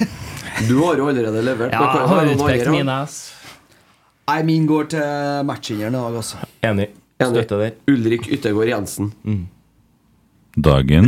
Du 0.66 0.80
har 0.82 0.98
jo 0.98 1.06
allerede 1.06 1.44
levert. 1.46 1.70
Ja, 1.70 1.86
jeg 1.94 2.08
har 2.10 2.32
utpekt 2.34 2.72
min 2.74 2.90
ass. 2.90 3.20
Nei, 4.26 4.42
min 4.46 4.66
går 4.66 4.90
til 4.96 5.46
matchingeren 5.46 5.94
i 5.94 6.02
dag, 6.02 6.18
altså. 6.18 6.42
Enig. 6.66 6.90
Støtte 7.28 7.58
der. 7.60 7.74
Ulrik 7.90 8.28
Yttergård 8.32 8.68
Jensen. 8.70 9.12
Dagen 10.56 11.06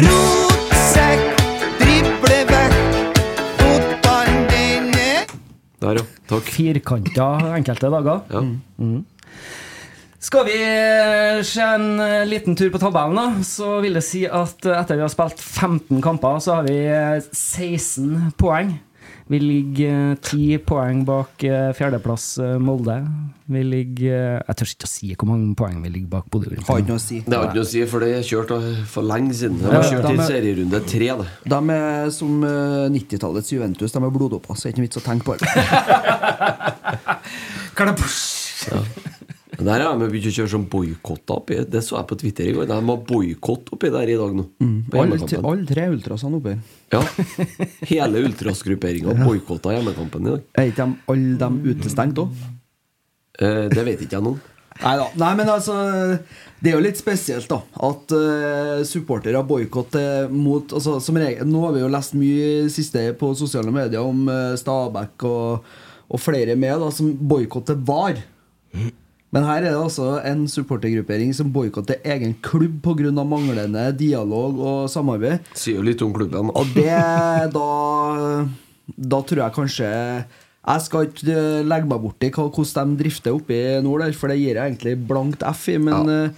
Der, 5.83 5.99
ja. 5.99 6.05
Takk. 6.31 6.47
Firkanta 6.47 7.57
enkelte 7.57 7.89
dager. 7.91 8.21
Ja. 8.31 8.43
Skal 10.23 10.45
vi 10.47 10.55
eh, 10.63 11.41
se 11.43 11.65
en 11.67 11.99
eh, 11.99 12.21
liten 12.29 12.55
tur 12.55 12.71
på 12.71 12.79
tabellen, 12.79 13.19
da, 13.19 13.43
så 13.43 13.81
vil 13.83 13.99
det 13.99 14.05
si 14.07 14.23
at 14.31 14.63
eh, 14.69 14.77
etter 14.79 15.01
vi 15.01 15.03
har 15.03 15.11
spilt 15.11 15.43
15 15.43 15.99
kamper, 16.05 16.39
så 16.39 16.61
har 16.61 16.69
vi 16.69 16.77
eh, 16.87 17.19
16 17.35 18.31
poeng. 18.39 18.77
Vi 19.31 19.39
ligger 19.39 20.17
ti 20.21 20.39
10 20.57 20.65
poeng 20.67 21.05
bak 21.07 21.45
eh, 21.47 21.71
fjerdeplass 21.79 22.25
eh, 22.43 22.57
Molde. 22.61 22.97
Vi 23.53 23.63
ligger 23.63 24.17
eh, 24.17 24.41
Jeg 24.49 24.57
tør 24.59 24.71
ikke 24.73 24.89
å 24.89 24.91
si 24.91 25.11
hvor 25.15 25.29
mange 25.31 25.55
poeng 25.57 25.79
vi 25.85 25.93
ligger 25.95 26.11
bak 26.17 26.27
Bodø-Glimt. 26.33 26.67
Har 26.69 26.83
ikke 26.83 26.91
noe 26.93 27.01
å 27.01 27.05
si. 27.05 27.21
Det 27.27 27.37
har 27.39 27.47
ikke 27.49 27.59
noe 27.61 27.67
å 27.69 27.71
si, 27.71 27.85
for 27.93 28.03
det 28.05 28.11
er 28.19 28.27
kjørt 28.27 28.53
for 28.93 29.03
lenge 29.07 29.35
siden. 29.39 29.57
De 29.63 29.69
Ja, 29.71 29.77
har 29.79 29.87
kjørt 29.89 30.11
i 30.11 30.13
er- 30.19 30.27
serierunde 30.29 30.83
tre. 30.91 31.09
Det. 31.23 31.29
De 31.55 31.61
er 31.79 32.11
som 32.19 32.33
eh, 32.45 32.89
90-tallets 32.99 33.53
Juventus. 33.55 33.95
De 33.95 34.03
er 34.03 34.15
blodoppa, 34.19 34.57
så 34.57 34.61
det 34.63 34.69
er 34.69 34.75
ikke 34.75 34.83
noe 34.83 34.89
vits 34.91 35.01
å 35.01 35.07
tenke 35.07 35.25
på 35.25 35.33
det. 35.39 35.47
Men 37.79 37.95
Der 39.67 39.85
har 39.85 39.99
de 39.99 40.09
begynt 40.11 40.29
å 40.31 40.35
kjøre 40.35 40.51
sånn 40.55 40.69
boikotter 40.71 41.39
oppi. 41.39 41.59
Det 41.69 41.83
så 41.85 41.99
jeg 41.99 42.09
på 42.11 42.19
Twitter 42.23 42.49
i 42.51 42.55
går. 42.57 42.69
De 42.71 42.79
har 42.79 43.03
boikott 43.09 43.73
oppi 43.75 43.91
der 43.95 44.13
i 44.13 44.17
dag 44.19 44.37
nå. 44.37 44.47
Mm. 44.63 44.79
Alle 45.03 45.19
all 45.53 45.67
tre 45.69 45.89
ultrasene 45.93 46.39
oppi. 46.41 46.55
Ja. 46.95 47.03
Hele 47.93 48.25
ultrasgrupperinga 48.29 49.17
boikotta 49.23 49.77
hjemmekampen 49.77 50.27
i 50.27 50.35
dag. 50.37 50.49
Er 50.59 50.73
ikke 50.73 50.89
alle 51.15 51.37
dem 51.43 51.61
utestengt 51.69 52.23
òg? 52.23 52.41
Eh, 53.41 53.69
det 53.73 53.85
vet 53.87 54.03
ikke 54.05 54.19
jeg 54.19 54.27
nå. 54.27 54.35
Neida. 54.81 55.07
Nei 55.21 55.33
men 55.37 55.51
altså 55.53 55.75
Det 56.63 56.71
er 56.71 56.77
jo 56.77 56.83
litt 56.85 56.99
spesielt, 57.01 57.49
da. 57.51 57.61
At 57.89 58.15
uh, 58.17 58.81
supportere 58.89 59.43
boikotter 59.47 60.33
mot 60.33 60.73
altså, 60.73 60.97
som 61.03 61.19
regel, 61.21 61.47
Nå 61.49 61.67
har 61.67 61.77
vi 61.77 61.83
jo 61.85 61.93
lest 61.93 62.17
mye 62.19 62.71
siste 62.73 63.05
på 63.21 63.35
sosiale 63.39 63.75
medier 63.75 64.03
om 64.03 64.25
uh, 64.31 64.57
Stabæk 64.59 65.27
og, 65.29 65.71
og 66.09 66.23
flere 66.23 66.57
med 66.59 66.81
da 66.83 66.91
som 66.95 67.13
boikotter 67.15 67.79
VAR. 67.79 68.23
Men 69.33 69.47
her 69.49 69.63
er 69.63 69.71
det 69.71 69.79
altså 69.81 70.19
en 70.29 70.45
supportergruppering 70.51 71.33
som 71.33 71.53
boikotter 71.53 72.03
egen 72.05 72.35
klubb 72.45 72.83
pga. 72.85 73.13
manglende 73.25 73.87
dialog 73.97 74.59
og 74.61 74.91
samarbeid. 74.93 75.41
Sier 75.57 75.81
jo 75.81 75.87
litt 75.89 76.03
om 76.05 76.13
klubben. 76.13 76.53
Og 76.53 76.67
det 76.75 76.93
da 77.55 78.47
Da 78.93 79.21
tror 79.23 79.41
jeg 79.45 79.55
kanskje 79.55 79.89
Jeg 80.63 80.81
skal 80.85 81.07
ikke 81.07 81.33
eh, 81.33 81.65
legge 81.65 81.89
meg 81.89 82.03
borti 82.03 82.29
hvordan 82.31 82.93
de 82.93 83.03
drifter 83.03 83.33
oppe 83.33 83.55
i 83.57 83.81
nord, 83.83 84.05
for 84.15 84.29
det 84.29 84.39
gir 84.39 84.55
jeg 84.55 84.63
egentlig 84.63 85.09
blankt 85.09 85.43
F 85.43 85.69
i. 85.73 85.79
Men 85.79 86.07
ja. 86.07 86.29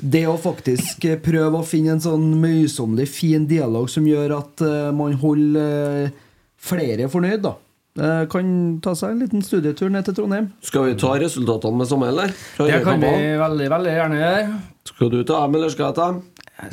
det 0.00 0.26
å 0.28 0.36
faktisk 0.40 1.06
eh, 1.08 1.20
prøve 1.22 1.60
å 1.60 1.66
finne 1.66 1.94
en 1.94 2.02
sånn 2.02 2.26
møysommelig 2.42 3.08
fin 3.08 3.46
dialog 3.48 3.88
som 3.88 4.04
gjør 4.08 4.36
at 4.40 4.66
eh, 4.66 4.90
man 4.92 5.16
holder 5.22 6.10
eh, 6.10 6.12
flere 6.60 7.08
fornøyd, 7.08 7.40
da. 7.46 7.54
Eh, 8.00 8.22
kan 8.32 8.50
ta 8.80 8.94
seg 8.96 9.10
en 9.12 9.18
liten 9.20 9.42
studietur 9.44 9.90
ned 9.92 10.06
til 10.08 10.14
Trondheim. 10.16 10.46
Skal 10.64 10.86
vi 10.88 10.94
ta 11.00 11.10
resultatene 11.20 11.76
med 11.82 11.88
samme, 11.90 12.08
eller? 12.08 12.30
Fra 12.56 12.66
Det 12.70 12.78
kan 12.86 13.00
vi 13.02 13.10
veldig, 13.36 13.66
veldig 13.74 13.92
gjerne 13.98 14.20
gjøre. 14.22 14.44
Skal 14.88 15.10
du 15.12 15.18
ta 15.28 15.42
dem, 15.44 15.58
eller 15.58 15.68
skal 15.74 15.90
jeg 15.90 15.98
ta 15.98 16.06
dem? 16.14 16.22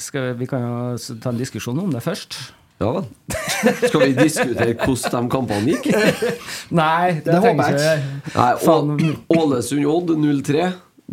Skal 0.03 0.21
vi, 0.30 0.32
vi 0.39 0.47
kan 0.47 0.63
jo 0.63 1.17
ta 1.23 1.30
en 1.34 1.38
diskusjon 1.41 1.80
om 1.84 1.91
det 1.91 2.01
først. 2.05 2.38
Ja 2.80 2.91
vel. 2.93 3.05
Skal 3.89 4.03
vi 4.05 4.11
diskutere 4.21 4.75
hvordan 4.78 5.28
de 5.28 5.32
kampene 5.34 5.71
gikk? 5.73 5.88
Nei, 6.80 7.13
det, 7.25 7.25
Det 7.25 7.39
håper 7.41 7.63
jeg 7.63 7.73
ikke 7.73 7.88
gjøre. 7.88 8.03
Nei, 8.36 8.51
Faen. 8.63 8.91
Å- 8.93 9.39
Ålesund 9.41 9.88
Odd 9.89 10.13
0-3. 10.21 10.67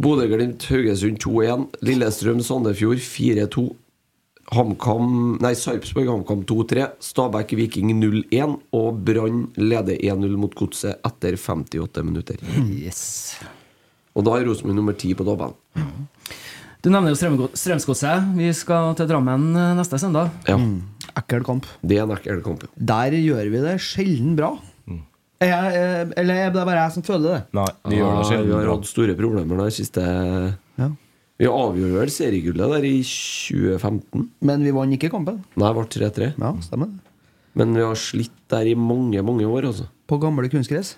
Bodø-Glimt 0.05 0.67
Haugesund 0.69 1.19
2-1. 1.23 1.67
Lillestrøm 1.87 2.43
Sandefjord 2.45 3.01
4-2. 3.01 3.65
HamKam 4.53 5.39
Nei, 5.41 5.55
Sarpsborg 5.57 6.09
HamKam 6.11 6.43
2-3. 6.45 6.89
Stabæk 7.01 7.55
Viking 7.59 7.93
0-1. 8.01 8.59
Og 8.77 8.99
Brann 9.07 9.47
leder 9.57 9.97
1-0 9.97 10.37
mot 10.41 10.55
Godset 10.59 11.01
etter 11.07 11.37
58 11.41 12.05
minutter. 12.05 12.37
Yes. 12.69 13.39
Og 14.15 14.27
da 14.27 14.37
er 14.39 14.47
Rosenborg 14.47 14.77
nummer 14.79 14.95
10 14.95 15.15
på 15.19 15.25
tabellen. 15.27 15.57
Du 16.85 16.91
nevner 16.93 17.15
jo 17.15 17.49
Strømsgodset. 17.57 18.29
Vi 18.37 18.51
skal 18.55 18.93
til 18.99 19.09
Drammen 19.09 19.49
eh, 19.57 19.73
neste 19.79 19.99
søndag. 19.99 20.29
Ja. 20.47 20.59
Ekkel 21.17 21.45
kamp. 21.47 21.67
Det 21.81 21.97
er 21.99 22.05
en 22.05 22.13
ekkel 22.15 22.43
kamp. 22.45 22.67
ja. 22.67 22.71
Der 22.93 23.17
gjør 23.17 23.49
vi 23.55 23.63
det 23.65 23.79
sjelden 23.83 24.37
bra. 24.39 24.53
Er 25.43 25.51
jeg, 25.51 25.73
eh, 25.81 26.13
eller 26.21 26.35
er 26.45 26.53
det 26.55 26.63
bare 26.65 26.85
jeg 26.85 26.93
som 26.95 27.05
føler 27.05 27.25
det? 27.27 27.41
Nei, 27.57 27.67
vi 27.91 27.97
gjør 27.99 28.21
det 28.23 28.37
Vi 28.47 28.53
har 28.55 28.69
hatt 28.71 28.87
store 28.89 29.17
problemer 29.19 29.65
der 29.65 29.73
siste 29.75 30.05
Ja. 30.79 30.91
Vi 31.41 31.49
avgjorde 31.51 31.99
vel 31.99 32.13
seriegullet 32.15 32.77
der 32.77 32.85
i 32.87 32.99
2015. 33.03 34.29
Men 34.47 34.63
vi 34.63 34.75
vant 34.75 34.95
ikke 34.95 35.11
kampen. 35.11 35.41
Nei, 35.59 35.67
det 35.67 35.75
ble 35.81 36.07
3-3. 36.11 36.29
Ja, 36.39 36.53
stemmer 36.63 36.93
det. 36.93 37.15
Men 37.59 37.75
vi 37.75 37.83
har 37.87 37.99
slitt 37.99 38.37
der 38.51 38.71
i 38.71 38.77
mange, 38.79 39.23
mange 39.27 39.47
år, 39.47 39.69
altså. 39.71 39.89
På 40.11 40.19
gamle 40.23 40.51
kunstgress. 40.51 40.95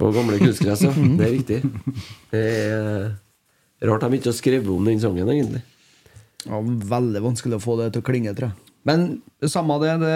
På 0.00 0.10
gamle 0.16 0.38
kunstgress, 0.40 0.84
ja. 0.84 0.92
Det 0.92 1.26
er 1.26 1.34
riktig. 1.34 1.58
Det 2.32 2.44
er 2.44 3.88
rart 3.88 4.04
de 4.04 4.20
ikke 4.20 4.32
har 4.32 4.36
skrevet 4.36 4.68
om 4.72 4.88
den 4.88 5.00
sangen, 5.00 5.28
egentlig. 5.32 5.62
Ja, 6.46 6.60
veldig 6.60 7.24
vanskelig 7.24 7.58
å 7.58 7.64
få 7.64 7.76
det 7.80 7.90
til 7.94 8.04
å 8.04 8.06
klinge, 8.06 8.32
tror 8.36 8.50
jeg. 8.50 8.72
Men 8.88 9.08
samme 9.48 9.76
det. 9.82 9.96
Det, 10.00 10.14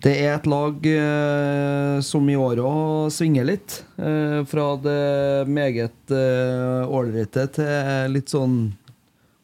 det 0.00 0.12
er 0.24 0.34
et 0.38 0.46
lag 0.48 0.86
eh, 0.88 1.96
som 2.04 2.28
i 2.32 2.36
år 2.38 2.62
òg 2.64 3.10
svinger 3.12 3.44
litt. 3.48 3.82
Eh, 4.00 4.40
fra 4.48 4.72
det 4.80 5.48
meget 5.50 6.14
eh, 6.14 7.48
til 7.56 8.14
litt 8.14 8.32
sånn 8.32 8.60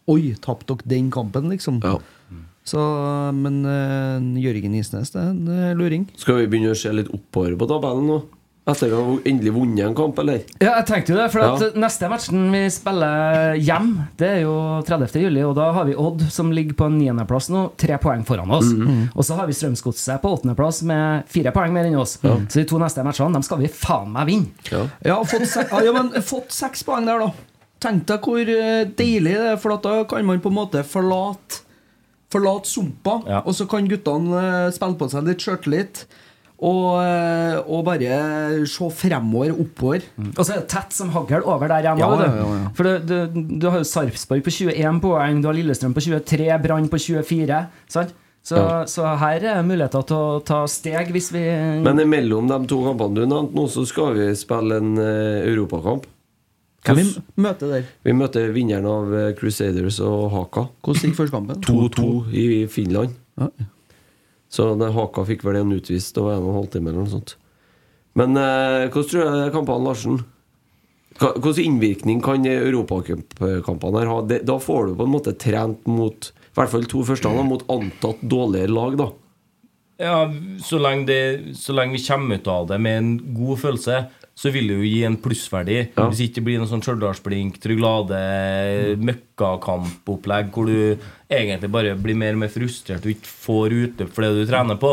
Oi, 0.06 0.36
tapte 0.38 0.76
dere 0.76 0.86
den 0.86 1.08
kampen, 1.10 1.48
liksom? 1.50 1.80
Ja. 1.82 1.96
Så, 2.66 2.78
men 3.34 3.60
eh, 3.66 4.42
Jørgen 4.42 4.74
Isnes, 4.78 5.10
det 5.14 5.18
er 5.18 5.32
en 5.32 5.50
eh, 5.50 5.74
luring. 5.78 6.06
Skal 6.18 6.40
vi 6.40 6.48
begynne 6.50 6.74
å 6.74 6.78
se 6.78 6.92
litt 6.94 7.10
oppover 7.14 7.54
på 7.58 7.68
tabellen 7.70 8.06
nå? 8.10 8.20
Etter 8.66 8.90
å 8.90 9.00
ha 9.06 9.12
endelig 9.30 9.52
vunnet 9.54 9.84
en 9.86 9.94
kamp, 9.94 10.16
eller? 10.18 10.40
Ja, 10.58 10.72
jeg 10.80 10.86
tenkte 10.88 11.12
jo 11.12 11.18
det, 11.20 11.26
for 11.30 11.38
at 11.44 11.60
Ja. 11.62 11.66
neste 11.78 12.08
matchen 12.10 12.48
vi 12.50 12.64
spiller 12.74 13.54
hjem, 13.62 13.92
det 14.18 14.26
er 14.28 14.40
jo 14.42 14.82
30. 14.82 15.20
juli, 15.22 15.44
og 15.46 15.54
da 15.54 15.68
har 15.72 15.84
vi 15.86 15.94
Odd 15.94 16.24
som 16.34 16.50
ligger 16.50 16.74
på 16.74 16.86
en 16.90 16.98
niendeplass 16.98 17.46
nå, 17.48 17.76
tre 17.78 17.96
poeng 18.02 18.24
foran 18.26 18.50
oss. 18.50 18.66
Og 19.14 19.22
så 19.22 19.36
har 19.38 19.46
vi 19.46 19.52
Strømsgodset 19.54 20.20
på 20.20 20.32
åttendeplass 20.34 20.82
med 20.82 21.28
fire 21.30 21.52
poeng 21.54 21.70
mer 21.72 21.84
enn 21.86 21.94
oss. 22.00 22.16
Så 22.20 22.58
de 22.58 22.64
to 22.64 22.78
neste 22.82 23.04
matchene, 23.06 23.32
dem 23.38 23.42
skal 23.46 23.58
vi 23.62 23.68
faen 23.70 24.10
meg 24.12 24.26
vinne. 24.26 24.50
Ja. 24.72 24.82
Ja, 25.04 25.20
fått, 25.22 25.46
se 25.46 25.62
ja, 25.70 25.80
ja, 25.86 25.92
men 25.92 26.10
fått 26.26 26.50
seks 26.50 26.82
poeng 26.82 27.06
der, 27.06 27.20
da. 27.22 27.30
Tenk 27.78 28.04
deg 28.08 28.20
hvor 28.26 28.40
eh, 28.40 28.84
deilig 28.98 29.36
det 29.36 29.46
er, 29.52 29.56
for 29.62 29.74
at 29.76 29.82
da 29.86 30.02
kan 30.10 30.26
man 30.26 30.40
på 30.40 30.50
en 30.50 30.58
måte 30.58 30.82
forlate 30.82 31.62
Forlate 32.34 32.66
sumpa, 32.66 33.22
Ja. 33.28 33.38
og 33.46 33.54
så 33.54 33.68
kan 33.70 33.86
guttene 33.86 34.66
eh, 34.66 34.70
spille 34.74 34.98
på 34.98 35.06
seg 35.08 35.22
litt 35.28 35.38
sjøltillit. 35.38 36.00
Og, 36.56 37.02
eh, 37.02 37.56
og 37.68 37.82
bare 37.84 38.66
se 38.70 38.86
fremover, 38.96 39.52
oppover. 39.52 40.06
Og 40.32 40.40
så 40.40 40.54
er 40.54 40.62
det 40.62 40.70
tett 40.72 40.94
som 40.96 41.10
hagl 41.12 41.44
over 41.44 41.68
der 41.68 41.84
igjen. 41.84 42.00
Ja, 42.00 42.08
ja, 42.16 42.30
ja, 42.32 42.46
ja. 42.62 42.70
For 42.76 42.88
du, 42.88 42.94
du, 43.04 43.42
du 43.60 43.66
har 43.68 43.82
jo 43.82 43.88
Sarpsborg 43.88 44.44
på 44.46 44.54
21 44.54 45.02
poeng, 45.04 45.42
du 45.42 45.50
har 45.50 45.58
Lillestrøm 45.58 45.96
på 45.96 46.06
23, 46.06 46.48
Brann 46.64 46.88
på 46.92 47.02
24. 47.02 47.60
Sant? 47.92 48.16
Så, 48.46 48.60
så 48.86 49.08
her 49.18 49.42
er 49.42 49.64
muligheter 49.66 50.04
til 50.06 50.16
å 50.16 50.40
ta 50.46 50.60
steg 50.70 51.08
hvis 51.10 51.32
vi 51.34 51.40
Men 51.82 51.98
imellom 51.98 52.46
de 52.46 52.60
to 52.70 52.78
kampene 52.84 53.18
du 53.18 53.24
nevnte 53.26 53.58
nå, 53.58 53.64
så 53.66 53.82
skal 53.90 54.14
vi 54.14 54.28
spille 54.38 54.78
en 54.78 54.92
uh, 55.00 55.42
europakamp. 55.42 56.06
Hvem 56.86 57.00
vi 57.00 57.42
møter 57.42 57.72
der? 57.74 57.88
Vi 58.06 58.14
møter 58.14 58.52
vinneren 58.54 58.86
av 58.86 59.10
eh, 59.18 59.32
Crusaders 59.34 59.98
og 60.06 60.28
Haka. 60.30 60.68
Hvordan 60.86 61.10
gikk 61.10 61.16
førstekampen? 61.18 61.64
2-2 61.66 62.04
i 62.30 62.44
Finland. 62.70 63.16
Ja. 63.42 63.50
Så 64.52 64.68
det, 64.78 64.92
Haka 64.94 65.24
fikk 65.26 65.44
vel 65.46 65.60
en 65.60 65.74
utvist 65.74 66.16
og 66.22 66.30
en 66.32 66.44
og 66.44 66.52
en 66.52 66.58
halv 66.60 66.70
time 66.72 66.92
eller 66.92 67.04
noe 67.04 67.14
sånt. 67.16 67.36
Men 68.16 68.38
eh, 68.40 68.86
hvordan 68.88 69.10
tror 69.10 69.36
du 69.36 69.52
kampene, 69.54 69.84
Larsen? 69.84 70.24
Hvilken 71.16 71.64
innvirkning 71.64 72.20
kan 72.24 72.44
europakampene 72.44 74.04
ha? 74.08 74.16
Det, 74.28 74.42
da 74.48 74.58
får 74.60 74.90
du 74.90 74.98
på 74.98 75.06
en 75.06 75.14
måte 75.14 75.32
trent 75.40 75.86
mot 75.88 76.28
I 76.28 76.58
hvert 76.58 76.72
fall 76.72 76.84
to 76.90 77.04
første 77.08 77.32
da, 77.32 77.44
mot 77.44 77.64
antatt 77.72 78.20
dårligere 78.20 78.72
lag, 78.72 78.98
da. 79.00 79.08
Ja, 79.96 80.16
så 80.60 80.76
lenge, 80.80 81.06
det, 81.08 81.56
så 81.56 81.72
lenge 81.72 81.96
vi 81.96 82.04
kommer 82.04 82.36
ut 82.36 82.48
av 82.52 82.66
det 82.68 82.78
med 82.84 82.98
en 83.00 83.12
god 83.36 83.62
følelse, 83.62 84.00
så 84.36 84.52
vil 84.52 84.68
det 84.68 84.76
jo 84.76 84.84
gi 84.84 85.00
en 85.08 85.16
plussverdi. 85.20 85.78
Ja. 85.96 86.06
Hvis 86.10 86.26
ikke 86.26 86.40
det 86.40 86.46
blir 86.50 86.60
noe 86.60 86.68
sånn 86.68 86.84
Stjørdalsblink, 86.84 87.56
Tryglade, 87.62 88.20
møkkakampopplegg 89.00 90.50
hvor 90.52 90.68
du 90.68 91.06
egentlig 91.32 91.70
bare 91.72 91.94
blir 91.96 92.18
mer 92.20 92.36
og 92.36 92.42
mer 92.44 92.52
frustrert 92.52 93.06
og 93.06 93.14
ikke 93.14 93.32
får 93.32 93.76
utløp 93.80 94.12
for 94.12 94.26
det 94.26 94.32
du 94.36 94.50
trener 94.50 94.80
på, 94.82 94.92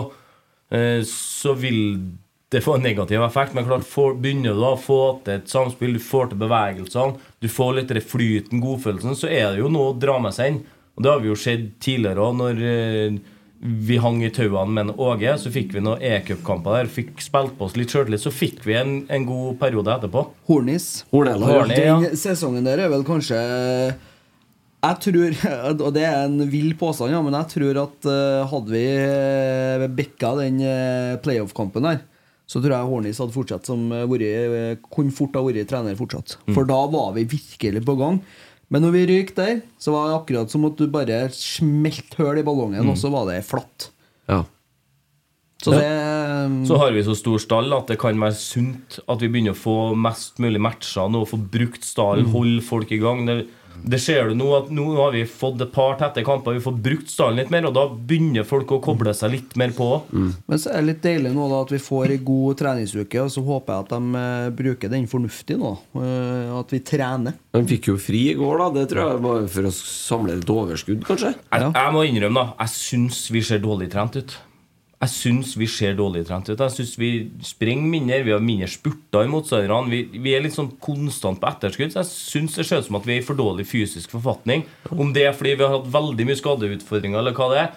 eh, 0.72 1.02
så 1.10 1.58
vil 1.60 1.82
det 2.54 2.62
få 2.64 2.78
en 2.78 2.88
negativ 2.88 3.26
effekt. 3.26 3.58
Men 3.58 3.68
klart, 3.68 3.84
for, 3.90 4.16
begynner 4.16 4.56
du 4.56 4.64
da 4.64 4.72
å 4.78 4.80
få 4.80 5.02
til 5.26 5.42
et 5.42 5.52
samspill, 5.52 5.98
du 5.98 6.08
får 6.08 6.32
til 6.32 6.42
bevegelsene, 6.46 7.20
du 7.44 7.50
får 7.52 7.76
litt 7.82 7.92
den 7.92 8.08
flyten, 8.14 8.64
godfølelsen, 8.64 9.18
så 9.20 9.28
er 9.28 9.52
det 9.52 9.64
jo 9.64 9.72
noe 9.74 9.92
å 9.92 10.00
dra 10.00 10.20
med 10.24 10.36
seg 10.38 10.54
inn. 10.54 10.64
Og 10.94 11.04
det 11.04 11.12
har 11.12 11.24
vi 11.24 11.32
jo 11.34 11.40
sett 11.40 11.68
tidligere 11.84 12.30
òg, 12.30 12.38
når 12.40 12.64
eh, 12.70 13.22
vi 13.64 13.98
hang 14.04 14.20
i 14.24 14.30
tauene 14.34 14.72
med 14.76 14.90
en 14.90 14.96
Åge. 15.00 15.34
Så 15.40 15.52
fikk 15.54 15.74
vi 15.76 15.84
noen 15.84 16.02
e-cupkamper 16.04 16.78
der, 16.78 16.92
fikk 16.92 17.22
spilt 17.24 17.56
på 17.58 17.68
oss 17.68 17.78
litt 17.80 17.94
sjøltillit. 17.94 18.24
Så 18.24 18.34
fikk 18.34 18.64
vi 18.68 18.78
en, 18.80 18.96
en 19.08 19.28
god 19.28 19.60
periode 19.62 19.94
etterpå. 19.96 20.26
Hornis. 20.50 20.88
Hornella, 21.14 21.50
Horny, 21.50 21.78
ja. 21.80 22.00
Den 22.04 22.20
sesongen 22.20 22.68
der 22.68 22.84
er 22.84 22.92
vel 22.92 23.06
kanskje 23.08 23.40
Jeg 24.84 24.98
tror, 25.06 25.38
og 25.88 25.92
det 25.96 26.04
er 26.04 26.26
en 26.26 26.42
vill 26.52 26.74
påstand, 26.80 27.14
ja, 27.16 27.22
men 27.24 27.38
jeg 27.40 27.54
tror 27.56 27.84
at 27.86 28.10
eh, 28.12 28.50
hadde 28.52 28.74
vi 28.74 28.88
uh, 29.00 29.86
bikka 29.96 30.34
den 30.42 30.60
eh, 30.60 31.14
playoff-kampen 31.24 31.88
der, 31.88 32.02
så 32.44 32.60
tror 32.60 32.76
jeg 32.76 32.90
Hornis 32.90 33.22
hadde 33.24 33.34
fortsatt 33.36 33.70
som 33.70 33.86
eh, 33.96 34.04
vært, 34.10 34.26
eh, 34.28 34.82
kunne 34.92 35.16
fort 35.16 35.38
ha 35.40 35.44
vært 35.46 35.70
trener 35.72 35.96
fortsatt. 35.96 36.36
For 36.52 36.68
da 36.68 36.82
var 36.92 37.14
vi 37.16 37.24
virkelig 37.32 37.86
på 37.88 37.96
gang. 38.02 38.20
Men 38.74 38.82
når 38.82 38.96
vi 38.96 39.06
røyk 39.12 39.36
der, 39.38 39.62
så 39.78 39.94
var 39.94 40.10
det 40.10 40.18
akkurat 40.18 40.50
som 40.54 40.66
at 40.66 40.80
du 40.80 40.88
bare 40.90 41.28
smelte 41.36 42.18
hull 42.18 42.42
i 42.42 42.46
ballongen, 42.46 42.90
og 42.90 42.98
så 42.98 43.12
var 43.14 43.30
det 43.30 43.44
flatt. 43.46 43.92
Ja. 44.32 44.42
Så 45.64 45.72
det 45.78 46.68
Så 46.68 46.78
har 46.82 46.92
vi 46.92 47.04
så 47.06 47.14
stor 47.16 47.40
stall 47.40 47.72
at 47.72 47.88
det 47.88 48.00
kan 48.02 48.20
være 48.20 48.36
sunt 48.36 48.98
at 49.08 49.22
vi 49.22 49.30
begynner 49.32 49.54
å 49.54 49.60
få 49.62 49.76
mest 49.96 50.42
mulig 50.44 50.60
matcher 50.60 51.12
nå, 51.12 51.22
få 51.30 51.40
brukt 51.54 51.86
stallen, 51.88 52.28
holde 52.34 52.64
folk 52.66 52.92
i 52.92 53.00
gang. 53.00 53.24
Det, 53.30 53.46
det 53.84 54.00
ser 54.00 54.30
du 54.30 54.36
nå 54.40 54.48
at 54.58 54.70
nå 54.72 54.84
har 55.00 55.12
vi 55.16 55.24
fått 55.28 55.62
et 55.66 55.72
par 55.74 55.96
tette 56.00 56.22
kamper, 56.24 56.54
vi 56.56 56.62
har 56.62 56.66
fått 56.68 56.82
brukt 56.86 57.10
stallen 57.12 57.42
litt 57.42 57.50
mer, 57.54 57.66
og 57.68 57.74
da 57.76 57.88
begynner 57.90 58.46
folk 58.48 58.72
å 58.76 58.80
koble 58.84 59.12
seg 59.18 59.34
litt 59.34 59.58
mer 59.60 59.74
på. 59.76 59.88
Men 60.14 60.62
så 60.62 60.72
er 60.72 60.80
det 60.84 60.88
litt 60.92 61.02
deilig 61.04 61.34
nå 61.36 61.50
da 61.52 61.64
at 61.66 61.74
vi 61.74 61.82
får 61.84 62.14
ei 62.16 62.20
god 62.24 62.62
treningsuke, 62.62 63.26
og 63.26 63.34
så 63.34 63.44
håper 63.48 63.74
jeg 63.74 63.86
at 63.88 63.92
de 63.96 64.22
eh, 64.22 64.48
bruker 64.62 64.94
den 64.94 65.10
fornuftig 65.12 65.58
nå. 65.60 65.74
eh, 66.00 66.54
at 66.60 66.72
vi 66.76 66.80
trener. 66.86 67.36
De 67.58 67.66
fikk 67.74 67.92
jo 67.92 67.98
fri 68.00 68.24
i 68.32 68.38
går, 68.40 68.58
da. 68.64 68.70
Det 68.80 68.88
tror 68.94 69.04
jeg 69.12 69.26
var 69.28 69.46
for 69.58 69.70
å 69.70 69.76
samle 69.82 70.40
litt 70.40 70.54
overskudd, 70.54 71.04
kanskje. 71.10 71.34
Jeg, 71.52 71.70
jeg 71.76 71.94
må 71.98 72.06
innrømme, 72.08 72.48
da, 72.54 72.66
jeg 72.66 72.76
syns 72.78 73.26
vi 73.34 73.42
ser 73.46 73.62
dårlig 73.64 73.92
trent 73.94 74.16
ut. 74.22 74.38
Jeg 75.04 75.12
syns 75.12 75.54
vi 75.60 75.68
ser 75.68 75.98
dårlig 76.00 76.22
trent 76.30 76.48
ut. 76.48 76.60
Jeg 76.62 76.72
syns 76.78 76.94
vi 77.02 77.10
springer 77.44 77.90
mindre, 77.92 78.22
vi 78.24 78.32
har 78.32 78.44
mindre 78.44 78.70
spurter 78.72 79.26
i 79.26 79.32
motstanderne. 79.32 79.92
Vi, 79.92 80.02
vi 80.24 80.36
er 80.38 80.44
litt 80.46 80.56
sånn 80.56 80.70
konstant 80.84 81.42
på 81.42 81.50
etterskudd. 81.50 81.92
Så 81.92 82.04
jeg 82.04 82.12
syns 82.14 82.56
det 82.56 82.66
ser 82.70 82.84
ut 82.84 82.88
som 82.88 83.00
at 83.02 83.08
vi 83.10 83.18
er 83.18 83.24
i 83.24 83.26
for 83.28 83.36
dårlig 83.40 83.66
fysisk 83.68 84.14
forfatning. 84.16 84.64
Om 84.94 85.12
det 85.16 85.26
er 85.28 85.36
fordi 85.36 85.58
vi 85.60 85.66
har 85.66 85.76
hatt 85.76 85.90
veldig 85.92 86.28
mye 86.30 86.40
skadeutfordringer, 86.40 87.20
eller 87.20 87.36
hva 87.36 87.50
det 87.52 87.60
er, 87.66 87.74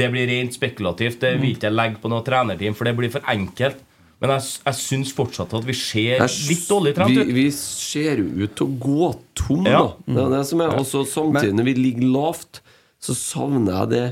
det 0.00 0.08
blir 0.10 0.26
rent 0.32 0.56
spekulativt. 0.56 1.20
Det 1.22 1.34
vil 1.38 1.52
ikke 1.54 1.68
jeg 1.68 1.76
legge 1.76 2.02
på 2.02 2.10
noe 2.10 2.24
trenerteam, 2.26 2.74
for 2.74 2.88
det 2.88 2.96
blir 2.98 3.12
for 3.14 3.30
enkelt. 3.30 3.82
Men 4.24 4.32
jeg, 4.32 4.48
jeg 4.64 4.80
syns 4.80 5.10
fortsatt 5.12 5.52
at 5.58 5.66
vi 5.68 5.74
ser 5.76 6.22
litt 6.24 6.66
dårlig 6.70 6.94
trent 6.96 7.18
ut. 7.20 7.32
vi 7.36 7.50
ser 7.52 8.22
ut 8.24 8.54
til 8.56 8.64
å 8.66 8.76
gå 8.80 9.10
tom, 9.36 9.66
Ja. 9.68 9.82
da. 9.84 10.14
Det 10.16 10.22
er 10.24 10.30
det 10.38 10.44
som 10.48 10.62
er. 10.64 10.78
Og 10.80 10.86
så 10.88 11.04
samtidig, 11.04 11.52
når 11.58 11.68
vi 11.68 11.74
ligger 11.78 12.14
lavt, 12.14 12.62
så 12.98 13.12
savner 13.14 13.76
jeg 13.84 13.92
det 13.92 14.06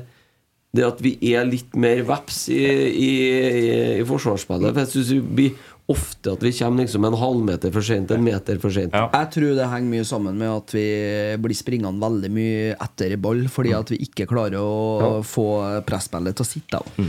Det 0.74 0.82
at 0.86 0.98
vi 1.04 1.12
er 1.34 1.44
litt 1.46 1.76
mer 1.78 2.00
veps 2.08 2.48
i, 2.50 2.58
i, 2.58 3.10
i, 3.30 3.68
i 4.00 4.06
forsvarsspillet. 4.08 4.72
For 4.74 4.82
jeg 4.82 4.90
syns 4.94 5.12
vi 5.14 5.20
blir 5.38 5.70
ofte 5.92 6.32
at 6.32 6.40
vi 6.42 6.50
kommer 6.56 6.80
liksom 6.82 7.04
en 7.04 7.16
halvmeter 7.20 7.70
for 7.74 7.84
sent, 7.84 8.10
en 8.10 8.24
meter 8.24 8.56
for 8.62 8.72
sent. 8.74 8.94
Ja. 8.96 9.04
Jeg 9.12 9.28
tror 9.36 9.52
det 9.58 9.66
henger 9.68 9.90
mye 9.92 10.06
sammen 10.08 10.38
med 10.40 10.48
at 10.48 10.72
vi 10.74 10.84
blir 11.44 11.58
springende 11.58 12.00
veldig 12.02 12.30
mye 12.32 12.72
etter 12.86 13.12
i 13.14 13.20
ball, 13.20 13.44
fordi 13.52 13.74
Mm. 13.74 13.80
at 13.84 13.92
vi 13.92 13.98
ikke 14.08 14.26
klarer 14.30 14.58
å 14.58 15.22
få 15.22 15.46
presspillet 15.86 16.34
til 16.40 16.44
å 16.46 16.48
sitte. 16.48 16.80
da. 16.80 17.04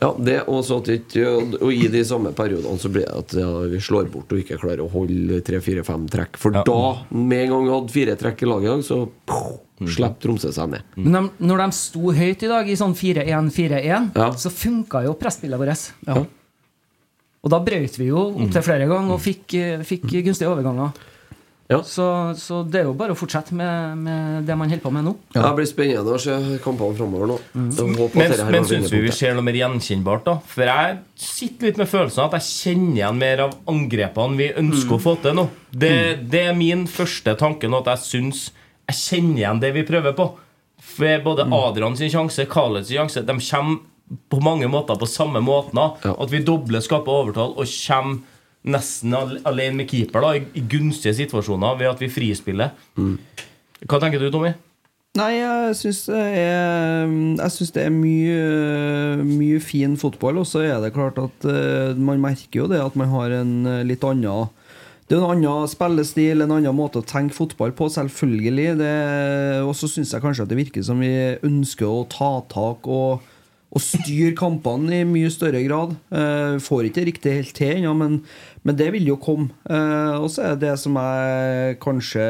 Ja, 0.00 0.14
det 0.16 0.38
og 0.48 0.62
så 0.64 0.78
at 0.80 0.88
ikke 0.88 1.24
Og 1.60 1.72
i 1.74 1.88
de 1.92 2.00
samme 2.08 2.30
periodene 2.32 2.78
så 2.80 2.88
blir 2.92 3.04
det 3.04 3.18
at 3.18 3.34
vi 3.70 3.80
slår 3.84 4.06
bort 4.12 4.32
og 4.32 4.38
ikke 4.40 4.56
klarer 4.62 4.80
å 4.84 4.90
holde 4.92 5.42
tre-fire-fem 5.44 6.06
trekk. 6.08 6.38
For 6.40 6.52
Ja. 6.56 6.62
da, 6.64 7.04
med 7.10 7.44
en 7.44 7.50
gang 7.50 7.66
vi 7.66 7.74
hadde 7.74 7.92
fire 7.92 8.16
trekk 8.16 8.42
i 8.42 8.46
laget 8.48 8.64
i 8.64 8.72
dag, 8.74 8.84
så 8.86 8.98
pow, 9.26 9.60
slipper 9.84 10.20
Tromsø 10.24 10.52
seg 10.52 10.70
ned. 10.72 10.82
Men 10.96 11.12
de, 11.12 11.46
når 11.46 11.64
de 11.66 11.68
sto 11.72 12.12
høyt 12.16 12.42
i 12.42 12.48
dag, 12.48 12.68
i 12.68 12.76
sånn 12.80 12.94
4-1-4-1, 12.96 14.10
Ja. 14.16 14.30
så 14.32 14.50
funka 14.50 15.04
jo 15.04 15.14
presspillet 15.14 15.58
vårt. 15.60 15.92
Ja. 16.06 16.24
Og 17.42 17.50
da 17.50 17.58
brøt 17.64 17.96
vi 17.96 18.08
jo 18.10 18.24
opptil 18.36 18.62
flere 18.62 18.86
ganger 18.88 19.12
og 19.14 19.20
fikk, 19.20 19.54
eh, 19.54 19.78
fikk 19.84 20.02
gunstige 20.24 20.48
overganger. 20.52 20.92
Ja. 21.70 21.78
Så, 21.86 22.04
så 22.34 22.60
det 22.66 22.80
er 22.80 22.88
jo 22.88 22.94
bare 22.98 23.14
å 23.14 23.18
fortsette 23.18 23.54
med, 23.54 24.00
med 24.02 24.46
det 24.48 24.56
man 24.58 24.70
holder 24.72 24.82
på 24.82 24.90
med 24.94 25.06
nå. 25.06 25.12
Ja. 25.36 25.44
Det 25.44 25.52
blir 25.60 25.68
spennende 25.70 26.16
å 26.16 26.18
se 26.18 26.34
kampene 26.64 26.96
framover 26.98 27.30
nå. 27.30 27.36
Mm. 27.54 27.68
Men, 28.18 28.34
men 28.50 28.66
syns 28.66 28.90
vi 28.90 29.04
vi 29.04 29.12
ser 29.14 29.36
noe 29.36 29.46
mer 29.46 29.58
gjenkjennbart, 29.60 30.24
da? 30.26 30.34
For 30.50 30.66
jeg 30.66 30.98
sitter 31.14 31.70
litt 31.70 31.78
med 31.78 31.90
følelsen 31.92 32.24
av 32.24 32.34
at 32.34 32.40
jeg 32.40 32.48
kjenner 32.50 32.98
igjen 32.98 33.20
mer 33.22 33.44
av 33.46 33.54
angrepene 33.70 34.40
vi 34.40 34.50
ønsker 34.64 34.96
å 34.96 35.02
få 35.04 35.14
til 35.22 35.38
nå. 35.38 35.46
Det, 35.70 35.92
det 36.32 36.42
er 36.50 36.58
min 36.58 36.88
første 36.90 37.36
tanke 37.38 37.70
nå, 37.70 37.84
at 37.84 37.92
jeg 37.94 38.06
syns 38.08 38.48
Jeg 38.90 38.98
kjenner 38.98 39.38
igjen 39.38 39.62
det 39.62 39.70
vi 39.76 39.86
prøver 39.86 40.16
på. 40.18 40.26
For 40.82 41.22
både 41.22 41.46
Adrian 41.54 41.94
sin 41.94 42.10
sjanse, 42.10 42.48
Khaled 42.50 42.88
sin 42.88 42.98
sjanse, 42.98 43.22
de 43.22 43.36
kommer 43.38 43.78
på 44.26 44.40
mange 44.42 44.66
måter 44.66 44.98
på 44.98 45.06
samme 45.06 45.38
måten. 45.44 45.78
Ja. 45.78 46.16
At 46.18 46.32
vi 46.32 46.42
dobler, 46.42 46.82
skaper 46.82 47.20
overtall 47.22 47.54
og 47.54 47.70
kommer 47.86 48.24
nesten 48.62 49.14
alene 49.16 49.78
med 49.78 49.88
keeper 49.88 50.24
da, 50.24 50.34
i, 50.36 50.64
gunstige 50.68 51.16
situasjoner 51.16 51.78
ved 51.80 51.92
at 51.92 52.02
vi 52.02 52.10
frispiller. 52.12 52.74
Hva 53.86 54.00
tenker 54.02 54.20
du, 54.20 54.28
Tommy? 54.32 54.52
Nei, 55.18 55.40
jeg 55.40 55.74
syns 55.74 56.04
det 56.06 56.20
det 57.74 57.82
er 57.82 57.90
mye, 57.90 59.24
mye 59.26 59.58
fin 59.64 59.96
fotball, 59.98 60.38
og 60.38 60.46
så 60.46 60.62
er 60.62 60.76
det 60.84 60.92
klart 60.94 61.18
at 61.18 61.46
eh, 61.50 61.98
man 61.98 62.22
merker 62.22 62.62
jo 62.62 62.68
det 62.70 62.78
at 62.78 62.94
man 62.98 63.10
har 63.10 63.34
en 63.40 63.54
eh, 63.66 63.82
litt 63.88 64.06
annen 64.06 64.52
det 65.10 65.16
er 65.18 65.24
en 65.24 65.32
annen 65.32 65.66
spillestil, 65.66 66.44
en 66.44 66.52
annen 66.54 66.76
måte 66.78 67.00
å 67.00 67.06
tenke 67.06 67.34
fotball 67.34 67.72
på, 67.74 67.88
selvfølgelig. 67.90 68.76
Og 69.66 69.72
så 69.74 69.88
syns 69.90 70.12
jeg 70.14 70.22
kanskje 70.22 70.44
at 70.46 70.52
det 70.52 70.58
virker 70.60 70.84
som 70.86 71.02
vi 71.02 71.10
ønsker 71.42 71.90
å 71.90 72.04
ta 72.06 72.28
tak 72.46 72.86
og, 72.86 73.24
og 73.74 73.82
styre 73.82 74.36
kampene 74.38 75.00
i 75.00 75.08
mye 75.10 75.32
større 75.34 75.64
grad. 75.66 75.96
Eh, 76.14 76.62
får 76.62 76.86
ikke 76.86 77.00
det 77.00 77.08
riktig 77.08 77.34
helt 77.40 77.56
til 77.58 77.74
ennå, 77.80 77.96
men, 77.98 78.20
men 78.62 78.76
det 78.76 78.90
vil 78.92 79.06
jo 79.08 79.16
komme. 79.20 79.50
Eh, 79.64 80.16
og 80.20 80.28
så 80.32 80.50
er 80.50 80.58
det 80.60 80.74
som 80.82 80.98
jeg 81.00 81.78
kanskje 81.80 82.26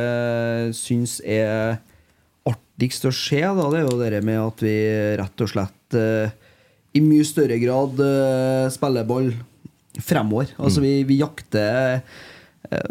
syns 0.78 1.18
er 1.26 1.80
artigst 2.80 3.04
å 3.04 3.12
se, 3.12 3.42
da, 3.42 3.68
det 3.68 3.82
er 3.82 3.88
jo 3.88 4.00
det 4.00 4.24
med 4.24 4.40
at 4.40 4.64
vi 4.64 4.74
rett 5.20 5.44
og 5.44 5.52
slett 5.52 5.98
eh, 5.98 6.32
i 6.96 7.02
mye 7.04 7.26
større 7.28 7.60
grad 7.60 8.00
eh, 8.00 8.66
spiller 8.72 9.06
ball 9.06 9.30
fremover. 10.00 10.54
Altså 10.56 10.80
vi, 10.80 11.00
vi 11.04 11.18
jakter 11.20 12.00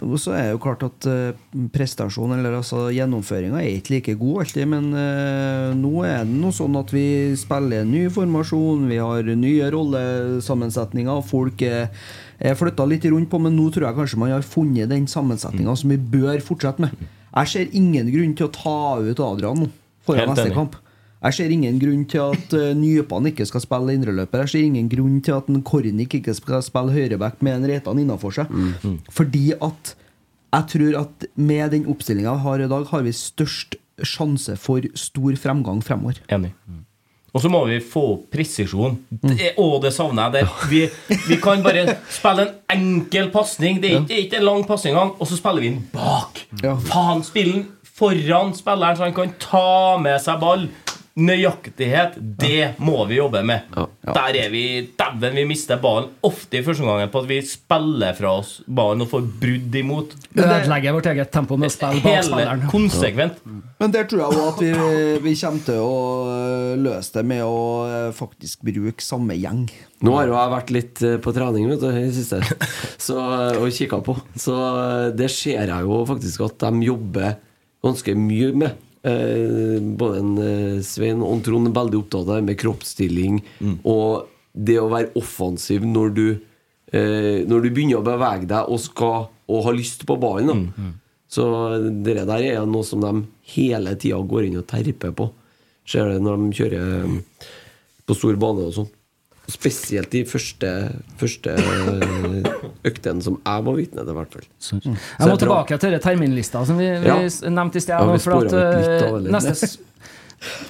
Og 0.03 0.18
så 0.20 0.34
er 0.36 0.44
det 0.44 0.53
jo 0.53 0.61
klart 0.61 0.84
at 0.86 1.07
eh, 1.10 1.41
prestasjon, 1.74 2.36
eller 2.36 2.60
altså 2.60 2.90
gjennomføringa, 2.94 3.64
er 3.64 3.80
ikke 3.80 3.95
like 3.95 4.16
god 4.20 4.44
alltid. 4.44 4.70
Men 4.70 4.90
nå 5.80 5.94
er 6.06 6.26
det 6.28 6.38
noe 6.38 6.53
sånn 6.56 6.78
at 6.80 6.94
vi 6.94 7.34
spiller 7.40 7.82
en 7.82 7.94
ny 7.95 8.06
formasjon, 8.14 8.88
vi 8.91 8.99
har 9.02 9.32
nye 9.40 9.70
rollesammensetninger. 9.74 11.24
Folk 11.32 11.64
er, 11.66 11.88
er 12.40 12.57
flytta 12.57 12.86
litt 12.88 13.06
rundt 13.11 13.30
på, 13.32 13.40
men 13.44 13.56
nå 13.57 13.70
tror 13.74 13.90
jeg 13.90 13.98
kanskje 13.98 14.20
man 14.22 14.34
har 14.34 14.45
funnet 14.45 14.91
den 14.91 15.07
sammensetninga 15.11 15.76
som 15.80 15.91
vi 15.91 15.98
bør 15.99 16.40
fortsette 16.44 16.86
med. 16.86 17.07
Jeg 17.30 17.52
ser 17.52 17.74
ingen 17.78 18.07
grunn 18.10 18.36
til 18.38 18.48
å 18.48 18.53
ta 18.56 18.78
ut 19.03 19.20
Adrian 19.26 19.66
nå 19.66 19.68
foran 20.07 20.32
neste 20.32 20.53
kamp. 20.56 20.78
Jeg 21.20 21.36
ser 21.36 21.52
ingen 21.52 21.80
grunn 21.82 22.06
til 22.07 22.22
at 22.32 22.53
uh, 22.56 22.70
Nypan 22.80 23.28
ikke 23.28 23.44
skal 23.48 23.64
spille 23.66 23.91
indreløper. 23.98 24.45
Jeg 24.45 24.53
ser 24.53 24.68
ingen 24.70 24.88
grunn 24.91 25.18
til 25.26 25.36
at 25.36 25.49
en 25.52 25.60
Kornik 25.68 26.16
ikke 26.16 26.36
skal 26.38 26.64
spille 26.64 26.95
høyreback 26.95 27.44
med 27.44 27.57
en 27.57 27.68
Reitan 27.68 27.99
innafor 27.99 28.38
seg. 28.38 28.53
Fordi 29.11 29.49
at 29.60 29.95
jeg 30.49 30.70
tror 30.72 30.95
at 31.03 31.28
med 31.36 31.76
den 31.76 31.90
oppstillinga 31.91 32.38
vi 32.38 32.45
har 32.45 32.64
i 32.64 32.70
dag, 32.72 32.88
har 32.90 33.03
vi 33.06 33.14
størst 33.14 33.76
sjanse 34.07 34.56
for 34.57 34.86
stor 34.98 35.36
fremgang 35.38 35.84
fremover. 35.84 36.24
Enig. 36.32 36.53
Og 37.34 37.43
så 37.43 37.49
må 37.51 37.64
vi 37.69 37.80
få 37.84 38.06
opp 38.15 38.30
presisjon. 38.34 38.97
Det, 39.10 39.53
å, 39.61 39.68
det 39.84 39.91
savner 39.93 40.30
jeg. 40.30 40.34
der. 40.39 40.69
vi, 40.72 41.18
vi 41.30 41.39
kan 41.41 41.61
bare 41.65 41.97
spille 42.10 42.47
en 42.47 42.77
enkel 42.77 43.30
pasning. 43.34 43.81
Det 43.81 43.91
er 43.91 43.99
ikke, 43.99 44.07
det 44.10 44.15
er 44.18 44.23
ikke 44.27 44.39
en 44.41 44.47
lang 44.49 44.64
pasning, 44.68 44.97
og 44.97 45.27
så 45.30 45.38
spiller 45.38 45.65
vi 45.65 45.73
den 45.76 45.84
bak. 45.93 46.43
Faen, 46.89 47.26
spillen 47.27 47.68
foran 47.99 48.53
spilleren, 48.56 48.97
så 48.97 49.03
han 49.07 49.15
kan 49.15 49.34
ta 49.41 49.97
med 50.01 50.19
seg 50.23 50.39
ball. 50.41 50.68
Nøyaktighet, 51.19 52.14
det 52.40 52.76
må 52.80 53.02
vi 53.10 53.18
jobbe 53.18 53.41
med. 53.44 53.65
Der 54.06 54.38
er 54.40 54.52
vi 54.53 54.64
Dæven, 54.99 55.36
vi 55.36 55.44
mister 55.49 55.80
ballen 55.81 56.10
ofte 56.23 56.60
i 56.60 56.64
første 56.64 56.86
omgang 56.86 57.10
på 57.11 57.23
at 57.23 57.27
vi 57.30 57.40
spiller 57.45 58.14
fra 58.18 58.31
oss 58.40 58.52
ballen 58.68 59.03
og 59.03 59.10
får 59.11 59.26
brudd 59.41 59.76
imot. 59.81 60.14
Ødelegger 60.38 60.95
vårt 60.95 61.10
eget 61.11 61.31
tempo 61.34 61.57
med 61.60 61.72
å 61.72 61.76
spille 61.76 61.99
bak 62.03 62.14
Hele 62.14 62.23
spilleren. 62.30 62.64
konsekvent. 62.72 63.41
Men 63.80 63.94
der 63.95 64.07
tror 64.11 64.22
jeg 64.23 64.30
også 64.30 64.48
at 64.53 64.64
vi, 64.64 64.72
vi 65.27 65.36
kommer 65.41 65.65
til 65.68 65.81
å 65.84 65.99
øh, 66.30 66.73
løse 66.86 67.15
det 67.18 67.26
med 67.34 67.44
å 67.45 67.60
øh, 67.90 68.10
faktisk 68.15 68.64
bruke 68.68 69.03
samme 69.03 69.38
gjeng. 69.40 69.65
Nå 70.06 70.15
har 70.15 70.30
jo 70.31 70.36
jeg 70.38 70.53
vært 70.56 70.73
litt 70.76 71.02
eh, 71.03 71.18
på 71.19 71.34
trening 71.36 71.68
vet 71.73 71.81
du, 71.84 71.90
i 71.91 72.06
det 72.07 72.15
siste 72.15 72.40
så, 73.10 73.19
og 73.60 73.68
kikka 73.76 73.99
på. 74.06 74.15
Så 74.40 74.56
eh, 74.56 75.07
det 75.19 75.27
ser 75.34 75.65
jeg 75.68 75.88
jo 75.88 76.03
faktisk 76.07 76.45
at 76.48 76.60
de 76.68 76.88
jobber 76.88 77.36
ganske 77.84 78.15
mye 78.19 78.53
med. 78.60 78.86
Eh, 79.02 79.80
både 79.80 80.20
en 80.20 80.32
eh, 80.44 80.82
Svein 80.84 81.22
og 81.24 81.44
Trond 81.46 81.70
er 81.70 81.76
veldig 81.78 82.00
opptatt 82.02 82.28
av 82.28 82.40
det 82.40 82.48
med 82.50 82.58
kroppsstilling 82.60 83.38
og 83.88 84.28
det 84.52 84.76
å 84.82 84.90
være 84.92 85.14
offensiv 85.16 85.86
når 85.88 86.10
du 86.18 86.26
eh, 86.92 87.46
Når 87.48 87.62
du 87.64 87.70
begynner 87.70 88.02
å 88.02 88.04
bevege 88.04 88.50
deg 88.50 88.68
og 88.68 88.82
skal 88.84 89.30
og 89.50 89.64
har 89.66 89.74
lyst 89.74 90.06
på 90.06 90.18
ballen. 90.22 90.68
Mm. 90.78 90.92
Så 91.30 91.44
det 92.06 92.20
der 92.26 92.44
er 92.44 92.66
noe 92.70 92.86
som 92.86 93.02
de 93.02 93.24
hele 93.56 93.96
tida 93.98 94.20
går 94.22 94.46
inn 94.46 94.60
og 94.62 94.68
terper 94.70 95.14
på. 95.16 95.30
Ser 95.90 96.12
det 96.12 96.22
når 96.22 96.44
de 96.44 96.60
kjører 96.60 96.92
eh, 97.00 97.48
på 98.06 98.18
stor 98.18 98.38
bane 98.42 98.68
og 98.70 98.76
sånn. 98.76 98.92
Spesielt 99.50 100.12
de 100.14 100.24
første, 100.30 100.70
første 101.18 101.56
øktene 102.86 103.24
som 103.26 103.38
jeg 103.42 103.66
var 103.66 103.78
vitne 103.78 104.04
til, 104.06 104.14
i 104.14 104.18
hvert 104.20 104.36
fall. 104.36 104.48
Jeg 104.62 105.26
må 105.26 105.28
bra. 105.34 105.38
tilbake 105.44 105.80
til 105.82 105.96
den 105.96 106.04
terminlista 106.04 106.62
som 106.68 106.78
vi, 106.80 106.90
vi 107.02 107.10
Ja. 107.10 107.18
nevnte 107.50 107.78
i 107.80 107.84
sted. 107.84 107.96
Ja, 107.96 108.06
for 108.06 108.14
at, 108.14 108.22
sporet 108.22 108.54
eh, 108.54 109.10
av, 109.10 109.22
neste, 109.34 109.70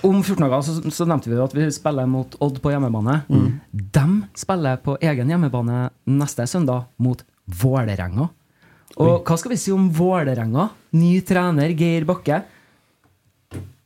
om 0.07 0.21
14 0.23 0.41
dager 0.45 0.61
så, 0.65 0.77
så 0.95 1.05
nevnte 1.09 1.29
vi 1.29 1.37
at 1.43 1.53
vi 1.57 1.67
spiller 1.75 2.07
mot 2.09 2.35
Odd 2.41 2.61
på 2.63 2.71
hjemmebane. 2.73 3.19
Mm. 3.29 3.49
De 3.71 4.05
spiller 4.39 4.77
på 4.85 4.97
egen 5.01 5.29
hjemmebane 5.29 5.89
neste 6.09 6.47
søndag 6.49 6.87
mot 6.97 7.21
Vålerenga. 7.61 8.29
Og 8.99 9.23
hva 9.25 9.37
skal 9.37 9.53
vi 9.53 9.59
si 9.61 9.71
om 9.71 9.89
Vålerenga? 9.93 10.69
Ny 10.97 11.19
trener 11.27 11.75
Geir 11.77 12.05
Bakke. 12.09 12.41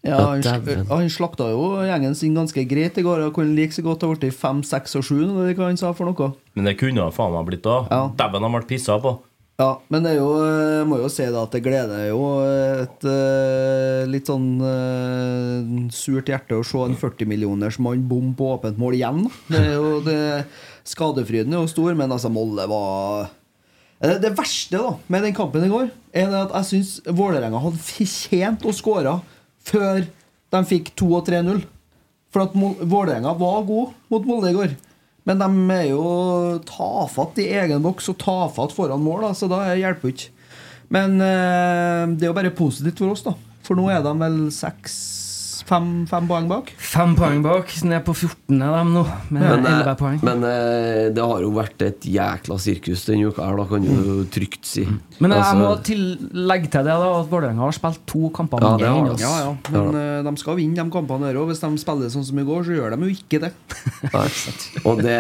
Ja, 0.04 0.20
han, 0.20 0.44
han 0.90 1.06
slakta 1.12 1.46
jo 1.54 1.68
gjengen 1.88 2.16
sin 2.20 2.36
ganske 2.36 2.66
greit 2.68 2.98
i 3.00 3.04
går. 3.06 3.22
Og 3.30 3.38
kunne 3.38 3.56
like 3.56 3.76
så 3.76 3.84
godt 3.86 4.04
ha 4.04 4.12
blitt 4.12 4.36
fem, 4.36 4.60
seks 4.68 4.98
og 5.00 5.06
sju, 5.08 5.20
hva 5.32 5.70
han 5.70 5.80
sa 5.80 5.94
for 5.96 6.12
noe. 6.12 6.34
Men 6.58 6.68
det 6.68 6.76
kunne 6.82 7.06
han 7.06 7.16
faen 7.16 7.32
meg 7.36 7.48
blitt 7.48 7.64
da. 7.64 7.84
Ja. 7.88 8.02
Dæven, 8.20 8.44
han 8.44 8.58
ble 8.58 8.68
pissa 8.68 9.00
på. 9.04 9.16
Ja, 9.62 9.78
men 9.94 10.02
det 10.02 10.16
er 10.16 10.18
jo, 10.18 10.30
jeg 10.42 10.86
må 10.90 10.98
jo 10.98 11.10
si 11.14 11.28
det 11.30 11.38
at 11.38 11.54
det 11.54 11.62
gleder 11.64 12.08
jo 12.08 12.24
et 12.42 13.06
uh, 13.06 14.02
litt 14.10 14.28
sånn 14.28 14.48
uh, 14.60 15.92
surt 15.94 16.32
hjerte 16.32 16.58
å 16.58 16.66
se 16.66 16.82
en 16.82 16.98
40 16.98 17.30
millioners 17.30 17.78
mann 17.78 18.02
bom 18.10 18.32
på 18.36 18.50
åpent 18.56 18.82
mål 18.82 18.98
igjen. 18.98 19.22
Det 19.54 19.62
er 19.62 19.76
jo, 19.78 20.00
det, 20.04 20.18
skadefryden 20.90 21.54
er 21.54 21.62
jo 21.62 21.70
stor, 21.70 21.94
men 21.96 22.12
altså 22.12 22.34
Molde 22.34 22.66
var 22.68 23.30
det, 24.02 24.18
det 24.26 24.34
verste 24.36 24.82
da 24.82 24.96
med 25.14 25.24
den 25.30 25.38
kampen 25.38 25.64
i 25.64 25.72
går, 25.72 25.94
er 26.12 26.34
det 26.34 26.42
at 26.48 26.58
jeg 26.58 26.70
syns 26.72 26.96
Vålerenga 27.06 27.62
hadde 27.64 27.80
fortjent 27.86 28.66
å 28.68 28.74
skåre 28.76 29.14
før 29.68 30.04
de 30.54 30.62
fikk 30.70 30.94
2 31.00 31.10
og 31.20 31.30
3-0. 31.30 31.62
For 32.34 32.48
at 32.48 32.56
Vålerenga 32.56 33.36
var 33.38 33.66
god 33.68 33.94
mot 34.14 34.28
Molde 34.28 34.52
i 34.52 34.58
går. 34.58 34.76
Men 35.30 35.40
de 35.40 35.50
er 35.76 35.86
jo 35.94 36.04
tafatt 36.68 37.38
i 37.40 37.50
egen 37.62 37.84
boks 37.86 38.10
og 38.12 38.20
tafatt 38.22 38.74
foran 38.76 39.04
mål, 39.04 39.30
da, 39.30 39.32
så 39.38 39.48
da 39.52 39.62
hjelper 39.80 40.10
det 40.10 40.16
ikke. 40.18 40.32
Men 40.94 41.16
eh, 41.24 42.04
det 42.12 42.26
er 42.26 42.32
jo 42.32 42.38
bare 42.38 42.56
positivt 42.56 43.00
for 43.00 43.14
oss, 43.14 43.24
da. 43.26 43.36
For 43.64 43.80
nå 43.80 43.88
er 43.90 44.04
de 44.04 44.12
vel 44.20 44.40
seks 44.52 44.98
fem, 45.74 45.88
fem 46.10 46.28
poeng 46.30 46.48
bak. 46.52 46.70
Fem 46.78 47.16
poeng 47.18 47.42
bak. 47.44 47.72
Ned 47.90 48.04
på 48.06 48.14
14 48.16 48.62
er 48.62 48.74
de 48.78 48.84
nå, 48.94 49.04
med 49.34 49.42
Men, 49.42 49.66
eh, 49.66 49.80
11 49.82 49.96
poeng. 50.00 50.20
men 50.24 50.44
eh, 50.46 51.10
det 51.16 51.24
har 51.26 51.42
jo 51.42 51.50
vært 51.56 51.82
et 51.88 52.06
jækla 52.14 52.58
sirkus 52.62 53.06
denne 53.10 53.32
uka 53.34 53.44
her, 53.48 53.58
da 53.58 53.66
kan 53.72 53.88
du 53.88 54.24
trygt 54.34 54.66
si. 54.70 54.86
Men 55.20 55.32
jeg 55.34 55.40
Altså, 55.44 55.58
må 55.60 55.72
til, 55.84 56.04
legge 56.34 56.70
til 56.74 56.86
det 56.88 56.94
da 57.02 57.10
at 57.20 57.30
Vålerenga 57.32 57.66
har 57.66 57.76
spilt 57.76 58.02
to 58.10 58.30
kamper 58.36 58.62
Ja, 58.64 58.72
det 58.78 58.88
har 58.94 59.12
oss. 59.14 59.22
Ja, 59.22 59.34
ja. 59.44 59.56
Men 59.74 59.98
ja, 59.98 60.22
de 60.30 60.36
skal 60.42 60.58
vinne 60.62 60.78
de 60.78 60.86
kampene 60.94 61.28
her 61.32 61.40
òg. 61.42 61.50
Hvis 61.52 61.62
de 61.64 61.72
spiller 61.82 62.14
sånn 62.14 62.26
som 62.28 62.40
i 62.40 62.46
går, 62.48 62.64
så 62.68 62.78
gjør 62.78 62.96
de 62.96 63.10
jo 63.10 63.16
ikke 63.18 63.42
det. 63.48 63.52
Nei. 64.14 64.28
Og 64.86 65.02
det, 65.04 65.18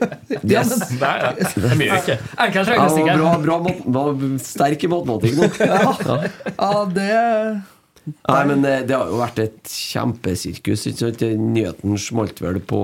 det 0.42 0.66
men- 0.66 1.70
er 1.70 1.78
mye 1.80 2.00
ikke. 2.02 2.18
Enkelt 2.46 2.68
regnestykke. 2.74 3.16
bra, 3.20 3.32
bra, 3.46 3.58
var 3.96 4.26
sterk 4.42 4.84
i 4.84 4.92
matematikk 4.92 5.40
nå. 5.40 5.50
Ja. 5.66 6.18
Ja, 6.56 6.84
det 6.90 7.10
Nei, 8.06 8.42
men 8.46 8.62
eh, 8.64 8.84
det 8.86 8.94
har 8.94 9.10
jo 9.10 9.18
vært 9.18 9.40
et 9.42 9.72
kjempesirkus. 9.72 10.86
Nyheten 10.86 11.96
smalt 11.98 12.38
vel 12.42 12.60
på 12.62 12.80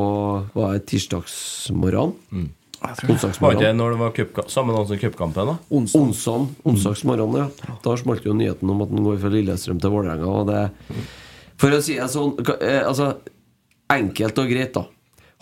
var 0.57 0.75
det 0.75 0.87
tirsdagsmorgen? 0.91 2.17
Mm. 2.35 2.51
Var 2.83 3.61
det 3.61 3.69
når 3.79 3.93
det 3.95 3.99
var 4.01 4.49
samme 4.51 4.75
dag 4.75 4.89
som 4.89 4.99
cupkampen? 4.99 5.53
da? 5.53 5.55
onsdag. 5.71 6.01
Onsdag, 6.01 6.49
onsdagsmorgen, 6.67 7.37
ja. 7.39 7.77
Da 7.85 7.95
smalt 8.01 8.27
jo 8.27 8.35
nyheten 8.35 8.71
om 8.73 8.83
at 8.83 8.91
han 8.91 9.07
går 9.07 9.21
fra 9.23 9.31
Lillestrøm 9.31 9.79
til 9.83 9.95
Vålerenga. 9.95 10.27
Og 10.27 10.51
det 10.51 10.65
For 11.63 11.71
å 11.71 11.79
si 11.85 11.95
det 12.01 12.09
sånn 12.11 12.35
eh, 12.59 12.83
Altså, 12.83 13.13
enkelt 13.93 14.43
og 14.43 14.51
greit, 14.51 14.75
da. 14.75 14.89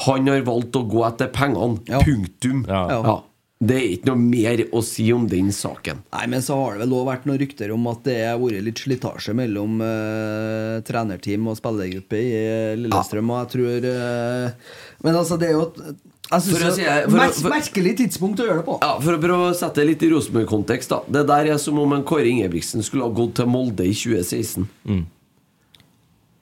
Han 0.05 0.29
har 0.29 0.45
valgt 0.45 0.77
å 0.77 0.85
gå 0.89 1.01
etter 1.09 1.33
pengene. 1.33 1.81
Ja. 1.89 2.05
Punktum. 2.05 2.67
Ja. 2.69 2.85
Ja. 2.93 3.17
Det 3.61 3.77
er 3.77 3.89
ikke 3.93 4.09
noe 4.09 4.17
mer 4.25 4.61
å 4.73 4.81
si 4.81 5.05
om 5.13 5.27
den 5.29 5.51
saken. 5.53 5.99
Nei, 6.15 6.23
men 6.33 6.41
så 6.41 6.57
har 6.57 6.79
det 6.79 6.87
vel 6.87 6.95
òg 6.97 7.09
vært 7.11 7.27
noen 7.29 7.41
rykter 7.43 7.75
om 7.75 7.83
at 7.91 7.99
det 8.09 8.15
har 8.25 8.39
vært 8.41 8.65
litt 8.65 8.81
slitasje 8.81 9.35
mellom 9.37 9.83
eh, 9.85 10.79
trenerteam 10.89 11.51
og 11.53 11.59
spillergruppe 11.59 12.17
i 12.17 12.31
Lillestrøm, 12.31 12.87
Lillestrøm, 12.87 13.35
og 13.35 13.43
jeg 13.43 13.51
tror 13.53 13.91
eh, 13.91 14.73
Men 15.05 15.21
altså, 15.21 15.37
det 15.43 15.51
er 15.51 15.59
jo 15.59 15.67
Jeg 16.31 16.41
synes 16.47 16.57
For 16.57 16.67
å 16.71 16.73
si- 16.79 16.89
for 16.89 17.19
mer- 17.21 17.37
for- 17.37 17.53
Merkelig 17.53 17.95
tidspunkt 18.01 18.41
å 18.41 18.49
gjøre 18.49 18.63
det 18.63 18.67
på. 18.71 18.79
Ja, 18.81 18.95
For 19.05 19.19
å 19.19 19.23
prøve 19.29 19.51
å 19.51 19.55
sette 19.61 19.83
det 19.83 19.89
litt 19.93 20.03
i 20.09 20.13
Rosenborg-kontekst, 20.15 20.89
da. 20.97 21.03
Det 21.21 21.27
der 21.29 21.53
er 21.53 21.61
som 21.61 21.79
om 21.85 21.93
en 21.99 22.05
Kåre 22.09 22.33
Ingebrigtsen 22.33 22.81
skulle 22.87 23.05
ha 23.11 23.13
gått 23.13 23.37
til 23.43 23.51
Molde 23.53 23.85
i 23.85 23.93
2016. 23.93 24.71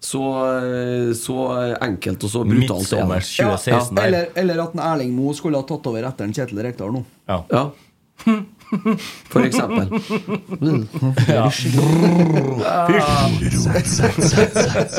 Så, 0.00 0.20
eh, 0.62 1.12
så 1.18 1.34
enkelt 1.82 2.22
og 2.22 2.30
så 2.30 2.44
brutalt 2.46 2.92
er 2.92 3.02
det. 3.02 3.08
Midtsommers 3.08 3.32
2016 3.36 3.96
der. 3.98 4.04
Eller, 4.06 4.28
eller 4.38 4.62
at 4.62 4.76
en 4.76 4.84
Erling 4.92 5.10
Moe 5.16 5.34
skulle 5.34 5.58
ha 5.58 5.66
tatt 5.66 5.86
over 5.90 6.06
etter 6.06 6.28
en 6.28 6.34
Kjetil 6.36 6.60
Rekdal 6.62 6.92
nå. 6.94 7.02
Ja. 7.26 7.40
Ja. 7.50 7.64
For 9.32 9.42
eksempel. 9.46 9.88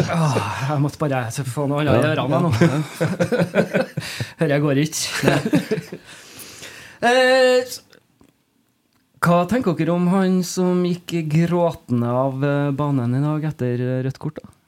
Ah, 0.09 0.37
jeg 0.69 0.79
måtte 0.83 0.99
bare 1.01 1.21
få 1.47 1.65
noe 1.69 1.83
annet 1.83 2.03
i 2.03 2.11
ørene 2.13 2.39
nå. 2.43 2.51
Dette 4.39 4.59
går 4.63 4.81
ikke. 4.83 5.35
Eh, 7.09 7.77
Hva 9.23 9.39
tenker 9.51 9.75
dere 9.79 9.93
om 9.95 10.07
han 10.13 10.39
som 10.47 10.83
gikk 10.87 11.17
gråtende 11.31 12.09
av 12.09 12.39
banen 12.79 13.15
i 13.19 13.23
dag 13.23 13.49
etter 13.51 13.83
rødt 14.07 14.19
kort? 14.21 14.39
da? 14.41 14.58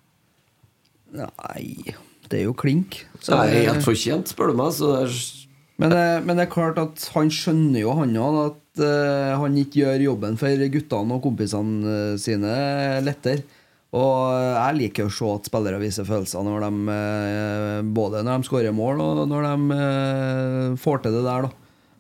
Nei, 1.11 1.93
det 2.31 2.39
er 2.39 2.47
jo 2.47 2.55
klink. 2.57 3.03
Så 3.19 3.35
Det 3.35 3.59
er 3.59 3.71
helt 3.71 3.85
fortjent, 3.85 4.31
spør 4.31 4.51
du 4.51 4.59
meg. 4.61 4.81
Er 4.87 5.15
Men 5.81 5.93
det, 5.93 6.03
men 6.25 6.37
det 6.37 6.45
er 6.45 6.53
klart 6.53 6.77
at 6.79 7.07
han 7.15 7.31
skjønner 7.33 7.81
jo 7.81 7.95
han 7.97 8.15
òg 8.15 8.37
at 8.45 8.83
uh, 8.83 9.39
han 9.41 9.57
ikke 9.59 9.81
gjør 9.81 10.05
jobben 10.07 10.37
for 10.39 10.67
guttene 10.75 11.17
og 11.17 11.25
kompisene 11.25 11.95
eh, 11.95 12.19
sine 12.21 12.53
lettere. 13.03 13.43
Og 13.91 14.31
jeg 14.31 14.77
liker 14.77 15.09
å 15.09 15.11
se 15.11 15.31
at 15.33 15.49
spillere 15.49 15.81
viser 15.81 16.07
følelser 16.07 16.45
når 16.47 16.63
de, 16.63 16.93
eh, 16.93 17.79
både 17.83 18.21
når 18.23 18.39
de 18.39 18.47
skårer 18.47 18.71
mål 18.71 19.01
og 19.03 19.25
når 19.27 19.49
de 19.49 20.77
får 20.79 21.01
til 21.03 21.17
det 21.17 21.25
der. 21.25 21.49
da 21.49 21.51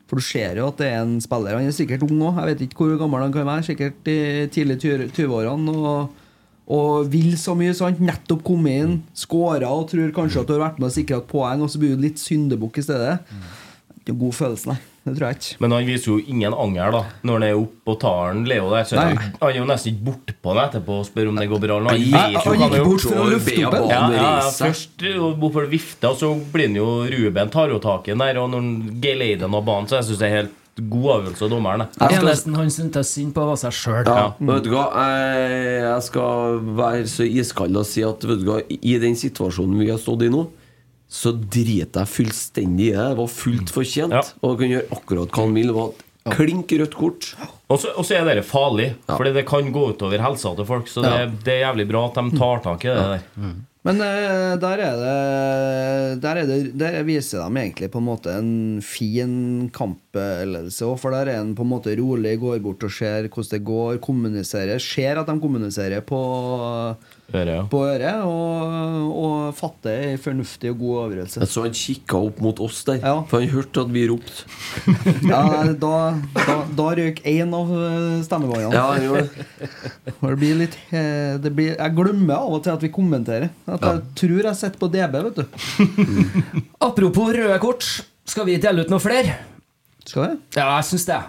For 0.07 0.21
du 0.21 0.23
ser 0.23 0.55
jo 0.61 0.69
at 0.71 0.79
det 0.79 0.87
er 0.87 1.01
en 1.01 1.17
spiller. 1.19 1.57
Han 1.59 1.67
er 1.67 1.75
sikkert 1.75 2.05
ung 2.07 2.21
òg, 2.21 2.39
jeg 2.39 2.53
vet 2.53 2.63
ikke 2.63 2.85
hvor 2.85 2.95
gammel 3.01 3.25
han 3.25 3.35
kan 3.35 3.49
være. 3.49 3.67
Sikkert 3.67 4.07
i 4.07 4.47
tidlig 4.55 4.79
20-årene. 5.11 5.75
Og, 5.75 6.20
og 6.71 7.09
vil 7.11 7.33
så 7.39 7.55
mye, 7.57 7.73
sant? 7.75 7.99
nettopp 8.03 8.45
kommet 8.47 8.83
inn, 8.83 8.93
skåra 9.17 9.71
og 9.75 9.89
tror 9.91 10.13
kanskje 10.15 10.43
at 10.43 10.47
du 10.47 10.55
har 10.55 10.63
vært 10.69 10.79
med 10.79 10.87
og 10.91 10.95
sikra 10.95 11.19
et 11.19 11.27
poeng, 11.31 11.65
og 11.65 11.73
så 11.73 11.81
blir 11.81 11.97
du 11.97 12.05
litt 12.05 12.21
syndebukk 12.21 12.79
i 12.79 12.85
stedet. 12.85 13.17
Ikke 13.99 14.15
en 14.15 14.23
god 14.23 14.37
følelse, 14.37 14.71
nei. 14.71 14.79
Det 15.01 15.15
tror 15.17 15.31
jeg 15.31 15.37
ikke. 15.39 15.55
Men 15.63 15.73
han 15.73 15.85
viser 15.87 16.11
jo 16.11 16.15
ingen 16.29 16.53
anger 16.53 16.91
da 16.93 16.99
når 17.25 17.39
han 17.39 17.45
er 17.47 17.57
oppe 17.57 17.89
og 17.95 17.95
tar 18.03 18.35
den 18.35 18.43
Leo 18.45 18.67
der. 18.69 18.83
Så 18.85 18.99
Nei. 18.99 19.05
han 19.09 19.31
han 19.39 19.47
er 19.47 19.55
jo 19.57 19.63
nesten 19.65 19.95
ikke 19.95 20.05
bortpå 20.11 20.53
han 20.53 20.59
etterpå 20.67 20.97
og 20.99 21.07
spør 21.07 21.31
om 21.31 21.39
det 21.41 21.47
går 21.49 21.63
bra. 21.63 21.77
Han 21.87 21.89
vet 21.89 22.05
jo 22.05 22.19
han 22.19 22.45
hva 22.45 22.53
gikk 22.59 22.75
har 22.75 22.85
bort 22.85 23.05
for 23.07 23.23
å 23.23 23.25
lufte 23.31 23.65
opp 23.65 23.77
en. 23.79 23.87
Ja, 23.89 24.01
ja, 24.13 24.51
først 24.59 25.05
hvorfor 25.41 25.69
vifte, 25.71 26.11
og 26.11 26.19
så 26.21 26.29
blir 26.53 26.69
han 26.69 26.77
jo 26.77 26.87
Ruben 27.15 27.53
tar 27.57 27.73
jo 27.73 27.81
tak 27.81 28.11
i 28.11 28.13
den 28.13 28.21
der. 28.21 28.43
Og 28.43 28.53
når 28.53 28.61
han 28.61 29.01
geleider 29.01 29.47
den 29.47 29.57
av 29.57 29.65
banen, 29.71 29.89
så 29.89 29.97
jeg 29.97 30.11
syns 30.11 30.21
det 30.21 30.29
er 30.29 30.37
helt 30.37 30.60
god 30.79 31.07
avgjørelse 31.15 31.45
av 31.45 31.51
dommeren. 31.51 31.83
det. 31.83 32.07
Eneste 32.15 32.53
han 32.55 32.71
syntes 32.71 33.11
synd 33.15 33.33
på, 33.35 33.43
var 33.45 33.59
seg 33.59 33.75
sjøl. 33.75 34.05
Ja, 34.07 34.31
vet 34.39 34.63
du 34.65 34.71
hva 34.73 34.85
jeg, 34.95 35.81
jeg 35.83 36.05
skal 36.07 36.61
være 36.79 37.07
så 37.11 37.27
iskald 37.27 37.77
og 37.81 37.85
si 37.89 38.05
at 38.07 38.23
vet 38.23 38.41
du 38.41 38.47
hva, 38.49 38.61
i 38.69 38.95
den 39.01 39.17
situasjonen 39.19 39.81
vi 39.81 39.91
har 39.91 39.99
stått 40.01 40.25
i 40.27 40.31
nå, 40.31 40.45
så 41.11 41.33
driter 41.35 42.05
jeg 42.05 42.07
fullstendig 42.07 42.87
i 42.87 42.95
det. 42.95 43.09
Det 43.11 43.19
var 43.19 43.33
fullt 43.35 43.73
fortjent. 43.75 44.15
Ja. 44.15 44.23
Og 44.47 44.61
kan 44.61 44.71
gjøre 44.71 44.87
akkurat 44.95 45.33
hva 45.35 45.43
han 45.43 45.57
vil. 45.57 45.73
Det 45.73 45.75
var 45.75 45.91
klink 46.29 46.71
rødt 46.77 46.95
kort. 46.95 47.31
Og 47.71 47.79
så, 47.79 48.15
er 48.17 48.35
det 48.35 48.45
farlig, 48.45 48.93
Fordi 49.07 49.33
det 49.33 49.47
kan 49.49 49.71
gå 49.73 49.87
utover 49.93 50.21
helsa 50.21 50.53
til 50.55 50.65
folk. 50.67 50.87
Så 50.87 51.01
det, 51.01 51.11
Ja. 51.11 51.25
det 51.45 51.53
er 51.53 51.65
jævlig 51.67 51.87
bra 51.89 52.05
at 52.09 52.15
de 52.19 52.37
tar 52.37 52.61
tak 52.63 52.85
i 52.85 52.87
det 52.87 52.95
der. 52.97 53.53
Men 53.81 53.97
uh, 53.97 54.59
der 54.61 54.77
er 54.77 54.91
det 55.01 56.21
Der, 56.21 56.35
er 56.37 56.45
det, 56.45 56.77
der 56.77 57.01
viser 57.03 57.41
de 57.41 57.57
egentlig 57.63 57.89
på 57.89 57.97
en 57.97 58.05
måte 58.05 58.29
en 58.37 58.81
fin 58.85 59.71
kampledelse 59.73 60.85
òg, 60.85 60.99
for 61.01 61.09
der 61.09 61.31
er 61.31 61.41
en 61.41 61.55
på 61.57 61.65
en 61.65 61.71
måte 61.71 61.95
rolig, 61.97 62.35
går 62.39 62.59
bort 62.61 62.83
og 62.85 62.91
ser 62.93 63.25
hvordan 63.27 63.49
det 63.55 63.63
går, 63.65 63.97
kommuniserer. 63.97 64.77
Ser 64.77 65.17
at 65.17 65.25
de 65.25 65.39
kommuniserer 65.41 66.01
på, 66.05 66.21
Øret, 67.31 67.51
ja. 67.55 67.61
på 67.71 67.79
øret, 67.87 68.23
og, 68.27 69.11
og 69.23 69.53
fatte 69.55 69.93
en 70.09 70.17
fornuftig 70.19 70.71
og 70.73 70.79
god 70.81 70.97
avgjørelse. 71.05 71.39
Jeg 71.43 71.51
så 71.53 71.63
han 71.63 71.75
kikka 71.79 72.19
opp 72.27 72.41
mot 72.43 72.59
oss 72.65 72.81
der, 72.89 72.99
Ja. 72.99 73.13
for 73.29 73.39
han 73.39 73.49
hørte 73.53 73.85
at 73.85 73.93
vi 73.95 74.03
ropte. 74.09 74.43
Ja, 75.31 75.41
da, 75.79 75.93
da, 76.35 76.55
da 76.75 76.87
røk 76.99 77.21
én 77.31 77.53
av 77.55 77.71
eh, 77.77 78.21
stemmebåndene. 78.27 78.75
Ja, 78.75 78.95
det. 79.21 80.35
Blir 80.41 80.59
litt 80.63 80.75
eh, 80.91 81.37
det 81.41 81.53
blir, 81.55 81.73
Jeg 81.77 81.95
glemmer 81.97 82.35
av 82.41 82.57
og 82.57 82.63
til 82.65 82.75
at 82.75 82.83
vi 82.83 82.91
kommenterer. 82.93 83.49
At 83.71 83.81
jeg 83.87 84.03
tror 84.23 84.49
jeg 84.51 84.59
sitter 84.59 84.81
på 84.81 84.91
DB, 84.91 85.19
vet 85.29 85.39
du. 85.39 85.45
Apropos 86.87 87.31
røde 87.35 87.59
kort, 87.63 87.87
skal 88.27 88.47
vi 88.49 88.59
dele 88.61 88.83
ut 88.85 88.91
noe 88.91 89.01
flere? 89.03 89.37
Skal 90.05 90.23
vi? 90.25 90.35
Ja, 90.57 90.67
jeg 90.79 90.89
syns 90.91 91.07
det. 91.07 91.21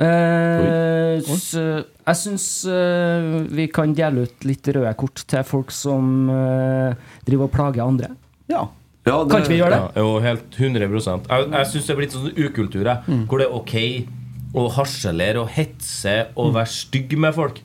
Eh, 0.00 1.20
s- 1.20 1.54
jeg 1.54 2.16
syns 2.16 2.46
eh, 2.66 3.46
vi 3.52 3.66
kan 3.68 3.92
dele 3.94 4.24
ut 4.26 4.44
litt 4.48 4.66
røde 4.74 4.92
kort 4.98 5.22
til 5.28 5.44
folk 5.44 5.70
som 5.74 6.28
eh, 6.32 6.94
driver 7.26 7.48
og 7.48 7.52
plager 7.54 7.84
andre. 7.84 8.12
Ja. 8.50 8.66
Ja, 9.06 9.24
det- 9.24 9.32
Kan 9.32 9.42
ikke 9.42 9.52
vi 9.54 9.58
gjøre 9.60 9.70
det? 9.76 9.82
Ja, 9.96 10.02
jo, 10.04 10.20
helt 10.20 10.56
100 10.56 10.80
Jeg, 11.28 11.50
jeg 11.50 11.66
syns 11.70 11.86
det 11.86 11.90
er 11.94 12.00
blitt 12.00 12.12
sånn 12.16 12.34
ukultur, 12.36 12.84
jeg, 12.84 13.26
hvor 13.28 13.38
det 13.40 13.46
er 13.48 13.54
ok 13.56 13.76
å 14.54 14.64
harselere 14.74 15.40
og 15.40 15.48
hetse 15.54 16.14
og 16.36 16.54
være 16.54 16.66
stygg 16.66 17.16
med 17.18 17.34
folk. 17.34 17.60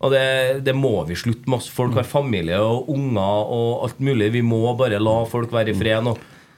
Og 0.00 0.12
det, 0.14 0.64
det 0.64 0.72
må 0.74 1.04
vi 1.06 1.14
slutte 1.18 1.46
med. 1.50 1.58
ass. 1.58 1.68
Folk 1.68 1.92
har 1.98 2.04
familie 2.08 2.56
og 2.56 2.88
unger 2.88 3.50
og 3.52 3.82
alt 3.84 3.98
mulig. 4.00 4.30
Vi 4.32 4.40
må 4.40 4.62
bare 4.78 4.98
la 5.02 5.24
folk 5.28 5.50
være 5.52 5.74
i 5.74 5.76
fred 5.76 6.02
nå. 6.06 6.14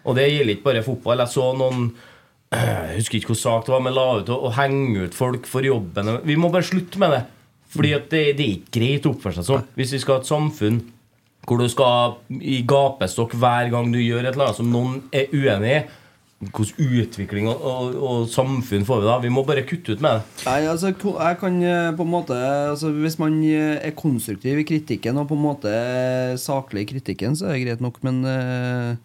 Og 0.07 0.15
det 0.15 0.29
gjelder 0.31 0.55
ikke 0.55 0.69
bare 0.69 0.83
fotball. 0.87 1.19
Jeg 1.25 1.33
så 1.33 1.49
noen 1.59 1.89
Jeg 2.53 2.99
husker 2.99 3.19
ikke 3.19 3.33
hvor 3.33 3.41
sak 3.41 3.67
det 3.67 3.73
var, 3.73 3.85
men 3.85 3.95
la 3.97 4.09
ut 4.21 4.33
å, 4.33 4.51
henge 4.59 5.07
ut 5.07 5.15
folk 5.17 5.47
for 5.49 5.65
jobben. 5.65 6.19
Vi 6.29 6.37
må 6.37 6.53
bare 6.53 6.69
slutte 6.69 7.01
med 7.01 7.17
det. 7.17 7.23
Fordi 7.73 7.95
at 7.97 8.11
det, 8.13 8.25
det 8.37 8.45
er 8.45 8.57
ikke 8.59 8.75
greit 8.77 9.07
å 9.09 9.15
oppføre 9.15 9.39
seg 9.39 9.49
sånn. 9.49 9.71
Hvis 9.79 9.95
vi 9.97 10.03
skal 10.03 10.19
ha 10.19 10.21
et 10.21 10.29
samfunn 10.29 10.83
hvor 11.49 11.59
du 11.59 11.67
skal 11.71 12.21
i 12.39 12.61
gapestokk 12.69 13.35
hver 13.41 13.73
gang 13.73 13.91
du 13.91 13.99
gjør 13.99 14.23
et 14.23 14.35
eller 14.35 14.49
annet 14.51 14.61
som 14.61 14.71
noen 14.71 15.03
er 15.15 15.33
uenig 15.35 15.75
i. 15.75 15.83
Hvordan 16.43 16.89
utvikling 16.99 17.47
og, 17.47 17.61
og, 17.63 17.97
og 18.03 18.23
samfunn 18.31 18.87
får 18.87 19.03
vi 19.03 19.07
da? 19.07 19.19
Vi 19.23 19.31
må 19.31 19.45
bare 19.47 19.63
kutte 19.67 19.95
ut 19.95 20.01
med 20.03 20.19
det. 20.19 20.47
Nei, 20.49 20.57
altså, 20.67 20.91
jeg 20.91 21.39
kan 21.39 21.59
eh, 21.63 21.93
på 21.95 22.03
en 22.03 22.11
måte 22.11 22.35
altså, 22.73 22.91
Hvis 22.97 23.15
man 23.23 23.37
eh, 23.47 23.77
er 23.79 23.95
konstruktiv 23.95 24.59
i 24.59 24.67
kritikken 24.67 25.21
og 25.23 25.29
på 25.31 25.39
en 25.39 25.45
måte 25.45 25.71
er 25.71 26.35
saklig 26.43 26.83
i 26.83 26.89
kritikken, 26.97 27.39
så 27.39 27.47
er 27.47 27.55
det 27.55 27.63
greit 27.69 27.85
nok, 27.87 28.01
men 28.03 28.19
eh, 28.27 28.99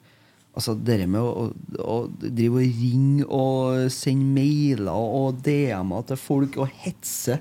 altså, 0.57 0.73
det 0.75 0.99
med 1.05 1.21
å, 1.21 1.47
å, 1.47 1.85
å 1.85 1.97
drive 2.21 2.63
og 2.63 2.81
ringe 2.81 3.29
og 3.29 3.93
sende 3.93 4.33
mailer 4.35 4.91
og 5.21 5.39
DM-er 5.45 6.09
til 6.09 6.21
folk 6.21 6.59
og 6.63 6.75
hetse 6.83 7.39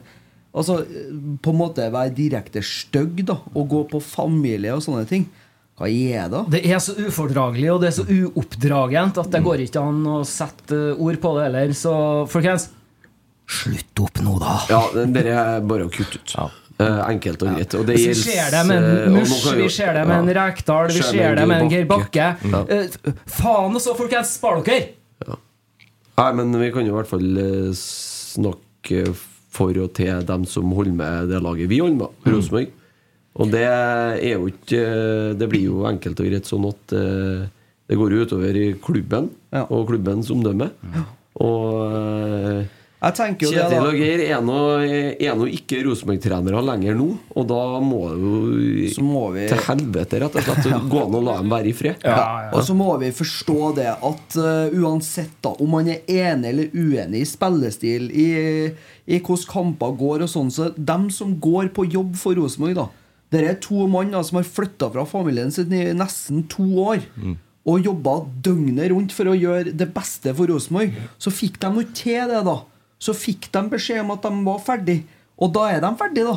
Altså 0.57 0.79
på 1.45 1.53
en 1.53 1.59
måte 1.59 1.85
være 1.93 2.15
direkte 2.17 2.63
stygg 2.65 3.19
da 3.29 3.35
og 3.53 3.67
gå 3.69 3.83
på 3.91 3.99
familie 4.01 4.73
og 4.73 4.81
sånne 4.87 5.05
ting. 5.09 5.27
Hva 5.77 5.91
er 5.93 6.31
det? 6.33 6.43
Det 6.55 6.63
er 6.65 6.81
så 6.81 6.95
ufordragelig 6.97 7.69
og 7.75 7.83
det 7.83 7.91
er 7.91 7.97
så 7.99 8.07
uoppdragent 8.09 9.21
at 9.21 9.29
det 9.35 9.43
går 9.45 9.67
ikke 9.67 9.83
an 9.85 9.99
å 10.09 10.23
sette 10.25 10.79
ord 10.95 11.21
på 11.21 11.35
det 11.37 11.43
heller. 11.51 11.75
Så 11.77 11.93
folkens, 12.33 12.71
slutt 13.45 14.01
opp 14.07 14.23
nå, 14.25 14.39
da! 14.41 14.55
Ja, 14.73 14.81
det 14.97 15.27
er 15.29 15.61
bare 15.69 15.91
å 15.91 15.93
kutte 15.93 16.23
ut. 16.23 16.37
Eh, 16.41 16.57
enkelt 16.85 17.43
og 17.43 17.55
greit. 17.55 17.75
Og 17.79 17.87
det 17.89 17.97
vi 17.97 18.05
gjelder, 18.09 18.23
ser 18.23 18.51
det 18.53 18.63
med 18.69 18.85
eh, 18.85 18.99
en 19.07 19.17
og 19.17 19.23
Mush, 19.23 19.47
vi 19.57 19.69
ser 19.73 19.95
det 19.97 20.05
med 20.09 20.17
en. 20.19 20.33
Rekdal, 20.37 20.93
vi 20.93 21.05
Ser 21.07 21.39
det 21.39 21.47
med 21.49 21.65
en 21.65 21.73
Geir 21.73 21.89
Bakke. 21.89 22.29
Ja. 22.53 22.63
Eh, 22.69 23.15
faen 23.39 23.79
også, 23.79 23.97
folkens! 23.99 24.37
Spar 24.37 24.61
dere! 24.67 24.93
Nei, 26.17 26.31
men 26.33 26.53
vi 26.57 26.71
kan 26.73 26.87
jo 26.87 26.95
i 26.95 26.97
hvert 26.97 27.11
fall 27.11 27.41
eh, 27.41 27.73
snakke 27.77 29.03
for 29.57 29.77
og 29.81 29.93
til 29.97 30.25
dem 30.29 30.45
som 30.49 30.73
holder 30.77 30.97
med 30.97 31.31
det 31.33 31.41
laget 31.45 31.71
vi 31.73 31.81
holder 31.81 32.03
med, 32.05 32.29
Rosenborg. 32.29 32.73
Og 33.37 33.51
det 33.53 33.67
er 33.69 34.31
jo 34.31 34.47
ikke 34.49 34.81
Det 35.37 35.47
blir 35.53 35.67
jo 35.67 35.83
enkelt 35.85 36.21
og 36.23 36.29
greit 36.29 36.49
sånn 36.49 36.65
at 36.71 36.95
eh, 36.97 37.45
det 37.87 37.99
går 38.01 38.15
jo 38.15 38.25
utover 38.27 38.57
i 38.59 38.71
klubben 38.83 39.29
og 39.69 39.85
klubbens 39.91 40.31
omdømme. 40.33 40.71
Og 41.45 41.83
eh, 41.87 42.65
Jeg 43.07 43.15
tenker 43.15 43.47
jo 43.47 43.53
det, 43.53 43.63
Kjetil 43.63 43.87
og 43.87 43.99
Geir 44.01 44.23
er 44.25 44.41
nå, 44.43 44.59
er 45.15 45.37
nå 45.39 45.47
ikke 45.55 45.79
Rosenborg-trenere 45.87 46.63
lenger 46.67 46.97
nå, 46.99 47.07
og 47.39 47.47
da 47.47 47.61
må 47.85 48.01
jo 48.19 48.33
til 49.47 49.63
helvete 49.69 50.21
rett 50.25 50.39
og 50.41 50.47
slett 50.49 50.67
gå 50.93 51.03
an 51.05 51.15
å 51.15 51.23
la 51.23 51.37
dem 51.39 51.53
være 51.53 51.71
i 51.71 51.75
fred. 51.77 52.03
Og 52.51 52.65
så 52.67 52.75
må 52.79 52.91
vi 53.03 53.13
forstå 53.15 53.71
det 53.79 53.89
at 53.95 54.39
uh, 54.41 54.75
uansett 54.75 55.39
da 55.45 55.55
om 55.63 55.75
man 55.77 55.91
er 55.93 56.03
enig 56.11 56.51
eller 56.51 56.75
uenig 56.75 57.23
i 57.23 57.31
spillestil, 57.31 58.11
i, 58.11 58.29
i 59.07 59.21
hvordan 59.21 59.51
kamper 59.53 59.97
går 60.03 60.27
og 60.27 60.33
sånn, 60.33 60.51
så 60.53 60.73
dem 60.77 61.09
som 61.15 61.37
går 61.43 61.71
på 61.77 61.87
jobb 61.93 62.17
for 62.19 62.39
Rosenborg, 62.39 62.79
da 62.81 62.89
Det 63.35 63.43
er 63.43 63.59
to 63.63 63.87
mann 63.91 64.15
da, 64.15 64.23
som 64.27 64.41
har 64.41 64.47
flytta 64.47 64.91
fra 64.95 65.07
familien 65.07 65.51
sin 65.55 65.73
i 65.75 65.91
nesten 65.95 66.47
to 66.51 66.67
år. 66.83 67.03
Og 67.67 67.83
jobba 67.83 68.21
døgnet 68.47 68.93
rundt 68.93 69.15
for 69.15 69.27
å 69.27 69.35
gjøre 69.35 69.73
det 69.75 69.89
beste 69.95 70.31
for 70.39 70.47
Rosenborg. 70.51 70.95
Så 71.19 71.33
fikk 71.35 71.59
de 71.63 71.71
noe 71.75 71.89
til 71.99 72.31
det, 72.31 72.43
da. 72.47 72.61
Så 72.99 73.13
fikk 73.15 73.51
de 73.53 73.63
beskjed 73.69 74.01
om 74.01 74.11
at 74.15 74.23
de 74.23 74.31
var 74.47 74.59
ferdig 74.65 75.03
Og 75.39 75.53
da 75.53 75.67
er 75.75 75.81
de 75.85 75.91
ferdige, 76.01 76.25
da. 76.25 76.37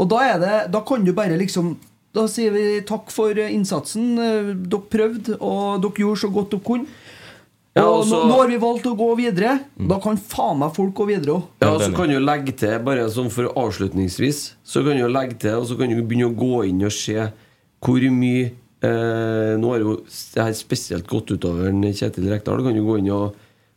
Og 0.00 0.08
da 0.08 0.22
er 0.24 0.38
det 0.40 0.54
Da 0.72 0.80
kan 0.80 1.04
du 1.04 1.12
bare 1.12 1.36
liksom 1.38 1.74
Da 2.14 2.26
sier 2.30 2.50
vi 2.54 2.80
takk 2.86 3.10
for 3.10 3.34
innsatsen. 3.34 4.12
Eh, 4.18 4.52
Dere 4.54 4.86
prøvde, 4.88 5.34
og 5.42 5.82
dere 5.82 5.98
gjorde 5.98 6.20
så 6.22 6.28
godt 6.32 6.50
dere 6.54 6.62
kunne. 6.62 6.86
Ja, 7.74 7.82
og 7.88 7.96
og 7.98 8.04
så- 8.06 8.20
nå, 8.22 8.28
nå 8.30 8.36
har 8.38 8.46
vi 8.52 8.56
valgt 8.62 8.84
å 8.86 8.92
gå 8.96 9.08
videre. 9.18 9.56
Da 9.88 9.98
kan 9.98 10.16
faen 10.16 10.60
meg 10.60 10.72
folk 10.76 10.94
gå 10.94 11.06
videre 11.08 11.34
òg. 11.34 11.42
Ja, 11.60 11.72
og 11.74 11.80
så 11.82 11.92
kan 11.92 12.08
du 12.08 12.20
legge 12.20 12.54
til, 12.56 12.78
bare 12.86 13.08
sånn 13.10 13.32
for 13.34 13.50
avslutningsvis 13.58 14.52
Så 14.64 14.84
kan 14.86 14.96
du 14.96 15.08
legge 15.08 15.38
til, 15.40 15.54
og 15.58 15.66
så 15.66 15.76
kan 15.76 15.90
du 15.90 16.00
begynne 16.02 16.30
å 16.30 16.36
gå 16.38 16.68
inn 16.68 16.84
og 16.86 16.92
se 16.92 17.18
hvor 17.82 18.00
mye 18.10 18.52
eh, 18.80 19.56
Nå 19.58 19.70
har 19.72 19.80
jo 19.80 19.96
det 20.06 20.42
her 20.44 20.52
spesielt 20.52 21.06
gått 21.08 21.26
utover 21.34 21.72
Kjetil 21.72 22.30
Rekdal. 22.30 22.62
Kan 22.62 22.74
du 22.74 22.82
gå 22.86 22.98
inn 23.00 23.10
og, 23.10 23.34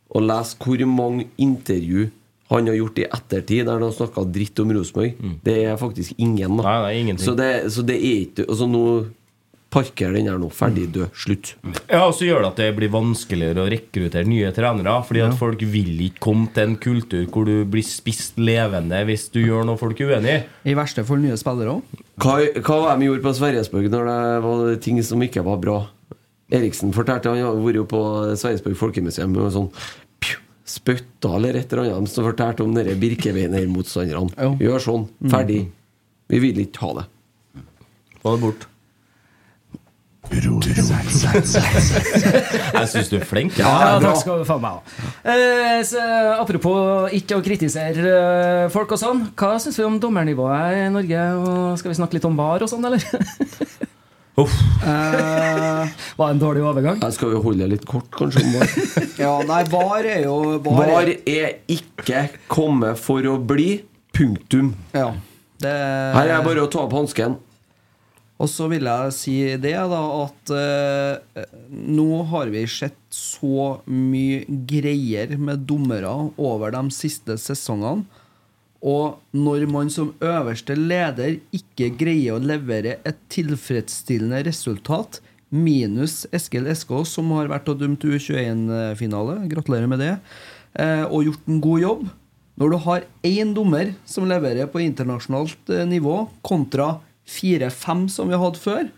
og 0.08 0.24
lese 0.24 0.56
hvor 0.62 0.86
mange 0.88 1.28
intervju 1.36 2.08
han 2.48 2.64
har 2.70 2.78
gjort 2.78 2.98
i 3.02 3.04
ettertid 3.04 3.66
der 3.66 3.76
han 3.76 3.84
har 3.84 3.92
snakka 3.92 4.24
dritt 4.32 4.60
om 4.62 4.70
Rosenborg. 4.72 5.18
Det 5.44 5.56
er 5.68 5.76
faktisk 5.76 6.14
ingen. 6.16 6.56
Da. 6.56 6.64
Nei, 6.64 6.76
er 6.80 7.00
ingenting. 7.02 7.26
Så, 7.26 7.36
det, 7.36 7.68
så 7.74 7.84
det 7.84 7.98
er 8.00 8.22
ikke 8.24 8.46
Altså 8.48 8.68
nå 8.70 8.84
Parker 9.68 10.14
den 10.16 10.24
her 10.30 10.38
nå. 10.40 10.48
Ferdig, 10.48 10.86
død. 10.94 11.10
Slutt. 11.12 11.50
Ja, 11.90 12.06
og 12.06 12.14
så 12.16 12.24
gjør 12.24 12.40
det 12.40 12.48
at 12.54 12.60
det 12.62 12.68
blir 12.78 12.88
vanskeligere 12.88 13.66
å 13.66 13.68
rekruttere 13.68 14.24
nye 14.24 14.48
trenere. 14.56 14.94
Fordi 15.04 15.20
at 15.26 15.36
folk 15.36 15.60
vil 15.74 15.90
ikke 16.06 16.22
komme 16.24 16.48
til 16.56 16.70
en 16.70 16.78
kultur 16.80 17.26
hvor 17.28 17.44
du 17.44 17.66
blir 17.68 17.84
spist 17.84 18.40
levende 18.40 19.02
hvis 19.10 19.26
du 19.34 19.42
gjør 19.42 19.68
noe 19.68 19.76
folk 19.76 20.00
er 20.00 20.14
uenig 20.14 20.38
i. 20.38 20.40
I 20.72 20.78
verste 20.78 21.04
fall 21.04 21.20
nye 21.20 21.36
spillere 21.36 21.76
òg. 21.76 22.00
Hva, 22.16 22.38
hva 22.64 22.78
var 22.80 22.94
det 22.94 23.02
vi 23.02 23.10
gjorde 23.10 23.26
på 23.28 23.34
Sverresborg 23.36 23.92
når 23.92 24.08
det 24.08 24.18
var 24.48 24.64
ting 24.88 25.04
som 25.04 25.28
ikke 25.28 25.44
var 25.44 25.60
bra? 25.60 25.78
Eriksen 26.54 26.94
fortalte 26.96 27.28
Han 27.28 27.42
har 27.44 27.58
vært 27.60 27.76
jo 27.82 27.84
på 27.90 28.00
Sverresborg 28.40 28.76
folkemuseum 28.80 29.36
og 29.42 29.50
sånn 29.52 29.68
spytta 30.68 31.30
eller 31.38 31.56
et 31.56 31.70
eller 31.72 31.94
annet 31.96 32.10
som 32.12 32.26
fortalte 32.26 32.60
om 32.64 32.74
dere 32.76 32.92
Birkebeiner-motstanderne. 33.00 34.28
Gjør 34.60 34.80
sånn. 34.84 35.06
Ferdig. 35.32 35.62
Vi 36.28 36.36
vil 36.44 36.58
ikke 36.66 36.80
ha 36.84 36.90
det. 36.98 37.06
Få 38.20 38.28
det 38.34 38.40
bort. 38.42 38.62
Jeg 40.28 40.44
syns 42.92 43.08
du 43.08 43.16
er 43.16 43.24
flink. 43.24 43.56
Ja, 43.56 43.70
Ja, 43.80 43.96
takk 44.02 44.18
skal 44.20 44.42
du 44.42 44.44
faen 44.48 44.60
meg 44.60 44.76
ha. 44.76 44.80
Eh, 45.24 45.80
så, 45.88 46.02
apropos 46.36 47.08
ikke 47.16 47.38
å 47.38 47.44
kritisere 47.44 48.12
eh, 48.12 48.68
folk 48.74 48.92
og 48.92 49.00
sånn. 49.00 49.24
Hva 49.38 49.54
syns 49.62 49.78
vi 49.80 49.86
om 49.88 49.96
dommernivået 50.02 50.82
i 50.82 50.84
Norge? 50.92 51.22
Og 51.40 51.78
skal 51.80 51.90
vi 51.94 51.98
snakke 52.02 52.14
litt 52.18 52.28
om 52.28 52.36
VAR 52.36 52.60
og 52.66 52.70
sånn, 52.70 52.84
eller? 52.90 53.00
Eh, 54.44 55.88
Var 56.18 56.26
det 56.28 56.34
en 56.34 56.42
dårlig 56.42 56.62
overgang? 56.66 57.00
Her 57.02 57.10
skal 57.14 57.32
vi 57.34 57.40
holde 57.42 57.64
det 57.64 57.70
litt 57.76 57.86
kort, 57.88 58.08
kanskje. 58.14 58.44
ja, 59.24 59.32
nei, 59.48 59.62
VAR 59.72 60.06
er 60.06 60.24
jo 60.26 60.38
VAR, 60.64 60.92
VAR 60.92 61.10
er, 61.14 61.58
ikke 61.70 62.26
kommet 62.50 63.00
for 63.02 63.24
å 63.26 63.38
bli. 63.40 63.70
Punktum. 64.18 64.72
ja, 64.96 65.12
det, 65.62 65.70
Her 66.16 66.32
er 66.34 66.40
bare 66.42 66.64
å 66.64 66.70
ta 66.72 66.80
opp 66.86 66.94
hansken. 66.96 67.36
Og 68.38 68.48
så 68.50 68.66
vil 68.70 68.86
jeg 68.86 69.14
si 69.14 69.34
det, 69.58 69.74
da, 69.90 70.00
at 70.24 70.50
eh, 70.54 71.44
nå 71.70 72.22
har 72.30 72.50
vi 72.54 72.64
sett 72.70 72.98
så 73.14 73.80
mye 73.90 74.44
greier 74.70 75.34
med 75.38 75.66
dommere 75.66 76.10
over 76.38 76.74
de 76.74 76.82
siste 76.94 77.34
sesongene. 77.42 78.06
Og 78.78 79.18
når 79.34 79.66
man 79.70 79.88
som 79.90 80.12
øverste 80.22 80.76
leder 80.78 81.40
ikke 81.54 81.90
greier 81.98 82.36
å 82.36 82.42
levere 82.42 82.98
et 83.08 83.18
tilfredsstillende 83.32 84.44
resultat, 84.46 85.18
minus 85.48 86.26
Eskil 86.34 86.68
Eskås, 86.70 87.10
som 87.16 87.32
har 87.34 87.50
vært 87.50 87.70
og 87.72 87.80
dømt 87.80 88.04
U21-finale, 88.04 89.40
gratulerer 89.50 89.90
med 89.90 90.02
det, 90.04 90.14
eh, 90.78 91.04
og 91.08 91.26
gjort 91.26 91.48
en 91.48 91.60
god 91.64 91.80
jobb 91.80 92.08
Når 92.58 92.70
du 92.70 92.76
har 92.82 93.04
én 93.22 93.52
dommer 93.54 93.92
som 94.04 94.26
leverer 94.26 94.66
på 94.66 94.80
internasjonalt 94.82 95.70
eh, 95.70 95.84
nivå, 95.86 96.24
kontra 96.42 96.96
fire-fem 97.28 98.08
som 98.10 98.26
vi 98.26 98.40
hadde 98.40 98.58
før, 98.58 98.88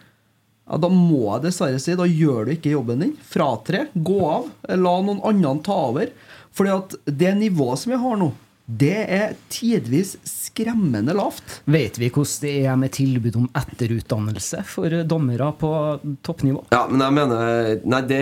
ja, 0.70 0.78
da 0.80 0.88
må 0.88 1.26
jeg 1.26 1.44
dessverre 1.44 1.80
si 1.82 1.96
da 1.98 2.06
gjør 2.08 2.46
du 2.46 2.54
ikke 2.54 2.72
jobben 2.72 3.02
din. 3.04 3.12
Fratre, 3.20 3.88
gå 3.92 4.16
av, 4.24 4.46
la 4.70 4.94
noen 5.04 5.20
andre 5.26 5.52
ta 5.66 5.76
over. 5.90 6.12
Fordi 6.56 6.72
at 6.72 6.96
det 7.04 7.34
nivået 7.36 7.82
som 7.82 7.92
vi 7.92 8.00
har 8.00 8.16
nå, 8.20 8.30
det 8.78 8.98
er 9.10 9.32
tidvis 9.50 10.14
skremmende 10.28 11.14
lavt. 11.16 11.60
Vet 11.70 11.98
vi 11.98 12.10
hvordan 12.12 12.44
det 12.44 12.52
er 12.70 12.76
med 12.78 12.92
tilbud 12.94 13.38
om 13.40 13.48
etterutdannelse 13.58 14.62
for 14.68 14.94
dommere 15.08 15.50
på 15.58 15.70
toppnivå? 16.26 16.66
Ja, 16.74 16.84
men 16.90 17.02
jeg 17.02 17.16
mener 17.16 17.86
Nei, 17.90 18.02
det, 18.06 18.20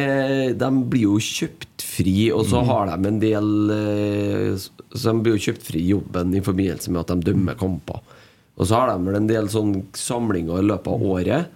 de 0.60 0.70
blir 0.88 1.04
jo 1.08 1.18
kjøpt 1.22 1.84
fri, 1.84 2.30
og 2.32 2.46
så 2.48 2.62
har 2.68 2.92
de 2.92 3.10
en 3.10 3.20
del 3.20 3.50
eh, 3.74 4.68
Så 4.92 5.10
de 5.10 5.24
blir 5.24 5.36
jo 5.36 5.48
kjøpt 5.48 5.66
fri 5.66 5.82
i 5.82 5.92
jobben 5.92 6.36
i 6.36 6.44
forbindelse 6.44 6.94
med 6.94 7.02
at 7.02 7.12
de 7.12 7.32
dømmer 7.32 7.58
kamper. 7.58 8.00
Og 8.58 8.66
så 8.66 8.80
har 8.80 8.92
de 8.92 9.06
vel 9.06 9.20
en 9.20 9.28
del 9.30 9.50
sånn 9.52 9.74
samlinger 9.96 10.62
i 10.62 10.68
løpet 10.70 10.94
av 10.94 11.04
året. 11.12 11.52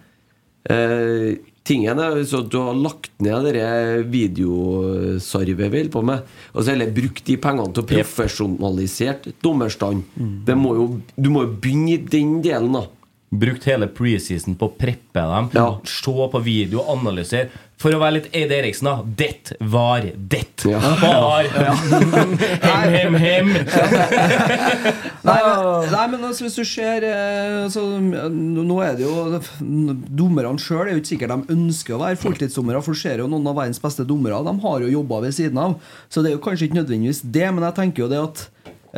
Eh, 0.70 1.40
tingen 1.66 2.00
er 2.02 2.22
så 2.28 2.42
at 2.42 2.50
du 2.52 2.58
har 2.60 2.78
lagt 2.78 3.12
ned 3.22 3.46
det 3.56 3.66
videosarvet 4.12 5.58
vi 5.58 5.68
holder 5.68 5.92
på 5.94 6.02
med, 6.06 6.24
og 6.52 6.62
så 6.62 6.74
heller 6.74 6.94
brukt 6.94 7.24
de 7.28 7.36
pengene 7.40 7.74
til 7.74 7.84
å 7.84 7.90
profesjonalisere 7.92 9.36
dommerstanden. 9.44 10.02
Mm. 10.16 10.34
må 10.58 10.74
jo, 10.78 10.88
du 11.16 11.30
må 11.32 11.46
jo 11.46 11.54
begynne 11.62 11.94
i 11.96 12.02
den 12.02 12.40
delen, 12.44 12.74
da. 12.78 12.86
Brukt 13.32 13.64
hele 13.64 13.88
preseason 13.88 14.58
på 14.60 14.68
å 14.68 14.74
preppe 14.76 15.22
dem. 15.24 15.46
Ja. 15.56 15.68
Se 15.88 16.12
på 16.34 16.40
video, 16.44 16.82
analysere. 16.92 17.48
For 17.82 17.94
å 17.94 17.98
være 17.98 18.14
litt 18.20 18.28
Eide 18.36 18.54
Eriksen, 18.60 18.86
da. 18.86 19.02
Det 19.02 19.56
var 19.72 20.04
det. 20.06 20.44
Ja. 20.70 20.78
Var. 20.78 21.48
Hem, 22.92 22.92
hem, 22.92 23.14
hem. 23.18 23.48
Nei, 25.26 25.38
men, 25.42 25.90
nei, 25.90 26.04
men 26.12 26.24
altså, 26.26 26.44
hvis 26.44 26.56
du 26.58 26.62
ser 26.66 27.04
eh, 27.06 27.64
altså, 27.64 27.82
Nå 27.98 28.76
er 28.82 28.96
det 28.98 29.04
jo 29.04 29.40
Dommerne 29.62 30.58
sjøl 30.62 30.88
er 30.88 30.96
jo 30.96 31.02
ikke 31.02 31.10
sikkert 31.12 31.34
de 31.34 31.54
ønsker 31.56 31.96
å 31.96 32.00
være 32.02 32.18
fulltidsdommere. 32.22 32.82
For 32.84 32.94
du 32.94 33.02
ser 33.02 33.22
jo 33.22 33.28
noen 33.30 33.46
av 33.50 33.58
verdens 33.58 33.82
beste 33.82 34.06
dommere 34.06 34.40
De 34.46 34.54
har 34.64 34.86
jo 34.86 34.90
jobba 34.96 35.22
ved 35.26 35.36
siden 35.36 35.60
av. 35.62 35.76
Så 36.10 36.22
det 36.22 36.32
er 36.32 36.36
jo 36.38 36.42
kanskje 36.44 36.68
ikke 36.68 36.80
nødvendigvis 36.80 37.22
det, 37.24 37.46
men 37.50 37.66
jeg 37.66 37.78
tenker 37.78 38.04
jo 38.04 38.10
det 38.12 38.20
at 38.22 38.44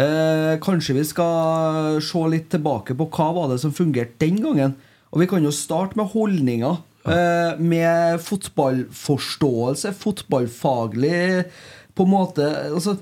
eh, 0.01 0.55
kanskje 0.65 0.99
vi 0.99 1.07
skal 1.09 2.01
se 2.05 2.25
litt 2.33 2.51
tilbake 2.53 2.97
på 2.99 3.09
hva 3.17 3.31
var 3.39 3.53
det 3.53 3.61
som 3.65 3.75
fungerte 3.75 4.21
den 4.25 4.41
gangen. 4.45 4.77
Og 5.15 5.23
vi 5.23 5.31
kan 5.31 5.45
jo 5.45 5.55
starte 5.55 6.01
med 6.01 6.13
holdninger. 6.13 6.83
Eh, 7.05 7.59
med 7.61 8.21
fotballforståelse, 8.25 9.91
fotballfaglig 10.01 11.45
på 11.93 12.07
en 12.07 12.11
måte 12.15 12.47
altså, 12.73 12.95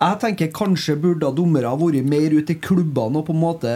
Jeg 0.00 0.16
tenker 0.22 0.54
kanskje 0.56 0.94
burde 0.96 1.28
dommere 1.36 1.74
vært 1.76 2.06
mer 2.08 2.32
ute 2.32 2.54
i 2.54 2.62
klubbene 2.62 3.20
og 3.20 3.26
på 3.26 3.34
en 3.36 3.42
måte 3.42 3.74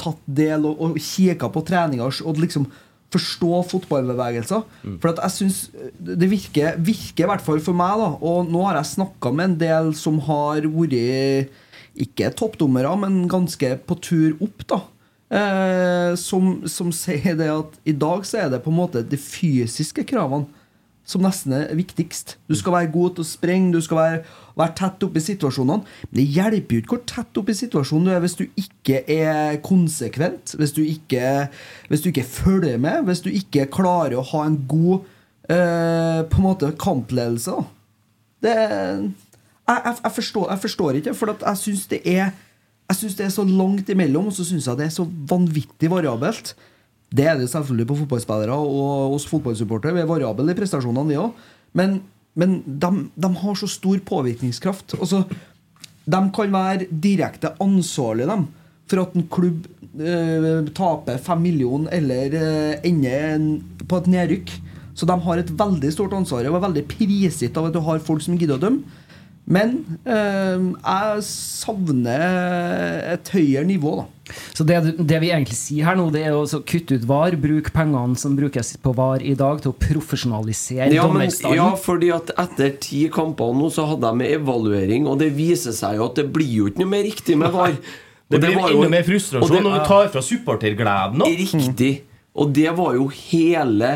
tatt 0.00 0.22
del 0.24 0.64
og, 0.64 0.80
og 0.80 0.96
kikka 0.96 1.50
på 1.52 1.62
treninger 1.68 2.22
og 2.24 2.40
liksom 2.40 2.64
forstå 3.12 3.58
fotballbevegelser. 3.74 4.62
For 5.02 5.10
at 5.10 5.20
jeg 5.26 5.34
synes 5.34 5.58
det 6.00 6.30
virker, 6.30 6.78
virker 6.78 7.26
i 7.26 7.28
hvert 7.28 7.44
fall 7.44 7.60
for 7.60 7.76
meg, 7.76 8.00
da 8.00 8.14
og 8.24 8.48
nå 8.48 8.62
har 8.68 8.78
jeg 8.78 8.92
snakka 8.94 9.34
med 9.34 9.50
en 9.50 9.58
del 9.60 9.92
som 9.98 10.16
har 10.30 10.64
vært 10.64 11.50
ikke 12.00 12.32
toppdommere, 12.38 12.94
men 13.02 13.26
ganske 13.28 13.74
på 13.84 13.98
tur 14.00 14.40
opp, 14.40 14.64
da. 14.70 14.80
Eh, 15.30 16.14
som, 16.18 16.56
som 16.66 16.88
sier 16.90 17.36
det 17.38 17.50
at 17.52 17.76
i 17.86 17.94
dag 17.94 18.24
så 18.26 18.40
er 18.42 18.48
det 18.50 18.64
på 18.64 18.72
en 18.72 18.80
måte 18.80 19.04
de 19.06 19.18
fysiske 19.20 20.02
kravene 20.10 20.48
som 21.06 21.22
nesten 21.24 21.54
er 21.56 21.70
viktigst. 21.78 22.36
Du 22.50 22.54
skal 22.58 22.74
være 22.74 22.90
god 22.92 23.14
til 23.16 23.24
å 23.24 23.28
sprenge, 23.28 23.72
du 23.74 23.80
skal 23.82 23.98
være, 23.98 24.18
være 24.58 24.74
tett 24.78 25.06
oppe 25.06 25.18
i 25.18 25.24
situasjonene. 25.24 25.86
Men 26.10 26.18
det 26.20 26.26
hjelper 26.36 26.76
jo 26.76 26.82
ikke 26.82 26.94
hvor 26.96 27.06
tett 27.12 27.40
oppe 27.40 27.54
i 27.54 27.60
situasjonen 27.60 28.06
du 28.06 28.12
er 28.14 28.22
hvis 28.22 28.36
du 28.38 28.44
ikke 28.62 29.00
er 29.10 29.58
konsekvent, 29.66 30.54
hvis 30.58 30.74
du 30.76 30.82
ikke, 30.84 31.32
hvis 31.90 32.04
du 32.04 32.10
ikke 32.12 32.26
følger 32.26 32.78
med, 32.82 33.06
hvis 33.08 33.24
du 33.24 33.30
ikke 33.32 33.70
klarer 33.74 34.18
å 34.20 34.26
ha 34.34 34.44
en 34.46 34.60
god 34.70 35.08
eh, 35.50 36.20
på 36.30 36.42
en 36.42 36.46
måte 36.46 36.74
kampledelse. 36.78 37.54
Da. 37.54 37.66
Det 38.46 38.54
jeg, 39.70 39.82
jeg, 39.84 39.96
jeg, 40.02 40.14
forstår, 40.18 40.46
jeg 40.50 40.64
forstår 40.66 41.00
ikke, 41.00 41.18
for 41.18 41.34
jeg 41.34 41.58
syns 41.60 41.90
det 41.90 42.00
er 42.18 42.30
jeg 42.90 42.98
synes 42.98 43.16
det 43.18 43.26
er 43.28 43.32
så 43.34 43.44
langt 43.46 43.90
imellom, 43.92 44.28
og 44.30 44.34
så 44.34 44.44
syns 44.46 44.66
jeg 44.66 44.78
det 44.80 44.88
er 44.88 44.94
så 44.94 45.06
vanvittig 45.06 45.90
variabelt. 45.92 46.56
Det 47.10 47.26
er 47.26 47.36
det 47.38 47.46
selvfølgelig 47.52 47.86
på 47.86 47.98
fotballspillere 48.02 48.54
og 48.54 49.12
hos 49.14 49.26
fotballsupportere. 49.30 49.94
Vi 49.94 50.02
er 50.02 50.10
variable 50.10 50.50
i 50.50 50.58
prestasjonene, 50.58 51.06
vi 51.10 51.18
òg. 51.18 51.36
Men, 51.78 52.00
men 52.38 52.56
de, 52.66 52.90
de, 53.14 53.30
har 53.42 53.58
så 53.58 53.68
stor 53.70 53.98
påvirkningskraft. 54.06 54.96
Altså, 54.98 55.22
de 56.10 56.20
kan 56.34 56.54
være 56.54 56.88
direkte 56.90 57.52
ansvarlige 57.62 58.30
dem, 58.30 58.48
for 58.90 59.04
at 59.04 59.14
en 59.14 59.28
klubb 59.30 59.68
eh, 60.02 60.66
taper 60.74 61.22
fem 61.22 61.46
millioner 61.46 61.94
eller 61.94 62.34
eh, 62.40 62.88
ender 62.90 63.86
på 63.86 64.02
et 64.02 64.10
nedrykk. 64.16 64.56
Så 64.98 65.06
de 65.06 65.14
har 65.14 65.38
et 65.38 65.54
veldig 65.62 65.92
stort 65.94 66.14
ansvar 66.18 66.42
og 66.50 66.58
er 66.58 66.66
veldig 66.66 66.88
prisgitt 66.90 67.54
av 67.54 67.70
at 67.70 67.78
du 67.78 67.82
har 67.86 68.02
folk 68.02 68.26
som 68.26 68.34
gidder 68.38 68.58
å 68.58 68.64
dømme. 68.66 68.98
Men 69.50 69.98
eh, 70.06 70.60
jeg 70.84 71.22
savner 71.26 73.14
et 73.16 73.30
høyere 73.34 73.64
nivå, 73.66 73.96
da. 74.02 74.06
Så 74.54 74.62
det, 74.62 74.76
det 75.10 75.16
vi 75.24 75.32
egentlig 75.32 75.56
sier 75.58 75.88
her 75.88 75.96
nå, 75.98 76.04
det 76.14 76.20
er 76.28 76.36
å 76.38 76.44
kutte 76.62 76.94
ut 77.00 77.06
VAR, 77.08 77.34
bruk 77.40 77.72
pengene 77.74 78.14
som 78.20 78.36
brukes 78.38 78.76
på 78.78 78.92
VAR 78.94 79.24
i 79.26 79.32
dag, 79.34 79.58
til 79.64 79.72
å 79.72 79.78
profesjonalisere 79.80 80.92
Ja, 80.94 81.08
dommerstanden. 81.08 81.56
ja, 81.58 81.66
fordi 81.82 82.12
at 82.14 82.30
etter 82.38 82.76
ti 82.84 83.08
kamper 83.10 83.50
nå 83.58 83.72
så 83.74 83.88
hadde 83.90 84.12
de 84.20 84.28
evaluering, 84.36 85.08
og 85.10 85.18
det 85.24 85.32
viser 85.34 85.74
seg 85.74 85.98
jo 85.98 86.06
at 86.06 86.20
det 86.20 86.28
blir 86.30 86.52
jo 86.60 86.68
ikke 86.70 86.84
noe 86.84 86.92
mer 86.94 87.02
riktig 87.08 87.38
med 87.40 87.50
VAR. 87.56 87.74
Det, 88.30 88.38
Det 88.38 88.52
blir 88.54 88.60
jo- 88.62 88.76
enda 88.84 88.88
mer 88.92 89.02
frustrasjon 89.02 89.50
det- 89.50 89.60
når 89.66 89.72
du 89.80 89.86
tar 89.88 90.08
fra 90.12 90.20
supportergleden 90.22 91.16
nå. 91.18 91.26
Riktig. 91.34 91.88
Og 92.38 92.52
det 92.54 92.70
var 92.78 92.94
jo 92.94 93.08
hele 93.10 93.88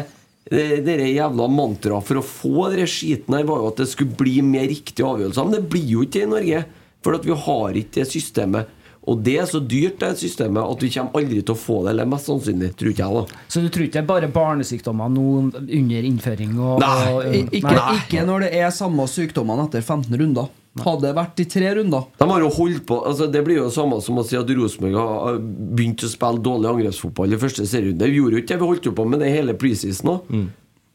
det 0.50 0.84
det 0.84 1.08
jævla 1.14 1.46
mantraet 1.48 2.04
for 2.04 2.20
å 2.20 2.24
få 2.26 2.70
den 2.74 2.86
skiten 2.90 3.32
her, 3.38 3.44
var 3.48 3.62
jo 3.62 3.68
at 3.72 3.78
det 3.80 3.88
skulle 3.88 4.16
bli 4.18 4.40
mer 4.44 4.66
riktige 4.68 5.06
avgjørelser. 5.08 5.44
Men 5.48 5.56
det 5.56 5.68
blir 5.72 5.86
jo 5.96 6.02
ikke 6.04 6.18
det 6.20 6.26
i 6.26 6.32
Norge. 6.34 6.64
For 7.04 7.16
at 7.18 7.24
vi 7.28 7.34
har 7.36 7.76
ikke 7.80 8.00
det 8.00 8.08
systemet. 8.08 8.68
Og 9.04 9.18
det 9.20 9.34
er 9.36 9.44
så 9.44 9.58
dyrt, 9.60 9.98
det 10.00 10.14
systemet, 10.16 10.64
at 10.64 10.80
vi 10.80 10.88
kommer 10.94 11.18
aldri 11.20 11.42
til 11.44 11.52
å 11.52 11.58
få 11.60 11.82
det. 11.84 11.90
Eller 11.92 12.06
mest 12.08 12.24
sannsynlig, 12.30 12.70
tror 12.80 12.92
ikke 12.94 13.04
jeg, 13.04 13.24
da. 13.28 13.42
Så 13.52 13.60
du 13.60 13.68
tror 13.68 13.84
ikke 13.84 13.98
det 13.98 14.00
er 14.00 14.08
bare 14.08 14.30
barnesykdommer 14.32 15.10
nå 15.12 15.24
under 15.60 16.06
innføring? 16.08 16.54
Og, 16.56 16.78
Nei. 16.80 17.12
og, 17.12 17.26
I- 17.28 17.42
Ikke, 17.60 17.82
ikke 17.98 18.24
når 18.24 18.46
det 18.46 18.52
er 18.62 18.70
samme 18.72 19.04
sykdommene 19.12 19.66
etter 19.68 19.84
15 19.84 20.16
runder. 20.22 20.48
Hadde 20.82 21.06
det 21.06 21.12
vært 21.14 21.38
i 21.38 21.44
tre 21.46 21.68
runder 21.78 22.08
De 22.18 22.26
har 22.26 22.42
jo 22.42 22.48
holdt 22.50 22.82
på 22.88 22.96
altså 23.06 23.28
Det 23.30 23.44
blir 23.46 23.60
jo 23.60 23.68
det 23.68 23.76
samme 23.76 24.00
som 24.02 24.16
å 24.18 24.24
si 24.26 24.34
at 24.34 24.48
Rosenborg 24.58 24.96
har 24.98 25.36
begynt 25.38 26.02
å 26.02 26.10
spille 26.10 26.42
dårlig 26.42 26.70
angrepsfotball 26.72 27.36
i 27.36 27.38
første 27.38 27.66
serierunde. 27.70 28.08
Vi 28.10 28.18
gjorde 28.18 28.38
jo 28.38 28.42
ikke 28.42 28.52
det, 28.54 28.60
vi 28.64 28.70
holdt 28.72 28.88
jo 28.90 28.94
på 28.98 29.06
med 29.06 29.22
det 29.22 29.30
hele 29.30 29.54
preseason 29.54 30.10
òg. 30.16 30.34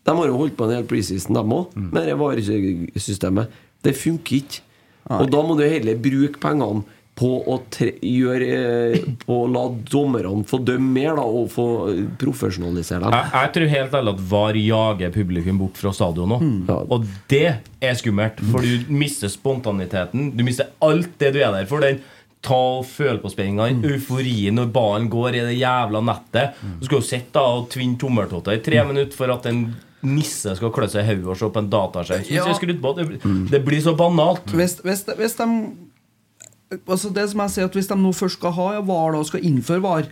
De 0.09 0.15
har 0.17 0.27
jo 0.27 0.37
holdt 0.39 0.57
på 0.57 0.65
en 0.67 0.73
hel 0.75 0.87
preseason, 0.89 1.35
de 1.37 1.55
òg, 1.59 1.75
med 1.79 2.07
det 2.09 2.15
varesystemet. 2.19 3.55
Det 3.85 3.95
funker 3.95 4.39
ikke. 4.41 4.61
Og 5.15 5.29
da 5.31 5.41
må 5.45 5.55
du 5.57 5.63
heller 5.63 5.95
bruke 6.01 6.41
pengene 6.43 6.83
på 7.19 7.29
å 7.51 7.57
tre 7.71 7.93
gjøre 8.05 8.49
eh, 8.55 9.07
På 9.25 9.41
å 9.43 9.47
la 9.51 9.65
dommerne 9.91 10.45
få 10.47 10.61
dømme 10.63 10.93
mer, 10.99 11.17
da, 11.19 11.25
og 11.25 11.49
få 11.53 11.65
eh, 11.91 12.03
profesjonalisere 12.19 13.03
dem. 13.03 13.17
Jeg, 13.17 13.31
jeg 13.35 13.53
tror 13.55 13.73
helt 13.73 13.97
ærlig 13.99 14.13
at 14.15 14.21
VAR 14.31 14.59
jager 14.59 15.11
publikum 15.15 15.59
bort 15.61 15.79
fra 15.79 15.93
stadion 15.95 16.31
nå. 16.33 16.39
Ja. 16.69 16.79
Og 16.87 17.09
det 17.31 17.43
er 17.83 17.99
skummelt, 17.99 18.39
for 18.51 18.63
du 18.65 18.93
mister 18.93 19.31
spontaniteten. 19.31 20.31
Du 20.37 20.45
mister 20.47 20.71
alt 20.85 21.11
det 21.21 21.33
du 21.35 21.41
er 21.43 21.53
der 21.55 21.67
for. 21.69 21.83
Den 21.83 21.99
ta 22.45 22.55
og 22.79 22.87
føle 22.87 23.19
på 23.19 23.31
spenninga, 23.33 23.67
mm. 23.75 23.83
euforien 23.89 24.55
når 24.55 24.71
ballen 24.71 25.09
går 25.11 25.35
i 25.35 25.43
det 25.49 25.57
jævla 25.59 25.99
nettet. 26.07 26.55
Du 26.79 26.87
skal 26.87 27.01
jo 27.01 27.05
sitte 27.05 27.35
da 27.35 27.43
og 27.59 27.67
tvinne 27.73 27.99
tommeltotter 27.99 28.55
i 28.55 28.63
tre 28.63 28.79
minutter 28.87 29.15
for 29.17 29.35
at 29.35 29.49
en 29.51 29.65
nisse 30.07 30.53
skal 30.55 30.71
klø 30.71 30.87
seg 30.87 31.03
i 31.03 31.09
hodet 31.09 31.33
og 31.33 31.39
se 31.41 31.49
på 31.51 31.59
en 31.59 31.69
dataskjerm. 31.73 32.29
Ja. 32.31 32.45
Det, 32.47 33.19
det 33.51 33.59
blir 33.65 33.83
så 33.83 33.91
banalt. 33.99 34.47
Hvis, 34.55 34.77
hvis, 34.85 35.03
hvis 35.19 35.35
de 35.35 35.49
Altså 36.77 37.09
det 37.13 37.29
som 37.31 37.41
jeg 37.45 37.53
sier 37.55 37.69
at 37.69 37.77
Hvis 37.77 37.87
de 37.89 37.97
nå 37.97 38.11
først 38.13 38.37
skal 38.37 38.53
ha 38.57 38.71
VAR 38.85 39.15
da, 39.15 39.21
og 39.21 39.29
skal 39.29 39.45
innføre 39.45 39.81
VAR, 39.85 40.09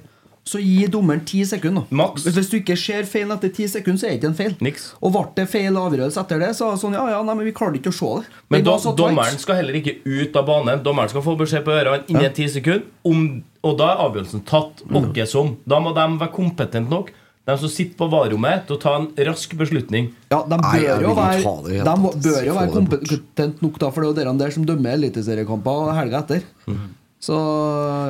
så 0.48 0.62
gi 0.64 0.88
dommeren 0.88 1.26
ti 1.28 1.42
sekunder. 1.46 1.84
Max. 1.92 2.24
Hvis 2.24 2.48
du 2.48 2.58
ikke 2.62 2.78
ser 2.80 3.08
feil 3.10 3.32
etter 3.36 3.52
ti 3.52 3.66
sekunder, 3.68 4.00
så 4.00 4.08
er 4.08 4.14
det 4.14 4.20
ikke 4.22 4.30
en 4.30 4.38
feil. 4.38 4.54
Niks. 4.64 4.86
Og 5.04 5.12
ble 5.12 5.26
det 5.36 5.48
feil 5.52 5.76
avgjørelse 5.76 6.24
etter 6.24 6.40
det, 6.40 6.54
så 6.56 6.70
er 6.70 6.78
det 6.78 6.82
sånn 6.86 6.96
Ja, 6.96 7.04
ja, 7.12 7.20
nei, 7.28 7.36
men 7.36 7.50
vi 7.50 7.54
klarte 7.58 7.82
ikke 7.82 7.92
å 7.92 7.98
se 7.98 8.12
det. 8.22 8.40
Men 8.54 8.64
da, 8.64 8.78
dommeren 9.02 9.42
skal 9.42 9.60
heller 9.60 9.76
ikke 9.82 9.98
ut 10.06 10.40
av 10.40 10.48
banen. 10.48 10.84
Dommeren 10.86 11.12
skal 11.12 11.26
få 11.26 11.36
beskjed 11.40 11.66
på 11.68 11.76
ørene 11.76 12.08
innen 12.08 12.36
ti 12.38 12.48
sekunder. 12.52 12.86
Om, 13.08 13.26
og 13.68 13.78
da 13.82 13.92
er 13.92 14.04
avgjørelsen 14.08 14.46
tatt. 14.48 14.86
Åkke 14.88 15.28
som. 15.28 15.58
Da 15.68 15.82
må 15.84 15.92
de 15.98 16.08
være 16.16 16.36
kompetente 16.38 16.96
nok, 16.96 17.12
de 17.48 17.56
som 17.62 17.72
sitter 17.72 17.96
på 17.96 18.10
varerommet, 18.12 18.66
til 18.68 18.76
å 18.76 18.82
ta 18.82 18.94
en 19.00 19.08
rask 19.30 19.54
beslutning. 19.60 20.10
Ja, 20.34 20.42
de 20.44 20.58
bør 20.60 21.06
jo 21.06 21.14
være, 21.16 21.54
det 21.70 21.82
de 21.88 21.96
må, 22.04 22.12
bør 22.12 22.42
jo 22.44 22.56
være 22.58 22.74
kompetent 22.74 23.64
nok, 23.64 23.80
da, 23.80 23.92
for 23.96 24.04
det 24.04 24.26
er 24.26 24.30
jo 24.30 24.36
dere 24.42 24.56
som 24.56 24.66
dømmer 24.68 24.98
eliteseriekamper 24.98 25.94
helga 25.96 26.24
etter. 26.26 26.44
Mm. 26.68 26.86
Så 27.24 27.34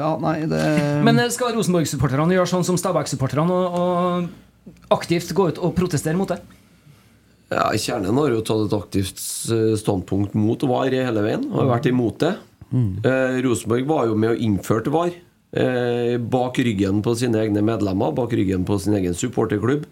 ja, 0.02 0.10
nei, 0.20 0.36
det 0.52 0.62
Men 1.06 1.22
eh, 1.22 1.30
skal 1.32 1.54
Rosenborg-supporterne 1.56 2.36
gjøre 2.36 2.50
sånn 2.52 2.66
som 2.68 2.80
Stabæk-supporterne 2.82 3.56
og, 3.56 3.78
og 3.80 4.98
aktivt 4.98 5.32
gå 5.38 5.48
ut 5.54 5.62
og 5.64 5.76
protestere 5.78 6.18
mot 6.20 6.34
det? 6.34 6.42
Ja, 7.54 7.70
Kjernen 7.80 8.18
har 8.20 8.34
jo 8.34 8.42
tatt 8.44 8.66
et 8.66 8.76
aktivt 8.76 9.22
eh, 9.54 9.78
standpunkt 9.80 10.36
mot 10.36 10.66
VAR 10.68 10.92
hele 10.92 11.24
veien. 11.24 11.46
og 11.54 11.62
Har 11.62 11.72
vært 11.78 11.88
imot 11.94 12.20
det. 12.26 12.34
Eh, 12.74 13.38
Rosenborg 13.46 13.88
var 13.88 14.10
jo 14.10 14.18
med 14.20 14.34
og 14.34 14.44
innførte 14.44 14.92
VAR. 14.92 15.14
Eh, 15.52 16.18
bak 16.20 16.60
ryggen 16.60 17.00
på 17.06 17.14
sine 17.16 17.40
egne 17.40 17.62
medlemmer, 17.64 18.12
bak 18.12 18.34
ryggen 18.36 18.66
på 18.68 18.80
sin 18.84 18.98
egen 19.00 19.16
supporterklubb. 19.16 19.86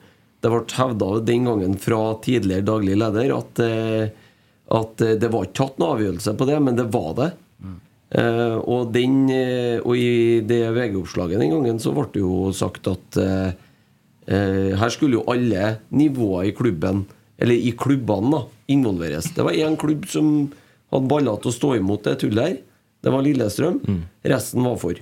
Det 0.44 0.52
ble 0.52 0.78
hevda 0.78 1.08
den 1.26 1.48
gangen 1.48 1.78
fra 1.82 2.02
tidligere 2.22 2.66
daglig 2.68 2.98
leder 3.00 3.32
at, 3.38 3.62
eh, 3.64 4.10
at 4.76 5.02
eh, 5.02 5.16
det 5.22 5.32
var 5.34 5.48
ikke 5.48 5.60
tatt 5.62 5.80
noen 5.80 5.96
avgjørelse 5.96 6.36
på 6.38 6.48
det, 6.52 6.60
men 6.62 6.78
det 6.78 6.86
var 6.94 7.14
det. 7.22 7.30
Eh, 8.16 8.58
og, 8.60 8.92
den, 8.94 9.16
og 9.82 9.96
i 9.98 10.44
det 10.46 10.62
VG-oppslaget 10.76 11.42
den 11.42 11.56
gangen 11.56 11.82
så 11.82 11.96
ble 11.96 12.06
det 12.14 12.22
jo 12.22 12.52
sagt 12.56 12.92
at 12.92 13.18
her 14.26 14.90
skulle 14.94 15.20
jo 15.20 15.26
alle 15.30 15.76
nivåer 15.94 16.48
i 16.50 16.54
klubben, 16.58 17.04
eller 17.38 17.58
i 17.58 17.74
klubbene, 17.78 18.32
da, 18.34 18.62
involveres. 18.74 19.28
Det 19.36 19.44
var 19.46 19.58
én 19.58 19.76
klubb 19.78 20.08
som 20.10 20.30
hadde 20.94 21.10
baller 21.12 21.42
til 21.42 21.52
å 21.52 21.58
stå 21.58 21.74
imot 21.78 22.08
det 22.08 22.16
tullet 22.24 22.48
her. 22.48 22.56
Det 23.06 23.14
var 23.14 23.26
Lillestrøm. 23.26 23.82
Resten 24.26 24.66
var 24.66 24.80
for. 24.82 24.98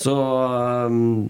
Så 0.00 0.14
um, 0.88 1.28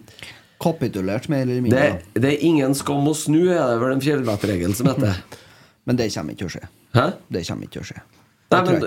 kapitulert 0.63 1.29
mer 1.33 1.43
eller 1.47 1.63
mindre. 1.65 1.87
det, 2.15 2.23
det 2.23 2.35
er 2.35 2.45
ingen 2.47 2.75
skam 2.79 3.09
å 3.11 3.15
snu, 3.17 3.43
er 3.51 3.63
det 3.73 3.79
vel 3.83 3.97
en 3.97 4.05
fjellvettregel 4.05 4.77
som 4.79 4.91
heter. 4.93 5.23
Men 5.89 5.99
det 5.99 6.11
kommer 6.15 6.37
ikke 6.37 6.45
til 6.45 6.51
å 6.51 6.55
skje. 6.55 6.67
Hæ? 6.95 7.07
Det 7.33 7.47
kommer 7.49 7.67
ikke 7.67 7.79
til 7.79 7.83
å 7.83 7.89
skje. 7.89 8.03
Nei, 8.51 8.61
men, 8.67 8.85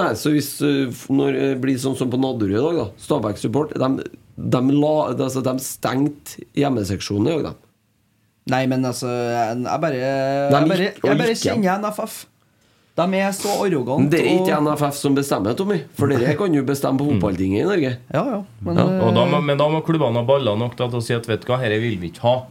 nei, 0.00 0.06
så 0.16 0.30
hvis 0.32 0.46
uh, 0.64 1.00
Når 1.12 1.34
det 1.36 1.48
blir 1.60 1.76
sånn 1.76 1.98
som 1.98 2.08
på 2.08 2.16
Nadderud 2.16 2.54
i 2.54 2.62
dag, 2.64 2.78
da 2.78 2.86
Stabæk 3.04 3.36
Support 3.36 3.74
de, 3.76 4.06
de, 4.40 4.60
la, 4.72 4.92
altså, 5.12 5.42
de 5.44 5.52
stengte 5.60 6.46
hjemmeseksjonen 6.56 7.28
i 7.28 7.34
dag, 7.34 7.50
de. 7.50 7.68
Nei, 8.52 8.62
men 8.72 8.88
altså 8.88 9.10
Jeg, 9.12 9.58
jeg 9.66 9.82
bare, 9.84 9.98
jeg 10.00 10.70
bare, 10.72 10.88
jeg 10.96 11.20
bare 11.20 11.36
kjenner 11.38 11.84
NFF. 11.84 12.16
De 12.94 13.04
er 13.16 13.30
så 13.32 13.48
arrogante. 13.64 14.10
det 14.10 14.20
er 14.20 14.34
ikke 14.36 14.56
og- 14.58 14.64
NFF 14.66 14.94
som 14.94 15.14
bestemmer, 15.16 15.54
Tommy. 15.56 15.78
For 15.96 16.08
dere 16.08 16.34
kan 16.36 16.52
jo 16.52 16.62
bestemme 16.62 16.98
på 17.00 17.06
fotballtinget 17.08 17.62
i 17.62 17.68
Norge. 17.68 17.96
Ja, 18.12 18.24
ja. 18.24 18.42
Men, 18.60 18.76
Ja, 18.76 18.84
Og 19.06 19.14
da 19.14 19.24
må, 19.24 19.38
eh, 19.38 19.40
men 19.40 19.56
da 19.56 19.68
må 19.68 19.82
klubbene 19.82 20.16
ha 20.20 20.22
baller 20.22 20.58
nok 20.58 20.76
til 20.76 20.88
å 20.88 21.02
si 21.02 21.14
at 21.14 21.26
vet 21.26 21.40
du 21.40 21.46
hva, 21.46 21.58
dette 21.60 21.80
vil 21.80 21.96
vi 21.98 22.10
ikke 22.10 22.20
ha. 22.20 22.46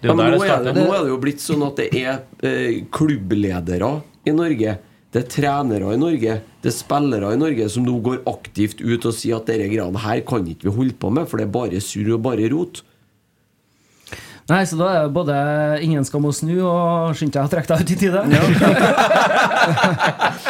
Det 0.00 0.04
er 0.04 0.08
Ja, 0.08 0.14
men 0.14 0.30
der 0.30 0.38
nå, 0.38 0.42
det 0.44 0.50
er 0.50 0.72
det, 0.74 0.86
nå 0.86 0.92
er 0.94 1.02
det 1.04 1.08
jo 1.08 1.18
blitt 1.18 1.40
sånn 1.40 1.66
at 1.66 1.76
det 1.76 1.88
er 1.94 2.20
eh, 2.42 2.84
klubbledere 2.90 4.02
i 4.26 4.30
Norge. 4.30 4.78
Det 5.10 5.24
er 5.24 5.28
trenere 5.32 5.94
i 5.94 5.96
Norge, 5.96 6.40
det 6.60 6.68
er 6.68 6.76
spillere 6.76 7.32
i 7.32 7.36
Norge 7.40 7.68
som 7.70 7.84
nå 7.86 7.94
går 8.04 8.18
aktivt 8.28 8.82
ut 8.84 9.06
og 9.06 9.14
sier 9.14 9.36
at 9.36 9.46
disse 9.46 9.70
greiene 9.72 9.96
her 10.04 10.20
kan 10.20 10.44
ikke 10.44 10.68
vi 10.68 10.70
holde 10.76 10.92
på 11.00 11.10
med, 11.10 11.26
for 11.26 11.38
det 11.38 11.46
er 11.48 11.54
bare 11.54 11.80
surr 11.80 12.12
og 12.14 12.22
bare 12.22 12.50
rot. 12.52 12.82
Nei, 14.48 14.62
så 14.64 14.78
da 14.80 14.86
er 14.94 15.02
det 15.04 15.12
både 15.12 15.34
ingen 15.84 16.06
skam 16.08 16.24
å 16.24 16.32
snu 16.32 16.54
og 16.64 17.12
skynd 17.18 17.34
deg 17.34 17.44
å 17.44 17.50
trekke 17.52 17.68
deg 17.68 17.82
ut 17.84 17.90
i 17.92 17.96
tide. 18.00 18.22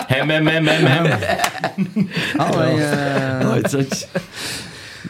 Hem, 0.09 0.31
hem, 0.31 0.47
hem, 0.47 0.67
hem, 0.71 0.87
hem. 0.87 1.07
ja, 2.39 2.47
nei, 2.55 2.73
eh, 2.79 3.43
Ja, 3.43 4.23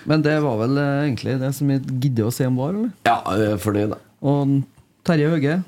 men 0.08 0.22
det 0.24 0.38
var 0.40 0.56
vel 0.62 0.78
eh, 0.80 1.02
egentlig 1.04 1.34
det 1.42 1.50
som 1.56 1.68
vi 1.68 1.76
gidder 2.00 2.28
å 2.28 2.32
se 2.32 2.46
om 2.48 2.56
var, 2.56 2.72
eller? 2.72 2.90
Ja, 3.08 3.18
for 3.24 3.36
det 3.42 3.50
fornøyd. 3.64 3.92
da. 3.92 3.98
Og 4.24 4.54
Terje 5.08 5.28
Høge, 5.34 5.58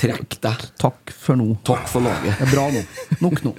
Trekk 0.00 0.36
deg. 0.42 0.64
takk 0.80 1.12
for 1.14 1.38
nå. 1.38 1.52
Takk 1.66 1.86
for 1.90 2.02
laget. 2.04 2.34
Det 2.38 2.46
er 2.48 2.52
bra 2.54 2.66
nå. 2.74 2.82
Nok 3.22 3.44
nå. 3.46 3.54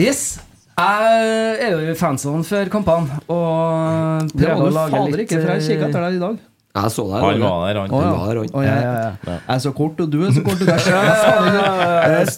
Yes. 0.00 0.24
Jeg 0.72 1.58
er 1.60 1.74
jo 1.74 1.82
i 1.92 1.98
fansonen 1.98 2.46
før 2.48 2.70
kampene 2.72 3.20
og 3.28 4.32
prøver 4.32 4.64
å 4.64 4.72
lage 4.72 4.96
fader 4.96 5.20
litt 5.20 5.28
ikke, 5.28 5.42
for 5.42 5.52
jeg 5.52 5.66
kikket 5.66 5.86
etter 5.90 6.00
eh, 6.00 6.08
deg 6.08 6.16
i 6.16 6.22
dag. 6.22 6.40
Jeg 6.72 6.88
så 6.94 7.02
deg. 7.04 7.20
Han 7.20 7.42
var 7.42 7.66
der, 7.68 7.78
han. 7.82 7.90
Ja. 7.92 8.12
var 8.16 8.28
der, 8.32 8.38
jeg, 8.40 8.50
Ja, 8.54 8.62
ja, 8.64 8.92
ja. 9.04 9.32
jeg 9.34 9.54
er 9.54 9.58
så 9.60 9.72
kort, 9.76 9.98
og 10.00 10.12
du 10.12 10.22
er 10.24 10.30
så 10.32 10.40
kort. 10.46 10.62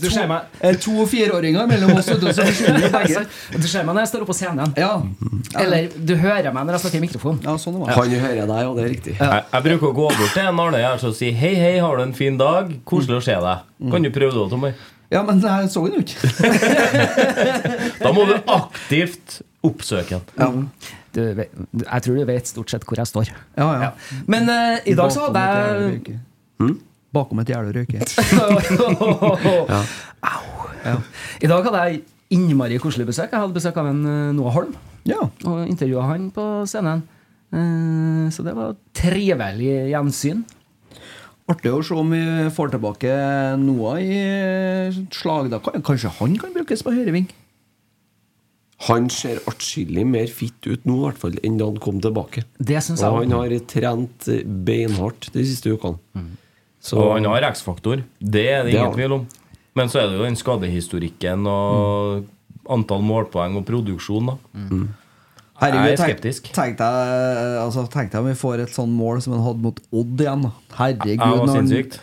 Du 0.03 0.09
ser 0.11 0.27
meg. 0.27 0.41
to 0.83 0.97
og 1.05 1.09
fireåringer 1.13 1.69
mellom 1.71 1.93
oss, 1.95 2.07
du, 2.11 2.27
begge. 2.27 3.23
Ser 3.71 3.87
meg 3.87 3.95
når 3.95 4.01
jeg 4.03 4.11
står 4.11 4.25
oppe 4.25 4.33
på 4.33 4.37
scenen. 4.41 4.75
Ja. 4.75 4.97
Eller 5.63 5.87
du 5.95 6.17
hører 6.19 6.51
meg 6.51 6.67
når 6.67 6.75
jeg 6.75 6.83
snakker 6.87 6.99
i 6.99 7.05
mikrofon. 7.05 7.39
ja, 7.47 7.55
sånn 7.55 7.79
det 7.79 7.85
var. 7.85 7.95
Han 8.01 8.17
hører 8.25 8.51
deg, 8.51 8.67
og 8.67 8.75
det 8.75 8.83
er 8.83 8.91
riktig. 8.97 9.15
Jeg, 9.21 9.47
jeg 9.53 9.67
bruker 9.69 9.93
å 9.93 9.95
gå 10.01 10.09
bort 10.19 10.35
til 10.35 10.51
en 10.51 10.65
Arne 10.67 10.83
og 10.97 11.15
si 11.15 11.31
Hei, 11.31 11.55
hei, 11.55 11.77
har 11.79 11.95
du 11.95 12.03
en 12.09 12.17
fin 12.17 12.35
dag? 12.41 12.75
Koselig 12.91 13.21
å 13.21 13.25
se 13.29 13.39
deg. 13.47 13.71
Kan 13.95 14.03
du 14.03 14.11
prøve 14.11 14.35
det, 14.35 14.51
Tommy? 14.51 14.75
Ja, 15.15 15.23
men 15.23 15.39
jeg 15.45 15.71
så 15.71 15.85
den 15.87 15.95
jo 15.95 16.03
ikke. 16.03 16.19
Da 18.05 18.11
må 18.15 18.25
du 18.27 18.35
aktivt 18.51 19.41
oppsøke 19.65 20.19
den. 20.35 20.65
Du, 21.15 21.21
jeg 21.23 22.03
tror 22.03 22.17
du 22.19 22.25
vet 22.27 22.51
stort 22.51 22.73
sett 22.73 22.85
hvor 22.89 22.99
jeg 22.99 23.07
står. 23.07 23.31
Ja, 23.55 23.69
ja. 23.85 23.91
Men 24.27 24.51
uh, 24.51 24.81
i 24.83 24.97
dag 24.99 25.13
så 25.15 25.29
hadde 25.29 25.45
jeg. 25.47 26.19
Bakom 27.15 27.39
et 27.45 27.51
gjerde 27.53 27.71
røyke 27.77 28.01
Au. 30.25 30.41
Ja. 30.83 30.97
I 31.45 31.51
dag 31.51 31.69
hadde 31.69 31.83
jeg 31.87 32.01
innmari 32.35 32.81
koselig 32.83 33.07
besøk. 33.13 33.31
Jeg 33.31 33.39
hadde 33.45 33.55
besøk 33.55 33.77
av 33.79 33.87
en 33.93 34.01
eh, 34.09 34.33
Noah 34.35 34.57
Holm. 34.57 34.75
Ja. 35.07 35.21
Og 35.47 35.69
intervjua 35.71 36.09
han 36.11 36.31
på 36.35 36.45
scenen. 36.69 37.05
Uh, 37.55 38.27
Så 38.35 38.43
det 38.43 38.57
var 38.57 38.75
trivelig 38.97 39.71
gjensyn. 39.93 40.43
Artig 41.53 41.73
å 41.77 41.83
se 41.85 41.97
om 42.01 42.09
vi 42.15 42.21
får 42.57 42.71
tilbake 42.73 43.11
Noah 43.61 43.99
i 44.01 44.21
slag. 45.13 45.51
Da. 45.53 45.59
Kanskje 45.85 46.13
han 46.21 46.39
kan 46.41 46.55
brukes 46.55 46.85
på 46.87 46.95
høyreving? 46.95 47.27
Han 48.89 49.07
ser 49.13 49.39
atskillig 49.49 50.03
mer 50.09 50.27
fitt 50.33 50.67
ut 50.67 50.83
nå, 50.89 50.97
i 50.99 51.05
hvert 51.07 51.21
fall, 51.21 51.37
enn 51.47 51.59
da 51.61 51.69
han 51.69 51.77
kom 51.81 52.01
tilbake. 52.05 52.43
Det 52.59 52.81
syns 52.85 53.05
Og 53.05 53.21
jeg. 53.23 53.29
han 53.31 53.37
har 53.39 53.55
trent 53.71 54.27
beinhardt 54.67 55.31
de 55.37 55.45
siste 55.47 55.73
ukene. 55.73 56.25
Så 56.85 56.99
Og 57.01 57.15
han 57.15 57.29
har 57.31 57.47
X-faktor. 57.53 58.03
Det 58.21 58.45
er 58.51 58.65
det 58.65 58.73
Det 58.73 58.81
ingen 58.81 58.97
tvil 58.97 59.13
om. 59.21 59.29
Men 59.75 59.89
så 59.89 60.03
er 60.03 60.11
det 60.11 60.19
jo 60.19 60.27
den 60.27 60.37
skadehistorikken 60.37 61.47
og 61.51 62.27
antall 62.71 63.03
målpoeng 63.05 63.57
og 63.61 63.65
produksjon, 63.69 64.33
da. 64.33 64.37
Herregud, 65.61 65.87
Jeg 65.87 65.95
er 65.95 66.01
skeptisk. 66.03 66.49
Tenk 66.57 66.79
deg 66.81 67.61
altså, 67.63 67.85
tenk 67.93 68.11
deg 68.11 68.21
om 68.25 68.27
vi 68.27 68.35
får 68.39 68.65
et 68.65 68.73
sånn 68.75 68.91
mål 68.91 69.21
som 69.23 69.37
han 69.37 69.45
hadde 69.47 69.63
mot 69.63 69.79
Odd 69.95 70.25
igjen. 70.25 70.49
Herregud. 70.75 71.15
Ja, 71.15 71.29
det 71.31 71.41
var 71.45 71.53
sinnssykt. 71.55 71.99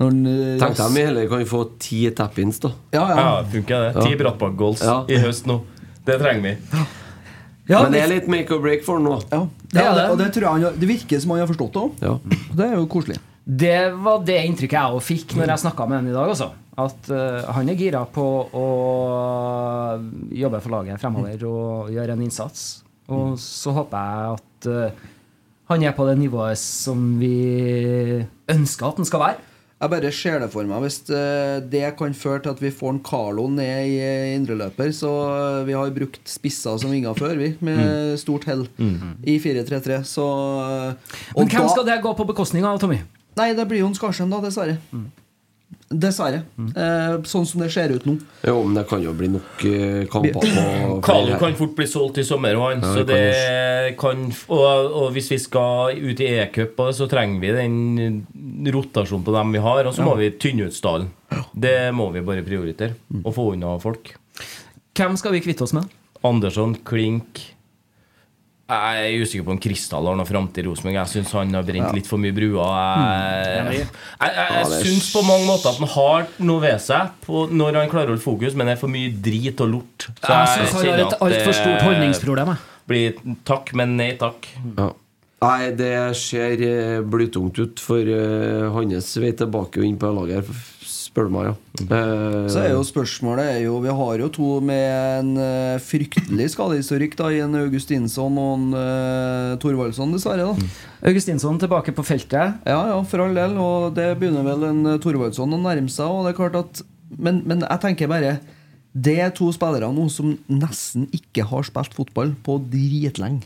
når 0.00 0.16
eh, 0.32 0.58
Tenk 0.60 0.76
deg 0.76 0.84
om 0.86 0.96
vi 0.98 1.04
heller 1.08 1.28
kan 1.32 1.44
få 1.48 1.62
ti 1.80 2.00
tap-ins, 2.16 2.60
da. 2.60 2.72
Ja, 2.92 3.06
ja. 3.08 3.16
Ja, 3.20 3.30
funker 3.54 3.86
det. 3.88 4.04
Ti 4.04 4.18
Brattbakk-goals 4.20 4.84
Ja. 4.84 4.98
i 5.08 5.20
høst 5.24 5.48
nå. 5.48 5.62
Det 6.04 6.18
trenger 6.20 6.44
vi. 6.44 6.54
Ja, 7.70 7.82
Men 7.84 7.92
det 7.94 8.00
er 8.02 8.08
litt 8.10 8.28
make 8.28 8.50
or 8.52 8.60
break 8.60 8.84
for 8.84 8.98
han 8.98 9.04
nå. 9.08 9.16
ja. 9.30 9.46
Det, 9.70 9.78
er 9.80 9.94
det, 9.94 10.06
og 10.10 10.16
det 10.18 10.32
tror 10.34 10.42
jeg 10.42 10.64
han 10.64 10.78
Det 10.82 10.88
virker 10.90 11.20
som 11.22 11.30
han 11.30 11.40
har 11.44 11.46
forstått 11.46 11.76
det 11.76 11.80
òg. 11.80 12.00
Ja. 12.02 12.14
Det 12.58 12.64
er 12.66 12.72
jo 12.74 12.86
koselig. 12.90 13.18
Det 13.46 13.76
var 14.04 14.20
det 14.26 14.40
inntrykket 14.44 14.76
jeg 14.76 14.96
òg 14.96 15.02
fikk 15.06 15.34
når 15.38 15.54
jeg 15.54 15.62
snakka 15.64 15.86
med 15.88 16.00
han 16.02 16.08
i 16.10 16.14
dag. 16.16 16.32
Også. 16.34 16.50
At 16.80 17.08
uh, 17.12 17.48
han 17.54 17.68
er 17.68 17.78
gira 17.78 18.04
på 18.08 18.24
å 18.56 18.66
jobbe 20.36 20.60
for 20.60 20.74
laget 20.74 21.00
fremover 21.02 21.44
og 21.48 21.90
gjøre 21.94 22.14
en 22.16 22.22
innsats. 22.26 22.82
Og 23.10 23.38
så 23.42 23.72
håper 23.76 23.98
jeg 23.98 24.38
at 24.38 24.70
eh, 24.70 25.06
han 25.70 25.84
er 25.86 25.92
på 25.94 26.06
det 26.08 26.16
nivået 26.18 26.58
som 26.58 27.04
vi 27.20 27.34
ønsker 28.50 28.88
at 28.90 28.96
han 29.00 29.08
skal 29.08 29.20
være. 29.26 29.36
Jeg 29.80 29.88
bare 29.94 30.10
ser 30.12 30.42
det 30.42 30.50
for 30.52 30.66
meg. 30.68 30.82
Hvis 30.84 30.98
eh, 31.08 31.60
det 31.72 31.84
kan 31.96 32.12
føre 32.12 32.42
til 32.44 32.50
at 32.52 32.58
vi 32.60 32.68
får 32.74 32.90
en 32.92 32.98
Carlo 33.06 33.46
ned 33.48 33.86
i 33.88 33.94
eh, 34.04 34.34
indreløper 34.36 34.90
Så 34.92 35.08
vi 35.64 35.72
har 35.72 35.94
brukt 35.96 36.20
spisser 36.28 36.76
som 36.82 36.92
vinger 36.92 37.16
før, 37.16 37.32
vi, 37.40 37.54
med 37.64 38.18
stort 38.20 38.44
hell 38.50 38.66
i 39.24 39.38
4-3-3. 39.40 40.02
Så 40.04 40.26
Men 41.36 41.48
hvem 41.48 41.64
da- 41.64 41.72
skal 41.72 41.88
det 41.88 42.02
gå 42.04 42.12
på 42.18 42.26
bekostning 42.28 42.66
av, 42.68 42.76
Tommy? 42.82 43.00
Nei, 43.40 43.52
det 43.56 43.64
blir 43.70 43.80
jo 43.80 43.88
Skarsheim, 43.96 44.28
da, 44.34 44.42
dessverre. 44.44 44.76
Dessverre. 45.90 46.44
Eh, 46.54 47.16
sånn 47.26 47.46
som 47.50 47.64
det 47.64 47.72
ser 47.74 47.90
ut 47.90 48.04
nå. 48.06 48.12
Jo, 48.46 48.60
men 48.62 48.76
det 48.78 48.84
kan 48.86 49.02
jo 49.02 49.10
bli 49.18 49.26
nok 49.32 49.64
eh, 49.66 50.04
kamper 50.12 50.46
her. 50.46 51.32
kan 51.40 51.56
fort 51.58 51.74
bli 51.74 51.86
solgt 51.90 52.20
i 52.22 52.24
sommer, 52.26 52.54
han, 52.62 52.84
Ja, 52.84 52.92
så 52.94 53.02
det 53.08 53.96
kan 53.98 54.28
og, 54.30 54.94
og 55.00 55.08
hvis 55.16 55.32
vi 55.34 55.40
skal 55.42 55.98
ut 55.98 56.22
i 56.22 56.30
E-cup, 56.44 56.78
så 56.94 57.10
trenger 57.10 57.42
vi 57.42 57.50
den 57.56 58.70
rotasjonen 58.70 59.26
på 59.26 59.34
dem 59.34 59.56
vi 59.56 59.64
har, 59.66 59.82
og 59.90 59.96
så 59.96 60.06
må 60.06 60.14
vi 60.20 60.30
tynne 60.38 60.70
ut 60.70 60.78
stallen. 60.78 61.10
Det 61.50 61.90
må 61.96 62.12
vi 62.14 62.22
bare 62.22 62.46
prioritere. 62.46 62.94
Og 63.24 63.34
få 63.34 63.50
unna 63.56 63.74
folk. 63.82 64.14
Hvem 64.94 65.18
skal 65.18 65.34
vi 65.34 65.42
kvitte 65.42 65.66
oss 65.66 65.74
med? 65.74 65.90
Andersson, 66.22 66.76
Klink 66.86 67.42
Jeg 68.70 69.06
er 69.10 69.24
usikker 69.24 69.46
på 69.46 69.54
om 69.56 69.60
Kristall 69.62 70.06
har 70.06 70.18
noen 70.18 70.28
framtid 70.28 70.62
i 70.62 70.68
Rosenborg. 70.68 70.96
Jeg 71.00 71.12
syns 71.14 71.34
han 71.34 71.56
har 71.58 71.66
brent 71.66 71.96
litt 71.96 72.06
for 72.10 72.22
mye 72.22 72.34
bruer. 72.36 72.60
Jeg, 72.60 73.80
jeg, 73.80 73.88
jeg, 74.22 74.46
jeg 74.54 74.82
syns 74.86 75.10
på 75.14 75.24
mange 75.26 75.48
måter 75.48 75.72
at 75.72 75.80
han 75.82 75.92
har 75.96 76.30
noe 76.46 76.64
ved 76.64 76.78
seg 76.84 77.12
på, 77.26 77.44
når 77.50 77.82
han 77.82 77.92
klarer 77.92 78.12
å 78.12 78.14
holde 78.14 78.24
fokus, 78.24 78.54
men 78.54 78.70
det 78.70 78.76
er 78.76 78.82
for 78.82 78.92
mye 78.92 79.12
drit 79.28 79.62
og 79.64 79.72
lort. 79.74 80.08
Så 80.22 80.32
Jeg 80.36 80.54
syns 80.54 80.76
han 80.78 80.90
har 80.92 81.04
et 81.08 81.18
altfor 81.18 81.58
stort 81.60 81.86
holdningsproblem. 81.88 82.56
Blir 82.90 83.22
takk, 83.46 83.74
men 83.78 83.98
nei 83.98 84.12
takk. 84.20 84.50
Ja. 84.78 84.90
Nei, 85.40 85.70
det 85.72 85.94
ser 86.20 86.60
eh, 86.60 86.98
blytungt 87.00 87.56
ut 87.62 87.80
for 87.80 88.04
uh, 88.04 88.66
hans 88.74 89.14
vei 89.22 89.30
tilbake 89.32 89.80
og 89.80 89.86
inn 89.88 89.96
på 90.00 90.10
laget, 90.12 90.44
her, 90.44 90.66
spør 91.10 91.26
du 91.26 91.32
meg. 91.34 91.48
Ja. 91.50 91.54
Eh, 91.82 92.48
Så 92.50 92.60
er 92.62 92.70
jo 92.72 92.84
spørsmålet 92.86 93.48
er 93.56 93.58
jo, 93.64 93.80
Vi 93.82 93.90
har 93.98 94.22
jo 94.22 94.28
to 94.32 94.60
med 94.62 94.84
en 95.20 95.32
eh, 95.42 95.80
fryktelig 95.82 96.50
skadehistorikk, 96.54 97.16
da, 97.18 97.30
i 97.34 97.40
en 97.42 97.54
Augustinsson 97.58 98.38
og 98.38 98.52
en 98.58 98.68
uh, 98.78 99.58
Thorvaldsson, 99.62 100.14
dessverre. 100.14 100.46
da 100.54 101.08
Augustinsson 101.10 101.58
tilbake 101.58 101.94
på 101.96 102.04
feltet. 102.06 102.60
Ja, 102.68 102.80
ja, 102.92 103.02
for 103.08 103.24
all 103.24 103.34
del. 103.34 103.56
Og 103.58 103.94
det 103.96 104.12
begynner 104.20 104.46
vel 104.46 104.66
en 104.70 104.82
eh, 104.94 104.98
Thorvaldsson 105.02 105.56
å 105.56 105.60
nærme 105.60 105.90
seg. 105.90 106.06
Og 106.06 106.26
det 106.26 106.34
er 106.34 106.40
klart 106.40 106.58
at 106.60 106.82
men, 107.18 107.40
men 107.48 107.64
jeg 107.66 107.82
tenker 107.82 108.06
bare 108.06 108.36
Det 108.94 109.16
er 109.18 109.32
to 109.34 109.48
spillere 109.50 109.88
nå 109.90 110.04
som 110.14 110.36
nesten 110.46 111.08
ikke 111.16 111.42
har 111.50 111.66
spilt 111.66 111.96
fotball 111.96 112.36
på 112.46 112.60
dritlenge. 112.70 113.42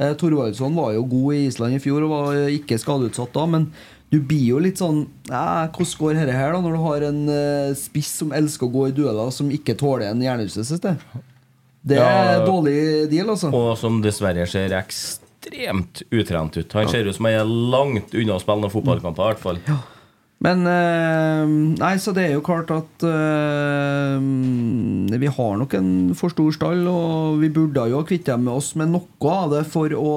Eh, 0.00 0.12
Thorvaldsson 0.16 0.76
var 0.76 0.94
jo 0.96 1.02
god 1.08 1.34
i 1.36 1.46
Island 1.46 1.76
i 1.76 1.80
fjor 1.82 2.04
og 2.06 2.12
var 2.14 2.36
eh, 2.38 2.54
ikke 2.58 2.78
skadeutsatt 2.80 3.32
da, 3.36 3.46
men 3.48 3.66
du 4.10 4.18
blir 4.26 4.42
jo 4.48 4.58
litt 4.58 4.80
sånn 4.80 5.04
ja, 5.30 5.68
Hvordan 5.70 5.98
går 6.00 6.16
dette 6.18 6.34
her, 6.34 6.52
da, 6.56 6.60
når 6.64 6.72
du 6.74 6.80
har 6.82 7.04
en 7.06 7.20
uh, 7.30 7.74
spiss 7.78 8.08
som 8.22 8.32
elsker 8.34 8.66
å 8.66 8.72
gå 8.74 8.88
i 8.88 8.94
dueller, 8.96 9.30
som 9.34 9.50
ikke 9.54 9.76
tåler 9.78 10.08
en 10.10 10.24
hjernerystelse? 10.24 10.80
Det 10.82 11.96
er 11.96 12.40
Ja. 12.40 12.44
dårlig 12.44 13.08
deal, 13.12 13.30
altså. 13.30 13.52
Og 13.54 13.76
som 13.78 14.00
dessverre 14.02 14.44
ser 14.50 14.74
ekstremt 14.76 16.02
utrent 16.10 16.58
ut. 16.58 16.74
Han 16.76 16.90
ser 16.90 17.06
ut 17.06 17.16
som 17.16 17.24
han 17.30 17.38
er 17.38 17.48
langt 17.48 18.12
unna 18.12 18.36
å 18.36 18.42
spille 18.42 18.60
noen 18.66 18.74
fotballkamper, 18.74 19.22
i 19.22 19.32
hvert 19.32 19.44
fall. 19.46 19.62
Men 20.40 20.62
eh, 20.66 21.46
Nei, 21.80 21.94
så 22.00 22.14
det 22.16 22.22
er 22.26 22.34
jo 22.34 22.40
klart 22.44 22.70
at 22.72 23.02
uh, 23.04 24.16
Vi 25.20 25.28
har 25.36 25.58
nok 25.60 25.74
en 25.76 25.90
for 26.16 26.32
stor 26.32 26.52
stall, 26.56 26.86
og 26.88 27.40
vi 27.42 27.50
burde 27.52 27.86
jo 27.92 28.00
ha 28.00 28.06
kvittet 28.08 28.40
med 28.40 28.54
oss 28.56 28.72
med 28.80 28.92
noe 28.94 29.34
av 29.34 29.52
det 29.54 29.64
for 29.68 29.92
å 29.96 30.14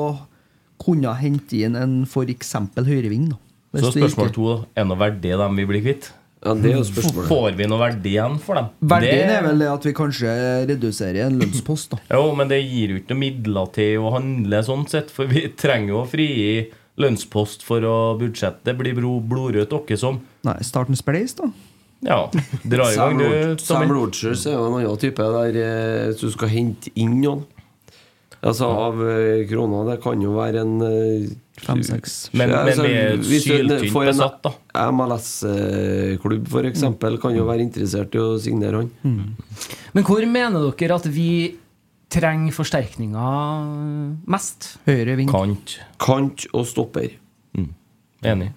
kunne 0.84 1.14
hente 1.20 1.62
inn 1.64 1.76
en 1.80 1.98
f.eks. 2.08 2.54
høyreving. 2.76 3.30
Da. 3.32 3.40
Så 3.82 3.92
spørsmål 3.96 4.34
to. 4.36 4.50
Er 4.76 4.84
det 4.84 4.88
noe 4.92 5.00
verdi 5.02 5.32
i 5.34 5.38
dem 5.40 5.56
vi 5.58 5.66
blir 5.66 5.82
kvitt? 5.82 6.12
Ja, 6.44 6.54
det 6.60 6.74
er 6.74 6.76
jo 6.78 6.84
spørsmålet. 6.84 7.28
Får 7.32 7.56
vi 7.56 7.66
noe 7.72 7.80
verdi 7.80 8.12
igjen 8.18 8.34
for 8.44 8.56
dem? 8.60 8.66
Verdien 8.84 9.28
Det- 9.30 9.38
er 9.38 9.44
vel 9.48 9.60
det 9.60 9.68
at 9.72 9.84
vi 9.88 9.94
kanskje 9.94 10.68
reduserer 10.68 11.26
en 11.26 11.40
lønnspost. 11.40 11.90
da 11.90 11.98
Jo, 12.12 12.36
men 12.36 12.48
det 12.50 12.60
gir 12.70 12.90
jo 12.90 12.96
ikke 13.00 13.10
noe 13.16 13.20
midler 13.20 13.72
til 13.74 13.98
å 14.04 14.12
handle 14.12 14.60
sånn 14.64 14.88
sett, 14.90 15.10
for 15.10 15.26
vi 15.26 15.48
trenger 15.48 15.88
jo 15.88 16.02
å 16.04 16.08
frigi 16.08 16.68
lønnspost 17.00 17.64
for 17.64 17.80
å 17.82 18.20
budsjette. 18.20 18.64
Det 18.66 18.78
blir 18.78 18.94
blodrødt 18.94 19.70
åkke 19.72 19.98
som. 19.98 20.20
Nei, 20.44 20.58
Statens 20.62 21.02
spleis, 21.02 21.34
da. 21.36 21.48
Ja. 22.04 22.28
Dra 22.68 22.92
i 22.92 22.96
gang, 22.96 23.18
du. 23.18 23.56
Sam. 23.58 23.88
Rogers 23.90 24.46
er 24.46 24.52
jo 24.58 24.66
en 24.68 24.84
annen 24.84 25.00
type 25.00 25.16
der 25.24 25.56
eh, 25.56 26.08
hvis 26.12 26.20
du 26.20 26.30
skal 26.30 26.50
hente 26.50 26.92
inn 27.00 27.22
noen. 27.22 27.46
Altså 28.44 28.68
Av 28.68 29.00
eh, 29.08 29.46
kroner 29.48 29.86
Det 29.94 30.02
kan 30.04 30.20
jo 30.22 30.34
være 30.36 30.60
en 30.66 30.82
eh, 30.82 31.30
Fem-seks. 31.62 32.14
Men, 32.34 32.50
men 32.50 32.60
altså, 32.60 32.84
med 32.84 33.26
syltynt 33.30 33.74
en 33.86 34.08
besatt, 34.08 34.40
da. 34.42 34.54
MLS-klubb 34.90 36.48
f.eks. 36.50 36.86
kan 37.22 37.36
jo 37.38 37.46
være 37.46 37.62
interessert 37.68 38.16
i 38.18 38.22
å 38.22 38.32
signere 38.42 38.82
han. 38.82 39.28
Men 39.94 40.08
hvor 40.08 40.26
mener 40.26 40.72
dere 40.74 40.98
at 40.98 41.06
vi 41.14 41.28
trenger 42.14 42.56
forsterkninger 42.58 44.26
mest? 44.34 44.74
Høyre 44.90 45.18
ving. 45.20 45.30
Kant. 45.30 45.78
Kant 46.02 46.48
og 46.54 46.66
stopper. 46.70 47.14
Enig. 48.24 48.50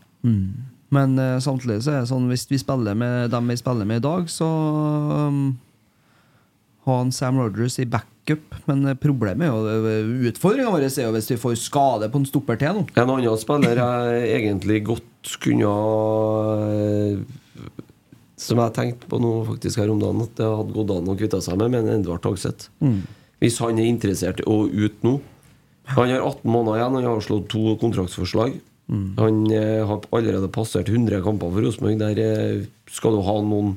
Men 0.95 1.19
uh, 1.19 1.37
samtidig 1.43 1.83
så 1.85 1.93
er 1.93 2.03
det 2.05 2.11
sånn 2.11 2.29
hvis 2.31 2.47
vi 2.51 2.61
spiller 2.63 2.97
med 2.99 3.31
dem 3.33 3.49
vi 3.51 3.57
spiller 3.59 3.89
med 3.89 4.01
i 4.01 4.05
dag, 4.07 4.29
så 4.31 4.47
um, 4.47 5.41
har 6.87 7.01
han 7.03 7.11
Sam 7.15 7.41
Rogers 7.43 7.81
i 7.83 7.89
backup. 8.27 8.55
Men 8.67 8.87
eh, 8.87 8.95
problemet 8.95 9.47
er 9.47 9.53
jo 9.53 10.31
utfordringa 10.31 10.71
vår 10.73 10.87
er 10.87 11.07
jo 11.07 11.13
hvis 11.15 11.31
vi 11.31 11.39
får 11.41 11.57
skade 11.61 12.11
på 12.11 12.19
en 12.21 12.27
stopper 12.27 12.59
til 12.61 12.75
nå. 12.75 12.87
En 12.97 13.11
annen 13.11 13.39
spiller 13.39 13.77
jeg 13.77 14.31
egentlig 14.41 14.85
godt 14.87 15.37
kunne 15.43 15.67
ha 15.67 17.17
Som 18.37 18.61
jeg 18.61 18.75
tenkte 18.77 19.09
på 19.09 19.19
nå 19.19 19.45
faktisk 19.49 19.81
her 19.81 19.91
om 19.91 20.01
dagen, 20.01 20.23
at 20.23 20.37
det 20.37 20.47
hadde 20.47 20.75
gått 20.77 20.93
an 20.93 21.09
å 21.09 21.17
kvitte 21.17 21.41
seg 21.43 21.57
med, 21.59 21.73
men 21.73 21.89
Edvard 21.89 22.23
Tagseth. 22.23 22.71
Hvis 23.41 23.59
han 23.61 23.79
er 23.79 23.89
interessert 23.89 24.41
å 24.47 24.67
ut 24.69 25.03
nå 25.05 25.21
Han 25.93 26.11
har 26.11 26.19
18 26.21 26.51
måneder 26.51 26.81
igjen, 26.81 26.95
han 26.99 27.05
har 27.07 27.21
slått 27.23 27.49
to 27.53 27.77
kontraktsforslag. 27.79 28.57
Han 29.19 29.51
eh, 29.51 29.83
har 29.87 30.03
allerede 30.15 30.49
passert 30.51 30.89
100 30.89 31.23
kamper 31.23 31.51
for 31.51 31.63
Rosenborg. 31.63 31.99
Der 31.99 32.19
eh, 32.23 32.67
skal 32.91 33.15
du 33.15 33.23
ha 33.23 33.37
noen 33.43 33.77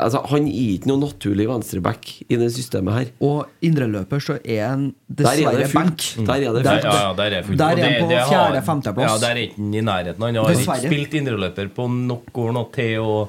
Altså, 0.00 0.22
Han 0.30 0.46
er 0.48 0.70
ikke 0.78 0.86
noe 0.90 1.00
naturlig 1.02 1.46
venstreback 1.50 2.10
i 2.28 2.36
det 2.40 2.48
systemet 2.54 2.92
her. 2.96 3.10
Og 3.20 3.46
indreløper 3.62 4.20
så 4.24 4.38
er 4.44 4.64
han 4.68 4.94
Der 5.08 5.24
er 5.26 5.36
dessverre 5.36 5.58
det 5.60 5.72
benk. 5.74 6.00
fullt. 6.00 6.26
Der 6.26 6.34
er 6.34 6.52
det 6.56 6.64
Der, 6.64 6.80
ja, 6.80 6.94
ja, 6.96 7.12
der 7.14 7.36
er 7.38 7.42
fullt. 7.42 7.58
Der 7.58 7.64
er 7.76 7.84
han 7.90 8.02
på 8.02 8.08
det 8.08 8.18
har- 8.18 8.32
fjerde-femteplass. 8.32 9.10
Ja, 9.10 9.18
der 9.26 9.30
er 9.36 9.42
ikke 9.44 9.56
han 9.60 9.74
i 9.74 9.80
nærheten. 9.80 10.22
Han 10.22 10.34
har 10.34 10.50
ikke 10.50 10.80
spilt 10.88 11.14
indreløper 11.20 11.68
på 11.74 11.88
nok 11.90 12.32
år 12.38 12.52
nå 12.52 12.64
til 12.72 12.98
å 13.00 13.28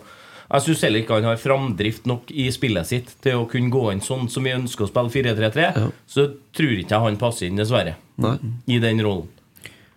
Jeg 0.52 0.62
syns 0.66 0.82
heller 0.84 1.00
ikke 1.00 1.14
han 1.16 1.24
har 1.24 1.38
framdrift 1.40 2.06
nok 2.06 2.30
i 2.36 2.50
spillet 2.52 2.86
sitt 2.86 3.14
til 3.24 3.38
å 3.40 3.46
kunne 3.50 3.72
gå 3.72 3.92
inn 3.94 4.02
sånn 4.02 4.30
som 4.30 4.44
vi 4.44 4.50
ønsker 4.52 4.84
å 4.84 4.88
spille 4.90 5.10
4-3-3. 5.10 5.92
Så 6.06 6.26
tror 6.54 6.74
ikke 6.78 6.90
jeg 6.92 7.00
han 7.00 7.16
passer 7.18 7.46
inn, 7.48 7.56
dessverre, 7.56 7.94
Nei. 8.18 8.38
i 8.68 8.78
den 8.84 9.00
rollen. 9.00 9.30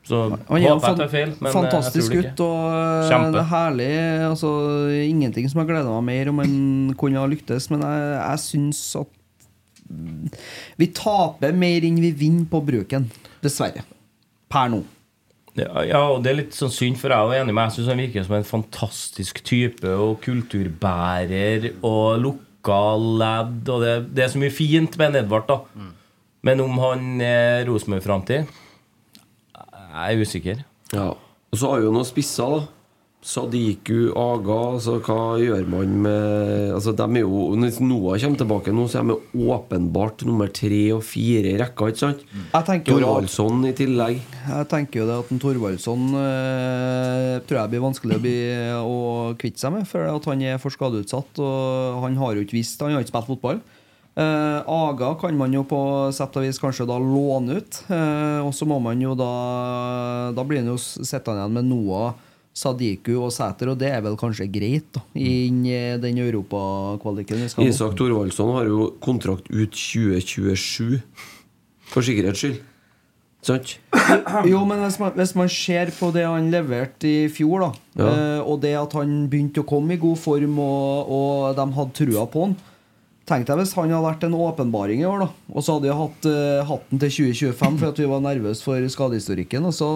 Så 0.05 0.19
Han 0.29 0.59
er 0.59 0.67
jeg 0.67 0.81
fan 0.85 0.99
tar 0.99 1.09
feil, 1.09 1.31
men 1.41 1.49
eh, 1.49 1.55
fantastisk 1.55 2.13
jeg 2.13 2.13
tror 2.13 2.25
det 2.27 2.31
gutt 2.37 2.41
og 2.45 2.65
eh, 2.77 3.07
Kjempe. 3.09 3.41
er 3.41 3.47
herlig. 3.49 3.93
Altså, 4.29 4.51
ingenting 5.01 5.49
som 5.49 5.63
har 5.63 5.69
gleda 5.71 5.95
meg 5.95 6.09
mer 6.11 6.33
om 6.33 6.43
han 6.43 6.57
kunne 7.01 7.23
ha 7.23 7.31
lyktes, 7.31 7.71
men 7.73 7.85
jeg, 7.87 8.11
jeg 8.19 8.43
syns 8.45 8.81
at 9.01 9.47
mm, 9.89 10.35
vi 10.83 10.91
taper 10.99 11.57
mer 11.57 11.87
enn 11.89 12.03
vi 12.05 12.11
vinner 12.21 12.45
på 12.53 12.61
bruken. 12.67 13.09
Dessverre. 13.45 13.87
Per 14.53 14.69
nå. 14.75 14.83
Ja, 15.55 15.71
ja, 15.87 16.01
og 16.11 16.25
det 16.25 16.33
er 16.33 16.39
litt 16.43 16.57
sånn 16.57 16.73
synd, 16.75 16.99
for 16.99 17.15
jeg 17.15 17.31
er 17.31 17.45
enig 17.45 17.55
med 17.55 17.69
Jeg 17.69 17.77
syns 17.77 17.91
han 17.93 18.01
virker 18.03 18.25
som 18.27 18.35
en 18.37 18.49
fantastisk 18.49 19.39
type 19.47 19.87
og 19.87 20.19
kulturbærer 20.25 21.69
og 21.79 22.19
lokal 22.25 23.07
lad. 23.23 23.55
Og 23.71 23.85
det, 23.87 23.95
det 24.19 24.27
er 24.27 24.33
så 24.35 24.43
mye 24.43 24.53
fint 24.53 24.99
med 25.01 25.15
en 25.15 25.21
Edvard, 25.23 25.47
da. 25.49 25.89
Men 26.45 26.61
om 26.61 26.77
han 26.83 27.23
er 27.25 27.65
Rosenborg-framtid 27.71 28.51
Jeg 29.95 30.15
er 30.17 30.25
usikker. 30.27 30.65
Ja. 30.93 31.11
Og 31.15 31.61
så 31.61 31.71
har 31.71 31.81
vi 31.83 31.87
jo 31.87 31.95
noen 31.95 32.09
spisser, 32.09 32.57
da. 32.59 32.65
Sadiku, 33.25 34.11
Aga 34.21 34.57
altså 34.75 34.99
Hva 35.01 35.39
gjør 35.41 35.63
man 35.73 35.93
med 36.05 36.75
altså, 36.77 36.93
de 36.93 37.05
er 37.07 37.23
jo, 37.23 37.47
Hvis 37.57 37.79
Noah 37.81 38.19
kommer 38.21 38.41
tilbake 38.43 38.75
nå, 38.77 38.85
så 38.93 39.01
er 39.01 39.07
de 39.09 39.47
åpenbart 39.55 40.27
nummer 40.29 40.51
tre 40.53 40.83
og 40.93 41.01
fire 41.09 41.55
i 41.55 41.57
rekka. 41.57 41.89
ikke 41.89 42.03
sant? 42.03 42.21
Jeg 42.37 42.69
tenker 42.69 42.93
Thorvaldsson 42.93 43.65
i 43.65 43.73
tillegg. 43.79 44.21
Jeg 44.21 44.69
tenker 44.69 45.01
jo 45.01 45.07
det 45.09 45.17
at 45.23 45.33
en 45.33 45.41
Thorvaldsson 45.41 46.05
eh, 46.21 47.31
tror 47.49 47.63
jeg 47.63 47.73
blir 47.73 47.87
vanskelig 47.87 48.19
å, 48.19 48.25
bli, 48.27 48.37
å 48.77 48.99
kvitte 49.41 49.65
seg 49.65 49.73
med, 49.79 49.89
for 49.89 50.05
at 50.11 50.29
han 50.29 50.45
er 50.45 50.61
for 50.61 50.77
skadeutsatt. 50.77 51.41
Og 51.41 52.05
han 52.05 52.21
har 52.21 52.37
jo 52.37 52.45
ikke 52.45 52.59
visst 52.59 52.85
Han 52.85 52.93
har 52.93 53.07
ikke 53.07 53.15
spilt 53.15 53.33
fotball. 53.33 53.65
Eh, 54.15 54.61
Aga 54.71 55.09
kan 55.19 55.35
man 55.37 55.53
jo 55.57 55.65
på 55.67 55.79
sett 56.15 56.37
og 56.39 56.45
vis 56.47 56.61
kanskje 56.63 56.87
da 56.87 56.99
låne 57.03 57.57
ut. 57.59 57.81
Eh, 57.91 58.41
og 58.47 58.53
så 58.55 58.67
må 58.71 58.77
man 58.83 59.01
jo 59.03 59.17
da 59.19 59.31
Da 60.37 60.45
blir 60.47 60.61
han 60.63 60.71
jo 60.71 60.77
sittende 60.79 61.41
igjen 61.43 61.57
med 61.57 61.67
Noah, 61.67 62.13
Sadiku 62.55 63.17
og 63.25 63.33
Sæter, 63.35 63.73
og 63.73 63.81
det 63.81 63.89
er 63.91 64.05
vel 64.05 64.15
kanskje 64.21 64.47
greit 64.55 64.87
da 64.95 65.01
inn 65.19 65.65
i 65.67 65.81
den 65.99 66.21
europakvaliken 66.23 67.41
vi 67.43 67.49
skal 67.51 67.67
nå. 67.67 67.73
Isak 67.73 67.97
Thorvaldsson 67.99 68.53
har 68.55 68.69
jo 68.71 68.93
kontrakt 69.03 69.51
ut 69.51 69.75
2027, 69.75 71.01
for 71.91 72.07
sikkerhets 72.07 72.45
skyld. 72.45 72.61
Sant? 73.45 73.75
Jo, 74.49 74.63
men 74.65 74.79
hvis 74.87 75.01
man, 75.03 75.11
hvis 75.19 75.35
man 75.37 75.51
ser 75.53 75.91
på 75.99 76.13
det 76.15 76.23
han 76.25 76.47
leverte 76.55 77.11
i 77.11 77.27
fjor, 77.29 77.67
da 77.67 77.73
Ja. 77.99 78.07
eh, 78.07 78.41
og 78.47 78.63
det 78.63 78.77
at 78.79 78.95
han 78.97 79.27
begynte 79.29 79.65
å 79.65 79.69
komme 79.69 79.99
i 79.99 80.01
god 80.01 80.17
form, 80.23 80.55
og, 80.63 81.11
og 81.19 81.59
de 81.59 81.67
hadde 81.81 81.99
trua 81.99 82.25
på 82.31 82.47
han 82.47 82.55
Tenk 83.25 83.47
deg 83.49 83.57
hvis 83.57 83.73
han 83.79 83.89
hadde 83.89 84.05
vært 84.05 84.25
en 84.27 84.37
åpenbaring 84.37 85.01
i 85.01 85.07
år, 85.09 85.25
da 85.25 85.29
og 85.55 85.63
så 85.63 85.77
hadde 85.77 85.87
vi 85.87 85.97
hatt, 85.97 86.27
uh, 86.29 86.65
hatten 86.69 87.01
til 87.01 87.13
2025 87.15 87.79
for 87.81 87.93
at 87.93 88.01
vi 88.03 88.09
var 88.11 88.25
nervøse 88.25 88.67
for 88.67 88.89
skadehistorikken. 88.91 89.69
Og 89.69 89.77
så, 89.77 89.89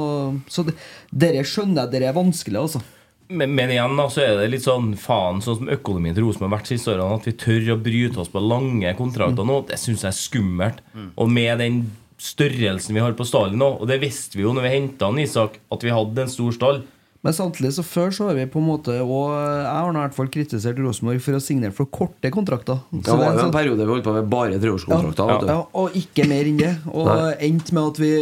så 0.48 0.64
det, 0.68 0.76
dere 1.10 1.42
skjønner 1.46 1.82
jeg, 1.82 1.92
dere 1.96 2.08
er 2.12 2.16
vanskelig, 2.16 2.60
altså. 2.62 2.82
Men, 3.28 3.52
men 3.52 3.74
igjen 3.74 3.98
da, 3.98 4.06
så 4.08 4.22
er 4.24 4.38
det 4.38 4.48
litt 4.54 4.64
sånn 4.64 4.94
faen 4.96 5.42
sånn 5.44 5.58
som 5.58 5.72
økonomien 5.74 6.16
til 6.16 6.24
Rosenborg 6.24 6.54
har 6.54 6.60
vært 6.62 6.70
siste 6.70 6.94
årene. 6.94 7.18
At 7.18 7.26
vi 7.28 7.34
tør 7.42 7.72
å 7.74 7.80
bryte 7.84 8.22
oss 8.22 8.30
på 8.32 8.40
lange 8.40 8.92
kontrakter 8.96 9.48
nå, 9.50 9.58
det 9.68 9.80
syns 9.82 10.06
jeg 10.06 10.12
er 10.14 10.20
skummelt. 10.20 10.84
Og 11.18 11.28
med 11.32 11.60
den 11.60 11.82
størrelsen 12.18 12.96
vi 12.96 13.02
har 13.02 13.18
på 13.18 13.26
stallen 13.28 13.60
nå, 13.60 13.68
og 13.78 13.90
det 13.90 14.00
visste 14.02 14.38
vi 14.38 14.46
jo 14.46 14.54
når 14.56 14.64
vi 14.64 14.72
henta 14.72 15.10
Isak, 15.22 15.60
at 15.74 15.84
vi 15.84 15.92
hadde 15.92 16.24
en 16.24 16.32
stor 16.32 16.56
stall. 16.56 16.80
Men 17.26 17.34
samtidig 17.34 17.72
så 17.74 17.82
før 17.82 18.12
så 18.14 18.28
har 18.28 18.36
vi 18.38 18.44
på 18.46 18.60
en 18.60 18.66
måte 18.68 18.94
Og 19.02 19.32
jeg 19.34 19.66
har 19.66 19.88
i 19.90 19.96
hvert 19.98 20.14
fall 20.14 20.28
kritisert 20.30 20.78
Rosenborg 20.78 21.18
for 21.24 21.34
å 21.34 21.40
signere 21.42 21.74
for 21.74 21.86
korte 21.90 22.30
kontrakter. 22.30 22.78
Så 22.92 23.02
Det 23.02 23.16
var 23.18 23.24
jo 23.24 23.32
en 23.32 23.40
sånn- 23.48 23.56
periode 23.56 23.78
vi 23.82 23.90
holdt 23.90 24.04
på 24.06 24.14
med 24.14 24.30
bare 24.30 24.60
treårskontrakter. 24.62 25.46
Ja, 25.48 25.56
ja, 25.56 25.64
og 25.74 25.98
ikke 25.98 26.28
mer 26.30 26.44
enn 26.46 26.58
det. 26.62 26.76
Og 26.94 27.10
endte 27.42 27.72
med 27.74 27.82
at 27.90 27.98
vi 27.98 28.12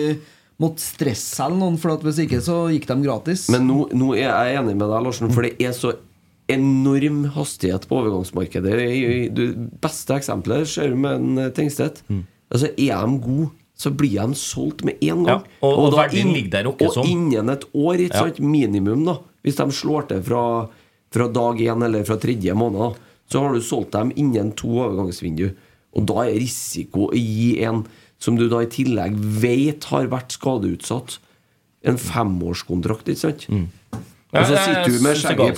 måtte 0.59 0.81
stresselge 0.81 1.59
noen, 1.61 1.77
for 1.79 1.93
at 1.93 2.01
hvis 2.01 2.19
ikke 2.25 2.41
så 2.41 2.57
gikk 2.73 2.87
de 2.89 2.97
gratis. 3.05 3.51
Men 3.53 3.67
nå, 3.69 3.91
nå 3.93 4.15
er 4.17 4.31
jeg 4.33 4.57
enig 4.63 4.77
med 4.81 4.89
deg, 4.89 5.03
Larsen, 5.05 5.31
for 5.31 5.43
det 5.45 5.61
er 5.61 5.73
så 5.77 5.93
enorm 6.49 7.25
hastighet 7.35 7.87
på 7.91 7.99
overgangsmarkedet. 8.01 9.35
Det 9.35 9.47
beste 9.83 10.15
eksempelet 10.17 10.67
ser 10.71 10.89
du 10.95 10.97
med 10.97 11.21
en 11.21 11.53
Tengstedt. 11.53 12.01
Altså, 12.51 12.71
er 12.79 13.05
de 13.05 13.19
gode, 13.21 13.51
så 13.77 13.91
blir 13.93 14.17
de 14.27 14.35
solgt 14.35 14.83
med 14.85 14.97
en 15.03 15.25
gang. 15.25 15.43
Ja, 15.45 15.59
og- 15.63 15.79
og 15.79 15.91
da 15.93 15.97
inn- 16.21 16.33
og 16.87 16.95
innen 17.07 17.51
et 17.53 17.65
år, 17.75 17.95
ikke 18.01 18.15
sant? 18.25 18.41
minimum, 18.41 19.05
da 19.05 19.19
hvis 19.45 19.57
de 19.57 19.67
slår 19.71 20.09
til 20.09 20.23
fra, 20.23 20.69
fra 21.13 21.29
dag 21.29 21.59
én 21.61 21.85
eller 21.85 22.05
fra 22.05 22.17
tredje 22.17 22.53
måned, 22.55 22.97
så 23.31 23.41
har 23.41 23.53
du 23.55 23.61
solgt 23.61 23.93
dem 23.93 24.11
innen 24.17 24.53
to 24.57 24.67
overgangsvindu. 24.69 25.53
Og 25.95 26.07
da 26.07 26.15
er 26.27 26.35
risiko 26.39 27.09
å 27.11 27.15
gi 27.15 27.61
en 27.63 27.85
som 28.19 28.35
du 28.37 28.49
da 28.49 28.59
i 28.61 28.67
tillegg 28.67 29.15
vet 29.15 29.85
har 29.85 30.07
vært 30.09 30.33
skadeutsatt, 30.39 31.19
en 31.85 31.97
femårskontrakt, 31.97 33.05
ikke 33.13 33.17
sant? 33.21 33.47
Ja, 34.33 34.41
Og 34.43 34.47
så 34.49 34.57
sitter 34.59 34.85
du 34.91 34.99
med 35.05 35.17
skjegget 35.17 35.53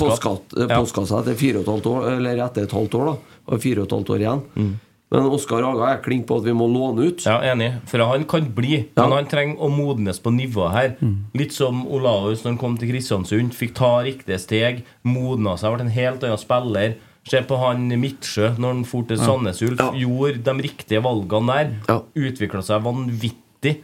i 0.52 0.66
postkassa 0.76 1.20
etter 1.22 1.34
fire 1.38 1.56
og 1.56 1.62
et 1.62 1.72
halvt 1.72 1.86
år, 1.86 2.16
eller 2.18 2.36
etter 2.44 2.62
et 2.62 2.70
halvt 2.76 2.94
år, 2.98 3.04
da. 3.06 3.16
Og 3.48 3.60
fire 3.62 3.78
og 3.80 3.86
et 3.88 3.94
halvt 3.96 4.10
år 4.14 4.18
igjen. 4.22 4.42
Mm. 4.56 4.74
Men 5.10 5.24
Oskar 5.32 5.64
Aga 5.64 5.86
er 5.94 6.01
klink 6.05 6.26
på 6.28 6.36
at 6.36 6.44
vi 6.44 6.52
må 6.52 6.66
låne 6.68 7.06
ut. 7.09 7.22
Ja, 7.24 7.39
enig. 7.48 7.70
For 7.89 8.02
han 8.05 8.26
kan 8.28 8.51
bli, 8.52 8.82
men 8.98 9.14
han 9.16 9.28
trenger 9.30 9.56
å 9.64 9.70
modnes 9.72 10.20
på 10.20 10.32
nivået 10.36 10.74
her. 10.74 10.90
Litt 11.39 11.55
som 11.56 11.86
Olaus 11.89 12.43
når 12.44 12.51
han 12.52 12.59
kom 12.60 12.76
til 12.76 12.90
Kristiansund. 12.93 13.55
Fikk 13.56 13.72
ta 13.78 13.94
riktige 14.05 14.36
steg, 14.43 14.82
modna 15.09 15.56
seg, 15.56 15.72
ble 15.78 15.86
en 15.86 15.94
helt 15.97 16.26
annen 16.28 16.43
spiller. 16.43 16.98
Se 17.28 17.40
på 17.44 17.56
han 17.60 17.89
Midtsjø 18.01 18.55
når 18.60 18.68
han 18.74 18.85
for 18.89 19.09
til 19.09 19.16
Ja. 19.18 19.24
Sandnes 19.30 19.62
Ulf. 19.64 19.80
Gjorde 19.97 20.44
de 20.44 20.55
riktige 20.68 21.01
valgene 21.05 21.56
der. 21.89 22.02
Utvikla 22.16 22.62
seg 22.64 22.85
vanvittig. 22.85 23.78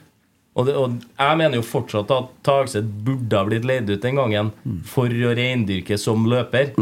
Og, 0.55 0.69
det, 0.69 0.77
og 0.79 0.93
jeg 1.19 1.37
mener 1.41 1.59
jo 1.59 1.65
fortsatt 1.67 2.13
at 2.15 2.29
Tagseth 2.47 2.87
burde 3.05 3.35
ha 3.41 3.43
blitt 3.49 3.65
leid 3.67 3.89
ut 3.91 4.01
den 4.05 4.15
gangen 4.21 4.53
for 4.87 5.09
å 5.11 5.33
reindyrke 5.35 5.97
som 5.99 6.29
løper. 6.31 6.77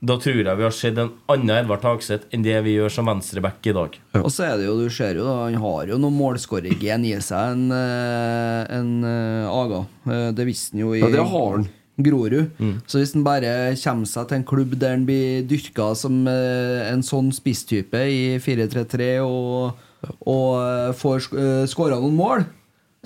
Da 0.00 0.14
tror 0.22 0.36
jeg 0.44 0.56
vi 0.60 0.62
har 0.62 0.70
sett 0.74 0.98
en 1.02 1.08
annen 1.32 1.50
Edvard 1.56 1.80
Tagseth 1.82 2.28
enn 2.30 2.44
det 2.44 2.54
vi 2.62 2.76
gjør 2.76 2.92
som 2.94 3.08
venstreback 3.10 3.66
i 3.66 3.72
dag. 3.74 3.96
Og 4.20 4.28
så 4.30 4.44
er 4.46 4.60
det 4.60 4.68
jo, 4.68 4.76
du 4.78 4.86
ser 4.94 5.18
jo 5.18 5.24
da, 5.26 5.32
han 5.48 5.56
har 5.58 5.90
jo 5.90 5.98
noen 5.98 6.14
målskårergen 6.14 7.02
i 7.08 7.16
seg, 7.18 7.56
en, 7.56 7.64
eh, 7.74 8.60
en 8.78 8.92
eh, 9.02 9.48
Aga. 9.50 9.80
Eh, 10.06 10.28
Det 10.38 10.46
visste 10.46 10.76
han 10.76 10.84
jo 10.84 10.92
i 10.94 11.00
Ja, 11.02 11.10
det 11.10 11.24
har 11.32 11.50
han. 11.56 11.66
Grorud. 11.98 12.52
Så 12.86 13.00
hvis 13.00 13.10
han 13.16 13.24
bare 13.26 13.74
kommer 13.82 14.06
seg 14.06 14.28
til 14.30 14.36
en 14.38 14.44
klubb 14.46 14.76
der 14.78 14.92
han 14.94 15.02
blir 15.08 15.42
dyrka 15.50 15.88
som 15.98 16.20
en 16.30 17.02
sånn 17.02 17.32
spisstype 17.34 17.98
i 18.06 18.20
4-3-3 18.38 19.08
og, 19.26 19.74
og 20.22 20.94
får 20.94 21.24
sk- 21.26 21.66
skåra 21.74 21.98
noen 21.98 22.14
mål, 22.14 22.46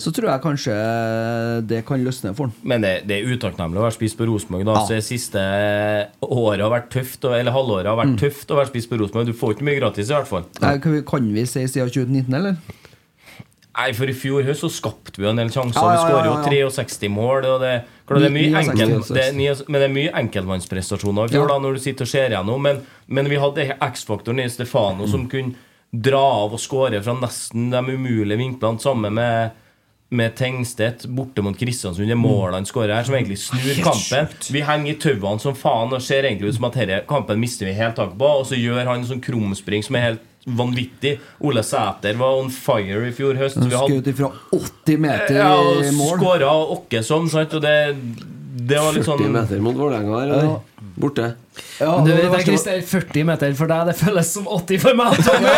så 0.00 0.08
tror 0.14 0.30
jeg 0.30 0.40
kanskje 0.42 0.74
det 1.68 1.82
kan 1.86 2.00
løsne 2.02 2.32
for 2.34 2.48
han. 2.48 2.54
Men 2.64 2.80
det, 2.84 2.92
det 3.06 3.18
er 3.20 3.34
utakknemlig 3.36 3.76
å 3.78 3.84
være 3.84 3.96
spiss 3.98 4.14
på 4.16 4.24
Rosenborg. 4.26 4.64
Ja. 4.64 4.84
Så 4.88 4.96
det 4.96 5.04
siste 5.04 5.42
året 6.24 6.62
har 6.64 6.72
vært 6.72 6.88
tøft 6.94 7.26
Eller 7.28 7.52
halvåret 7.54 7.90
har 7.90 7.98
vært 8.00 8.16
tøft 8.22 8.50
å 8.50 8.56
være 8.58 8.70
spiss 8.72 8.88
på 8.88 8.98
Rosenborg. 9.00 9.28
Du 9.28 9.36
får 9.36 9.56
ikke 9.56 9.66
mye 9.68 9.80
gratis, 9.82 10.08
i 10.08 10.16
hvert 10.16 10.30
fall. 10.30 10.46
Nei, 10.64 10.78
Kan 10.82 10.96
vi, 10.96 11.02
kan 11.06 11.28
vi 11.36 11.44
si 11.46 11.66
siden 11.68 11.92
2019, 11.92 12.38
eller? 12.40 12.56
Nei, 13.72 13.86
for 13.96 14.10
i 14.10 14.14
fjor 14.16 14.44
høst 14.44 14.64
så 14.66 14.68
skapte 14.72 15.16
vi 15.16 15.24
jo 15.24 15.30
en 15.32 15.38
del 15.40 15.48
sjanser. 15.52 15.80
Ja, 15.80 15.92
ja, 15.94 16.00
Vi 16.00 16.10
skårer 16.42 16.58
jo 16.58 16.72
63 16.74 17.08
mål. 17.12 17.46
Og 17.54 17.62
det, 17.62 17.70
det 18.12 18.26
er 18.28 18.34
mye 18.34 18.60
enkel, 18.60 18.90
det 19.16 19.22
er, 19.30 19.62
men 19.68 19.78
det 19.80 19.86
er 19.86 19.94
mye 19.94 20.12
enkeltmannsprestasjoner 20.20 21.30
i 21.30 21.32
fjor, 21.32 21.48
da, 21.48 21.56
når 21.64 21.78
du 21.78 21.84
sitter 21.84 22.04
og 22.08 22.10
ser 22.12 22.34
gjennom. 22.36 22.60
Men, 22.68 22.82
men 23.08 23.30
vi 23.32 23.38
hadde 23.40 23.68
X-faktoren 23.76 24.42
i 24.44 24.48
Stefano 24.52 25.06
Mm. 25.06 25.10
som 25.14 25.24
kunne 25.32 25.54
dra 25.92 26.20
av 26.44 26.52
og 26.56 26.60
skåre 26.60 27.00
fra 27.04 27.12
nesten 27.20 27.70
de 27.72 27.80
umulige 27.96 28.38
vinklene, 28.40 28.80
sammen 28.80 29.12
med 29.16 29.58
med 30.12 30.34
Tengstedt 30.36 31.06
borte 31.08 31.42
mot 31.44 31.56
Kristiansund. 31.58 32.08
Det 32.08 32.18
målet 32.20 32.58
han 32.60 32.66
skårer 32.68 32.92
her, 32.98 33.06
som 33.08 33.16
egentlig 33.16 33.38
snur 33.40 33.78
kampen. 33.86 34.28
Vi 34.52 34.60
henger 34.68 34.92
i 34.92 34.98
tauene 35.00 35.40
som 35.40 35.56
faen 35.56 35.94
og 35.96 36.04
ser 36.04 36.28
egentlig 36.28 36.52
ut 36.52 36.58
som 36.58 36.68
at 36.68 36.76
denne 36.76 37.00
kampen 37.08 37.40
mister 37.40 37.68
vi 37.70 37.72
helt 37.78 37.96
taket 37.96 38.18
på. 38.20 38.32
Og 38.42 38.44
så 38.50 38.58
gjør 38.60 38.82
han 38.84 39.00
en 39.00 39.08
sånn 39.08 39.24
krumspring 39.24 39.84
som 39.86 39.96
er 39.96 40.06
helt 40.10 40.28
vanvittig. 40.44 41.14
Ole 41.46 41.62
Sæter 41.62 42.16
var 42.18 42.40
on 42.42 42.50
fire 42.52 43.06
i 43.08 43.12
fjor 43.14 43.38
høst. 43.38 43.60
Hadde- 43.62 44.10
ifra 44.10 44.32
80 44.52 44.98
meter 44.98 45.36
ja, 45.38 45.52
i 45.54 45.88
og 45.88 45.94
mål. 45.94 46.16
skåra 46.18 46.52
åkke 46.76 47.02
som, 47.06 47.28
sant? 47.30 47.54
Og 47.54 47.62
det, 47.62 47.76
det 48.52 48.76
var 48.76 48.92
litt 48.92 49.06
40 49.06 49.24
sånn 49.24 49.32
meter 49.32 49.60
mot 49.64 49.76
Vålerenga 49.78 50.18
her, 50.18 50.28
eller? 50.28 50.44
Ja. 50.44 50.88
Borte. 51.00 51.28
Ja, 51.80 51.96
Men 51.96 52.04
du 52.04 52.10
det 52.10 52.16
vet, 52.18 52.32
det, 52.34 52.42
Christer, 52.50 52.82
40 52.84 53.24
meter 53.30 53.54
for 53.56 53.70
deg, 53.70 53.86
det 53.88 53.94
føles 53.96 54.32
som 54.34 54.48
80 54.58 54.82
for 54.82 54.98
meg. 54.98 55.16
Tommy. 55.24 55.54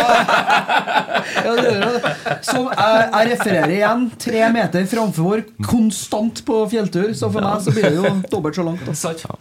Ja, 1.35 1.55
det 1.57 1.65
gjør 1.65 1.97
det. 1.97 2.13
Så 2.45 2.61
jeg, 2.61 3.01
jeg 3.03 3.31
refererer 3.33 3.73
igjen. 3.75 4.05
Tre 4.25 4.45
meter 4.55 4.87
framfor, 4.91 5.43
konstant 5.67 6.39
på 6.47 6.61
fjelltur. 6.71 7.11
Så 7.17 7.31
for 7.33 7.43
meg 7.43 7.65
så 7.65 7.75
blir 7.75 7.89
det 7.89 7.99
jo 7.99 8.13
dobbelt 8.31 8.59
så 8.61 8.67
langt. 8.69 8.87
Da. 8.87 9.35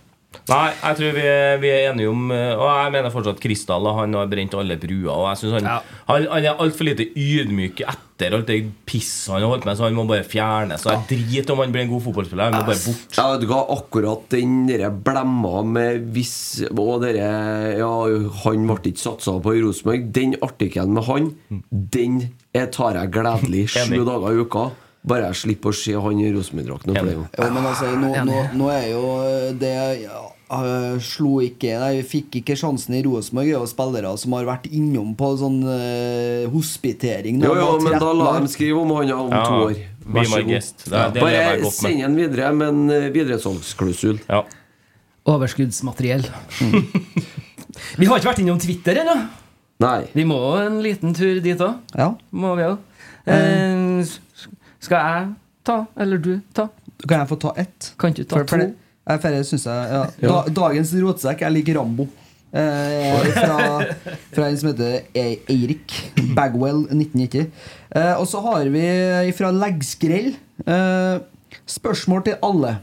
Nei, 0.51 0.71
jeg 0.77 0.99
tror 0.99 1.15
vi 1.17 1.27
er, 1.29 1.59
vi 1.63 1.71
er 1.73 1.91
enige 1.91 2.11
om 2.11 2.31
eh, 2.35 2.53
Og 2.53 2.67
jeg 2.69 2.93
mener 2.95 3.13
fortsatt 3.15 3.41
Kristall 3.43 3.87
han 3.97 4.17
har 4.19 4.31
brent 4.31 4.57
alle 4.59 4.77
bruer. 4.81 5.13
Og 5.13 5.29
jeg 5.31 5.41
synes 5.43 5.57
han, 5.59 5.69
han, 6.11 6.27
han 6.33 6.49
er 6.51 6.61
altfor 6.65 6.89
lite 6.89 7.07
ydmyk 7.11 7.83
etter 7.85 8.37
alt 8.37 8.47
det 8.51 8.61
pisset 8.87 9.33
han 9.35 9.43
har 9.43 9.51
holdt 9.51 9.67
med, 9.67 9.79
så 9.79 9.89
han 9.89 9.97
må 9.97 10.05
bare 10.07 10.27
fjernes. 10.27 10.85
Så 10.85 10.93
jeg 10.93 11.07
driter 11.11 11.55
om 11.55 11.65
han 11.65 11.75
blir 11.75 11.85
en 11.87 11.91
god 11.95 12.05
fotballspiller. 12.05 12.47
Han 12.47 12.61
må 12.61 12.69
bare 12.69 12.83
bort. 12.85 13.19
Ja, 13.19 13.27
vet 13.33 13.43
du 13.43 13.49
hva, 13.51 13.63
akkurat 13.75 14.29
den 14.35 14.55
der 14.69 14.87
blemma 15.09 15.65
med 15.67 16.07
hvis 16.15 16.37
Og 16.71 17.03
dere 17.03 17.27
Ja, 17.81 17.91
han 18.45 18.69
ble 18.69 18.93
ikke 18.93 19.03
satsa 19.03 19.37
på 19.43 19.57
i 19.57 19.65
Rosenborg. 19.65 20.09
Den 20.15 20.39
artikkelen 20.45 20.95
med 20.95 21.09
han, 21.11 21.29
den 21.71 22.23
tar 22.75 23.01
jeg 23.01 23.13
gledelig 23.15 23.69
sju 23.75 24.01
dager 24.07 24.31
i 24.31 24.45
uka. 24.45 24.71
Bare 25.05 25.29
jeg 25.29 25.41
slipper 25.43 25.75
å 25.75 25.77
se 25.77 25.93
han 26.01 26.21
i 26.23 26.31
Rosenborg-drakt 26.33 26.87
noen 26.89 26.97
flere 26.97 27.17
ganger. 27.19 27.35
Jo, 27.37 27.49
men 27.53 27.67
altså, 27.69 27.91
nå, 28.01 28.13
nå, 28.25 28.39
nå 28.57 28.71
er 28.73 28.87
jo 28.89 29.03
det 29.61 29.75
ja, 30.01 30.23
jeg 30.55 31.03
slo 31.05 31.39
ikke 31.45 31.77
Nei, 31.81 31.91
jeg 31.99 32.07
fikk 32.09 32.39
ikke 32.41 32.57
sjansen 32.59 32.97
i 32.97 33.03
Rosenborg. 33.05 33.49
Det 33.49 33.55
er 33.55 33.63
jo 33.63 33.69
spillere 33.69 34.13
som 34.21 34.37
har 34.37 34.49
vært 34.49 34.69
innom 34.73 35.15
på 35.19 35.31
sånn 35.41 35.61
uh, 35.67 36.49
hospitering. 36.53 37.41
når 37.41 37.53
Jo, 37.53 37.55
jo, 37.61 37.69
men 37.85 37.99
da 38.01 38.11
la 38.17 38.33
dem 38.39 38.49
skrive 38.53 38.81
om 38.81 38.95
han 38.97 39.13
om 39.17 39.33
Ja, 39.33 39.45
to 39.45 39.61
år. 39.69 39.79
Vær 40.05 40.29
så 40.29 40.43
jeg 40.45 41.15
Bare 41.17 41.71
send 41.73 42.03
han 42.05 42.19
videre 42.19 42.51
med 42.57 42.69
en 42.69 42.83
eh, 42.93 43.07
videresalgsklausul. 43.15 44.19
Ja. 44.29 44.43
Overskuddsmateriell. 45.33 46.27
Vi 48.01 48.09
har 48.09 48.21
ikke 48.21 48.29
vært 48.29 48.43
innom 48.45 48.61
Twitter 48.61 49.01
ennå. 49.01 49.17
Vi 50.15 50.25
må 50.29 50.39
en 50.61 50.79
liten 50.85 51.17
tur 51.17 51.41
dit 51.45 51.61
òg. 51.61 51.81
Ja. 51.97 52.13
Må 52.37 52.53
vi 52.57 52.69
jo. 52.69 52.77
Eh, 53.33 54.13
skal 54.85 55.01
jeg 55.09 55.31
ta, 55.67 55.79
eller 56.01 56.21
du 56.23 56.35
ta? 56.57 56.69
Kan 57.09 57.19
jeg 57.25 57.29
få 57.33 57.39
ta 57.43 57.53
ett? 57.61 57.93
Kan 57.99 58.13
ikke 58.13 58.23
du 58.25 58.29
ta 58.31 58.37
For- 58.37 58.47
for 58.53 58.59
to? 58.59 58.67
det- 58.67 58.77
for 59.05 59.19
ferdig, 59.25 59.41
synes 59.49 59.65
jeg 59.69 59.89
ja. 59.93 60.05
da, 60.29 60.37
Dagens 60.57 60.93
rotsekk 60.97 61.43
er 61.45 61.51
lik 61.53 61.69
Rambo. 61.77 62.07
Eh, 62.55 63.25
fra, 63.35 63.57
fra 64.33 64.45
en 64.47 64.57
som 64.61 64.69
heter 64.71 65.09
E- 65.19 65.41
Eirik 65.51 65.91
Bagwell 66.37 66.85
1990. 66.87 67.49
Eh, 67.91 68.13
og 68.15 68.29
så 68.31 68.41
har 68.45 68.69
vi 68.71 68.85
fra 69.35 69.51
Leggskrell 69.51 70.31
eh, 70.67 71.19
spørsmål 71.67 72.23
til 72.29 72.39
alle. 72.47 72.77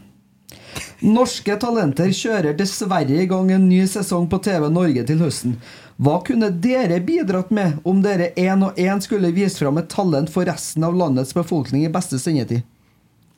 Norske 1.01 1.55
talenter 1.59 2.11
kjører 2.13 2.53
dessverre 2.59 3.23
i 3.23 3.27
gang 3.31 3.49
en 3.55 3.65
ny 3.69 3.81
sesong 3.89 4.27
på 4.29 4.37
TV 4.45 4.67
Norge 4.69 5.03
til 5.07 5.17
høsten. 5.23 5.55
Hva 6.01 6.15
kunne 6.25 6.47
dere 6.63 6.97
bidratt 7.05 7.51
med 7.53 7.75
om 7.85 7.99
dere 8.01 8.31
én 8.39 8.63
og 8.65 8.77
én 8.81 9.01
skulle 9.05 9.29
vist 9.35 9.59
fram 9.61 9.77
et 9.77 9.89
talent 9.91 10.31
for 10.33 10.47
resten 10.49 10.81
av 10.87 10.95
landets 10.97 11.35
befolkning 11.37 11.83
i 11.85 11.91
beste 11.93 12.17
sendetid? 12.17 12.63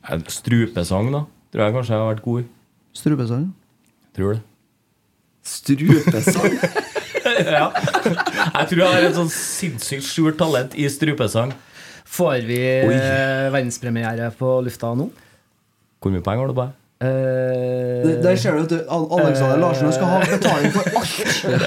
En 0.08 0.22
Strupesang, 0.32 1.10
da. 1.12 1.26
Tror 1.52 1.64
jeg 1.66 1.74
kanskje 1.76 1.92
jeg 1.92 2.00
har 2.00 2.08
vært 2.08 2.24
god 2.24 2.40
i. 2.40 2.46
Strupesang? 2.96 3.44
Tror 4.16 4.38
det. 4.38 4.42
Strupesang? 5.44 6.56
ja. 7.58 7.66
Jeg 7.74 8.70
tror 8.70 8.80
jeg 8.80 8.88
har 8.94 9.08
et 9.10 9.18
sånn 9.18 9.32
sinnssykt 9.34 10.08
skjult 10.08 10.40
talent 10.40 10.72
i 10.80 10.88
strupesang. 10.88 11.52
Får 12.14 12.48
vi 12.48 12.62
Oi. 12.88 12.96
eh, 12.96 13.50
verdenspremiere 13.52 14.30
på 14.38 14.56
lufta 14.64 14.94
nå? 14.96 15.10
Hvor 16.00 16.16
mye 16.16 16.24
penger 16.24 16.46
har 16.46 16.52
du 16.52 16.56
på 16.56 16.64
deg? 16.64 16.80
Eh, 17.02 18.22
Der 18.22 18.36
ser 18.36 18.52
du 18.54 18.62
at 18.62 18.68
du- 18.70 18.86
uh, 18.86 19.56
Larsen 19.60 19.92
skal 19.92 20.06
ha 20.06 20.18
betaling 20.20 20.70
for 20.72 20.84
alt. 20.94 21.14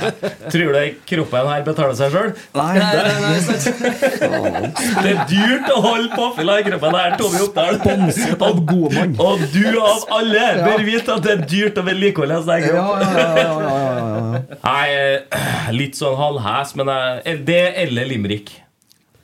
Tror 0.53 0.71
du 0.73 0.95
kroppen 1.09 1.49
her 1.51 1.63
betaler 1.67 1.97
seg 1.99 2.13
sjøl? 2.15 2.31
Nei, 2.55 2.79
nei, 2.79 2.93
nei, 2.95 3.35
Det 5.03 5.11
er 5.11 5.19
dyrt 5.29 5.67
å 5.75 5.81
holde 5.83 6.09
påfyll 6.15 6.53
i 6.55 6.63
kroppen 6.69 6.95
her, 6.97 7.17
Tommy 7.19 7.41
Oppdal. 7.43 7.79
Sponset 7.81 8.45
av 8.47 8.61
Godmann. 8.71 9.17
Og 9.21 9.43
du 9.53 9.67
av 9.83 10.05
alle 10.17 10.45
bør 10.63 10.85
vite 10.87 11.17
at 11.17 11.25
det 11.27 11.33
er 11.35 11.43
dyrt 11.53 11.81
å 11.81 11.85
vedlikeholde 11.89 12.39
en 12.39 12.45
sånn 12.47 12.63
kropp. 12.69 12.77
ja, 12.77 12.85
ja, 13.03 13.17
ja, 13.17 13.41
ja, 13.41 13.81
ja, 13.97 14.05
ja. 14.37 14.61
Nei, 14.63 14.85
eh, 14.95 15.73
litt 15.75 15.99
sånn 15.99 16.15
halvhæs, 16.17 16.73
men 16.79 16.93
jeg, 16.93 17.43
det 17.51 17.61
eller 17.83 18.07
Limrik. 18.09 18.55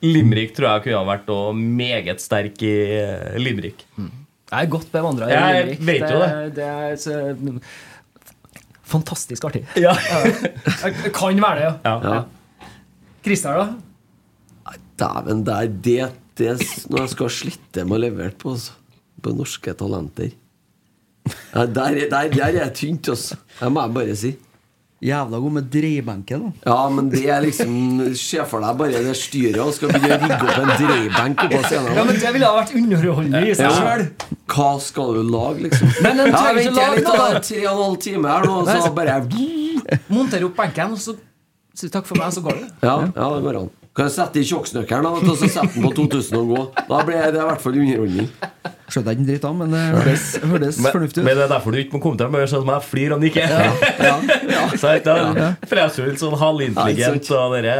Limrik 0.04 0.52
tror 0.54 0.68
jeg 0.68 0.84
kunne 0.90 1.00
ha 1.00 1.08
vært 1.14 1.32
meget 1.56 2.20
sterk 2.20 2.60
i 2.62 2.74
Limrik. 3.40 3.86
Limerick. 3.96 4.20
Jeg 4.54 4.66
er 4.68 4.70
godt 4.70 4.90
bevandra 4.94 5.26
i 5.28 5.34
Jeg 5.34 5.64
Limerick. 5.66 5.86
vet 5.88 6.10
jo 6.14 6.20
det. 6.22 6.54
Det 6.54 6.64
er 6.64 6.96
så, 7.02 7.14
fantastisk 8.94 9.44
artig. 9.48 9.64
Ja. 9.80 9.94
Jeg 10.84 11.12
Kan 11.16 11.40
være 11.42 11.56
det, 11.58 11.66
ja. 11.84 11.94
Ja. 12.14 12.22
Christer, 13.24 13.58
da? 13.58 14.74
Dæven, 15.00 15.40
det 15.46 15.54
er 15.54 15.66
det, 15.82 16.12
det 16.38 16.48
er 16.52 16.60
når 16.92 17.00
jeg 17.04 17.10
skal 17.16 17.30
slitte 17.34 17.84
med 17.88 17.96
å 17.96 18.02
levere 18.04 18.30
på, 18.38 18.52
altså. 18.54 18.72
på 19.24 19.32
norske 19.34 19.72
talenter. 19.80 20.30
Ja, 21.54 21.64
der, 21.66 21.96
er- 21.96 22.10
der, 22.12 22.28
der 22.30 22.44
er 22.44 22.58
jeg 22.60 22.74
tynt, 22.78 23.08
altså. 23.10 23.38
Det 23.58 23.70
må 23.72 23.82
jeg 23.86 23.94
bare 23.96 24.16
si. 24.20 24.30
Jævla 25.04 25.38
god 25.38 25.52
med 25.52 25.66
dreiebenken. 25.68 26.44
Ja, 26.64 26.88
men 26.88 27.10
det 27.12 27.26
er 27.28 27.42
liksom 27.44 27.74
Se 28.16 28.40
for 28.48 28.64
deg 28.64 28.78
bare 28.78 29.02
det 29.04 29.12
styret 29.20 29.60
og 29.60 29.74
skal 29.76 29.92
begynne 29.92 30.16
å 30.16 30.20
rigge 30.22 30.38
opp 30.46 30.62
en 30.62 30.72
dreiebenk 30.80 31.44
oppå 31.44 31.60
scenen. 31.66 31.90
Ja, 31.98 32.04
men 32.08 32.20
Det 32.22 32.32
ville 32.38 32.48
ha 32.48 32.56
vært 32.56 32.72
underholdende 32.78 33.42
i 33.44 33.52
seg 33.52 33.68
Ja. 33.68 33.74
sjøl. 33.76 34.06
Hva 34.54 34.70
skal 34.80 35.12
du 35.18 35.22
lage, 35.28 35.66
liksom? 35.66 35.92
Men 36.00 36.16
den 36.22 36.32
ja, 36.32 36.40
trenger 36.40 36.62
ikke 36.62 36.74
lage 36.78 36.96
litt, 36.96 37.04
noe, 37.04 37.28
da. 37.34 37.44
Tre 37.50 37.60
og 37.60 37.70
en 37.74 37.84
halv 37.84 38.00
time 38.06 38.32
her 38.32 38.48
nå, 38.48 38.56
og 38.62 38.72
så 38.72 38.94
bare 38.96 39.20
Monter 40.08 40.44
opp 40.48 40.56
benken, 40.56 40.96
og 40.96 40.98
så 40.98 41.16
si 41.74 41.88
takk 41.92 42.06
for 42.08 42.16
meg, 42.16 42.32
så 42.32 42.40
går 42.40 42.62
det. 42.62 42.68
Ja, 42.86 42.96
ja 43.04 43.28
det 43.36 43.42
går 43.44 43.60
an. 43.60 43.72
Kan 43.94 44.08
jeg 44.08 44.14
sette 44.16 44.40
i 44.40 44.46
kiosknøkkelen 44.48 45.06
da, 45.06 45.10
og 45.14 45.36
så 45.38 45.46
sette 45.46 45.70
den 45.76 45.84
på 45.86 45.92
2000 45.94 46.38
og 46.40 46.48
gå? 46.50 46.62
Da 46.88 47.02
blir 47.06 47.20
det 47.30 47.38
i 47.38 47.44
hvert 47.46 47.60
fall 47.62 47.76
underholdning. 47.78 48.30
Skjønte 48.90 49.12
jeg 49.12 49.16
ikke 49.16 49.22
en 49.22 49.28
dritt 49.28 49.46
av, 49.46 49.54
men 49.60 49.70
det 49.74 49.82
hørtes, 49.94 50.24
hørtes 50.42 50.80
Men, 50.82 50.90
fornuftig 50.96 51.22
men 51.24 51.38
det 51.38 51.44
er 51.44 51.52
derfor 51.52 51.72
du 51.72 51.78
ikke 51.80 51.96
må 51.96 52.00
komme 52.02 52.18
til 52.20 52.32
meg 52.34 52.42
og 52.42 52.56
at 52.58 52.72
jeg 52.72 52.88
flirer 52.88 53.14
og 53.14 53.22
nikker. 53.22 53.54
Så 54.80 54.90
jeg 54.90 54.98
er 54.98 54.98
ikke 54.98 55.52
For 55.70 55.80
jeg 55.80 55.94
så 55.94 56.08
litt 56.08 56.24
sånn 56.24 56.34
halvintelligent, 56.42 57.30
og 57.38 57.54
dere, 57.54 57.76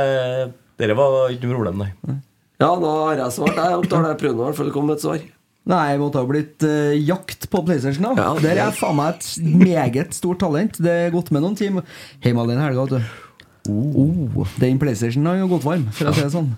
dere 0.80 0.96
var 1.02 1.34
ikke 1.34 1.50
noe 1.50 1.58
problem, 1.58 1.82
nei. 1.82 2.16
Ja, 2.62 2.70
nå 2.78 2.94
har 3.08 3.18
jeg 3.18 3.34
svart. 3.34 3.58
Jeg 3.58 3.82
opptar 3.82 4.06
det. 4.06 4.14
Prøvde 4.22 4.38
i 4.38 4.44
hvert 4.46 4.58
fall 4.60 4.70
å 4.70 4.74
komme 4.76 4.92
med 4.92 5.00
et 5.00 5.04
svar. 5.04 5.26
Nei, 5.74 5.82
jeg 5.90 6.00
måtte 6.04 6.20
ha 6.20 6.28
blitt 6.28 6.64
uh, 6.68 6.94
jakt 6.94 7.48
på 7.50 7.62
PlayStation. 7.66 8.06
da 8.14 8.14
Ja. 8.20 8.30
Der 8.38 8.54
er 8.54 8.62
jeg 8.66 8.78
faen 8.78 8.98
meg 9.00 9.16
et 9.16 9.28
meget 9.42 10.14
stort 10.14 10.42
talent. 10.44 10.78
Det 10.78 10.96
er 11.08 11.14
gått 11.14 11.32
med 11.34 11.42
noen 11.42 11.58
timer. 11.58 11.86
Hjemme 12.22 12.44
alene 12.44 12.62
i 12.62 12.66
helga, 12.68 12.84
vet 12.86 13.00
du. 13.00 13.23
Oh, 13.68 14.46
den 14.60 14.78
PlayStation 14.78 15.24
har 15.26 15.38
jo 15.40 15.48
gått 15.54 15.64
varm, 15.64 15.86
for 15.96 16.10
å 16.10 16.12
si 16.12 16.20
det 16.20 16.32
sånn. 16.34 16.50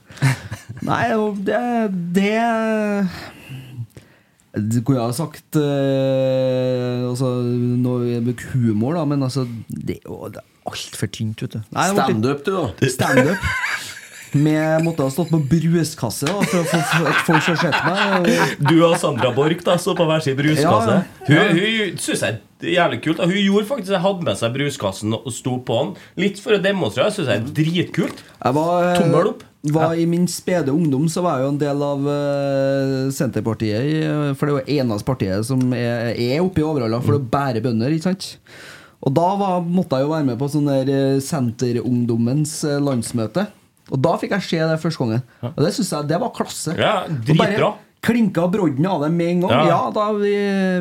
Nei, 0.88 1.06
det 1.46 1.60
Det 2.16 2.40
Du 4.56 4.80
kunne 4.82 5.04
ha 5.04 5.12
sagt 5.14 5.58
eh, 5.60 7.06
altså, 7.06 7.30
noe 7.78 8.18
med 8.24 8.42
humor, 8.50 8.98
da, 8.98 9.04
men 9.06 9.22
altså 9.22 9.46
Det 9.68 10.00
er 10.00 10.08
jo 10.08 10.32
det 10.34 10.42
er 10.42 10.48
altfor 10.66 11.12
tynt, 11.14 11.44
vet 11.44 11.54
du. 11.54 11.60
Standup, 11.70 12.42
du, 12.42 12.56
da. 12.56 12.90
Standup. 12.90 13.46
Med 14.34 14.82
måtte 14.84 15.04
ha 15.06 15.12
stått 15.12 15.30
på 15.30 15.38
bruskasse 15.50 16.26
da, 16.28 16.40
for 16.42 16.66
få 16.66 16.80
for 16.90 17.08
at 17.10 17.22
folk 17.28 17.44
skal 17.44 17.58
sett 17.60 17.78
meg. 17.86 18.28
Du 18.66 18.74
og 18.84 18.96
Sandra 19.00 19.30
Borch 19.36 19.62
da, 19.64 19.76
så 19.80 19.94
på 19.96 20.06
hver 20.08 20.24
sin 20.24 20.36
bruskasse. 20.38 20.98
Ja, 20.98 21.26
Hun, 21.28 21.36
ja. 21.36 21.48
hun 21.54 21.98
synes 22.02 22.24
jeg 22.24 22.38
er 22.38 22.72
jævlig 22.74 23.00
kult. 23.04 23.22
Hun 23.22 23.36
gjorde 23.38 23.68
faktisk 23.70 23.94
Jeg 23.94 24.04
hadde 24.04 24.28
med 24.28 24.40
seg 24.40 24.54
bruskassen 24.56 25.16
og 25.18 25.28
sto 25.34 25.58
på 25.66 25.80
den. 25.82 25.92
Litt 26.26 26.40
for 26.42 26.56
å 26.56 26.62
demonstrere. 26.62 27.10
Jeg 27.10 27.18
synes 27.18 27.32
jeg 27.32 27.42
er 27.42 27.52
dritkult. 27.60 28.24
Jeg 28.42 28.58
var, 28.58 28.88
eh, 28.90 29.00
Tommel 29.00 29.32
opp. 29.32 29.44
var 29.74 29.96
I 29.98 30.06
min 30.06 30.28
spede 30.30 30.74
ungdom 30.74 31.08
så 31.10 31.22
var 31.24 31.40
jeg 31.40 31.46
jo 31.46 31.52
en 31.54 31.60
del 31.64 31.82
av 31.82 32.06
uh, 32.06 33.10
Senterpartiet. 33.14 34.36
For 34.38 34.46
det 34.46 34.52
er 34.52 34.56
jo 34.56 34.80
eneste 34.80 35.08
partiet 35.08 35.46
som 35.48 35.62
er, 35.74 36.14
er 36.14 36.40
oppe 36.44 36.62
i 36.62 36.66
Overhalla, 36.66 37.02
for 37.02 37.18
å 37.18 37.22
bære 37.22 37.60
bare 37.60 37.64
bønder. 37.64 37.94
ikke 37.94 38.10
sant? 38.10 38.36
Og 39.06 39.12
da 39.14 39.26
var, 39.38 39.60
måtte 39.62 39.98
jeg 39.98 40.06
jo 40.06 40.12
være 40.14 40.26
med 40.26 40.38
på 40.40 40.48
sånn 40.50 40.66
der 40.70 40.90
eh, 40.90 41.20
Senterungdommens 41.22 42.58
eh, 42.66 42.80
landsmøte. 42.82 43.46
Og 43.92 44.00
da 44.02 44.16
fikk 44.18 44.34
jeg 44.34 44.46
se 44.46 44.62
det 44.66 44.78
første 44.82 45.04
gangen. 45.04 45.22
Og 45.52 45.60
det 45.62 45.72
synes 45.76 45.92
jeg 45.94 46.10
det 46.10 46.18
var 46.22 46.32
klasse. 46.34 46.74
Ja, 46.78 46.94
dritbra. 47.06 47.74
Klinka 48.06 48.44
brodden 48.50 48.86
av 48.86 49.02
det 49.02 49.10
med 49.14 49.30
en 49.32 49.40
gang. 49.46 49.54
Ja. 49.54 49.64
Ja, 49.70 49.78
da 49.94 50.10
vi, 50.14 50.34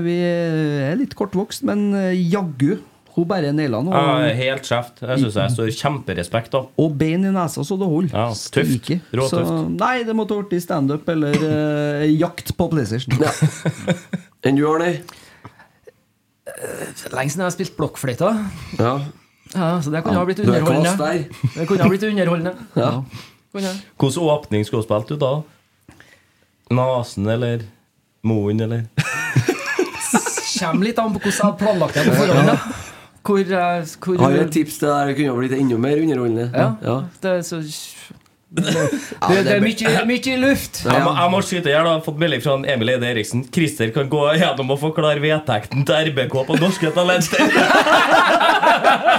vi 0.06 0.18
er 0.26 1.00
litt 1.00 1.16
kortvokst, 1.18 1.66
men 1.66 1.88
eh, 1.98 2.12
jaggu. 2.34 2.76
Hun 3.16 3.28
bare 3.30 3.54
naila 3.56 3.80
den. 3.80 3.94
Ja, 3.96 4.32
helt 4.36 4.68
skjevt. 4.68 5.00
Jeg 5.00 5.22
synes 5.22 5.38
jeg 5.40 5.54
står 5.54 5.70
kjemperespekt 5.78 6.58
av. 6.60 6.68
og 6.76 6.98
bein 7.00 7.24
i 7.24 7.32
nesa 7.32 7.64
så 7.64 7.78
det 7.80 7.88
holder. 7.88 8.12
Ja, 8.12 8.26
tøft. 8.36 8.90
Råtøft. 9.16 9.52
Så, 9.54 9.60
nei, 9.72 9.94
det 10.04 10.16
måtte 10.20 10.42
i 10.52 10.60
standup 10.60 11.08
eller 11.14 11.38
uh, 11.40 12.04
jakt 12.12 12.52
på 12.60 12.68
PlayStation. 12.74 13.16
Ja. 13.24 13.32
Enn 14.46 14.60
du, 14.60 14.66
Arne? 14.68 14.98
Lenge 17.16 17.32
siden 17.32 17.46
jeg 17.46 17.48
har 17.48 17.56
spilt 17.56 17.78
blokkfløyta. 17.80 18.34
Ja. 18.82 18.98
Ja, 19.56 19.82
så 19.82 19.92
det 19.94 20.04
kunne 20.04 20.20
ha 20.20 20.26
blitt 20.28 20.40
er 20.44 20.50
underholdende. 20.50 21.28
Det 21.56 21.68
kunne 21.70 21.84
ha 21.84 21.90
blitt 21.90 22.04
underholdende. 22.10 22.56
Ja. 22.86 22.92
Hvilken 23.56 24.24
åpning 24.28 24.66
skulle 24.68 24.84
du 24.84 24.88
spilt 24.90 25.12
ut 25.16 25.22
da? 25.22 25.30
Nasen 26.76 27.28
eller 27.32 27.62
Moen 28.26 28.60
eller 28.60 28.84
Kommer 30.60 30.88
litt 30.88 31.00
an 31.00 31.14
på 31.14 31.22
hvordan 31.22 31.32
jeg 31.32 31.46
hadde 31.46 31.62
planlagt 31.62 31.96
det 31.96 32.04
på 32.10 32.18
forhånd. 32.20 32.84
Hvor, 33.26 33.40
eh, 33.40 33.96
hvor 34.06 34.20
Har 34.22 34.36
du 34.36 34.42
et 34.44 34.52
tips 34.54 34.78
til 34.82 34.92
deg? 34.92 35.08
Det 35.10 35.16
kunne 35.18 35.34
ha 35.34 35.40
blitt 35.40 35.56
enda 35.58 35.80
mer 35.82 36.02
underholdende. 36.04 36.46
Ja. 36.54 37.00
Det 37.22 37.32
er 37.32 37.42
så 37.48 37.62
Det, 38.56 38.64
det, 38.64 39.40
det 39.44 39.54
er 39.56 39.64
mye, 39.64 40.04
mye 40.08 40.36
luft. 40.40 40.84
Jeg 40.86 41.02
må, 41.04 41.12
jeg 41.18 41.32
må 41.34 41.40
skyte 41.44 41.72
her, 41.74 41.82
da. 41.84 41.90
Jeg 41.90 41.98
har 41.98 42.04
fått 42.06 42.22
melding 42.22 42.44
fra 42.44 42.54
Emil 42.72 42.94
Eide 42.94 43.10
Eriksen. 43.10 43.42
Christer 43.52 43.92
kan 43.96 44.08
gå 44.12 44.22
gjennom 44.40 44.72
og 44.72 44.80
forklare 44.80 45.20
vedtekten 45.24 45.84
til 45.88 46.12
RBK 46.12 46.38
på 46.48 46.60
Norske 46.62 46.94
Talenter. 46.96 47.42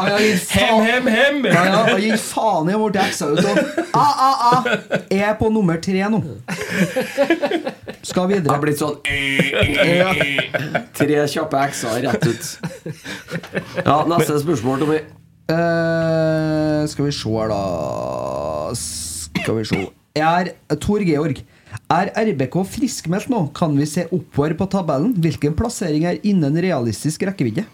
Ja, 0.00 0.18
jeg 0.18 0.38
Hem, 0.50 0.80
hem, 0.82 1.06
hem! 1.06 1.44
ja, 1.44 1.64
ja, 1.66 1.80
jeg 1.92 2.00
gir 2.06 2.22
faen 2.22 2.70
i 2.70 2.76
hvor 2.78 2.92
bli 2.94 3.02
ut. 3.04 3.44
Og, 3.44 3.58
ah, 3.94 4.22
ah, 4.26 4.42
ah. 4.48 4.64
Jeg 5.10 5.24
er 5.28 5.36
på 5.38 5.50
nummer 5.52 5.76
tre 5.82 6.08
nå. 6.12 6.20
Skal 8.06 8.30
videre. 8.30 8.48
Det 8.48 8.54
har 8.54 8.62
blitt 8.64 8.80
sånn 8.80 8.96
Tre 10.96 11.22
kjappe 11.34 11.64
x-er 11.70 12.02
rett 12.06 12.26
ut. 12.26 12.44
Ja, 13.84 14.00
neste 14.08 14.40
spørsmål, 14.40 14.84
Tommy. 14.84 15.00
Uh, 15.50 16.86
skal 16.90 17.08
vi 17.08 17.12
se 17.14 17.30
her, 17.34 17.50
da 17.50 18.70
Skal 18.78 19.56
vi 19.58 19.64
se. 19.66 19.80
Jeg 20.16 20.52
Er 20.70 20.78
Tor 20.82 21.02
Georg. 21.06 21.42
Er 21.90 22.10
RBK 22.14 22.56
friskmeldt 22.66 23.30
nå? 23.30 23.44
Kan 23.54 23.76
vi 23.78 23.86
se 23.86 24.06
oppover 24.14 24.54
på 24.58 24.66
tabellen? 24.70 25.12
Hvilken 25.22 25.54
plassering 25.58 26.06
er 26.06 26.18
innen 26.26 26.58
realistisk 26.62 27.22
rekkevidde? 27.26 27.66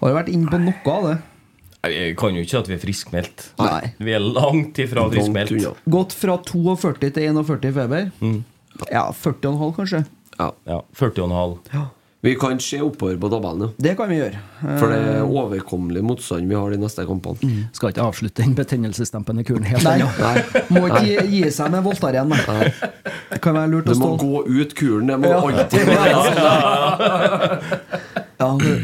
Har 0.00 0.10
du 0.12 0.14
vært 0.18 0.28
inne 0.34 0.50
på 0.50 0.58
noe 0.60 0.94
av 0.98 1.08
det? 1.10 1.16
Jeg 1.94 2.14
kan 2.16 2.32
jo 2.32 2.40
ikke 2.44 2.50
si 2.54 2.56
at 2.62 2.68
vi 2.70 2.74
er 2.78 2.80
friskmeldt. 2.80 3.42
Nei. 3.60 3.90
Vi 4.00 4.14
er 4.16 4.22
langt 4.24 4.78
ifra 4.80 5.04
friskmeldt. 5.12 5.82
Gått 5.92 6.14
fra 6.16 6.38
42 6.40 7.10
til 7.12 7.26
41 7.28 7.68
i 7.68 7.72
feber? 7.76 8.06
Ja, 8.90 9.10
40,5 9.12 9.74
kanskje. 9.76 10.00
Ja. 10.38 10.48
Ja, 10.66 10.80
40,5. 10.96 11.84
Vi 12.24 12.32
kan 12.40 12.56
se 12.64 12.78
oppover 12.80 13.18
på 13.20 13.28
tabellen, 13.28 13.66
ja. 13.68 13.72
Det 13.84 13.92
kan 13.98 14.08
vi 14.08 14.16
gjøre. 14.16 14.38
Eh, 14.64 14.78
For 14.80 14.88
det 14.88 14.96
er 15.12 15.26
overkommelig 15.28 16.00
motstand 16.08 16.48
vi 16.48 16.56
har 16.56 16.72
de 16.72 16.78
neste 16.80 17.04
kampene. 17.04 17.66
Skal 17.76 17.92
ikke 17.92 18.00
avslutte 18.06 18.40
den 18.40 18.54
betennelsesdempende 18.56 19.44
kuren 19.44 19.66
helt 19.68 19.84
Nei, 19.84 19.98
ennå. 20.00 20.08
må 20.72 20.86
ikke 20.88 21.02
gi, 21.04 21.18
gi 21.34 21.50
seg 21.52 21.68
med 21.76 21.84
Voltaren. 21.84 22.32
nei. 22.32 22.72
kan 23.44 23.52
være 23.60 23.68
lurt 23.74 23.90
Det 23.92 23.98
å 23.98 24.00
må 24.00 24.16
gå 24.24 24.40
ut 24.48 24.72
kulen. 24.74 25.12
Det 25.12 25.20
må 25.20 25.34
Ja. 25.34 25.42
alltid 25.44 25.84
være 25.84 26.16
sånn. 26.24 26.40
Ja, 28.40 28.48
det, 28.56 28.74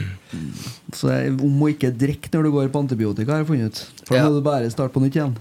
så 1.01 1.09
det 1.09 1.19
er 1.21 1.45
om 1.47 1.63
å 1.65 1.71
ikke 1.73 1.91
drikke 1.97 2.31
når 2.35 2.47
du 2.47 2.51
går 2.57 2.69
på 2.75 2.83
antibiotika, 2.85 3.33
har 3.33 3.45
jeg 3.45 3.49
funnet 3.49 3.71
ut. 3.73 4.05
For 4.05 4.15
da 4.15 4.21
Ja. 4.21 4.29
må 4.29 4.35
du 4.37 4.43
bare 4.45 4.71
starte 4.73 4.93
på 4.93 5.01
nytt 5.05 5.17
igjen. 5.17 5.37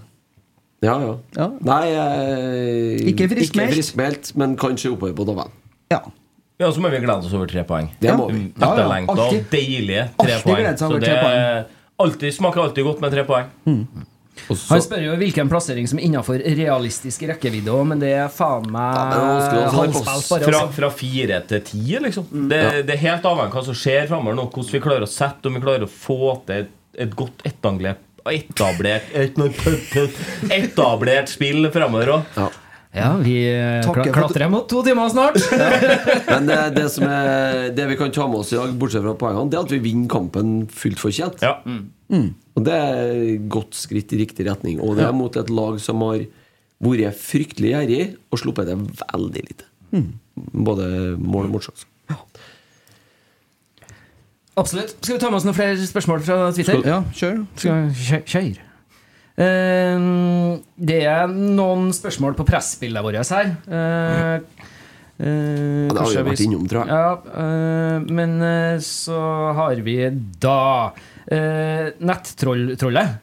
Ja, 0.81 0.93
ja. 1.03 1.15
Ja. 1.35 1.47
Nei, 1.67 1.87
eh, 1.91 3.09
Ikke 3.11 3.27
friskmeldt. 3.27 3.73
Ikke 3.73 3.75
friskmeldt, 3.75 4.31
men 4.39 4.55
kanskje 4.55 4.93
oppover 4.93 5.13
på 5.17 5.25
tabellen. 5.27 5.51
Ja. 5.91 5.99
Ja, 6.59 6.69
så 6.71 6.79
må 6.83 6.89
vi 6.91 6.99
glede 6.99 7.23
oss 7.23 7.33
over 7.33 7.47
tre 7.47 7.63
poeng. 7.67 7.89
Det 7.99 8.15
må 8.15 8.29
vi. 8.31 8.53
Ja, 8.59 8.71
ja, 8.75 9.05
alltid. 9.07 9.45
deilige 9.51 10.09
tre 10.19 10.33
Alltid 10.33 10.43
poeng. 10.43 10.77
Så 10.77 10.99
det 10.99 11.67
alltid, 11.99 12.33
smaker 12.33 12.63
alltid 12.63 12.83
godt 12.87 13.01
med 13.01 13.11
tre 13.11 13.23
poeng. 13.27 13.47
Og 14.49 14.57
Han 14.69 14.81
spør 14.85 15.03
jo 15.03 15.15
hvilken 15.19 15.49
plassering 15.51 15.87
som 15.91 15.99
er 15.99 16.07
innenfor 16.07 16.41
realistisk 16.57 17.25
rekkevidde, 17.29 17.71
også, 17.73 17.87
men 17.91 17.99
det 18.03 18.13
er 18.17 18.31
faen 18.33 18.69
meg 18.71 18.95
Ja, 18.95 19.03
er 19.09 19.25
vanskelig 19.25 19.59
å 19.59 19.65
ha 19.65 19.73
halvspilt, 19.81 20.05
plass. 20.07 20.29
bare. 20.29 20.47
Fra, 20.47 20.59
Altså. 20.59 20.75
fra 20.79 20.89
fire 20.95 21.41
til 21.51 21.61
ti, 21.67 21.83
liksom. 22.07 22.29
Det, 22.51 22.61
det 22.87 22.95
er 22.95 23.03
helt 23.05 23.25
avhengig 23.29 23.51
av 23.51 23.57
hva 23.59 23.65
som 23.69 23.77
skjer 23.81 24.07
framover 24.11 24.39
nå. 24.39 24.47
Hvordan 24.53 24.71
vi 24.77 24.83
klarer 24.87 25.05
å 25.07 25.11
sette, 25.11 25.47
om 25.49 25.59
vi 25.59 25.63
klarer 25.67 25.85
å 25.87 25.91
få 25.91 26.19
til 26.47 26.63
et, 26.65 26.71
et 27.05 27.15
godt 27.19 27.45
etanglert 27.47 28.05
Etablert 28.29 29.05
et, 29.15 29.37
Etablert 30.53 31.29
spill 31.31 31.69
framover 31.73 32.11
òg. 32.17 32.33
Ja. 32.37 32.49
Ja, 32.89 33.09
vi 33.21 33.35
eh, 33.45 33.83
Takker 33.85 34.09
klatrer 34.15 34.49
mot 34.49 34.65
to 34.69 34.81
timer 34.85 35.11
snart. 35.13 35.37
Men 36.31 36.47
det, 36.49 36.57
det, 36.73 36.87
som 36.89 37.05
er, 37.05 37.67
det 37.77 37.85
vi 37.91 37.97
kan 37.99 38.09
ta 38.13 38.25
med 38.27 38.41
oss 38.41 38.49
i 38.53 38.57
dag, 38.57 38.71
bortsett 38.81 39.05
fra 39.05 39.13
poengene, 39.19 39.49
det 39.53 39.59
er 39.59 39.67
at 39.67 39.73
vi 39.75 39.79
vinner 39.83 40.09
kampen 40.09 40.55
fullt 40.73 40.97
fortjent. 41.01 41.43
Ja. 41.45 41.59
Og 42.09 42.65
det 42.65 42.75
er 42.75 43.13
et 43.35 43.47
godt 43.51 43.77
skritt 43.77 44.13
i 44.15 44.21
riktig 44.23 44.47
retning. 44.49 44.81
Og 44.83 44.97
det 44.97 45.05
er 45.07 45.15
mot 45.15 45.35
et 45.39 45.51
lag 45.53 45.79
som 45.83 46.01
har 46.07 46.25
vært 46.79 47.19
fryktelig 47.19 47.73
gjerrig 47.73 48.03
og 48.31 48.41
sluppet 48.41 48.71
det 48.71 48.77
veldig 49.03 49.45
lite. 49.45 49.69
Både 50.53 50.89
mål 51.19 51.49
og 51.49 51.55
motsats 51.57 51.87
Absolutt. 54.59 54.97
Skal 54.99 55.15
vi 55.15 55.19
ta 55.21 55.29
med 55.29 55.39
oss 55.39 55.45
noen 55.47 55.55
flere 55.55 55.85
spørsmål 55.87 56.23
fra 56.25 56.39
Twitter? 56.55 56.81
Ja, 56.83 56.97
kjør. 57.15 57.37
Skal 57.55 57.85
kjør. 57.95 58.25
kjør. 58.27 58.65
Uh, 59.39 60.57
det 60.75 60.97
er 61.07 61.31
noen 61.31 61.93
spørsmål 61.95 62.35
på 62.35 62.43
pressbildene 62.49 63.05
våre 63.05 63.23
her. 63.23 63.53
Uh, 63.69 64.65
uh, 65.23 65.85
ja, 65.87 65.93
det 65.93 66.01
har 66.01 66.11
vi 66.11 66.25
vært 66.27 66.43
innom, 66.43 66.65
tror 66.67 66.81
jeg. 66.81 66.91
Ja, 66.91 67.39
eh, 67.45 68.11
men 68.19 68.35
så 68.83 69.21
har 69.55 69.79
vi 69.85 69.95
da 70.43 70.59
uh, 71.31 71.89
Nettrollet. 71.99 73.17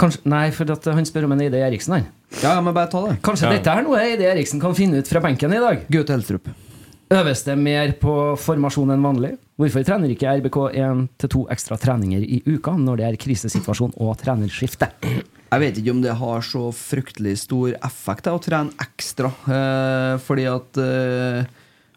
Kanskje, 0.00 0.22
nei, 0.32 0.46
for 0.56 0.70
at 0.72 0.86
han 0.96 1.04
spør 1.08 1.26
om 1.28 1.34
en 1.36 1.42
Eide 1.44 1.60
Eriksen. 1.60 1.98
Han. 1.98 2.06
Ja, 2.40 2.54
men 2.64 2.72
bare 2.76 2.88
ta 2.88 3.02
det. 3.08 3.18
Kanskje 3.26 3.50
Ja. 3.50 3.52
dette 3.58 3.72
er 3.74 3.82
noe 3.84 4.00
Eide 4.00 4.24
Eriksen 4.30 4.60
kan 4.62 4.74
finne 4.74 4.98
ut 5.02 5.08
fra 5.08 5.20
benken 5.20 5.52
i 5.52 5.60
dag? 5.60 5.84
Gaute 5.90 6.14
Helstrup. 6.14 6.48
Øves 7.10 7.42
det 7.44 7.56
mer 7.58 7.92
på 7.98 8.38
formasjon 8.38 8.92
enn 8.94 9.02
vanlig? 9.02 9.32
Hvorfor 9.58 9.84
trener 9.84 10.08
ikke 10.14 10.30
RBK 10.38 10.56
én 10.78 11.08
til 11.18 11.28
to 11.28 11.46
ekstra 11.50 11.76
treninger 11.76 12.22
i 12.22 12.38
uka 12.46 12.70
når 12.78 12.96
det 12.96 13.06
er 13.08 13.16
krisesituasjon 13.20 13.92
og 13.98 14.16
trenerskifte? 14.16 14.88
Jeg 15.50 15.60
vet 15.60 15.80
ikke 15.82 15.90
om 15.90 16.00
det 16.04 16.14
har 16.14 16.40
så 16.46 16.70
fryktelig 16.72 17.36
stor 17.42 17.74
effekt 17.82 18.24
da, 18.24 18.36
å 18.38 18.40
trene 18.40 18.70
ekstra. 18.80 19.32
Eh, 19.50 20.18
fordi 20.22 20.46
at 20.46 20.78
eh, 20.78 21.44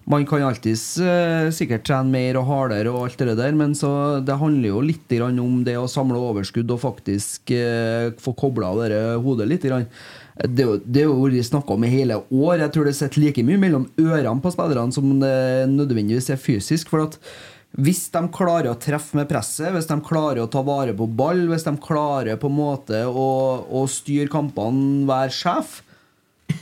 man 0.10 0.26
kan 0.28 0.44
alltids 0.44 0.98
uh, 1.00 1.48
sikkert 1.54 1.86
trene 1.88 2.12
mer 2.12 2.40
og 2.40 2.48
hardere 2.50 2.92
og 2.92 3.06
alt 3.06 3.22
det 3.24 3.38
der, 3.40 3.54
men 3.56 3.76
så 3.78 4.20
det 4.26 4.36
handler 4.42 4.74
jo 4.74 4.82
litt 4.84 5.14
om 5.24 5.62
det 5.64 5.78
å 5.80 5.88
samle 5.88 6.20
overskudd 6.20 6.72
og 6.76 6.82
faktisk 6.84 7.54
uh, 7.56 8.12
få 8.20 8.36
kobla 8.36 8.74
hodet 9.24 9.48
litt. 9.48 9.64
Det 9.64 10.68
det 10.84 11.04
er 11.04 11.08
jo 11.08 11.22
vært 11.22 11.46
snakka 11.46 11.76
om 11.76 11.84
i 11.86 11.94
hele 11.94 12.20
år. 12.34 12.64
Jeg 12.66 12.74
tror 12.74 12.90
det 12.90 12.96
sitter 12.98 13.22
like 13.22 13.44
mye 13.46 13.62
mellom 13.62 13.88
ørene 14.02 14.42
på 14.42 14.52
spillerne 14.52 14.96
som 14.96 15.12
det 15.22 15.70
nødvendigvis 15.72 16.32
er 16.34 16.42
fysisk. 16.42 16.90
For 16.90 17.06
at 17.06 17.20
hvis 17.74 18.08
de 18.14 18.22
klarer 18.34 18.70
å 18.70 18.78
treffe 18.78 19.18
med 19.18 19.30
presset, 19.30 19.72
hvis 19.74 19.88
de 19.90 19.98
klarer 20.06 20.44
å 20.44 20.50
ta 20.52 20.62
vare 20.66 20.94
på 20.98 21.08
ball, 21.10 21.48
hvis 21.50 21.66
de 21.66 21.74
klarer 21.82 22.38
på 22.42 22.50
en 22.50 22.58
måte 22.58 23.06
å, 23.08 23.30
å 23.66 23.86
styre 23.90 24.30
kampene, 24.30 25.08
være 25.10 25.34
sjef, 25.34 25.80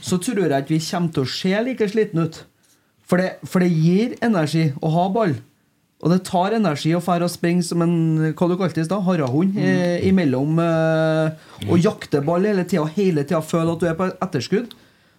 så 0.00 0.16
tror 0.22 0.46
jeg 0.46 0.64
ikke 0.64 0.76
vi 0.76 0.84
kommer 0.86 1.12
til 1.12 1.26
å 1.26 1.32
se 1.34 1.60
like 1.66 1.88
slitne 1.90 2.28
ut. 2.28 2.40
For 3.12 3.20
det, 3.20 3.44
for 3.44 3.60
det 3.60 3.68
gir 3.68 4.14
energi 4.24 4.70
å 4.80 4.90
ha 4.94 5.08
ball. 5.12 5.34
Og 6.02 6.10
det 6.10 6.22
tar 6.24 6.56
energi 6.56 6.94
å 6.96 7.02
fære 7.04 7.28
og 7.28 7.30
springe 7.30 7.62
som 7.66 7.84
en 7.84 7.92
hva 8.32 8.46
du 8.48 8.54
kalte 8.56 8.80
det 8.80 8.86
i 8.86 8.88
stad, 8.88 9.04
harrahund 9.04 9.58
eh, 9.60 10.00
imellom 10.08 10.56
eh, 10.58 11.44
og 11.68 11.84
jakte 11.84 12.22
ball 12.24 12.48
hele 12.48 12.64
tida 12.66 12.88
hele 12.96 13.22
tida 13.22 13.42
føle 13.44 13.76
at 13.76 13.84
du 13.84 13.86
er 13.90 13.98
på 14.00 14.08
etterskudd. 14.16 14.72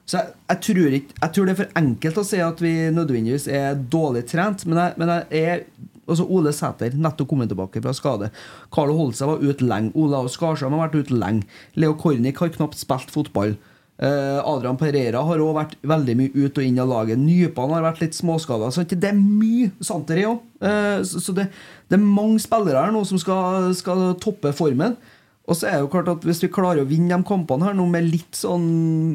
Så 0.09 0.17
jeg, 0.17 0.33
jeg, 0.49 0.59
tror 0.65 0.97
ikke, 0.97 1.15
jeg 1.21 1.35
tror 1.35 1.45
det 1.45 1.53
er 1.53 1.61
for 1.61 1.77
enkelt 1.79 2.19
å 2.19 2.25
si 2.27 2.41
at 2.43 2.65
vi 2.65 2.73
nødvendigvis 2.91 3.45
er 3.47 3.77
dårlig 3.93 4.25
trent, 4.33 4.65
men 4.67 4.81
jeg, 4.81 4.99
men 4.99 5.13
jeg 5.13 5.47
er 5.53 5.65
Altså 6.03 6.25
Ole 6.27 6.51
Sæter, 6.51 6.97
nettopp 6.99 7.29
kommet 7.29 7.47
tilbake 7.47 7.79
fra 7.79 7.93
skade. 7.95 8.27
Carlo 8.75 8.97
Holse 8.97 9.23
var 9.23 9.39
ute 9.39 9.63
lenge. 9.63 9.93
Olav 9.95 10.25
Skarsheim 10.33 10.73
har 10.75 10.89
vært 10.89 10.97
ute 10.99 11.15
lenge. 11.15 11.47
Leo 11.79 11.93
Kornic 11.95 12.41
har 12.43 12.51
knapt 12.51 12.75
spilt 12.75 13.13
fotball. 13.13 13.53
Eh, 14.01 14.39
Adrian 14.41 14.77
Pereira 14.79 15.21
har 15.21 15.41
òg 15.43 15.53
vært 15.53 15.75
veldig 15.85 16.15
mye 16.17 16.33
ut 16.33 16.57
og 16.57 16.65
inn 16.65 16.79
av 16.81 16.89
laget. 16.89 17.19
Nypene 17.21 17.77
har 17.77 17.85
vært 17.85 18.01
litt 18.01 18.17
småskada. 18.17 18.71
Så 18.73 18.85
det 18.89 19.09
er 19.11 19.17
mye 19.17 19.69
Santer 19.85 20.21
i 20.21 20.25
òg. 20.29 20.41
Eh, 20.65 21.03
så 21.05 21.35
det, 21.37 21.49
det 21.89 21.99
er 21.99 22.05
mange 22.05 22.41
spillere 22.41 22.87
her 22.87 22.95
nå 22.95 23.03
som 23.07 23.21
skal, 23.21 23.69
skal 23.77 24.15
toppe 24.23 24.53
formen. 24.57 24.97
Og 25.43 25.59
så 25.59 25.67
er 25.67 25.77
det 25.77 25.85
jo 25.85 25.91
klart 25.91 26.09
at 26.09 26.25
hvis 26.25 26.41
vi 26.45 26.51
klarer 26.55 26.81
å 26.83 26.89
vinne 26.89 27.11
de 27.11 27.27
kampene 27.27 27.67
her 27.67 27.77
nå 27.77 27.85
med 27.91 28.07
litt 28.07 28.37
sånn 28.39 28.65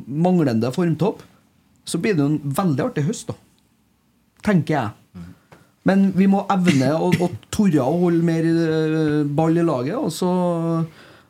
manglende 0.07 0.71
formtopp, 0.75 1.25
så 1.89 2.01
blir 2.01 2.15
det 2.15 2.21
jo 2.21 2.31
en 2.35 2.57
veldig 2.59 2.85
artig 2.85 3.07
høst, 3.07 3.31
da. 3.31 3.37
Tenker 4.45 4.75
jeg. 4.75 5.25
Men 5.89 6.11
vi 6.13 6.27
må 6.29 6.43
evne 6.53 6.93
å, 7.01 7.09
å 7.09 7.31
torre 7.55 7.81
å 7.81 8.01
holde 8.05 8.27
mer 8.27 8.45
eh, 8.45 9.23
ball 9.25 9.57
i 9.57 9.65
laget, 9.65 9.97
og 9.97 10.13
så 10.13 10.31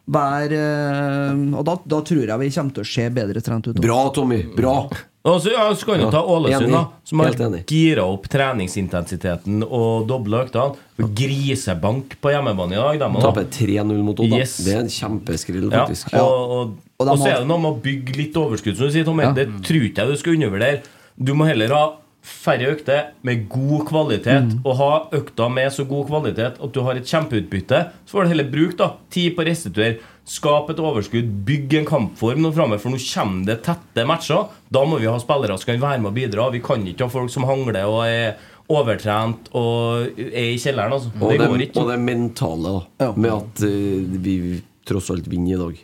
være 0.09 0.59
eh, 0.63 1.43
Og 1.59 1.65
da, 1.69 1.77
da 1.85 2.01
tror 2.07 2.25
jeg 2.25 2.41
vi 2.43 2.51
kommer 2.55 2.77
til 2.79 2.85
å 2.85 2.89
se 2.89 3.07
bedre 3.13 3.43
trent 3.45 3.69
ut. 3.69 3.79
Bra, 3.83 4.01
Tommy. 4.15 4.43
Bra. 4.57 4.81
Og 5.29 5.41
så 5.45 5.53
ja, 5.53 5.67
så 5.77 5.85
kan 5.85 6.01
du 6.01 6.07
ta 6.13 6.23
Ålesund, 6.25 6.73
da 6.73 6.85
som 7.05 7.21
har 7.21 7.35
Helt 7.35 7.71
gira 7.73 8.05
opp 8.09 8.29
treningsintensiteten 8.33 9.65
og 9.67 10.07
dobla 10.09 10.45
øktene. 10.47 10.79
Grisebank 11.19 12.17
på 12.23 12.33
hjemmebane 12.33 12.77
i 12.77 12.81
dag. 12.81 13.01
De. 13.03 13.23
Taper 13.25 13.49
3-0 13.53 14.03
mot 14.07 14.23
Odda. 14.25 14.41
Yes. 14.41 14.57
Det 14.65 14.77
er 14.77 14.85
en 14.87 14.93
kjempeskrill, 14.93 15.69
Ja, 15.69 15.85
faktisk. 15.85 16.13
og, 16.15 16.55
og, 16.59 16.77
Og 16.99 17.09
og 17.13 17.19
så 17.21 17.29
er 17.31 17.41
det 17.43 17.49
noe 17.51 17.61
med 17.63 17.77
å 17.77 17.81
bygge 17.83 18.17
litt 18.19 18.37
overskudd, 18.39 18.79
som 18.79 18.89
du 18.89 18.95
sier, 18.95 19.07
Tommy. 19.07 19.29
Det 19.37 19.49
tror 19.67 19.85
ikke 19.91 20.05
jeg 20.07 20.17
du 20.17 20.23
skal 20.23 20.39
undervurdere. 20.39 20.81
Du 21.19 21.35
må 21.35 21.47
heller 21.51 21.75
ha 21.77 21.83
færre 22.23 22.67
økter 22.75 23.13
med 23.25 23.49
god 23.49 23.87
kvalitet, 23.89 24.45
Mm. 24.45 24.61
og 24.67 24.77
ha 24.77 25.09
økta 25.13 25.49
med 25.49 25.71
så 25.73 25.85
god 25.89 26.07
kvalitet 26.09 26.59
at 26.61 26.73
du 26.73 26.81
har 26.83 26.95
et 26.97 27.07
kjempeutbytte. 27.07 27.91
Så 28.05 28.11
får 28.17 28.23
du 28.25 28.29
heller 28.29 28.51
bruk 28.53 28.77
da, 28.77 28.93
tid 29.11 29.35
på 29.37 29.43
å 29.43 29.47
restituere. 29.49 29.99
Skap 30.29 30.69
et 30.71 30.77
overskudd, 30.79 31.31
bygg 31.47 31.73
en 31.79 31.87
kampform 31.87 32.43
nå 32.43 32.51
framme, 32.53 32.79
for 32.79 32.91
nå 32.93 32.99
kommer 33.01 33.47
det 33.47 33.63
tette 33.65 34.05
matcher. 34.05 34.49
Da 34.71 34.83
må 34.85 34.99
vi 35.01 35.07
ha 35.09 35.17
spillere 35.19 35.57
som 35.57 35.71
kan 35.73 35.81
være 35.81 36.03
med 36.03 36.11
og 36.11 36.15
bidra. 36.19 36.51
Vi 36.53 36.61
kan 36.61 36.85
ikke 36.85 37.07
ha 37.07 37.09
folk 37.09 37.31
som 37.33 37.45
hangler 37.49 37.87
og 37.89 38.03
er 38.07 38.37
overtrent 38.69 39.49
og 39.57 40.11
er 40.19 40.51
i 40.53 40.59
kjelleren. 40.61 40.93
Altså. 40.93 41.09
Og 41.23 41.31
det 41.33 41.39
det, 41.41 41.49
går 41.49 41.63
ikke. 41.65 41.81
og 41.81 41.89
det 41.95 41.99
mentale, 42.05 42.75
da. 42.75 43.07
Ja. 43.07 43.13
Med 43.17 43.33
at 43.33 43.63
uh, 43.65 44.19
vi 44.27 44.63
tross 44.85 45.09
alt 45.11 45.27
vinner 45.29 45.55
i 45.55 45.63
dag. 45.63 45.81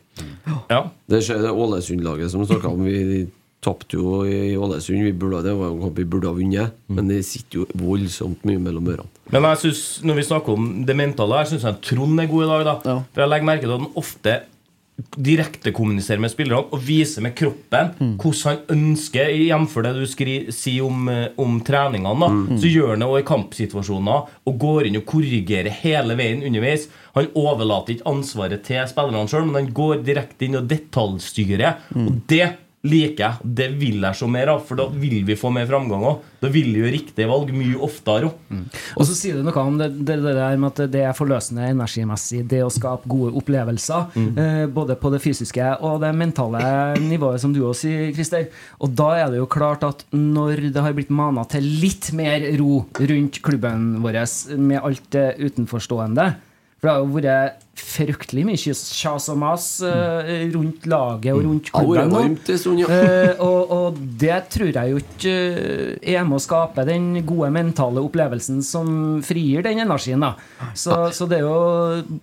Ja. 0.70 0.82
Det 1.08 1.22
skjer 1.24 1.40
det 1.40 1.50
Ålesund-laget 1.52 2.30
som 2.30 2.44
snakka 2.44 2.68
om. 2.68 2.84
Vi 2.84 3.26
tapte 3.64 3.98
jo 3.98 4.22
i 4.28 4.54
Ålesund. 4.56 5.04
Vi 5.08 5.12
burde, 5.16 5.42
det 5.46 5.54
var 5.58 5.74
vi 5.96 6.04
burde 6.04 6.30
ha 6.30 6.36
vunnet. 6.36 6.78
Men 6.88 7.08
det 7.10 7.22
sitter 7.26 7.62
jo 7.62 7.68
voldsomt 7.80 8.44
mye 8.48 8.60
mellom 8.62 8.90
ørene. 8.94 9.10
Men 9.32 9.48
jeg 9.50 9.62
synes, 9.64 9.84
når 10.04 10.20
vi 10.20 10.28
snakker 10.30 10.58
om 10.58 10.72
det 10.86 10.96
mentale 10.98 11.42
jeg 11.42 11.54
syns 11.54 11.80
Trond 11.84 12.20
er 12.20 12.30
god 12.30 12.44
i 12.44 12.50
dag. 12.52 12.64
da 12.64 12.74
Ja. 12.84 12.98
For 13.14 13.24
jeg 13.24 13.32
legger 13.32 13.50
merke 13.50 13.64
til 13.64 13.72
at 13.72 13.80
han 13.80 13.96
ofte 13.96 14.40
direkte 15.18 15.72
kommuniserer 15.74 16.20
med 16.22 16.30
spillerne 16.30 16.68
og 16.70 16.82
viser 16.86 17.22
med 17.24 17.34
kroppen 17.34 18.14
hvordan 18.22 18.44
han 18.44 18.60
ønsker, 18.76 19.26
jf. 19.34 19.74
det 19.82 19.92
du 19.96 20.04
skri, 20.06 20.34
sier 20.54 20.86
om, 20.86 21.08
eh, 21.08 21.32
om 21.36 21.56
treningene. 21.66 22.14
da 22.20 22.58
Så 22.60 22.70
gjør 22.70 22.90
han 22.94 23.02
det 23.02 23.08
også 23.08 23.22
i 23.24 23.28
kampsituasjoner 23.32 24.28
og 24.46 24.58
går 24.58 24.86
inn 24.86 25.00
og 25.00 25.06
korrigerer 25.06 25.70
hele 25.82 26.14
veien 26.14 26.44
underveis. 26.46 26.86
Han 27.14 27.26
overlater 27.34 27.94
ikke 27.96 28.06
ansvaret 28.06 28.62
til 28.62 28.86
spillerne 28.86 29.26
sjøl, 29.28 29.46
men 29.46 29.64
han 29.64 29.72
går 29.74 30.04
direkte 30.06 30.46
inn 30.46 30.60
og 30.60 30.68
detaljstyrer. 30.70 31.74
Og 31.96 32.22
det 32.30 32.52
liker 32.84 33.24
jeg. 33.24 33.50
Det 33.60 33.68
vil 33.80 34.02
jeg 34.04 34.18
se 34.18 34.28
mer 34.30 34.52
av, 34.52 34.62
for 34.66 34.78
da 34.80 34.86
vil 34.92 35.22
vi 35.26 35.36
få 35.38 35.50
mer 35.54 35.66
framgang 35.68 36.04
òg. 36.04 36.22
Da 36.42 36.50
vil 36.52 36.68
vi 36.68 36.82
gjøre 36.82 36.92
riktige 36.94 37.28
valg 37.30 37.52
mye 37.56 37.78
oftere 37.84 38.28
òg. 38.28 38.54
Og 38.98 39.08
så 39.08 39.16
sier 39.16 39.38
du 39.38 39.46
noe 39.46 39.64
om 39.64 39.78
det, 39.80 39.90
det, 40.04 40.18
det 40.22 40.34
der 40.36 40.58
med 40.60 40.72
at 40.72 40.92
det 40.92 41.04
er 41.08 41.16
forløsende 41.16 41.70
energimessig, 41.72 42.42
det 42.50 42.62
å 42.64 42.72
skape 42.72 43.08
gode 43.10 43.32
opplevelser. 43.40 44.12
Eh, 44.44 44.64
både 44.68 44.98
på 45.00 45.12
det 45.14 45.22
fysiske 45.24 45.72
og 45.84 46.00
det 46.04 46.12
mentale 46.16 46.62
nivået, 47.00 47.40
som 47.42 47.54
du 47.54 47.62
også 47.64 47.88
sier, 47.88 48.12
Christer. 48.16 48.48
Og 48.84 48.92
da 48.96 49.10
er 49.22 49.32
det 49.32 49.40
jo 49.40 49.50
klart 49.50 49.84
at 49.86 50.04
når 50.14 50.68
det 50.74 50.84
har 50.84 50.96
blitt 50.96 51.12
mana 51.14 51.46
til 51.48 51.66
litt 51.82 52.12
mer 52.16 52.44
ro 52.60 52.84
rundt 53.00 53.40
klubben 53.44 53.94
vår, 54.04 54.20
med 54.60 54.82
alt 54.84 55.08
det 55.14 55.28
utenforstående 55.40 56.34
For 56.84 56.90
det 56.90 56.96
har 56.98 57.04
jo 57.06 57.14
vært 57.16 57.62
fryktelig 57.80 58.42
mye 58.44 58.72
kjas 58.76 59.30
og 59.32 59.38
mas 59.40 59.64
eh, 59.88 60.42
rundt 60.52 60.84
laget 60.90 61.32
og 61.32 61.46
rundt 61.46 61.70
har 61.72 61.86
vært 61.88 62.10
klubben. 62.12 62.58
stund, 62.60 62.82
ja. 62.82 62.88
Eh, 62.92 63.40
og, 63.40 63.72
og 63.72 64.02
det 64.20 64.36
tror 64.52 64.68
jeg 64.68 64.92
jo 64.92 65.00
ikke 65.00 65.32
eh, 65.32 66.12
er 66.12 66.26
med 66.28 66.36
å 66.36 66.44
skape 66.44 66.84
den 66.84 67.22
gode 67.24 67.48
mentale 67.56 68.02
opplevelsen 68.04 68.60
som 68.66 68.90
frigir 69.24 69.64
den 69.64 69.80
energien. 69.86 70.20
da. 70.20 70.34
Så, 70.76 70.98
så 71.16 71.28
det 71.30 71.40
er 71.40 71.46
jo 71.48 72.18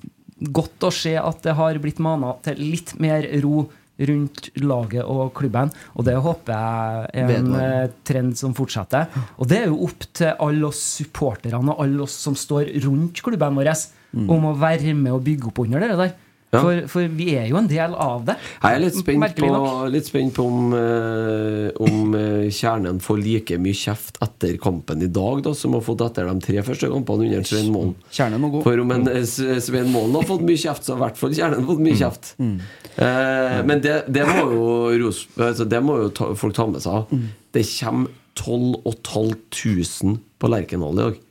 godt 0.54 0.86
å 0.86 0.92
se 0.94 1.16
at 1.18 1.42
det 1.42 1.56
har 1.58 1.80
blitt 1.82 2.02
mana 2.04 2.36
til 2.46 2.62
litt 2.62 2.94
mer 3.02 3.26
ro 3.42 3.64
rundt 4.02 4.52
laget 4.62 5.06
og 5.10 5.32
klubben. 5.38 5.74
Og 5.98 6.06
det 6.06 6.20
håper 6.22 6.54
jeg 6.54 7.10
er 7.14 7.24
en 7.24 7.50
Vedvarende. 7.50 7.96
trend 8.08 8.38
som 8.38 8.54
fortsetter. 8.58 9.10
Og 9.42 9.50
det 9.50 9.64
er 9.64 9.74
jo 9.74 9.82
opp 9.90 10.06
til 10.22 10.38
alle 10.38 10.70
oss 10.70 10.86
supporterne 11.02 11.74
og 11.74 11.82
alle 11.82 12.06
oss 12.06 12.20
som 12.28 12.38
står 12.38 12.72
rundt 12.86 13.26
klubben 13.26 13.58
vår, 13.58 13.74
om 14.12 14.52
å 14.52 14.58
være 14.60 14.96
med 14.98 15.14
og 15.16 15.24
bygge 15.26 15.52
opp 15.52 15.64
under 15.66 15.86
det 15.86 15.96
der. 15.96 16.14
Ja. 16.52 16.60
For, 16.60 16.80
for 16.92 17.12
vi 17.16 17.30
er 17.40 17.46
jo 17.48 17.56
en 17.62 17.68
del 17.72 17.94
av 17.96 18.26
det. 18.28 18.34
Jeg 18.60 18.76
er 18.76 18.82
litt 18.84 18.98
spent 19.00 19.38
på, 19.40 19.52
litt 19.94 20.08
spent 20.10 20.34
på 20.36 20.44
om, 20.50 20.74
eh, 20.76 21.70
om 21.80 22.18
eh, 22.20 22.50
Kjernen 22.52 23.00
får 23.04 23.22
like 23.24 23.60
mye 23.64 23.78
kjeft 23.78 24.20
etter 24.26 24.58
kampen 24.60 25.06
i 25.06 25.08
dag 25.08 25.46
da, 25.46 25.54
som 25.56 25.78
har 25.78 25.86
fått 25.86 26.04
etter 26.10 26.28
de 26.28 26.44
tre 26.44 26.60
første 26.68 26.92
kampene 26.92 27.30
under 27.30 27.48
Svein 27.48 27.72
Målen. 27.72 27.96
Kjernen 28.12 28.44
må 28.44 28.52
gå. 28.58 28.66
For 28.68 28.84
om 28.84 28.92
en 28.98 29.08
eh, 29.14 29.24
Svein 29.24 29.94
Målen 29.96 30.20
har 30.20 30.28
fått 30.28 30.44
mye 30.44 30.60
kjeft, 30.60 30.84
så 30.84 30.98
har 30.98 31.00
i 31.00 31.06
hvert 31.06 31.24
fall 31.24 31.40
Kjernen 31.40 31.72
fått 31.72 31.84
mye 31.88 32.00
kjeft. 32.04 32.34
Eh, 32.44 33.58
men 33.72 33.88
det, 33.88 33.98
det 34.12 34.28
må 34.28 34.44
jo, 34.52 34.70
Ros, 35.06 35.24
altså, 35.40 35.70
det 35.72 35.80
må 35.88 36.02
jo 36.04 36.14
ta, 36.20 36.34
folk 36.36 36.58
ta 36.60 36.68
med 36.68 36.84
seg. 36.84 37.16
Det 37.56 37.64
kommer 37.78 38.12
12 38.36 38.76
500 39.08 40.20
på 40.36 40.52
Lerkendal 40.52 41.00
i 41.00 41.06
dag. 41.06 41.22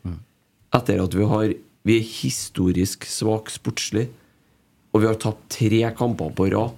Etter 0.81 1.05
at 1.05 1.13
vi 1.19 1.29
har 1.29 1.53
Vi 1.87 1.97
er 1.99 2.05
historisk 2.05 3.07
svak 3.09 3.49
sportslig, 3.53 4.09
og 4.93 5.01
vi 5.03 5.09
har 5.09 5.17
tapt 5.23 5.47
tre 5.55 5.81
kamper 5.97 6.33
på 6.37 6.51
rad. 6.53 6.75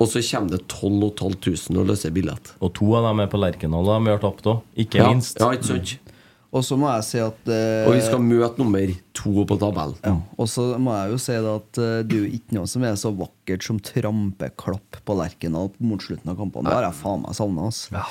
Og 0.00 0.08
så 0.08 0.22
kommer 0.24 0.50
det 0.56 0.62
12 0.68 1.12
500 1.18 1.80
og 1.82 1.86
løser 1.90 2.10
billett. 2.14 2.52
Og 2.62 2.72
to 2.74 2.94
av 2.96 3.04
dem 3.10 3.20
er 3.20 3.28
på 3.30 3.38
Lerkendal, 3.40 3.84
de 3.84 4.10
har 4.10 4.22
tapt 4.22 4.46
òg. 4.48 4.62
Ikke 4.76 4.98
Ja, 5.02 5.10
minst. 5.12 5.38
ja, 5.38 5.50
ikke 5.52 5.68
sant? 5.68 5.98
Og 6.52 6.60
så 6.66 6.76
må 6.76 6.90
jeg 6.92 7.04
si 7.06 7.20
at 7.22 7.48
eh, 7.48 7.86
Og 7.88 7.94
vi 7.96 8.02
skal 8.04 8.20
møte 8.20 8.60
nummer 8.60 8.90
to 9.16 9.44
på 9.48 9.56
tabellen. 9.56 9.96
ja, 10.04 10.12
Og 10.36 10.48
så 10.52 10.66
må 10.76 10.92
jeg 10.98 11.14
jo 11.14 11.20
si 11.24 11.32
det 11.32 11.52
at 11.52 11.78
eh, 11.80 12.00
det 12.04 12.18
er 12.18 12.26
jo 12.26 12.32
ikke 12.38 12.56
noe 12.58 12.68
som 12.68 12.84
er 12.84 12.98
så 13.00 13.12
vakkert 13.16 13.64
som 13.64 13.78
trampeklapp 13.80 14.98
på 15.08 15.16
Lerkendal 15.16 15.70
mot 15.80 16.04
slutten 16.04 16.28
av 16.28 16.36
kampene. 16.36 16.68
Det 16.68 16.76
har 16.76 16.88
jeg 16.90 16.98
faen 17.00 17.24
meg 17.24 17.38
savna. 17.38 17.70
Altså. 17.70 18.02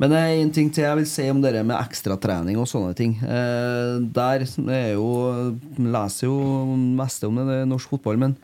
Men 0.00 0.14
det 0.14 0.22
er 0.22 0.32
en 0.38 0.54
ting 0.56 0.70
til 0.72 0.86
jeg 0.86 1.00
vil 1.02 1.10
si 1.12 1.26
om 1.28 1.42
det 1.44 1.52
med 1.60 1.76
ekstratrening 1.76 2.56
og 2.62 2.70
sånne 2.72 2.96
ting. 2.96 3.18
Eh, 3.20 3.98
der 4.16 4.46
er 4.48 4.94
jo 4.94 5.10
leser 5.76 6.30
jo 6.30 6.40
meste 6.96 7.28
om 7.28 7.36
det, 7.36 7.46
det 7.52 7.60
er 7.60 7.68
norsk 7.68 7.92
fotball, 7.92 8.16
men 8.24 8.38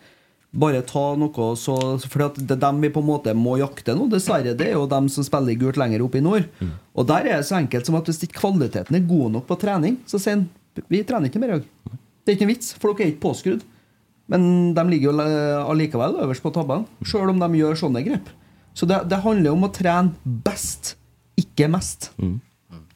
bare 0.56 0.82
ta 0.88 1.04
noe 1.18 1.48
så 1.60 1.76
For 2.02 2.26
at 2.26 2.38
det 2.40 2.56
er 2.56 2.62
dem 2.62 2.80
vi 2.84 2.90
på 2.92 3.02
en 3.02 3.08
måte 3.08 3.34
må 3.36 3.58
jakte 3.60 3.94
nå, 3.96 4.08
dessverre. 4.12 4.56
Det 4.56 4.70
er 4.70 4.76
jo 4.78 4.86
dem 4.90 5.08
som 5.12 5.26
spiller 5.26 5.54
i 5.54 5.60
gult 5.60 5.78
lenger 5.80 6.04
oppe 6.04 6.20
i 6.20 6.24
nord. 6.24 6.48
Og 6.96 7.08
der 7.08 7.28
er 7.28 7.40
det 7.40 7.48
så 7.48 7.58
enkelt 7.60 7.88
som 7.88 7.98
at 7.98 8.08
hvis 8.08 8.22
ikke 8.26 8.40
kvaliteten 8.40 8.96
er 8.96 9.08
god 9.08 9.36
nok 9.36 9.46
på 9.48 9.58
trening, 9.60 10.00
så 10.08 10.20
sier 10.22 10.38
han 10.38 10.48
vi 10.92 11.00
trener 11.08 11.30
ikke 11.30 11.40
mer 11.40 11.54
i 11.54 11.58
dag. 11.58 11.68
Det 12.26 12.32
er 12.32 12.36
ikke 12.36 12.44
noen 12.44 12.52
vits, 12.52 12.72
for 12.76 12.92
dere 12.92 13.06
er 13.06 13.12
ikke 13.14 13.24
påskrudd. 13.28 13.62
Men 14.32 14.74
de 14.76 14.82
ligger 14.90 15.12
jo 15.12 15.26
allikevel 15.70 16.18
øverst 16.24 16.42
på 16.44 16.50
tabellen, 16.52 16.84
sjøl 17.06 17.30
om 17.30 17.40
de 17.40 17.60
gjør 17.60 17.78
sånne 17.78 18.02
grep. 18.04 18.28
Så 18.76 18.88
det, 18.90 18.98
det 19.08 19.22
handler 19.24 19.54
om 19.54 19.64
å 19.64 19.72
trene 19.72 20.34
best, 20.44 20.96
ikke 21.40 21.70
mest. 21.72 22.10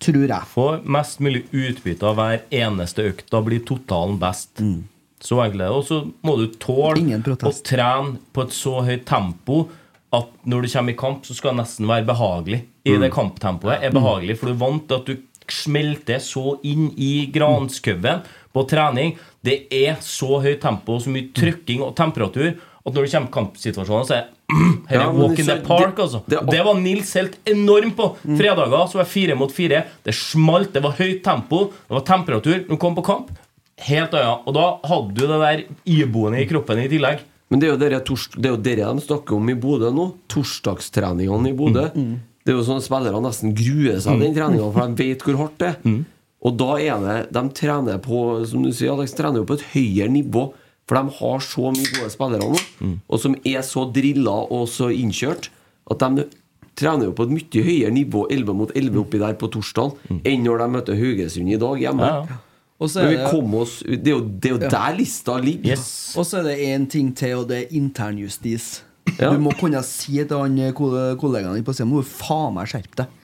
Tror 0.00 0.26
jeg. 0.26 0.48
Få 0.48 0.66
mest 0.84 1.20
mulig 1.24 1.44
utbytte 1.52 2.08
av 2.08 2.16
hver 2.18 2.42
eneste 2.56 3.04
økt. 3.12 3.26
Da 3.32 3.40
blir 3.44 3.62
totalen 3.68 4.18
best. 4.20 4.60
Så 5.20 5.36
enkelt 5.44 5.60
er 5.60 5.68
det. 5.68 5.76
Og 5.76 5.84
så 5.84 5.98
må 6.24 6.36
du 6.40 6.46
tåle 6.62 6.96
å 7.50 7.52
trene 7.66 8.18
på 8.32 8.42
et 8.46 8.54
så 8.56 8.80
høyt 8.86 9.04
tempo 9.08 9.68
at 10.16 10.30
når 10.48 10.62
du 10.64 10.68
kommer 10.72 10.92
i 10.92 10.96
kamp, 10.98 11.24
så 11.28 11.34
skal 11.36 11.52
det 11.54 11.60
nesten 11.62 11.86
være 11.86 12.06
behagelig. 12.08 12.62
I 12.88 12.96
det 12.98 13.10
kamptempoet 13.12 13.82
er 13.84 13.92
behagelig, 13.94 14.38
for 14.40 14.46
du 14.48 14.52
er 14.54 14.62
vant 14.64 14.86
til 14.88 14.96
at 14.96 15.06
du 15.06 15.16
smelter 15.50 16.18
så 16.22 16.56
inn 16.66 16.88
i 16.96 17.26
granskauen 17.34 18.22
på 18.54 18.64
trening. 18.70 19.16
Det 19.44 19.66
er 19.70 19.96
så 20.02 20.40
høyt 20.42 20.60
tempo, 20.62 20.98
så 21.02 21.12
mye 21.12 21.28
trykking 21.36 21.82
og 21.84 21.94
temperatur 21.98 22.54
at 22.80 22.94
når 22.96 23.04
det 23.04 23.12
kommer 23.12 23.30
kampsituasjoner, 23.34 24.06
så 24.08 24.14
er 24.16 24.28
er 24.90 24.96
Ja, 25.04 25.10
walk 25.12 25.38
in 25.38 25.46
the 25.46 25.58
park, 25.66 25.98
altså. 26.00 26.22
det- 26.26 26.40
Det 26.50 26.64
var 26.64 26.74
Nils 26.80 27.12
helt 27.14 27.36
enorm 27.46 27.92
på. 27.94 28.16
Fredager 28.24 28.88
så 28.88 28.98
var 28.98 29.04
det 29.04 29.12
fire 29.12 29.34
mot 29.36 29.52
fire. 29.52 29.84
Det 30.02 30.14
smalt, 30.14 30.72
det 30.72 30.82
var 30.82 30.96
høyt 30.98 31.22
tempo, 31.22 31.66
det 31.70 31.94
var 31.94 32.00
temperatur. 32.08 32.64
Når 32.66 32.68
du 32.68 32.76
kom 32.76 32.96
på 32.96 33.04
kamp, 33.04 33.30
helt 33.88 34.14
øya. 34.16 34.32
Og 34.46 34.54
da 34.56 34.64
hadde 34.90 35.14
du 35.16 35.22
det 35.26 35.40
der 35.42 35.62
iboende 35.98 36.40
i 36.42 36.48
kroppen 36.50 36.80
i 36.82 36.88
tillegg. 36.92 37.22
Men 37.50 37.58
det 37.62 37.66
er 37.66 37.72
jo 37.72 37.78
dere, 37.80 37.98
det 38.04 38.46
er 38.46 38.52
jo 38.54 38.60
dere 38.62 38.88
de 38.94 39.02
snakker 39.02 39.34
om 39.36 39.48
i 39.50 39.56
Bodø 39.58 39.90
nå. 39.94 40.04
Torsdagstreningene 40.30 41.50
i 41.50 41.56
Bodø. 41.56 41.88
Det 42.40 42.52
er 42.54 42.56
jo 42.56 42.64
sånn 42.66 42.78
at 42.80 42.86
spillere 42.86 43.20
nesten 43.24 43.52
gruer 43.58 43.98
seg 44.00 44.20
den 44.22 44.34
treninga, 44.36 44.70
for 44.72 44.86
de 44.86 44.96
vet 45.10 45.24
hvor 45.26 45.38
hardt 45.42 45.58
det 45.60 45.70
er. 45.74 46.00
Og 46.40 46.54
da 46.56 46.70
er 46.80 47.02
det 47.04 47.16
De 47.36 47.42
trener 47.52 47.98
på 48.00 48.46
Som 48.48 48.62
du 48.64 48.70
sier, 48.72 48.94
Alex, 48.94 49.12
trener 49.12 49.42
jo 49.42 49.48
på 49.50 49.58
et 49.58 49.66
høyere 49.74 50.08
nivå. 50.08 50.46
For 50.88 50.96
de 50.96 51.12
har 51.20 51.42
så 51.44 51.70
mye 51.74 51.90
gode 51.94 52.10
spillere 52.10 52.48
nå, 52.50 52.60
og 53.06 53.20
som 53.22 53.34
er 53.46 53.60
så 53.62 53.84
drilla 53.94 54.36
og 54.50 54.64
så 54.68 54.88
innkjørt, 54.90 55.50
at 55.90 55.98
de 56.02 56.24
trener 56.80 57.06
jo 57.10 57.12
på 57.14 57.26
et 57.28 57.34
mye 57.36 57.62
høyere 57.66 57.92
nivå 57.94 58.24
11 58.30 58.56
mot 58.56 58.72
11 58.74 58.98
oppi 59.02 59.20
der 59.20 59.36
på 59.38 59.50
torsdag 59.54 59.92
enn 60.24 60.42
når 60.46 60.58
de 60.64 60.68
møter 60.74 60.98
Haugesund 60.98 61.50
i 61.52 61.58
dag 61.60 61.78
hjemme. 61.82 62.08
Ja, 62.08 62.24
ja. 62.26 62.38
Og 62.80 62.88
så 62.88 63.02
er 63.04 63.10
det, 63.12 63.26
oss, 63.28 63.80
det 63.84 64.08
er 64.08 64.14
jo, 64.14 64.22
det 64.24 64.48
er 64.48 64.54
jo 64.54 64.60
der 64.72 64.94
lista 64.96 65.36
ligger. 65.36 65.74
Yes. 65.74 66.14
og 66.16 66.24
så 66.24 66.40
er 66.40 66.46
det 66.48 66.54
én 66.64 66.86
ting 66.88 67.10
til, 67.16 67.42
og 67.42 67.50
det 67.50 67.58
er 67.58 67.74
internjustis. 67.76 68.70
Ja. 69.18 69.34
Du 69.34 69.40
må 69.42 69.52
kunne 69.58 69.82
si 69.84 70.16
til 70.16 70.32
han 70.32 70.56
eh, 70.62 70.72
kollegaen 70.72 71.56
din 71.58 71.64
på 71.66 71.74
scenen 71.74 71.90
Må 71.92 72.00
du 72.04 72.08
faen 72.08 72.54
meg 72.56 72.70
skjerpe 72.70 73.02
deg. 73.02 73.18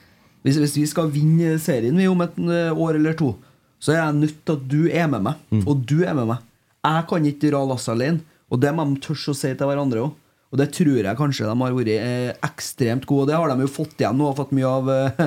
Hvis, 0.45 0.59
hvis 0.61 0.75
vi 0.77 0.85
skal 0.89 1.09
vinne 1.11 1.55
serien 1.61 1.97
vi 1.97 2.05
om 2.09 2.21
et 2.25 2.37
eh, 2.37 2.69
år 2.69 2.99
eller 2.99 3.17
to, 3.17 3.33
så 3.81 3.93
er 3.95 3.99
jeg 4.01 4.19
nødt 4.21 4.39
til 4.45 4.59
at 4.59 4.69
du 4.69 4.79
er 4.89 5.09
med 5.09 5.25
meg. 5.25 5.41
Og 5.65 5.81
du 5.89 5.99
er 6.05 6.13
med 6.17 6.29
meg. 6.29 6.45
Jeg 6.85 7.07
kan 7.09 7.25
ikke 7.29 7.49
dra 7.49 7.63
lasset 7.67 7.93
alene. 7.95 8.37
Og 8.47 8.61
det 8.63 8.71
må 8.75 8.85
de 8.87 9.01
tørre 9.03 9.33
å 9.33 9.37
si 9.37 9.51
til 9.51 9.69
hverandre 9.69 10.05
òg. 10.05 10.15
Og 10.47 10.59
det 10.61 10.69
tror 10.71 11.01
jeg 11.03 11.19
kanskje 11.19 11.47
de 11.49 11.55
har 11.59 11.73
vært 11.75 11.89
eh, 11.91 12.29
ekstremt 12.47 13.07
gode. 13.09 13.25
Og 13.25 13.29
det 13.29 13.39
har 13.39 13.51
de 13.51 13.65
jo 13.65 13.73
fått 13.73 13.99
igjen 13.99 14.15
nå, 14.19 14.29
og 14.29 14.37
fått 14.37 14.53
mye 14.55 14.69
av 14.69 14.91
eh, 14.93 15.25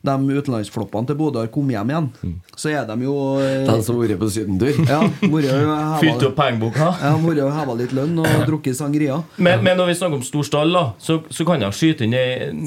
de 0.00 0.14
utenlandsfloppene 0.40 1.10
til 1.10 1.16
Bodø 1.18 1.42
har 1.42 1.50
kommet 1.52 1.74
hjem 1.76 1.90
igjen. 1.92 2.06
Så 2.56 2.70
er 2.72 2.86
de 2.88 2.94
jo 3.04 3.14
eh, 3.42 3.66
De 3.68 3.74
som 3.84 3.98
har 3.98 4.06
vært 4.06 4.20
på 4.22 4.28
sydentur. 4.32 4.78
ja, 4.88 5.00
Fylte 6.00 6.30
opp 6.30 6.36
pengeboka. 6.38 6.86
ja, 7.02 7.10
vært 7.20 7.42
og 7.44 7.52
heva 7.52 7.74
litt 7.76 7.92
lønn 7.96 8.14
og 8.22 8.46
drukket 8.48 8.78
sangria. 8.78 9.18
Men, 9.36 9.60
men 9.66 9.76
når 9.76 9.90
vi 9.90 9.96
snakker 9.98 10.20
om 10.20 10.24
stor 10.24 10.46
stall, 10.48 10.72
da, 10.72 10.84
så, 11.02 11.18
så 11.28 11.44
kan 11.48 11.60
jeg 11.66 11.76
skyte 11.76 12.06
inn 12.08 12.16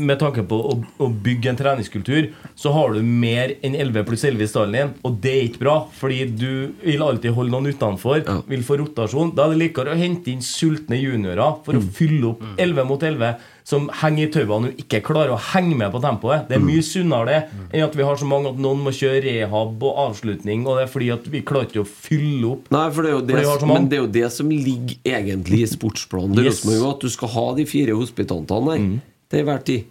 med 0.05 0.21
tanke 0.21 0.45
på 0.45 0.59
å, 0.73 0.75
å 1.01 1.09
bygge 1.25 1.49
en 1.53 1.59
treningskultur. 1.59 2.29
Så 2.59 2.73
har 2.75 2.93
du 2.93 3.01
mer 3.01 3.55
enn 3.65 3.79
11 3.81 4.05
pluss 4.07 4.27
11 4.29 4.45
i 4.45 4.51
stallen 4.51 4.77
din, 4.77 4.93
og 5.01 5.17
det 5.23 5.33
er 5.33 5.47
ikke 5.49 5.63
bra. 5.65 5.75
Fordi 5.97 6.21
du 6.37 6.51
vil 6.83 7.01
alltid 7.05 7.33
holde 7.33 7.55
noen 7.55 7.71
utenfor, 7.73 8.21
vil 8.49 8.67
få 8.67 8.77
rotasjon. 8.83 9.33
Da 9.37 9.47
er 9.47 9.55
det 9.55 9.61
likere 9.65 9.95
å 9.95 9.99
hente 9.99 10.29
inn 10.33 10.45
sultne 10.45 11.01
juniorer 11.01 11.57
for 11.65 11.79
å 11.79 11.83
fylle 11.97 12.33
opp 12.35 12.45
11 12.61 12.87
mot 12.89 13.03
11, 13.09 13.33
som 13.63 13.85
henger 14.01 14.25
i 14.27 14.31
tauene 14.33 14.69
og 14.73 14.79
ikke 14.81 14.99
klarer 15.07 15.31
å 15.31 15.39
henge 15.53 15.77
med 15.79 15.91
på 15.93 16.01
tempoet. 16.03 16.49
Det 16.49 16.57
er 16.57 16.63
mye 16.65 16.81
sunnere 16.83 17.25
det 17.29 17.37
enn 17.77 17.85
at 17.85 17.93
vi 17.95 18.03
har 18.03 18.17
så 18.19 18.27
mange 18.27 18.49
at 18.51 18.57
noen 18.59 18.81
må 18.83 18.91
kjøre 18.91 19.21
rehab 19.23 19.85
og 19.87 20.01
avslutning, 20.09 20.65
og 20.67 20.77
det 20.77 20.83
er 20.83 20.91
fordi 20.91 21.07
at 21.15 21.29
vi 21.31 21.41
klarer 21.47 21.69
ikke 21.71 21.85
å 21.85 21.87
fylle 21.87 22.49
opp. 22.51 22.67
Nei, 22.75 22.83
for 22.91 23.07
det 23.07 23.13
er 23.13 23.15
jo 23.15 23.21
det, 23.23 23.37
For 23.37 23.39
de 23.41 23.47
har 23.53 23.59
så 23.63 23.69
mange. 23.69 23.79
men 23.79 23.87
det 23.93 23.97
er 23.97 24.03
jo 24.03 24.11
det 24.19 24.31
som 24.35 24.51
ligger 24.51 24.97
egentlig 25.15 25.61
i 25.63 25.69
sportsplanen 25.77 26.35
til 26.35 26.49
Yes. 26.51 26.59
Rosenborg, 26.65 26.89
at 26.97 27.07
du 27.07 27.09
skal 27.15 27.33
ha 27.37 27.45
de 27.61 27.65
fire 27.71 27.95
hospitantene 27.95 28.75
der 28.75 28.83
til 29.31 29.39
enhver 29.45 29.63
tid. 29.71 29.83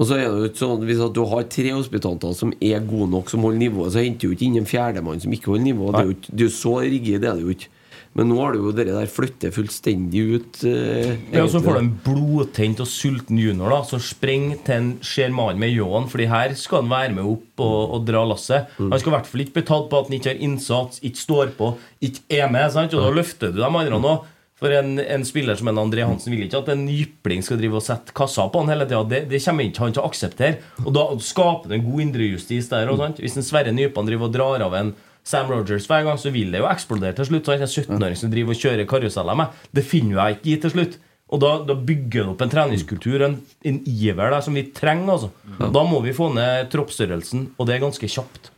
Og 0.00 0.08
så 0.08 0.16
er 0.16 0.24
det 0.24 0.38
jo 0.40 0.46
ikke 0.48 0.58
sånn 0.58 0.80
Hvis 0.88 1.00
at 1.04 1.12
du 1.14 1.20
har 1.30 1.44
tre 1.52 1.70
hospitanter 1.76 2.32
som 2.34 2.50
er 2.64 2.80
gode 2.88 3.10
nok, 3.12 3.28
som 3.30 3.44
holder 3.44 3.60
nivået, 3.60 3.92
så 3.94 4.00
henter 4.02 4.24
du 4.24 4.32
jo 4.32 4.34
ikke 4.34 4.46
inn 4.48 4.56
en 4.58 4.66
fjerdemann 4.66 5.20
som 5.22 5.30
ikke 5.36 5.52
holder 5.52 5.68
nivået. 5.68 5.94
Det 5.94 6.00
er 6.00 6.08
jo, 6.08 6.16
ikke, 6.16 6.32
det 6.32 6.40
er 6.40 6.48
jo 6.48 6.54
så 6.56 6.72
rigid 6.80 7.14
er 7.28 7.36
det 7.36 7.44
jo 7.44 7.52
ikke. 7.54 7.68
Men 8.14 8.28
nå 8.28 8.36
har 8.42 8.52
du 8.52 8.58
jo 8.60 8.72
det 8.76 8.84
der 8.90 9.06
flytter 9.08 9.52
fullstendig 9.54 10.22
ut. 10.34 10.58
Eh, 10.68 11.14
Ja, 11.32 11.46
så 11.48 11.62
får 11.64 11.78
du 11.78 11.80
en 11.80 11.92
blodtent 12.04 12.82
og 12.84 12.88
sulten 12.90 13.38
junior 13.40 13.72
da 13.72 13.78
som 13.88 14.02
springer 14.04 14.58
til 14.66 14.74
en 14.76 14.90
ser 15.00 15.32
mannen 15.32 15.58
med 15.62 15.72
ljåen, 15.72 16.10
Fordi 16.12 16.26
her 16.28 16.52
skal 16.60 16.82
han 16.82 16.90
være 16.92 17.14
med 17.16 17.24
opp 17.24 17.62
og, 17.64 17.94
og 17.96 18.04
dra 18.08 18.24
lasset. 18.28 18.68
Han 18.76 18.92
skal 19.00 19.12
i 19.12 19.16
hvert 19.16 19.30
fall 19.30 19.44
ikke 19.46 19.56
bli 19.56 19.64
tatt 19.70 19.88
på 19.88 20.02
at 20.02 20.10
han 20.10 20.18
ikke 20.18 20.34
har 20.34 20.44
innsats, 20.44 21.00
ikke 21.00 21.22
står 21.24 21.54
på, 21.56 21.72
ikke 22.04 22.20
er 22.42 22.52
med. 22.52 22.68
Sant? 22.74 22.92
Og 22.92 23.00
da 23.06 23.14
løfter 23.16 23.48
du 23.54 23.62
de 23.62 23.64
andre 23.70 23.98
nå. 24.04 24.14
For 24.62 24.70
en, 24.70 24.92
en 25.00 25.24
spiller 25.26 25.56
som 25.58 25.66
en 25.72 25.80
André 25.82 26.04
Hansen 26.06 26.30
vil 26.30 26.44
ikke 26.44 26.60
at 26.60 26.68
en 26.70 26.84
jypling 26.86 27.40
skal 27.42 27.58
drive 27.58 27.80
og 27.80 27.82
sette 27.82 28.12
kassa 28.14 28.44
på 28.46 28.60
han 28.62 28.68
hele 28.70 28.84
tida. 28.86 29.00
Det, 29.10 29.22
det 29.32 29.40
kommer 29.42 29.66
ikke 29.66 29.82
han 29.82 29.96
til 29.96 30.02
å 30.04 30.10
akseptere. 30.12 30.60
Og 30.84 30.92
da 30.94 31.02
skaper 31.18 31.72
det 31.72 31.80
en 31.80 31.88
god 31.88 32.04
indrejustis 32.04 32.68
der. 32.70 32.86
også, 32.92 33.08
sant? 33.08 33.18
Hvis 33.24 33.34
en 33.40 33.48
Sverre 33.48 33.72
Nypan 33.74 34.06
driver 34.06 34.28
og 34.28 34.36
drar 34.36 34.62
av 34.68 34.76
en 34.78 34.92
Sam 35.24 35.48
Rogers 35.52 35.86
hver 35.86 36.02
gang, 36.06 36.18
så 36.18 36.32
vil 36.34 36.50
det 36.52 36.60
jo 36.62 36.68
eksplodere 36.70 37.14
til 37.18 37.28
slutt. 37.28 37.46
Sant? 37.46 37.62
En 37.62 37.70
17-åring 37.70 38.18
som 38.18 38.30
driver 38.32 38.54
og 38.56 38.62
kjører 38.62 38.88
karuseller 38.90 39.38
med. 39.38 39.58
Det 39.74 39.84
finner 39.86 40.18
jeg 40.18 40.38
ikke 40.40 40.50
i 40.52 40.56
til 40.64 40.74
slutt. 40.74 40.96
Og 41.32 41.40
da, 41.40 41.52
da 41.64 41.76
bygger 41.78 42.26
det 42.26 42.30
opp 42.34 42.42
en 42.44 42.50
treningskultur, 42.52 43.22
en, 43.24 43.38
en 43.64 43.78
iver 43.88 44.34
der 44.34 44.42
som 44.44 44.56
vi 44.58 44.66
trenger. 44.76 45.14
altså. 45.14 45.30
Da 45.72 45.84
må 45.88 46.02
vi 46.04 46.12
få 46.16 46.28
ned 46.34 46.68
troppsstørrelsen, 46.74 47.46
og 47.56 47.68
det 47.70 47.76
er 47.78 47.84
ganske 47.86 48.10
kjapt. 48.10 48.50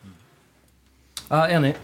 Jeg 1.29 1.39
er 1.39 1.55
enig. 1.61 1.75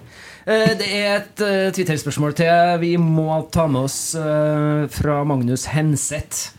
Eh, 0.51 0.73
Det 0.81 0.89
er 0.89 1.13
et 1.21 1.45
eh, 1.47 1.71
Twitter-spørsmål 1.77 2.35
til 2.41 2.81
vi 2.83 2.95
må 3.01 3.29
ta 3.55 3.69
med 3.71 3.87
oss 3.87 4.01
eh, 4.19 4.89
fra 4.91 5.21
Magnus 5.29 5.69
Henseth. 5.71 6.57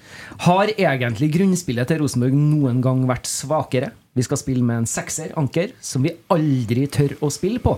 Har 0.47 0.71
egentlig 0.77 1.27
grunnspillet 1.35 1.89
til 1.91 1.99
Rosenborg 2.01 2.33
noen 2.37 2.79
gang 2.81 3.03
vært 3.09 3.27
svakere? 3.29 3.91
Vi 4.15 4.23
skal 4.25 4.39
spille 4.39 4.63
med 4.65 4.83
en 4.85 4.89
sekser, 4.89 5.33
anker, 5.39 5.75
som 5.83 6.03
vi 6.07 6.15
aldri 6.31 6.87
tør 6.91 7.17
å 7.23 7.29
spille 7.33 7.59
på. 7.63 7.75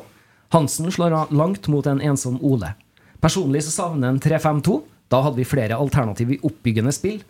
Hansen 0.53 0.91
slår 0.93 1.15
av 1.17 1.33
langt 1.33 1.67
mot 1.67 1.87
en 1.89 2.01
ensom 2.01 2.37
Ole. 2.45 2.75
Personlig 3.23 3.63
så 3.65 3.73
savner 3.73 4.13
en 4.13 4.21
3-5-2. 4.21 4.81
Da 5.09 5.23
hadde 5.25 5.39
vi 5.41 5.47
flere 5.49 5.77
alternativ 5.81 6.35
i 6.35 6.39
oppbyggende 6.45 6.93
spill. 6.93 7.23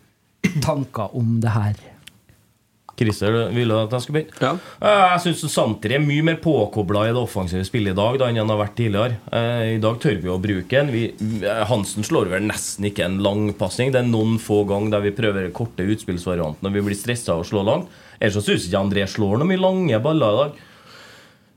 Tanker 0.64 1.16
om 1.16 1.38
det 1.44 1.54
her? 1.56 1.78
Christer, 3.00 3.34
vil 3.56 3.72
du 3.72 3.76
at 3.78 3.94
jeg 3.96 4.04
skal 4.06 4.16
begynne? 4.18 4.44
Ja. 4.44 4.52
Jeg 5.16 5.22
syns 5.24 5.46
Santri 5.50 5.96
er 5.98 6.04
mye 6.04 6.26
mer 6.28 6.38
påkobla 6.44 7.08
i 7.08 7.14
det 7.16 7.22
offensive 7.24 7.66
spillet 7.66 7.96
i 7.96 7.98
dag 7.98 8.20
da 8.22 8.28
enn 8.30 8.38
han 8.44 8.52
har 8.54 8.60
vært 8.60 8.76
tidligere. 8.78 9.18
Eh, 9.34 9.64
I 9.78 9.80
dag 9.82 9.98
tør 10.04 10.20
vi 10.22 10.30
å 10.30 10.38
bruke 10.44 10.84
den. 10.84 11.48
Hansen 11.72 12.06
slår 12.06 12.30
vel 12.36 12.46
nesten 12.46 12.86
ikke 12.92 13.08
en 13.08 13.18
langpasning. 13.26 13.96
Det 13.96 14.04
er 14.04 14.12
noen 14.12 14.36
få 14.42 14.62
ganger 14.70 14.98
der 14.98 15.08
vi 15.08 15.16
prøver 15.16 15.50
korte 15.56 15.88
utspillsvarianter 15.96 16.68
når 16.68 16.76
vi 16.76 16.86
blir 16.90 17.00
stressa 17.00 17.34
av 17.34 17.42
å 17.42 17.48
slå 17.50 17.66
langt. 17.66 17.90
Ellers 18.20 18.38
så 18.38 18.46
syns 18.46 18.68
ikke 18.70 18.84
André 18.84 19.08
slår 19.10 19.42
noe 19.42 19.50
mye 19.50 19.64
lange 19.64 20.04
baller 20.04 20.30
i 20.38 20.44
dag. 20.44 20.62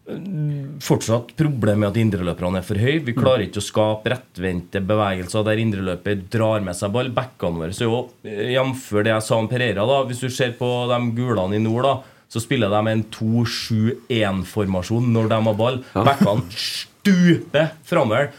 Fortsatt 0.07 1.33
problem 1.35 1.81
med 1.83 1.89
at 1.89 1.97
indreløperne 1.99 2.61
er 2.61 2.67
for 2.67 2.79
høye. 2.79 3.01
Vi 3.03 3.15
klarer 3.17 3.47
ikke 3.49 3.59
å 3.59 3.67
skape 3.67 4.13
rettvendte 4.13 4.83
bevegelser 4.87 5.47
der 5.49 5.63
indreløper 5.63 6.21
drar 6.31 6.63
med 6.63 6.79
seg 6.79 6.93
ball. 6.95 7.11
Backene 7.15 7.59
våre 7.63 7.75
så 7.75 7.89
jo, 7.89 8.05
eh, 8.23 8.53
jf. 8.55 8.85
det 9.03 9.11
jeg 9.11 9.27
sa 9.27 9.41
om 9.41 9.49
Pereira, 9.51 9.87
da 9.89 10.05
hvis 10.07 10.23
du 10.23 10.29
ser 10.31 10.55
på 10.59 10.69
de 10.93 11.01
gulene 11.17 11.59
i 11.59 11.63
nord, 11.63 11.83
da 11.89 11.97
så 12.29 12.43
spiller 12.43 12.71
de 12.71 12.91
en 12.91 13.05
2-7-1-formasjon 13.15 15.13
når 15.15 15.29
de 15.31 15.39
har 15.49 15.59
ball. 15.59 15.83
Backene 15.95 16.43
stuper 16.51 17.71
framover. 17.87 18.33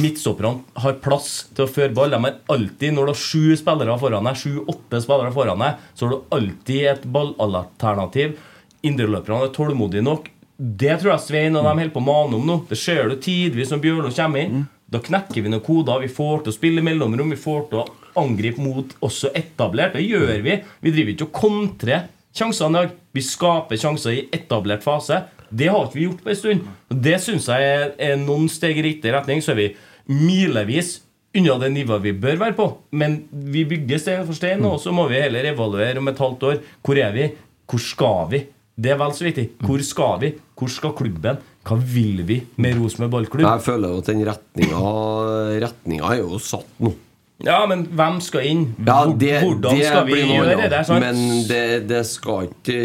Midtstopperne 0.00 0.80
har 0.84 0.96
plass 1.04 1.46
til 1.56 1.64
å 1.66 1.70
føre 1.70 1.94
ball. 1.96 2.12
De 2.12 2.20
har 2.20 2.40
alltid, 2.52 2.92
Når 2.92 3.06
du 3.06 3.12
har 3.12 3.20
sju 3.20 3.56
spillere 3.56 3.98
foran 4.00 4.28
deg, 4.28 4.40
sju-åtte 4.40 5.00
spillere 5.04 5.32
foran 5.32 5.64
deg, 5.64 5.84
så 5.94 6.06
har 6.06 6.12
du 6.12 6.34
alltid 6.36 6.88
et 6.92 7.06
ballalternativ. 7.12 8.36
Indreløperne 8.84 9.48
er 9.48 9.54
tålmodige 9.56 10.04
nok. 10.04 10.28
Det 10.56 10.94
tror 11.00 11.14
jeg 11.14 11.24
Svein 11.24 11.58
og 11.58 11.66
de 11.66 11.72
holder 11.72 11.92
på 11.94 12.00
å 12.02 12.06
mane 12.06 12.38
om 12.38 12.46
nå. 12.46 12.60
Det 12.68 12.78
ser 12.78 13.08
du 13.10 13.16
tidvis 13.18 13.72
når 13.72 13.82
Bjørlo 13.82 14.12
kommer 14.14 14.44
inn. 14.44 14.64
Da 14.86 15.00
knekker 15.02 15.42
vi 15.42 15.50
noen 15.50 15.64
koder. 15.64 16.02
Vi 16.04 16.12
får 16.12 16.44
til 16.44 16.52
å 16.52 16.56
spille 16.56 16.84
mellomrom. 16.84 17.32
Vi 17.34 17.40
får 17.40 17.64
til 17.70 17.80
å 17.82 17.86
angripe 18.20 18.62
mot 18.62 18.92
også 19.02 19.32
etablert. 19.34 19.96
Det 19.96 20.04
gjør 20.06 20.36
vi. 20.44 20.58
Vi 20.84 20.92
driver 20.94 21.14
ikke 21.14 21.26
og 21.26 21.38
kontrer 21.40 22.06
sjansene 22.34 22.70
i 22.70 22.78
dag. 22.84 22.98
Vi 23.14 23.24
skaper 23.24 23.80
sjanser 23.80 24.14
i 24.14 24.26
etablert 24.34 24.86
fase. 24.86 25.24
Det 25.54 25.70
har 25.70 25.88
ikke 25.88 25.98
vi 25.98 26.06
gjort 26.06 26.22
på 26.22 26.30
en 26.32 26.38
stund. 26.38 26.68
Det 27.08 27.18
syns 27.22 27.50
jeg 27.50 27.72
er, 27.72 27.90
er 27.98 28.20
noen 28.20 28.46
steg 28.50 28.78
i 28.78 28.86
riktig 28.86 29.14
retning. 29.14 29.42
Så 29.42 29.54
er 29.54 29.60
vi 29.60 29.68
milevis 30.10 31.00
unna 31.34 31.58
det 31.58 31.72
nivået 31.74 32.04
vi 32.04 32.14
bør 32.14 32.38
være 32.44 32.58
på. 32.58 32.68
Men 32.94 33.24
vi 33.50 33.66
bygger 33.66 33.98
stein 33.98 34.26
for 34.26 34.38
stein, 34.38 34.62
og 34.66 34.78
så 34.82 34.94
må 34.94 35.08
vi 35.10 35.22
heller 35.22 35.50
evaluere 35.50 35.98
om 35.98 36.10
et 36.10 36.22
halvt 36.22 36.46
år. 36.50 36.60
Hvor 36.84 37.00
er 37.02 37.14
vi? 37.16 37.30
Hvor 37.70 37.82
skal 37.82 38.28
vi? 38.30 38.44
Det 38.74 38.90
er 38.90 38.98
vel 38.98 39.12
så 39.14 39.26
viktig. 39.26 39.48
Hvor 39.62 39.82
skal 39.86 40.20
vi? 40.22 40.30
Hvor 40.58 40.70
skal 40.72 40.94
klubben? 40.98 41.42
Hva 41.64 41.76
vil 41.78 42.24
vi 42.26 42.40
med 42.60 42.76
Rosenborg 42.80 43.12
ballklubb? 43.12 43.46
Jeg 43.46 43.64
føler 43.64 43.92
jo 43.92 44.02
at 44.02 44.08
den 44.10 44.24
retninga 45.64 46.10
er 46.12 46.20
jo 46.20 46.40
satt 46.42 46.80
nå. 46.82 46.92
Ja, 47.42 47.64
men 47.66 47.82
hvem 47.90 48.20
skal 48.22 48.46
inn? 48.46 48.62
Ja, 48.86 49.00
det, 49.10 49.32
Hvordan 49.42 49.74
det 49.74 49.88
skal 49.88 50.06
vi 50.06 50.20
gjøre 50.22 50.68
det? 50.70 50.80
Sant? 50.86 51.02
Men 51.02 51.18
det, 51.48 51.64
det, 51.90 52.02
skal 52.06 52.48
ikke, 52.48 52.78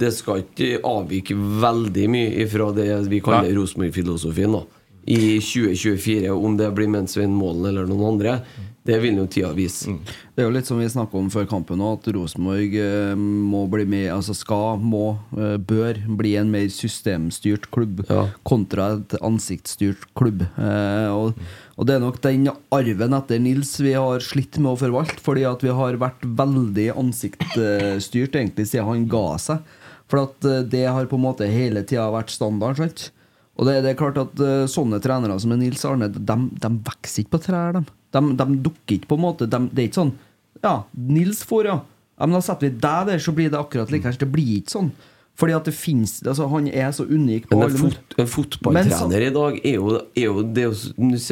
det 0.00 0.12
skal 0.14 0.42
ikke 0.44 0.82
avvike 0.86 1.36
veldig 1.36 2.06
mye 2.12 2.48
fra 2.52 2.68
det 2.76 2.88
vi 3.10 3.22
kaller. 3.24 3.54
Rosenborg-filosofien 3.56 4.58
da. 4.58 4.62
i 5.08 5.38
2024. 5.40 6.28
Om 6.34 6.60
det 6.60 6.70
blir 6.76 6.92
med 6.92 7.08
Svein 7.10 7.32
Målen 7.36 7.70
eller 7.72 7.88
noen 7.88 8.14
andre, 8.14 8.38
det 8.84 8.98
vil 9.00 9.16
jo 9.16 9.24
tida 9.30 9.50
vise. 9.56 9.88
Mm. 9.88 10.00
Det 10.04 10.42
er 10.42 10.48
jo 10.48 10.52
litt 10.52 10.68
som 10.68 10.80
vi 10.80 10.86
snakka 10.92 11.16
om 11.16 11.30
før 11.32 11.46
kampen 11.48 11.80
nå, 11.80 11.94
at 11.96 12.08
Rosenborg 12.12 12.74
eh, 12.76 13.14
må 13.16 13.62
bli 13.72 13.86
med, 13.88 14.10
altså 14.12 14.36
skal, 14.36 14.76
må, 14.82 15.14
eh, 15.38 15.54
bør 15.56 16.02
bli 16.20 16.34
en 16.36 16.50
mer 16.52 16.68
systemstyrt 16.72 17.70
klubb 17.72 18.02
kontra 18.44 18.90
et 18.98 19.16
ansiktsstyrt 19.24 20.04
klubb. 20.18 20.44
Eh, 20.60 21.08
og, 21.14 21.40
og 21.78 21.88
det 21.88 21.96
er 21.96 22.04
nok 22.04 22.20
den 22.26 22.50
arven 22.52 23.16
etter 23.16 23.40
Nils 23.40 23.72
vi 23.80 23.96
har 23.96 24.20
slitt 24.24 24.60
med 24.60 24.74
å 24.74 24.80
forvalte, 24.84 25.16
fordi 25.24 25.48
at 25.48 25.64
vi 25.64 25.72
har 25.80 26.00
vært 26.04 26.28
veldig 26.44 26.90
ansiktsstyrt 26.92 28.36
egentlig 28.36 28.68
siden 28.68 28.90
han 28.90 29.08
ga 29.08 29.26
seg. 29.40 29.74
For 30.12 30.26
at 30.26 30.44
det 30.68 30.84
har 30.84 31.08
på 31.08 31.16
en 31.16 31.24
måte 31.24 31.48
hele 31.48 31.80
tida 31.88 32.10
vært 32.12 32.34
standard. 32.34 32.76
sant? 32.76 33.08
Og 33.56 33.64
det, 33.64 33.80
det 33.86 33.94
er 33.94 33.96
klart 33.98 34.20
at 34.20 34.40
sånne 34.68 35.00
trenere 35.00 35.40
som 35.40 35.54
Nils 35.56 35.88
Arne, 35.88 36.12
de, 36.12 36.40
de 36.60 36.76
vokser 36.84 37.24
ikke 37.24 37.38
på 37.38 37.46
trær, 37.46 37.78
de. 37.78 37.86
De, 38.14 38.22
de 38.38 38.60
dukker 38.68 38.98
ikke 38.98 39.10
på 39.10 39.18
en 39.18 39.24
måte 39.24 39.48
de, 39.50 39.58
Det 39.70 39.82
er 39.82 39.90
ikke 39.90 40.02
sånn 40.02 40.14
Ja, 40.62 40.76
Nils 40.94 41.42
får, 41.46 41.68
ja. 41.70 41.80
ja 42.18 42.28
men 42.28 42.38
da 42.38 42.44
setter 42.46 42.68
vi 42.68 42.76
deg 42.84 43.10
der, 43.10 43.20
så 43.20 43.34
blir 43.36 43.50
det 43.52 43.58
akkurat 43.58 43.90
likevel. 43.92 44.16
Det 44.20 44.30
blir 44.30 44.54
ikke 44.60 44.76
sånn. 44.78 44.94
Fordi 45.34 45.54
at 45.56 45.66
det 45.66 45.74
finnes 45.74 46.20
altså, 46.22 46.46
Han 46.46 46.68
er 46.70 46.92
så 46.94 47.06
unik 47.08 47.48
på 47.50 47.58
Men 47.58 47.64
en, 47.64 47.72
alle 47.72 47.80
fot, 47.80 48.16
en 48.22 48.28
fotballtrener 48.30 49.26
i 49.26 49.32
dag 49.34 49.56
er 49.66 49.74
jo, 49.80 49.96
er 50.14 50.28
jo, 50.28 50.44
det 50.46 50.62
er 50.62 50.68
jo 50.68 50.76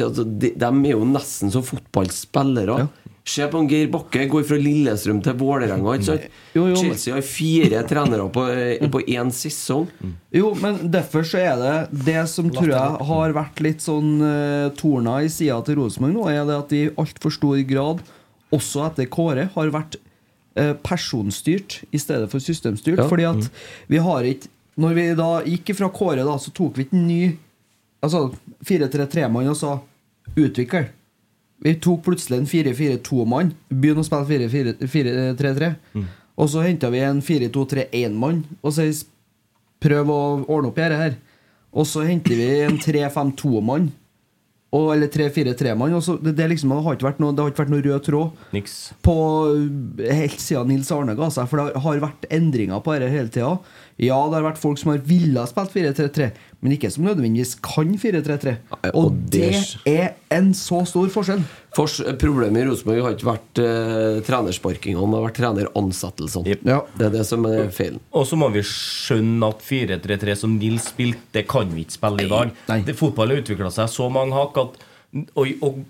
altså, 0.09 0.25
de, 0.27 0.51
er 0.59 0.91
jo 0.91 1.05
nesten 1.07 1.53
som 1.53 1.63
fotballspillere. 1.63 2.81
Se 3.23 3.45
på 3.47 3.57
en 3.57 3.67
Geir 3.71 3.87
Bakke. 3.87 4.25
Går 4.27 4.43
fra 4.43 4.57
Lillestrøm 4.59 5.21
til 5.23 5.35
Vålerenga. 5.39 5.95
Chelsea 6.51 7.15
har 7.15 7.23
fire 7.23 7.83
trenere 7.87 8.25
på, 8.35 8.43
på 8.91 9.01
én 9.07 9.29
sesong. 9.31 9.85
Jo, 10.35 10.51
men 10.59 10.81
derfor 10.91 11.23
så 11.27 11.39
er 11.39 11.61
det 11.61 11.75
Det 12.09 12.25
som 12.31 12.49
tror 12.51 12.73
jeg 12.73 13.05
har 13.09 13.35
vært 13.37 13.61
litt 13.63 13.85
sånn 13.85 14.17
uh, 14.19 14.73
torna 14.75 15.21
i 15.23 15.29
sida 15.31 15.61
til 15.63 15.79
Rosenborg 15.79 16.17
nå, 16.17 16.25
er 16.33 16.43
det 16.49 16.57
at 16.57 16.73
de 16.73 16.81
i 16.83 16.89
altfor 16.99 17.31
stor 17.33 17.61
grad, 17.69 18.01
også 18.53 18.83
etter 18.89 19.07
Kåre, 19.13 19.47
har 19.55 19.71
vært 19.71 19.95
uh, 20.59 20.73
personstyrt 20.83 21.79
i 21.95 22.01
stedet 22.01 22.27
for 22.31 22.43
systemstyrt. 22.43 22.99
Ja. 22.99 23.07
Fordi 23.07 23.29
at 23.29 23.47
vi 23.91 24.03
har 24.03 24.27
ikke 24.27 24.51
Når 24.73 24.93
vi 24.97 25.03
da 25.13 25.29
gikk 25.45 25.75
fra 25.77 25.87
Kåre, 25.93 26.23
da, 26.25 26.35
så 26.41 26.51
tok 26.51 26.79
vi 26.79 26.87
ikke 26.87 26.97
en 26.97 27.07
ny 27.07 27.23
Altså 28.03 28.33
4-3-3-mann 28.67 29.47
og 29.47 29.55
sa 29.55 29.77
utvikler. 30.35 30.89
Vi 31.63 31.73
tok 31.79 32.01
plutselig 32.03 32.41
en 32.41 32.47
4-4-2-mann. 32.49 33.53
Begynn 33.71 34.01
å 34.01 34.05
spille 34.05 34.49
4-3-3. 34.51 35.73
Og 36.35 36.49
så 36.49 36.63
henta 36.65 36.89
vi 36.91 36.99
en 37.05 37.21
4-2-3-1-mann 37.23 38.43
og 38.65 38.71
så 38.73 38.87
prøv 39.83 40.09
å 40.09 40.21
ordne 40.47 40.71
opp 40.71 40.79
i 40.79 40.81
dette 40.85 40.97
her. 41.01 41.15
Og 41.73 41.85
så 41.89 42.03
henter 42.07 42.35
vi 42.39 42.47
en 42.65 42.77
3-5-2-mann. 42.81 43.91
Og- 44.73 44.89
Eller 44.95 45.07
3-4-3-mann. 45.07 45.91
Det, 46.23 46.35
det, 46.35 46.47
liksom, 46.49 46.69
det 46.73 46.83
har 46.83 46.95
ikke 46.97 47.05
vært 47.11 47.19
noe, 47.21 47.31
det 47.37 47.43
har 47.43 47.51
ikke 47.51 47.61
vært 47.63 47.73
noe 47.75 47.83
rød 47.85 48.03
tråd 48.07 48.31
Niks. 48.55 48.93
på 49.05 49.13
helt 50.09 50.39
siden 50.41 50.67
Nils 50.67 50.89
Arne 50.91 51.13
ga 51.15 51.27
seg. 51.29 51.47
For 51.47 51.57
det 51.61 51.81
har 51.83 51.99
vært 52.01 52.25
endringer 52.33 52.81
på 52.81 52.95
dette 52.97 53.11
hele 53.13 53.29
tida. 53.29 53.59
Ja, 54.01 54.17
det 54.29 54.39
har 54.39 54.45
vært 54.47 54.61
folk 54.61 54.79
som 54.81 54.89
har 54.93 55.01
villet 55.05 55.49
spilt 55.51 55.73
4-3-3, 55.75 56.29
men 56.63 56.73
ikke 56.75 56.89
som 56.93 57.05
nødvendigvis 57.05 57.53
kan 57.61 57.91
4-3-3. 57.99 58.55
Og 58.97 59.11
det 59.33 59.51
er 59.89 60.15
en 60.33 60.49
så 60.57 60.81
stor 60.89 61.11
forskjell. 61.13 61.43
Fors, 61.77 61.99
problemet 62.21 62.63
i 62.63 62.65
Rosenborg 62.69 63.05
har 63.05 63.17
ikke 63.17 63.29
vært 63.29 63.61
uh, 63.61 64.21
trenersparkingene, 64.25 65.05
det 65.13 65.19
har 65.19 65.27
vært 65.27 65.39
treneransettelsene. 65.41 66.57
Det 66.97 67.07
er 67.07 67.13
det 67.13 67.25
som 67.29 67.45
er 67.49 67.69
feilen. 67.73 68.01
Og 68.13 68.25
så 68.29 68.39
må 68.39 68.49
vi 68.53 68.65
skjønne 68.65 69.51
at 69.53 69.61
4-3-3 69.67 70.39
som 70.45 70.57
Nils 70.57 70.89
spilte, 70.93 71.29
det 71.37 71.45
kan 71.49 71.69
vi 71.73 71.85
ikke 71.85 71.99
spille 71.99 72.25
i 72.25 72.31
dag. 72.33 72.57
Det, 72.87 72.97
fotball 72.97 73.33
har 73.33 73.45
utvikla 73.45 73.69
seg 73.73 73.93
så 73.93 74.09
mange 74.13 74.37
hakk 74.37 74.59
at 74.63 74.81
å 75.37 75.45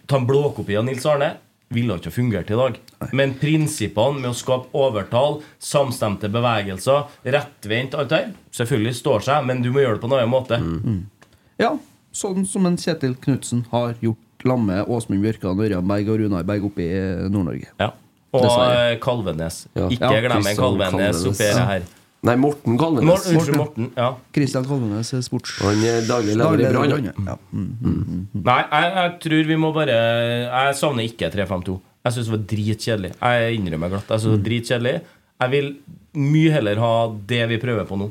ta 0.10 0.20
en 0.20 0.28
blåkopi 0.28 0.76
av 0.76 0.88
Nils 0.88 1.06
Arne 1.08 1.32
ville 1.74 1.96
ikke 2.00 2.12
ha 2.12 2.16
fungert 2.16 2.52
i 2.54 2.58
dag. 2.60 2.78
Men 3.12 3.34
prinsippene 3.42 4.22
med 4.22 4.30
å 4.32 4.38
skape 4.38 4.70
overtall, 4.78 5.40
samstemte 5.60 6.30
bevegelser, 6.34 7.08
rettvendt, 7.26 7.96
alt 8.00 8.12
det 8.14 8.20
her, 8.22 8.32
selvfølgelig 8.60 8.96
står 9.00 9.26
seg, 9.30 9.48
men 9.50 9.62
du 9.66 9.72
må 9.74 9.84
gjøre 9.84 9.98
det 9.98 10.04
på 10.06 10.12
en 10.12 10.16
annen 10.20 10.32
måte. 10.34 10.60
Ja, 11.62 11.74
sånn 12.14 12.46
som 12.50 12.66
en 12.70 12.78
Kjetil 12.82 13.16
Knutsen 13.22 13.66
har 13.74 13.96
gjort 14.04 14.48
lamme 14.48 14.82
Åsmund 14.92 15.24
Bjørkan, 15.24 15.60
Ørjan 15.64 15.88
Berg 15.88 16.10
og 16.12 16.20
Runar 16.24 16.44
Berg 16.48 16.66
oppe 16.68 16.84
i 16.84 16.90
eh, 16.98 17.28
Nord-Norge. 17.32 17.70
Ja. 17.80 17.92
Og 18.34 18.42
Dessverre. 18.44 18.96
Kalvenes. 19.04 19.60
Ja. 19.78 19.88
Ikke 19.94 20.10
Ja, 20.10 20.22
glem 20.26 20.48
en 20.50 20.58
Kalvenes 20.58 21.22
oppi 21.30 21.38
det 21.46 21.52
Ja. 21.54 21.66
her. 21.70 21.84
Nei, 22.24 22.36
Morten 22.40 22.78
Kalvenes. 22.80 23.26
Morten, 23.36 23.58
Morten. 23.60 23.90
Ja. 24.00 24.14
Kristian 24.36 24.64
Kalvenes 24.64 25.12
er 25.12 25.24
sports... 25.26 25.58
Han 25.60 25.82
er 25.84 26.06
daglig 26.08 26.38
leder 26.40 26.62
i 26.64 26.70
Brann. 26.72 27.10
Ja. 27.28 27.36
Mm, 27.52 27.66
mm, 27.66 27.90
mm, 27.90 28.06
mm. 28.08 28.44
Nei, 28.46 28.62
jeg, 28.62 28.94
jeg 28.96 29.14
tror 29.26 29.50
vi 29.50 29.58
må 29.60 29.74
bare 29.76 29.98
Jeg 29.98 30.78
savner 30.80 31.10
ikke 31.10 31.32
3-5-2. 31.34 31.76
Jeg 32.04 32.16
syns 32.16 32.30
det 32.30 32.36
var 32.36 32.46
dritkjedelig. 32.54 33.12
Jeg 33.20 33.60
innrømmer 33.60 33.92
glatt. 33.92 34.08
Jeg 34.08 34.24
synes 34.24 34.32
det 34.32 34.40
var 34.40 34.48
dritkjedelig 34.48 34.96
Jeg 35.44 35.54
vil 35.58 35.70
mye 36.24 36.54
heller 36.56 36.84
ha 36.84 36.94
det 37.34 37.42
vi 37.52 37.60
prøver 37.66 37.90
på 37.90 38.00
nå. 38.00 38.10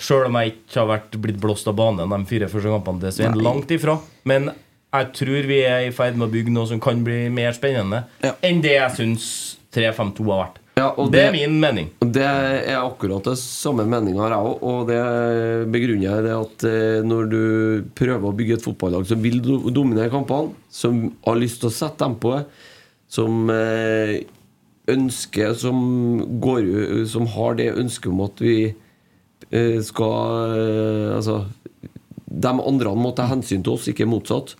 Sjøl 0.00 0.28
om 0.28 0.38
jeg 0.38 0.54
ikke 0.54 0.78
har 0.78 0.90
vært 0.94 1.18
blitt 1.26 1.42
blåst 1.42 1.68
av 1.70 1.76
banen 1.78 2.14
de 2.14 2.22
fire 2.30 2.48
første 2.50 2.70
kampene 2.72 3.02
til 3.02 3.16
Svein. 3.18 3.42
Langt 3.42 3.74
ifra. 3.74 3.98
Men 4.28 4.52
jeg 4.92 5.12
tror 5.18 5.50
vi 5.50 5.60
er 5.66 5.88
i 5.88 5.92
ferd 5.94 6.14
med 6.18 6.28
å 6.28 6.32
bygge 6.32 6.54
noe 6.54 6.70
som 6.70 6.80
kan 6.82 7.02
bli 7.04 7.24
mer 7.32 7.54
spennende 7.56 8.04
enn 8.44 8.62
det 8.64 8.76
jeg 8.76 8.98
syns 9.00 9.28
3-5-2 9.74 10.30
har 10.30 10.44
vært. 10.46 10.61
Ja, 10.78 10.86
og 10.96 11.10
Det 11.12 11.20
er 11.26 11.32
min 11.34 11.58
mening. 11.60 11.90
Det 12.00 12.22
er 12.24 12.78
akkurat 12.80 13.26
det 13.28 13.34
samme 13.38 13.84
meninga 13.84 14.22
har 14.24 14.32
jeg 14.32 14.46
òg, 14.48 14.62
og 14.64 14.86
det 14.88 15.00
begrunner 15.74 16.06
jeg 16.06 16.22
i 16.22 16.26
det 16.26 16.36
at 16.38 16.64
eh, 16.64 17.02
når 17.04 17.26
du 17.28 17.42
prøver 17.98 18.24
å 18.30 18.32
bygge 18.38 18.56
et 18.56 18.64
fotballag 18.64 19.04
som 19.10 19.20
vil 19.20 19.36
do- 19.44 19.68
dominere 19.70 20.08
kampene, 20.10 20.54
som 20.72 21.02
har 21.26 21.36
lyst 21.36 21.60
til 21.60 21.68
å 21.68 21.74
sette 21.76 22.00
tempoet, 22.00 22.48
som 23.12 23.50
eh, 23.52 24.22
ønsker 24.88 25.52
Som 25.54 26.40
går 26.42 27.04
Som 27.06 27.26
har 27.36 27.54
det 27.60 27.68
ønsket 27.78 28.08
om 28.10 28.22
at 28.24 28.40
vi 28.42 28.54
eh, 29.52 29.76
skal 29.84 30.56
Altså 31.18 31.36
De 32.26 32.48
andre 32.56 32.94
må 32.96 33.12
ta 33.14 33.28
hensyn 33.30 33.62
til 33.62 33.76
oss, 33.76 33.86
ikke 33.92 34.08
motsatt. 34.08 34.54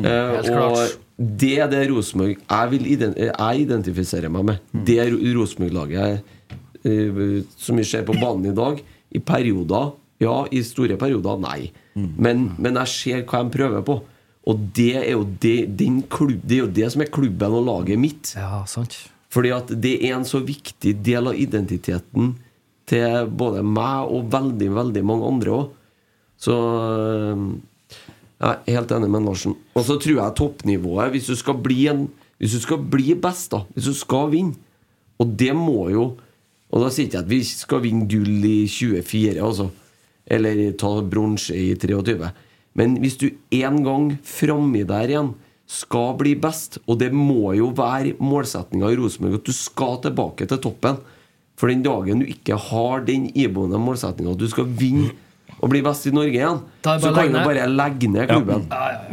Mm, 0.00 0.06
Eh, 0.08 0.56
og. 0.56 0.78
Det 1.18 1.52
er 1.60 1.68
det 1.70 1.82
Rosenborg 1.90 2.38
jeg, 2.38 2.70
vil 2.72 2.86
ident 2.94 3.18
jeg 3.20 3.64
identifiserer 3.66 4.32
meg 4.32 4.46
med. 4.48 4.62
Mm. 4.72 4.84
Det 4.88 4.98
Ro- 5.12 5.32
Rosenborg-laget 5.40 6.22
uh, 6.86 7.42
som 7.56 7.78
vi 7.78 7.84
ser 7.86 8.06
på 8.08 8.16
banen 8.18 8.50
i 8.52 8.56
dag, 8.56 8.80
i 9.12 9.20
perioder 9.20 9.92
Ja, 10.22 10.44
i 10.54 10.60
store 10.62 10.94
perioder, 10.96 11.38
nei. 11.42 11.72
Mm. 11.98 12.10
Men, 12.22 12.42
men 12.62 12.76
jeg 12.78 12.90
ser 12.92 13.22
hva 13.26 13.40
de 13.42 13.50
prøver 13.56 13.82
på. 13.82 13.96
Og 14.46 14.60
det 14.74 14.92
er 15.00 15.08
jo 15.12 15.24
det, 15.42 15.56
klubb, 16.10 16.40
det, 16.46 16.56
er 16.56 16.62
jo 16.64 16.70
det 16.78 16.88
som 16.94 17.02
er 17.02 17.10
klubben 17.10 17.56
og 17.58 17.66
laget 17.66 17.98
mitt. 17.98 18.32
Ja, 18.38 18.62
sant 18.70 18.94
Fordi 19.34 19.50
at 19.54 19.70
det 19.82 19.96
er 20.02 20.16
en 20.16 20.26
så 20.28 20.38
viktig 20.42 20.94
del 21.02 21.30
av 21.30 21.38
identiteten 21.38 22.36
til 22.90 23.28
både 23.30 23.62
meg 23.66 24.10
og 24.14 24.30
veldig, 24.32 24.70
veldig 24.78 25.02
mange 25.06 25.28
andre 25.30 25.54
òg. 25.56 25.68
Så 26.42 26.56
jeg 28.42 28.58
er 28.66 28.76
helt 28.80 28.92
enig 28.96 29.10
med 29.10 29.22
Larsen. 29.28 29.54
Og 29.78 29.84
så 29.86 29.96
tror 30.02 30.18
jeg 30.18 30.36
toppnivået 30.38 31.14
Hvis 31.14 31.30
du 31.30 31.36
skal 31.38 31.60
bli 31.62 31.86
en 31.92 32.08
Hvis 32.42 32.56
du 32.58 32.62
skal 32.64 32.82
bli 32.90 33.14
best, 33.14 33.52
da 33.52 33.62
Hvis 33.74 33.86
du 33.86 33.94
skal 33.94 34.32
vinne 34.32 34.58
Og 35.22 35.36
det 35.38 35.52
må 35.54 35.90
jo 35.92 36.08
Og 36.72 36.82
da 36.82 36.88
sier 36.90 37.06
ikke 37.06 37.20
jeg 37.20 37.26
at 37.26 37.30
vi 37.30 37.40
skal 37.46 37.82
vinne 37.84 38.08
gull 38.08 38.44
i 38.48 38.66
24, 38.66 39.36
altså. 39.44 39.68
Eller 40.26 40.70
ta 40.80 40.88
bronse 41.04 41.52
i 41.52 41.74
23. 41.76 42.30
Men 42.80 42.94
hvis 43.02 43.18
du 43.20 43.26
en 43.52 43.82
gang 43.84 44.06
framme 44.24 44.80
der 44.88 45.10
igjen 45.12 45.34
skal 45.68 46.14
bli 46.16 46.32
best, 46.40 46.78
og 46.86 46.96
det 47.02 47.10
må 47.12 47.52
jo 47.58 47.68
være 47.76 48.16
målsettinga 48.24 48.88
i 48.88 48.96
Rosenborg 48.96 49.42
at 49.42 49.50
du 49.50 49.52
skal 49.52 50.00
tilbake 50.06 50.48
til 50.48 50.62
toppen 50.64 50.96
For 51.60 51.68
den 51.68 51.84
dagen 51.84 52.24
du 52.24 52.32
ikke 52.32 52.56
har 52.56 53.04
den 53.04 53.28
iboende 53.36 53.78
målsettinga 53.78 54.32
at 54.32 54.40
du 54.40 54.48
skal 54.48 54.72
vinne 54.80 55.12
og 55.62 55.70
bli 55.70 55.80
best 55.86 56.08
i 56.08 56.12
Norge 56.14 56.34
igjen, 56.34 56.58
så 56.82 57.12
kan 57.14 57.28
du 57.30 57.38
bare 57.38 57.68
legge 57.70 58.08
ned 58.10 58.26
klubben. 58.30 58.64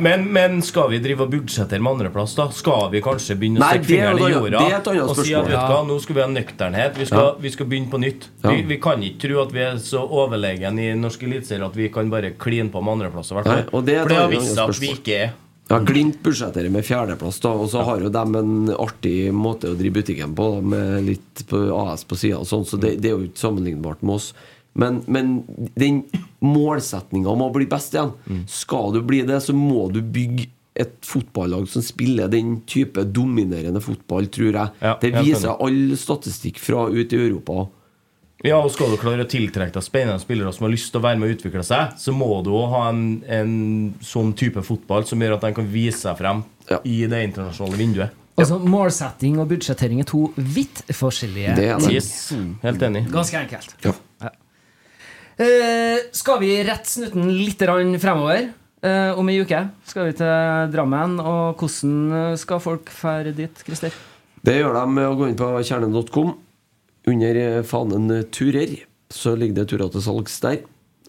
Men, 0.02 0.24
men 0.34 0.62
skal 0.66 0.90
vi 0.90 0.98
drive 1.04 1.28
og 1.28 1.34
budsjettere 1.36 1.84
med 1.86 2.00
andreplass, 2.00 2.34
da? 2.40 2.48
Skal 2.56 2.88
vi 2.94 3.04
kanskje 3.06 3.38
begynne 3.38 3.62
å 3.62 3.66
Nei, 3.68 3.76
stikke 3.78 3.86
det 3.86 4.00
er 4.00 4.16
fingeren 4.16 4.24
i 4.24 4.34
jorda 4.34 4.64
det 4.64 4.72
er 4.72 4.78
et 4.80 4.90
og 5.04 5.20
si 5.20 5.36
at 5.38 5.46
vet 5.46 5.54
du 5.54 5.74
hva, 5.76 5.82
nå 5.86 5.98
skal 6.02 6.18
vi 6.18 6.24
ha 6.24 6.30
nøkternhet? 6.34 6.98
Vi 6.98 7.10
skal, 7.12 7.26
Ja. 7.28 7.36
vi 7.46 7.52
skal 7.54 7.70
begynne 7.70 7.92
på 7.94 8.00
nytt. 8.02 8.26
Ja. 8.42 8.50
Vi, 8.56 8.64
vi 8.72 8.80
kan 8.82 9.04
ikke 9.06 9.22
tro 9.28 9.44
at 9.44 9.54
vi 9.54 9.62
er 9.68 9.78
så 9.84 10.02
overlegen 10.02 10.82
i 10.82 10.90
norsk 10.98 11.28
eliteserie 11.30 11.70
at 11.70 11.78
vi 11.78 11.92
kan 11.94 12.10
bare 12.10 12.34
kline 12.42 12.74
på 12.74 12.82
med 12.82 12.98
andreplass. 12.98 13.30
og 13.32 13.46
er 13.46 13.70
For 13.70 13.86
det 13.86 14.00
har 14.02 14.34
vist 14.34 14.56
seg 14.56 14.66
at 14.66 14.82
vi 14.82 14.92
ikke 14.98 15.22
er. 15.28 15.38
Ja, 15.70 15.78
Glimt 15.86 16.18
budsjetterer 16.26 16.72
med 16.74 16.82
fjerdeplass, 16.82 17.38
da 17.44 17.52
og 17.54 17.68
så 17.70 17.84
har 17.86 18.02
jo 18.02 18.10
de 18.10 18.22
en 18.40 18.72
artig 18.74 19.30
måte 19.38 19.70
å 19.70 19.76
drive 19.78 20.00
butikken 20.02 20.32
på, 20.34 20.48
da, 20.56 20.62
med 20.66 21.04
litt 21.06 21.44
på 21.46 21.60
AS 21.78 22.08
på 22.10 22.18
sida, 22.18 22.40
sånn, 22.42 22.66
så 22.66 22.80
det, 22.82 22.96
det 23.04 23.12
er 23.12 23.14
jo 23.20 23.28
ikke 23.28 23.44
sammenlignbart 23.44 24.02
med 24.02 24.16
oss. 24.16 24.32
Men, 24.80 25.02
men 25.12 25.34
den 25.76 26.04
målsettinga 26.46 27.30
om 27.34 27.44
å 27.44 27.50
bli 27.54 27.68
best 27.70 27.96
igjen 27.98 28.14
Skal 28.50 28.94
du 28.96 29.02
bli 29.06 29.22
det, 29.28 29.42
så 29.44 29.56
må 29.56 29.90
du 29.92 30.00
bygge 30.02 30.48
et 30.80 30.94
fotballag 31.04 31.66
som 31.68 31.84
spiller 31.84 32.30
den 32.32 32.62
type 32.70 33.04
dominerende 33.12 33.82
fotball, 33.84 34.30
tror 34.32 34.54
jeg. 34.54 34.72
Ja, 34.80 34.94
det 35.02 35.10
viser 35.18 35.58
all 35.60 35.82
statistikk 36.00 36.62
fra 36.64 36.86
ut 36.88 37.12
i 37.12 37.20
Europa. 37.20 37.66
Ja, 38.48 38.62
og 38.64 38.72
Skal 38.72 38.94
du 38.94 38.96
klare 39.02 39.26
å 39.26 39.28
tiltrekke 39.28 39.76
deg 39.76 39.84
spennende 39.84 40.22
spillere 40.24 40.54
som 40.56 40.64
har 40.70 40.72
lyst 40.72 40.94
til 40.94 41.02
å 41.02 41.04
være 41.04 41.20
med 41.20 41.28
og 41.28 41.36
utvikle 41.36 41.66
seg, 41.68 41.98
så 42.00 42.14
må 42.16 42.30
du 42.46 42.54
også 42.54 42.70
ha 42.78 42.84
en, 42.94 43.02
en 43.28 43.52
sånn 44.00 44.32
type 44.40 44.64
fotball 44.64 45.04
som 45.10 45.20
gjør 45.20 45.36
at 45.36 45.44
de 45.50 45.52
kan 45.58 45.68
vise 45.74 46.00
seg 46.06 46.16
frem 46.22 46.46
i 46.88 47.02
det 47.12 47.26
internasjonale 47.28 47.82
vinduet. 47.82 48.16
Altså, 48.40 48.56
Målsetting 48.64 49.36
og 49.44 49.50
budsjettering 49.52 50.00
er 50.00 50.08
to 50.08 50.30
vidt 50.38 50.86
forskjellige 50.96 51.58
Det 51.58 51.66
er 51.74 51.82
det. 51.82 51.90
ting. 51.90 51.98
Yes, 51.98 52.62
helt 52.64 52.86
enig. 52.88 53.04
Ganske 53.12 53.42
enkelt. 53.42 53.76
Ja. 53.84 53.92
Eh, 55.40 56.10
skal 56.12 56.42
vi 56.42 56.52
rette 56.68 56.90
snuten 56.90 57.30
litt 57.32 57.62
fremover? 58.02 58.50
Eh, 58.84 59.12
om 59.20 59.28
ei 59.32 59.40
uke 59.40 59.60
skal 59.88 60.10
vi 60.10 60.18
til 60.20 60.72
Drammen. 60.74 61.20
Og 61.24 61.56
hvordan 61.60 62.36
skal 62.40 62.60
folk 62.60 62.90
fære 62.92 63.36
dit, 63.36 63.64
Christer? 63.66 63.94
Det 64.44 64.58
gjør 64.60 64.74
de 64.76 64.84
med 64.92 65.08
å 65.08 65.16
gå 65.20 65.30
inn 65.30 65.40
på 65.40 65.48
kjernen.com. 65.64 66.36
Under 67.08 67.64
fanen 67.64 68.12
turer 68.32 68.76
så 69.10 69.34
ligger 69.36 69.62
det 69.62 69.70
turer 69.72 69.90
til 69.92 70.04
salgs 70.04 70.36
der. 70.44 70.60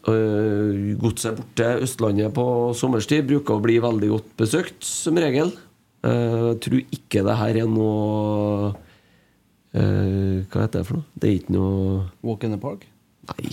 Godset 0.00 1.36
borte 1.36 1.66
Østlandet 1.84 2.32
på 2.32 2.44
sommerstid 2.78 3.26
bruker 3.28 3.58
å 3.58 3.62
bli 3.62 3.76
veldig 3.82 4.08
godt 4.14 4.30
besøkt, 4.40 4.78
som 4.86 5.18
regel. 5.20 5.52
Eh, 6.06 6.54
Jeg 6.54 6.60
tror 6.64 6.80
ikke 6.96 7.24
det 7.26 7.36
her 7.36 7.58
er 7.60 7.66
noe 7.68 8.70
eh, 9.74 10.40
Hva 10.48 10.62
heter 10.64 10.80
det 10.80 10.86
for 10.88 10.96
noe? 10.96 11.04
Det 11.20 11.28
er 11.28 11.36
ikke 11.42 11.52
noe 11.52 12.06
Walk 12.24 12.46
in 12.48 12.54
the 12.56 12.60
park? 12.62 12.86
Nei. 13.28 13.52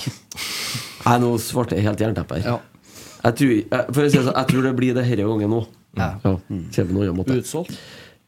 Nei, 1.08 1.18
nå 1.24 1.34
svarte 1.42 1.78
jeg 1.78 1.88
helt 1.88 2.02
jernteppe 2.02 2.40
her. 2.40 2.60
Jeg, 3.24 3.36
tror, 3.40 3.52
jeg, 3.52 3.70
for 3.70 4.04
å 4.04 4.10
si 4.10 4.18
det 4.18 4.26
sånn, 4.28 4.36
jeg 4.38 4.52
tror 4.52 4.68
det 4.68 4.76
blir 4.78 4.96
det 4.96 5.04
denne 5.04 5.30
gangen 5.32 5.56
òg. 5.60 5.72
Ja. 5.98 6.12
Ja, 6.24 6.36
på 6.38 6.94
noen 6.94 7.08
annen 7.08 7.18
måte. 7.18 7.38
Utsolgt? 7.38 7.74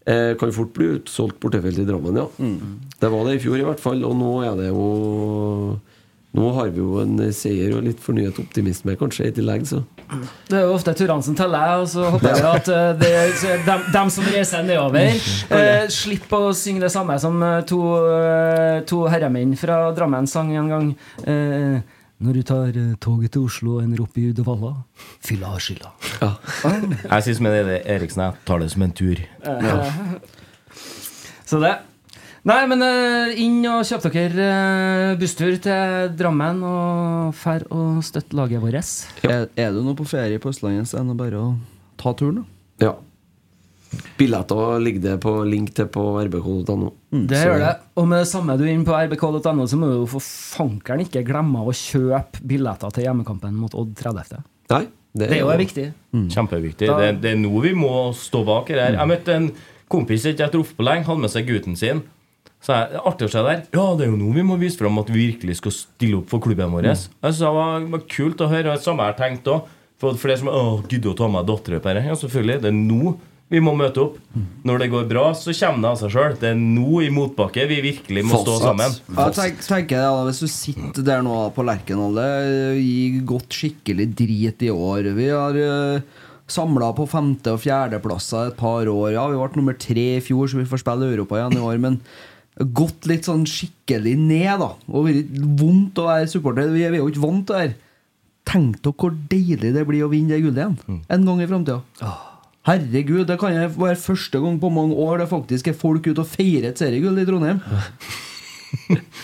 Eh, 0.09 0.31
kan 0.39 0.51
fort 0.55 0.71
bli 0.73 0.87
utsolgt 0.97 1.37
bortefelt 1.43 1.77
i 1.77 1.85
Drammen, 1.85 2.17
ja. 2.17 2.25
Det 2.99 3.11
var 3.13 3.27
det 3.27 3.35
i 3.37 3.41
fjor 3.43 3.59
i 3.59 3.65
hvert 3.67 3.81
fall, 3.83 4.01
og 4.07 4.15
nå 4.17 4.31
er 4.47 4.55
det 4.57 4.69
jo 4.71 4.85
Nå 6.37 6.51
har 6.53 6.67
vi 6.69 6.77
jo 6.77 6.99
en 7.01 7.15
seier 7.33 7.71
og 7.73 7.81
litt 7.87 7.97
fornyet 8.03 8.37
optimisme 8.37 8.93
kanskje 8.99 9.31
i 9.31 9.33
tillegg, 9.33 9.63
så 9.65 9.79
Det 10.49 10.59
er 10.59 10.67
jo 10.67 10.75
ofte 10.75 10.93
turene 10.93 11.25
som 11.25 11.33
teller, 11.37 11.79
og 11.81 11.87
så 11.89 12.05
håper 12.13 12.35
jeg 12.35 12.45
at 12.49 12.69
eh, 12.69 12.89
det, 13.01 13.13
så 13.41 13.55
dem, 13.65 13.87
dem 13.95 14.11
som 14.13 14.27
reiser 14.29 14.65
nedover, 14.67 15.17
eh, 15.57 15.87
slipper 15.89 16.49
å 16.51 16.53
synge 16.53 16.85
det 16.85 16.91
samme 16.93 17.17
som 17.21 17.41
eh, 17.41 17.63
to, 17.69 17.79
eh, 18.13 18.77
to 18.89 19.01
herremenn 19.09 19.55
fra 19.57 19.79
Drammen 19.97 20.29
sang 20.29 20.53
en 20.53 20.69
gang. 20.69 20.91
Eh, 21.25 21.81
når 22.21 22.35
du 22.37 22.41
tar 22.45 22.77
eh, 22.77 22.93
toget 23.01 23.33
til 23.33 23.45
Oslo 23.49 23.77
og 23.79 23.83
ender 23.87 24.05
opp 24.05 24.17
i 24.21 24.29
Uddevalla, 24.29 24.75
fylla 25.25 25.53
har 25.55 25.65
skylda. 25.65 25.93
Jeg 27.09 27.25
syns 27.25 27.41
med 27.41 27.57
det 27.71 27.81
Eriksen 27.89 28.25
jeg 28.27 28.37
tar 28.45 28.61
det 28.61 28.69
som 28.73 28.85
en 28.85 28.93
tur. 29.01 29.25
Så 31.49 31.57
det. 31.63 31.73
Nei, 32.47 32.61
men 32.71 32.79
uh, 32.85 33.33
inn 33.35 33.59
og 33.67 33.81
kjøp 33.83 34.05
dere 34.13 34.45
uh, 34.47 35.17
busstur 35.19 35.57
til 35.59 36.13
Drammen 36.19 36.61
og 36.63 37.33
fær 37.35 37.65
og 37.75 37.99
støtt 38.07 38.31
laget 38.37 38.61
vårt. 38.63 38.93
Er, 39.27 39.49
er 39.59 39.75
du 39.75 39.81
nå 39.83 39.95
på 39.99 40.07
ferie 40.07 40.39
på 40.39 40.53
Østlandet, 40.53 40.87
så 40.87 41.01
er 41.01 41.09
det 41.09 41.17
bare 41.19 41.41
å 41.41 41.49
ta 41.99 42.13
turen, 42.15 42.39
da. 42.39 42.85
Ja. 42.85 42.93
Billetter 44.19 44.79
ligger 44.85 45.01
det 45.01 45.15
på 45.23 45.31
link 45.49 45.71
til 45.75 45.87
på 45.91 46.03
rbk.no. 46.21 46.91
Det 47.25 47.39
gjør 47.41 47.57
det. 47.63 47.71
Og 47.97 48.05
med 48.07 48.21
det 48.21 48.29
samme 48.29 48.55
du 48.59 48.63
er 48.67 48.71
inne 48.75 48.85
på 48.87 48.93
rbk.no, 48.95 49.65
så 49.67 49.79
må 49.81 49.89
du 49.89 50.03
for 50.11 50.21
fankeren 50.23 51.01
ikke 51.07 51.23
glemme 51.27 51.63
å 51.65 51.73
kjøpe 51.75 52.43
billetter 52.47 52.93
til 52.95 53.07
hjemmekampen 53.07 53.57
mot 53.57 53.73
Odd 53.79 53.95
30. 53.99 54.43
Nei, 54.75 54.83
Det 55.17 55.31
er 55.33 55.41
jo 55.41 55.49
viktig. 55.59 55.87
Kjempeviktig. 56.35 56.87
Da- 56.87 56.99
Det, 57.01 57.09
det 57.25 57.31
er 57.33 57.41
nå 57.41 57.51
vi 57.65 57.73
må 57.73 58.13
stå 58.15 58.43
bak 58.45 58.69
her. 58.69 58.93
Jeg 58.95 59.09
møtte 59.09 59.35
en 59.35 59.49
kompis 59.89 60.23
jeg 60.23 60.37
ikke 60.37 60.45
har 60.47 60.53
truffet 60.53 60.77
på 60.77 60.85
lenge, 60.85 61.07
hadde 61.09 61.25
med 61.25 61.33
seg 61.33 61.47
gutten 61.49 61.75
sin. 61.75 62.03
Så 62.59 62.75
jeg, 62.75 62.91
det 62.91 62.99
er 62.99 63.07
artig 63.07 63.29
å 63.29 63.31
se 63.31 63.43
der. 63.45 63.61
Ja, 63.71 63.85
det 63.95 64.05
er 64.05 64.11
jo 64.11 64.19
nå 64.19 64.33
vi 64.35 64.43
må 64.43 64.57
vise 64.59 64.81
fram 64.81 64.99
at 64.99 65.09
vi 65.11 65.29
virkelig 65.29 65.59
skal 65.61 65.75
stille 65.75 66.19
opp 66.19 66.31
for 66.33 66.43
klubben 66.43 66.73
vår. 66.75 66.89
Jeg 66.91 66.99
synes 67.07 67.39
det 67.39 67.53
var, 67.55 67.87
var 67.95 68.05
kult 68.11 68.43
å 68.43 68.49
høre. 68.51 68.73
Det 68.73 68.83
samme 68.83 69.05
jeg 69.07 69.15
har 69.15 69.19
tenkt 69.21 69.51
òg. 69.51 69.75
For 69.99 70.15
flere 70.19 70.39
som 70.39 70.51
Åh, 70.51 70.85
gidder 70.87 71.11
å 71.11 71.17
ta 71.19 71.27
med 71.31 71.47
dattera 71.47 71.79
på 71.83 71.91
dette. 71.91 72.07
Ja, 72.07 72.15
selvfølgelig. 72.19 72.61
Det 72.63 72.71
er 72.71 72.77
nå 72.77 73.17
vi 73.49 73.57
må 73.65 73.71
møte 73.73 74.03
opp. 74.03 74.17
Når 74.67 74.83
det 74.83 74.87
går 74.93 75.07
bra, 75.09 75.23
så 75.33 75.53
kommer 75.57 75.81
det 75.81 75.89
av 75.89 75.99
seg 76.03 76.11
sjøl. 76.13 76.35
Det 76.37 76.51
er 76.51 76.59
nå 76.59 77.01
i 77.01 77.09
motbakke 77.13 77.65
vi 77.71 77.79
virkelig 77.81 78.23
må 78.29 78.41
stå 78.43 78.59
sammen. 78.61 78.97
Jeg 79.09 79.35
tenk, 79.39 79.63
tenker 79.65 79.97
jeg 79.97 80.05
da, 80.05 80.25
Hvis 80.27 80.41
du 80.43 80.49
sitter 80.53 81.07
der 81.07 81.23
nå 81.25 81.39
på 81.55 81.65
Lerkendal 81.65 82.19
gi 82.77 83.23
gått 83.27 83.57
skikkelig 83.57 84.11
drit 84.19 84.65
i 84.67 84.69
år 84.69 85.09
Vi 85.17 85.31
har 85.33 85.57
uh, 85.57 86.25
samla 86.49 86.91
på 86.97 87.07
femte- 87.09 87.55
og 87.55 87.63
fjerdeplasser 87.65 88.51
et 88.51 88.59
par 88.59 88.85
år. 88.85 89.15
Ja, 89.17 89.25
Vi 89.33 89.41
ble 89.41 89.57
nummer 89.57 89.77
tre 89.81 90.07
i 90.19 90.23
fjor, 90.23 90.45
så 90.45 90.61
vi 90.61 90.69
får 90.69 90.83
spille 90.85 91.09
Europa 91.09 91.41
igjen 91.41 91.57
i 91.57 91.65
år. 91.65 91.81
Men 91.81 91.97
gått 92.59 93.07
litt 93.07 93.27
sånn 93.27 93.45
skikkelig 93.47 94.15
ned, 94.19 94.59
da. 94.59 94.73
Og 94.91 95.07
vært 95.07 95.37
vondt 95.59 96.01
å 96.01 96.07
være 96.09 96.31
supporter. 96.31 96.71
Vi 96.73 96.83
er 96.87 96.97
jo 96.99 97.07
ikke 97.11 97.23
vant 97.23 97.45
til 97.47 97.55
det 97.55 97.61
her. 97.63 97.77
Tenk 98.49 98.79
dere 98.83 98.95
hvor 98.97 99.13
deilig 99.31 99.75
det 99.75 99.85
blir 99.87 100.07
å 100.07 100.11
vinne 100.11 100.33
det 100.33 100.41
gullet 100.43 100.63
igjen. 100.63 101.03
En 101.11 101.27
gang 101.27 101.43
i 101.43 101.47
framtida. 101.49 102.13
Herregud, 102.67 103.27
det 103.29 103.37
kan 103.41 103.55
være 103.55 103.99
første 104.01 104.41
gang 104.43 104.57
på 104.61 104.71
mange 104.73 104.97
år 104.99 105.23
det 105.23 105.29
faktisk 105.31 105.69
er 105.71 105.77
folk 105.77 106.09
ute 106.09 106.21
og 106.21 106.27
feirer 106.27 106.71
et 106.71 106.81
seriegull 106.81 107.21
i 107.21 107.27
Trondheim. 107.27 107.61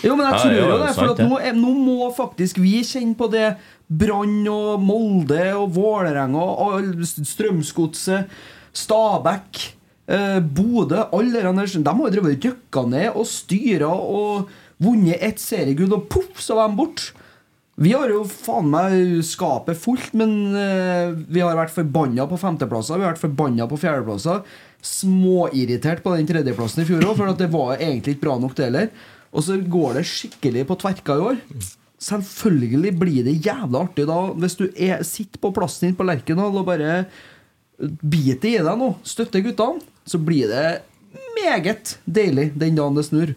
Jo, 0.02 0.16
men 0.18 0.24
jeg 0.26 0.40
tror 0.40 0.52
ja, 0.52 0.58
jo 0.58 0.76
det 0.80 0.86
sant, 0.90 0.96
For 0.96 1.12
at 1.12 1.20
nå, 1.22 1.36
nå 1.54 1.72
må 1.78 2.08
faktisk 2.16 2.58
vi 2.58 2.80
kjenne 2.82 3.14
på 3.14 3.28
det. 3.30 3.52
Brann 3.86 4.40
og 4.50 4.82
Molde 4.82 5.44
og 5.54 5.70
Vålerenga 5.76 6.42
og 6.64 7.04
Strømsgodset, 7.06 8.32
Stabæk 8.74 9.60
Eh, 10.06 10.38
Bodø, 10.38 11.02
alle 11.10 11.42
de 11.42 11.66
de 11.66 11.90
har 11.90 11.98
jo 11.98 12.14
drevet 12.14 12.44
rykka 12.44 12.86
ned 12.86 13.08
og 13.16 13.26
styra 13.26 13.90
og 13.90 14.50
vunnet 14.82 15.22
ett 15.24 15.40
seriegull, 15.40 15.94
og 15.96 16.06
poff, 16.12 16.42
så 16.42 16.58
var 16.58 16.70
de 16.70 16.78
borte. 16.78 17.14
Vi 17.76 17.90
har 17.92 18.08
jo 18.08 18.22
faen 18.24 18.70
meg 18.72 19.18
skapet 19.26 19.76
fullt, 19.76 20.14
men 20.16 20.54
eh, 20.56 21.10
vi 21.28 21.42
har 21.44 21.58
vært 21.58 21.74
forbanna 21.74 22.24
på 22.28 22.38
femteplasser. 22.40 22.96
Vi 22.96 23.04
har 23.04 23.12
vært 23.12 23.24
forbanna 23.24 23.66
på 23.68 23.76
fjerdeplasser. 23.82 24.46
Småirritert 24.80 26.00
på 26.04 26.14
den 26.14 26.28
tredjeplassen 26.28 26.84
i 26.84 26.88
fjor 26.88 27.04
òg, 27.04 27.18
for 27.18 27.36
det 27.36 27.50
var 27.52 27.74
egentlig 27.76 28.16
ikke 28.16 28.24
bra 28.28 28.38
nok, 28.40 28.54
det 28.56 28.70
heller. 28.70 28.88
Og 29.36 29.44
så 29.44 29.58
går 29.60 29.98
det 29.98 30.06
skikkelig 30.08 30.64
på 30.70 30.78
tverka 30.80 31.18
i 31.18 31.26
år. 31.32 31.42
Selvfølgelig 32.06 32.94
blir 33.00 33.26
det 33.26 33.36
jævla 33.44 33.82
artig 33.84 34.06
da, 34.08 34.20
hvis 34.40 34.56
du 34.56 34.66
er, 34.70 35.04
sitter 35.04 35.42
på 35.42 35.52
plassen 35.56 35.90
din 35.90 35.98
på 35.98 36.06
Lerkendal 36.06 36.56
og 36.56 36.68
bare 36.68 37.02
biter 37.76 38.54
i 38.54 38.64
deg 38.64 38.80
nå, 38.80 38.94
støtter 39.04 39.44
guttene, 39.44 39.84
så 40.06 40.20
blir 40.22 40.50
det 40.50 40.66
meget 41.36 41.96
deilig 42.06 42.50
den 42.58 42.78
dagen 42.78 42.96
det 42.98 43.06
snur. 43.08 43.34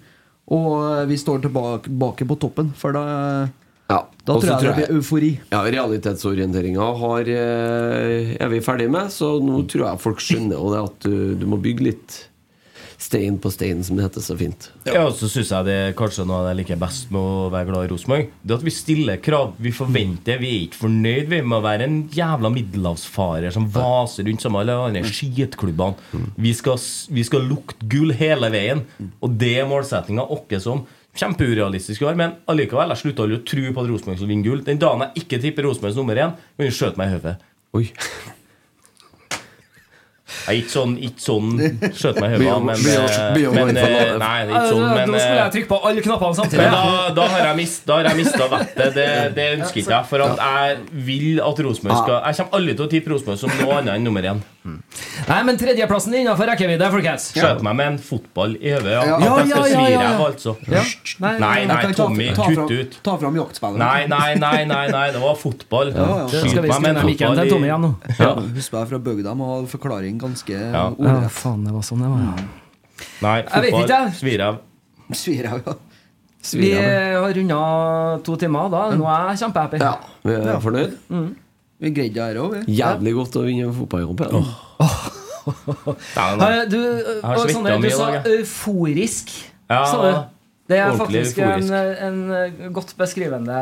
Og 0.50 1.08
vi 1.10 1.18
står 1.20 1.44
tilbake, 1.46 2.26
på 2.26 2.38
toppen, 2.42 2.72
for 2.78 2.96
da, 2.96 3.50
Ja, 3.90 4.04
da 4.26 4.34
tror 4.38 4.46
jeg, 4.46 4.54
tror 4.54 4.68
jeg 4.70 4.76
det 4.76 4.80
blir 4.80 4.98
eufori. 4.98 5.30
Ja, 5.50 5.62
Realitetsorienteringa 5.66 6.90
har, 7.02 7.30
eh, 7.30 8.36
er 8.38 8.50
vi 8.50 8.62
ferdig 8.62 8.90
med, 8.90 9.10
så 9.14 9.38
nå 9.42 9.64
tror 9.70 9.88
jeg 9.88 10.02
folk 10.06 10.22
skjønner 10.22 10.78
at 10.84 11.06
du, 11.06 11.36
du 11.38 11.46
må 11.50 11.58
bygge 11.62 11.88
litt 11.90 12.18
stein 13.00 13.38
på 13.40 13.52
stein, 13.52 13.80
som 13.84 13.98
det 13.98 14.06
heter 14.06 14.24
så 14.24 14.36
fint. 14.38 14.70
Ja, 14.88 15.06
og 15.06 15.16
så 15.18 15.30
syns 15.32 15.54
jeg 15.54 15.68
det 15.70 15.76
er 15.86 15.96
kanskje 15.98 16.26
noe 16.28 16.42
av 16.42 16.48
det 16.48 16.52
jeg 16.52 16.60
liker 16.62 16.82
best 16.82 17.10
med 17.16 17.24
å 17.24 17.48
være 17.54 17.70
glad 17.70 17.88
i 17.88 17.92
Rosenborg. 17.94 18.30
Det 18.44 18.58
at 18.58 18.66
vi 18.68 18.74
stiller 18.76 19.22
krav. 19.24 19.54
Vi 19.64 19.72
forventer, 19.76 20.42
vi 20.42 20.52
er 20.52 20.66
ikke 20.68 20.82
fornøyd 20.84 21.32
vi, 21.32 21.42
med 21.42 21.58
å 21.58 21.64
være 21.64 21.88
en 21.88 21.98
jævla 22.14 22.52
middelhavsfarer 22.54 23.56
som 23.56 23.68
vaser 23.72 24.28
rundt 24.28 24.44
som 24.44 24.60
alle 24.60 24.76
andre 24.90 25.04
skitklubbene. 25.08 26.26
Vi 26.36 26.56
vi 26.60 27.24
skal 27.24 27.46
lukte 27.48 27.88
gull 27.90 28.12
hele 28.20 28.50
veien, 28.52 28.84
og 29.24 29.38
det 29.40 29.54
er 29.62 29.70
målsettinga 29.70 30.28
vår 30.30 30.60
som. 30.64 30.86
Kjempeurealistisk 31.20 32.04
i 32.04 32.06
år, 32.06 32.18
men 32.20 32.36
allikevel, 32.48 32.92
jeg 32.94 33.02
slutter 33.02 33.26
aldri 33.26 33.40
å 33.40 33.46
tro 33.48 33.64
på 33.74 33.82
at 33.82 33.90
Rosenborg 33.90 34.20
skal 34.20 34.30
vinne 34.30 34.46
gull. 34.46 34.62
Den 34.64 34.80
dagen 34.80 35.08
jeg 35.08 35.24
ikke 35.24 35.40
tipper 35.42 35.66
Rosenborgs 35.66 35.98
nummer 35.98 36.20
én, 36.22 36.36
kan 36.38 36.70
du 36.70 36.76
skjøte 36.76 37.02
meg 37.02 37.10
i 37.10 37.18
hodet. 37.18 38.36
Jeg 40.30 40.50
er 40.50 40.60
ikke 40.62 40.74
sånn, 40.74 40.94
ikke 41.10 41.24
sånn 41.24 41.50
skjøt 42.00 42.20
meg 42.22 42.36
i 42.36 42.40
hodet, 42.44 42.62
men, 42.70 42.84
men, 42.86 43.10
eh, 43.10 43.52
men 43.56 43.78
eh, 43.78 43.86
for- 43.86 44.20
Nei, 44.24 44.34
er 44.44 44.52
ikke 44.54 44.70
sånn, 44.70 44.86
men 44.96 45.10
Nå 45.14 45.20
skulle 45.20 45.34
eh, 45.36 45.42
jeg 45.44 45.54
trykke 45.56 45.72
på 45.74 45.80
alle 45.90 46.04
knappene 46.06 46.40
samtidig. 46.40 46.62
men 46.64 46.72
da, 46.78 47.10
da 47.20 47.28
har 47.34 47.46
jeg 47.50 47.60
mist, 47.62 47.82
Da 47.90 47.98
har 48.00 48.10
jeg 48.12 48.20
mista 48.22 48.48
vettet. 48.54 48.94
Det, 49.00 49.08
det 49.36 49.48
ønsker 49.58 49.82
ikke 49.84 49.96
jeg. 49.98 50.10
For 50.14 50.26
at 50.28 50.44
jeg 50.46 50.78
vil 51.10 51.42
at 51.50 51.64
Rosenborg 51.66 52.02
skal 52.04 52.16
Jeg 52.30 52.40
kommer 52.42 52.60
aldri 52.62 52.76
til 52.80 52.86
å 52.86 52.90
tippe 52.96 53.14
Rosenborg 53.16 53.42
som 53.42 53.54
noe 53.62 53.78
annet 53.82 53.96
enn 53.98 54.08
nummer 54.10 54.30
én. 54.34 54.42
Nei, 54.64 55.38
men 55.48 55.58
tredjeplassen 55.58 56.14
er 56.14 56.22
innafor 56.24 56.50
rekkevidde, 56.52 56.88
folkens. 56.92 57.30
Skjøt 57.34 57.62
meg 57.66 57.76
med 57.80 57.88
en 57.94 57.98
fotball 58.04 58.56
i 58.60 58.74
hodet. 58.76 58.92
Ja. 58.92 59.04
Ja. 59.08 59.18
Ja, 59.50 59.62
ja, 59.72 59.84
ja, 59.90 60.12
altså. 60.26 60.56
Ja. 60.68 60.82
Nei, 61.24 61.66
nei, 61.70 61.80
Tommy, 61.96 62.28
ta 62.36 62.48
kutt 62.52 62.74
ut. 62.76 62.98
Ta 63.06 63.16
fram 63.22 63.38
jaktspillet. 63.40 63.80
Nei, 63.82 64.06
nei, 64.12 64.36
nei, 64.42 64.66
nei, 64.70 64.84
nei, 64.92 65.06
det 65.16 65.22
var 65.24 65.36
fotball. 65.40 65.94
Ja, 65.96 66.08
ja. 66.26 66.28
Skyt 66.44 66.60
meg 66.60 66.76
med 66.84 66.92
en 66.98 67.02
fotball 67.08 67.44
i 67.46 67.50
Tommy 67.54 67.70
igjen 67.72 67.86
nå. 67.88 67.92
Ja. 68.20 68.32
Husk 68.60 68.76
meg 68.76 68.88
fra 68.94 69.02
bygda 69.10 69.36
må 69.40 69.52
ha 69.54 69.60
forklaring 69.72 70.20
ganske 70.22 70.54
Ja. 70.60 70.72
Ja, 70.80 70.86
ordrett. 70.92 71.32
faen, 71.40 71.64
det 71.66 71.74
var 71.76 71.86
sånn 71.88 72.04
det 72.04 72.10
var. 72.12 72.26
ja. 72.30 72.48
Nei, 73.24 73.38
fotball 73.48 74.12
svirav 74.20 74.20
Svirav, 74.20 74.58
svir 75.16 75.48
av. 75.54 75.78
Svir 76.44 76.74
ja. 76.74 76.80
Vi 76.80 77.16
har 77.24 77.34
runda 77.36 77.60
to 78.24 78.36
timer 78.40 78.70
da. 78.72 78.82
Nå 78.96 79.08
er 79.12 79.30
jeg 79.34 79.40
kjempehappy. 79.46 79.80
Ja, 79.84 79.96
vi 80.24 80.36
er 80.40 80.60
fornøyd. 80.64 80.98
Vi 81.80 81.92
greide 81.96 82.14
det 82.18 82.24
her 82.26 82.40
òg, 82.44 82.58
vi. 82.58 82.76
Jævlig 82.80 83.14
godt 83.16 83.38
å 83.40 83.46
vinne 83.46 83.70
en 83.70 83.76
fotballkamp. 83.78 84.22
Oh. 84.36 84.52
Oh. 84.84 85.08
Du, 86.70 86.80
Sander, 87.50 87.80
du 87.82 87.90
sa 87.90 88.10
euforisk. 88.28 89.32
Ja, 89.70 89.84
sa 89.88 90.02
du. 90.04 90.12
Det 90.70 90.78
er 90.78 90.94
faktisk 91.00 91.40
en, 91.42 91.72
en 92.06 92.74
godt 92.76 92.92
beskrivende 93.00 93.56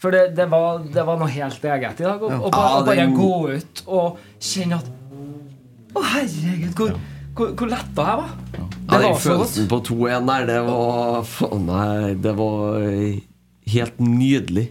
For 0.00 0.14
det, 0.14 0.22
det, 0.38 0.46
var, 0.48 0.78
det 0.94 1.02
var 1.04 1.18
noe 1.20 1.28
helt 1.28 1.66
eget 1.68 2.00
i 2.00 2.06
dag. 2.06 2.22
Å 2.24 2.30
bare, 2.30 2.48
Ja, 2.48 2.80
bare 2.86 3.02
er 3.04 3.10
jo- 3.10 3.18
gå 3.18 3.58
ut 3.58 3.82
og 3.86 4.22
kjenne 4.40 4.78
at 4.80 4.88
Å, 5.92 6.00
herregud, 6.14 6.72
hvor, 6.78 6.94
hvor, 7.36 7.52
hvor 7.58 7.68
letta 7.68 8.06
jeg 8.08 8.20
var. 8.22 8.30
Ja, 8.56 8.64
Det 8.64 9.02
var 9.02 9.02
så 9.02 9.10
godt. 9.12 9.20
følelsen 9.26 9.68
på 9.68 9.80
2-1 9.90 10.26
der, 10.30 10.46
det 10.48 10.60
var 10.70 11.22
Faen 11.28 11.66
nei, 11.68 12.14
det 12.24 12.32
var 12.38 12.80
helt 13.76 14.00
nydelig. 14.00 14.66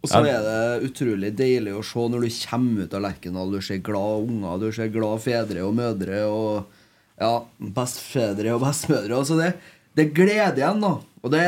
Og 0.00 0.08
så 0.08 0.22
er 0.24 0.40
det 0.44 0.88
utrolig 0.88 1.30
deilig 1.36 1.74
å 1.76 1.82
se 1.84 2.06
når 2.08 2.24
du 2.24 2.36
kommer 2.48 2.86
ut 2.86 2.94
av 2.96 3.02
Lerkendal. 3.04 3.52
Du 3.52 3.60
ser 3.64 3.82
glade 3.84 4.22
unger, 4.24 4.62
du 4.62 4.70
ser 4.72 4.92
glade 4.94 5.20
fedre 5.20 5.66
og 5.66 5.76
mødre 5.76 6.22
og 6.24 6.78
ja, 7.20 7.34
bestefedre 7.60 8.54
og 8.56 8.62
bestemødre. 8.64 9.18
Altså 9.18 9.36
det, 9.36 9.50
det 9.92 10.06
er 10.06 10.14
glede 10.16 10.62
igjen, 10.62 10.80
da. 10.80 10.94
Og 11.20 11.34
det, 11.34 11.44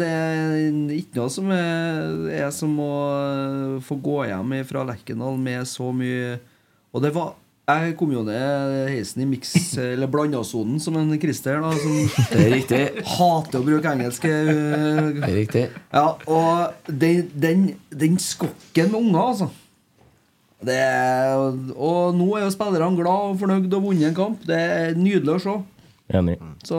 det 0.00 0.08
er 0.10 0.56
ikke 0.96 1.20
noe 1.20 1.30
som 1.30 1.52
er, 1.54 2.16
er 2.34 2.50
som 2.54 2.74
å 2.82 2.94
få 3.86 4.00
gå 4.02 4.18
hjem 4.26 4.56
fra 4.66 4.82
Lerkendal 4.88 5.38
med 5.38 5.62
så 5.70 5.92
mye 5.94 6.40
Og 6.90 7.02
det 7.04 7.12
var 7.14 7.36
Jeg 7.64 7.94
kom 7.96 8.10
jo 8.12 8.20
ned 8.26 8.88
heisen 8.92 9.22
i 9.24 9.26
miks, 9.30 9.54
eller 9.80 10.10
blandasonen, 10.12 10.76
som 10.84 10.98
en 11.00 11.14
Christer, 11.20 11.62
da, 11.64 11.70
som 11.80 11.94
Det 12.28 12.42
er 12.42 12.50
riktig. 12.52 12.80
hater 13.14 13.62
å 13.62 13.64
bruke 13.64 13.88
engelske 13.94 14.28
øh, 14.28 15.14
Det 15.16 15.30
er 15.30 15.36
riktig. 15.38 15.62
ja, 15.94 16.02
og 16.28 16.90
den, 16.92 17.30
den, 17.32 17.62
den 17.88 18.18
skokken 18.20 18.92
med 18.92 18.98
unger, 19.00 19.22
altså. 19.30 19.48
Det 20.64 20.76
og 21.76 22.14
nå 22.16 22.26
er 22.38 22.44
jo 22.46 22.52
spillerne 22.52 22.96
glad 22.96 23.30
og 23.32 23.40
fornøyd 23.40 23.72
og 23.76 23.82
vunnet 23.88 24.10
en 24.10 24.16
kamp. 24.16 24.44
Det 24.48 24.56
er 24.60 24.94
nydelig 24.96 25.34
å 25.34 25.42
se. 25.42 25.56
Enig. 26.12 26.34
Så 26.68 26.78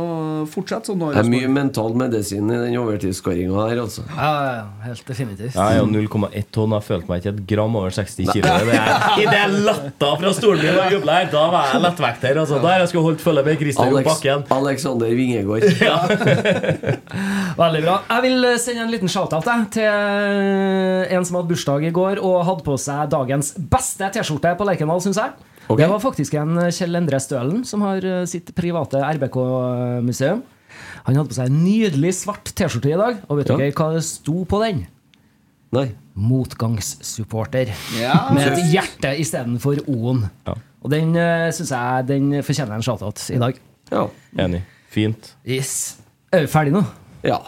fortsett 0.54 0.86
sånn. 0.86 1.00
Det 1.02 1.18
er 1.18 1.26
mye 1.26 1.48
mental 1.50 1.96
medisin 1.98 2.46
i 2.46 2.58
den 2.62 2.76
overtidsskåringa 2.78 3.64
her, 3.72 3.80
altså. 3.82 4.04
Ja, 4.12 4.28
ja, 4.30 4.52
ja, 4.60 4.66
helt 4.84 5.08
definitivt. 5.08 5.56
Jeg 5.56 5.64
er 5.66 5.80
jo 5.80 5.88
0,1 5.90 6.52
tonn. 6.54 6.76
Jeg 6.78 6.86
følte 6.86 7.10
meg 7.10 7.24
ikke 7.24 7.32
et 7.34 7.40
gram 7.50 7.78
over 7.80 7.96
60 7.96 8.30
kilo. 8.30 8.44
Det 8.46 8.76
er, 8.78 9.08
I 9.18 9.26
det 9.26 9.40
jeg 9.40 9.64
latta 9.66 10.12
fra 10.22 10.34
stolen 10.38 10.62
min 10.62 10.78
og 10.78 10.94
jubla 10.94 11.16
her, 11.18 11.32
da 11.34 11.42
var 11.56 11.72
jeg 11.72 11.82
lettvekter. 11.88 12.42
Altså. 12.44 12.60
Da 12.62 12.70
har 12.70 12.86
jeg 12.86 12.92
skulle 12.94 13.08
holdt 13.08 13.26
følge 13.26 13.46
med 13.50 13.58
Christer 13.64 13.90
Alex, 13.90 14.12
bakken. 14.12 14.46
Alexander 14.60 15.18
Vingegård. 15.18 15.68
Veldig 17.64 17.84
bra. 17.88 17.98
Jeg 18.12 18.28
vil 18.28 18.50
eh, 18.52 18.60
sende 18.62 18.86
en 18.86 18.94
liten 18.94 19.10
shout-out 19.10 19.50
til 19.74 19.90
eh, 19.90 21.18
en 21.18 21.26
som 21.26 21.42
hadde 21.42 21.50
bursdag 21.50 21.90
i 21.90 21.94
går 21.98 22.22
og 22.22 22.44
hadde 22.46 22.70
på 22.70 22.78
seg 22.86 23.10
dagens 23.18 23.56
beste 23.74 24.14
T-skjorte 24.14 24.54
på 24.62 24.70
Lerkendal, 24.70 25.02
syns 25.02 25.18
jeg. 25.24 25.34
Ok. 25.68 25.80
Det 25.82 25.88
var 25.90 26.02
faktisk 26.04 26.36
en 26.38 26.58
eh, 26.62 26.72
Kjell 26.76 26.96
Endre 27.00 27.20
Stølen 27.24 27.64
som 27.66 27.82
har 27.86 28.04
eh, 28.06 28.26
sitt 28.30 28.52
private 28.58 29.00
RBK-museum. 29.18 30.44
Han 31.08 31.16
hadde 31.18 31.30
på 31.32 31.38
seg 31.38 31.50
en 31.50 31.62
nydelig 31.64 32.12
svart 32.20 32.52
T-skjorte 32.58 32.92
i 32.92 32.98
dag, 33.00 33.22
og 33.30 33.40
vet 33.40 33.50
Ja. 33.50 33.58
dere 33.62 33.74
hva 33.78 33.88
det 33.96 34.04
sto 34.06 34.44
på 34.50 34.60
den? 34.64 34.84
Nei. 35.76 35.88
Motgangssupporter. 36.16 37.72
Ja, 38.00 38.30
Med 38.36 38.48
et 38.54 38.72
hjerte 38.72 39.12
istedenfor 39.20 39.82
O-en. 39.92 40.26
Ja. 40.48 40.54
Og 40.86 40.92
den 40.94 41.16
uh, 41.18 41.50
syns 41.56 41.72
jeg 41.74 42.06
den 42.08 42.30
fortjener 42.46 42.78
en 42.78 42.86
shout-out 42.86 43.24
i 43.34 43.40
dag. 43.42 43.58
Ja. 43.92 44.06
Enig. 44.46 44.62
Fint. 44.94 45.34
Yes. 45.48 45.98
Er 46.32 46.46
vi 46.46 46.52
ferdige 46.52 46.78
nå? 46.78 46.84
ja. 47.26 47.40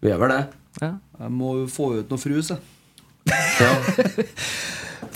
Vi 0.00 0.12
er 0.14 0.18
vel 0.22 0.30
det. 0.30 0.42
Ja. 0.80 0.92
Jeg 1.18 1.32
må 1.34 1.56
jo 1.58 1.64
få 1.66 1.88
ut 1.98 2.10
noe 2.12 2.20
frus, 2.22 2.52
jeg. 2.54 2.60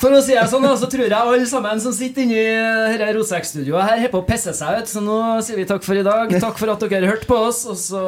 For 0.03 0.11
å 0.11 0.19
si 0.19 0.35
det 0.35 0.43
sånn, 0.51 0.65
så 0.81 0.89
tror 0.91 1.05
jeg 1.07 1.15
alle 1.15 1.45
sammen 1.47 1.79
som 1.83 1.93
sitter 1.95 2.25
inni 2.25 2.41
dette 2.43 3.13
Rotsekk-studioet 3.15 3.87
her, 3.87 4.01
holder 4.01 4.11
på 4.11 4.23
å 4.25 4.27
pisse 4.27 4.55
seg 4.59 4.81
ut. 4.83 4.91
Så 4.91 5.03
nå 5.05 5.19
sier 5.47 5.61
vi 5.61 5.67
takk 5.69 5.87
for 5.87 5.95
i 5.95 6.03
dag. 6.03 6.35
Takk 6.43 6.59
for 6.59 6.75
at 6.75 6.83
dere 6.91 7.07
hørte 7.07 7.29
på 7.31 7.39
oss. 7.47 7.63
Og 7.71 7.79
så 7.79 8.03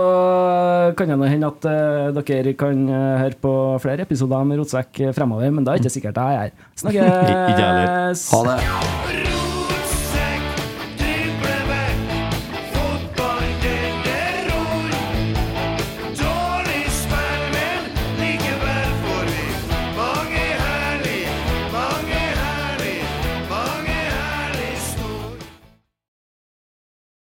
kan 0.98 1.14
det 1.14 1.30
hende 1.30 1.52
at 1.54 1.70
eh, 1.70 2.10
dere 2.18 2.56
kan 2.58 2.82
eh, 2.90 3.22
høre 3.22 3.38
på 3.46 3.54
flere 3.84 4.08
episoder 4.08 4.42
med 4.50 4.58
Rotsekk 4.64 5.04
fremover, 5.14 5.54
men 5.54 5.62
da 5.62 5.76
er 5.76 5.78
det 5.78 5.86
ikke 5.86 5.98
sikkert 6.00 6.18
jeg 6.24 6.34
er 6.34 6.46
her. 6.48 6.70
Snakkes! 6.82 8.30
Ha 8.34 8.46
det. 8.50 9.53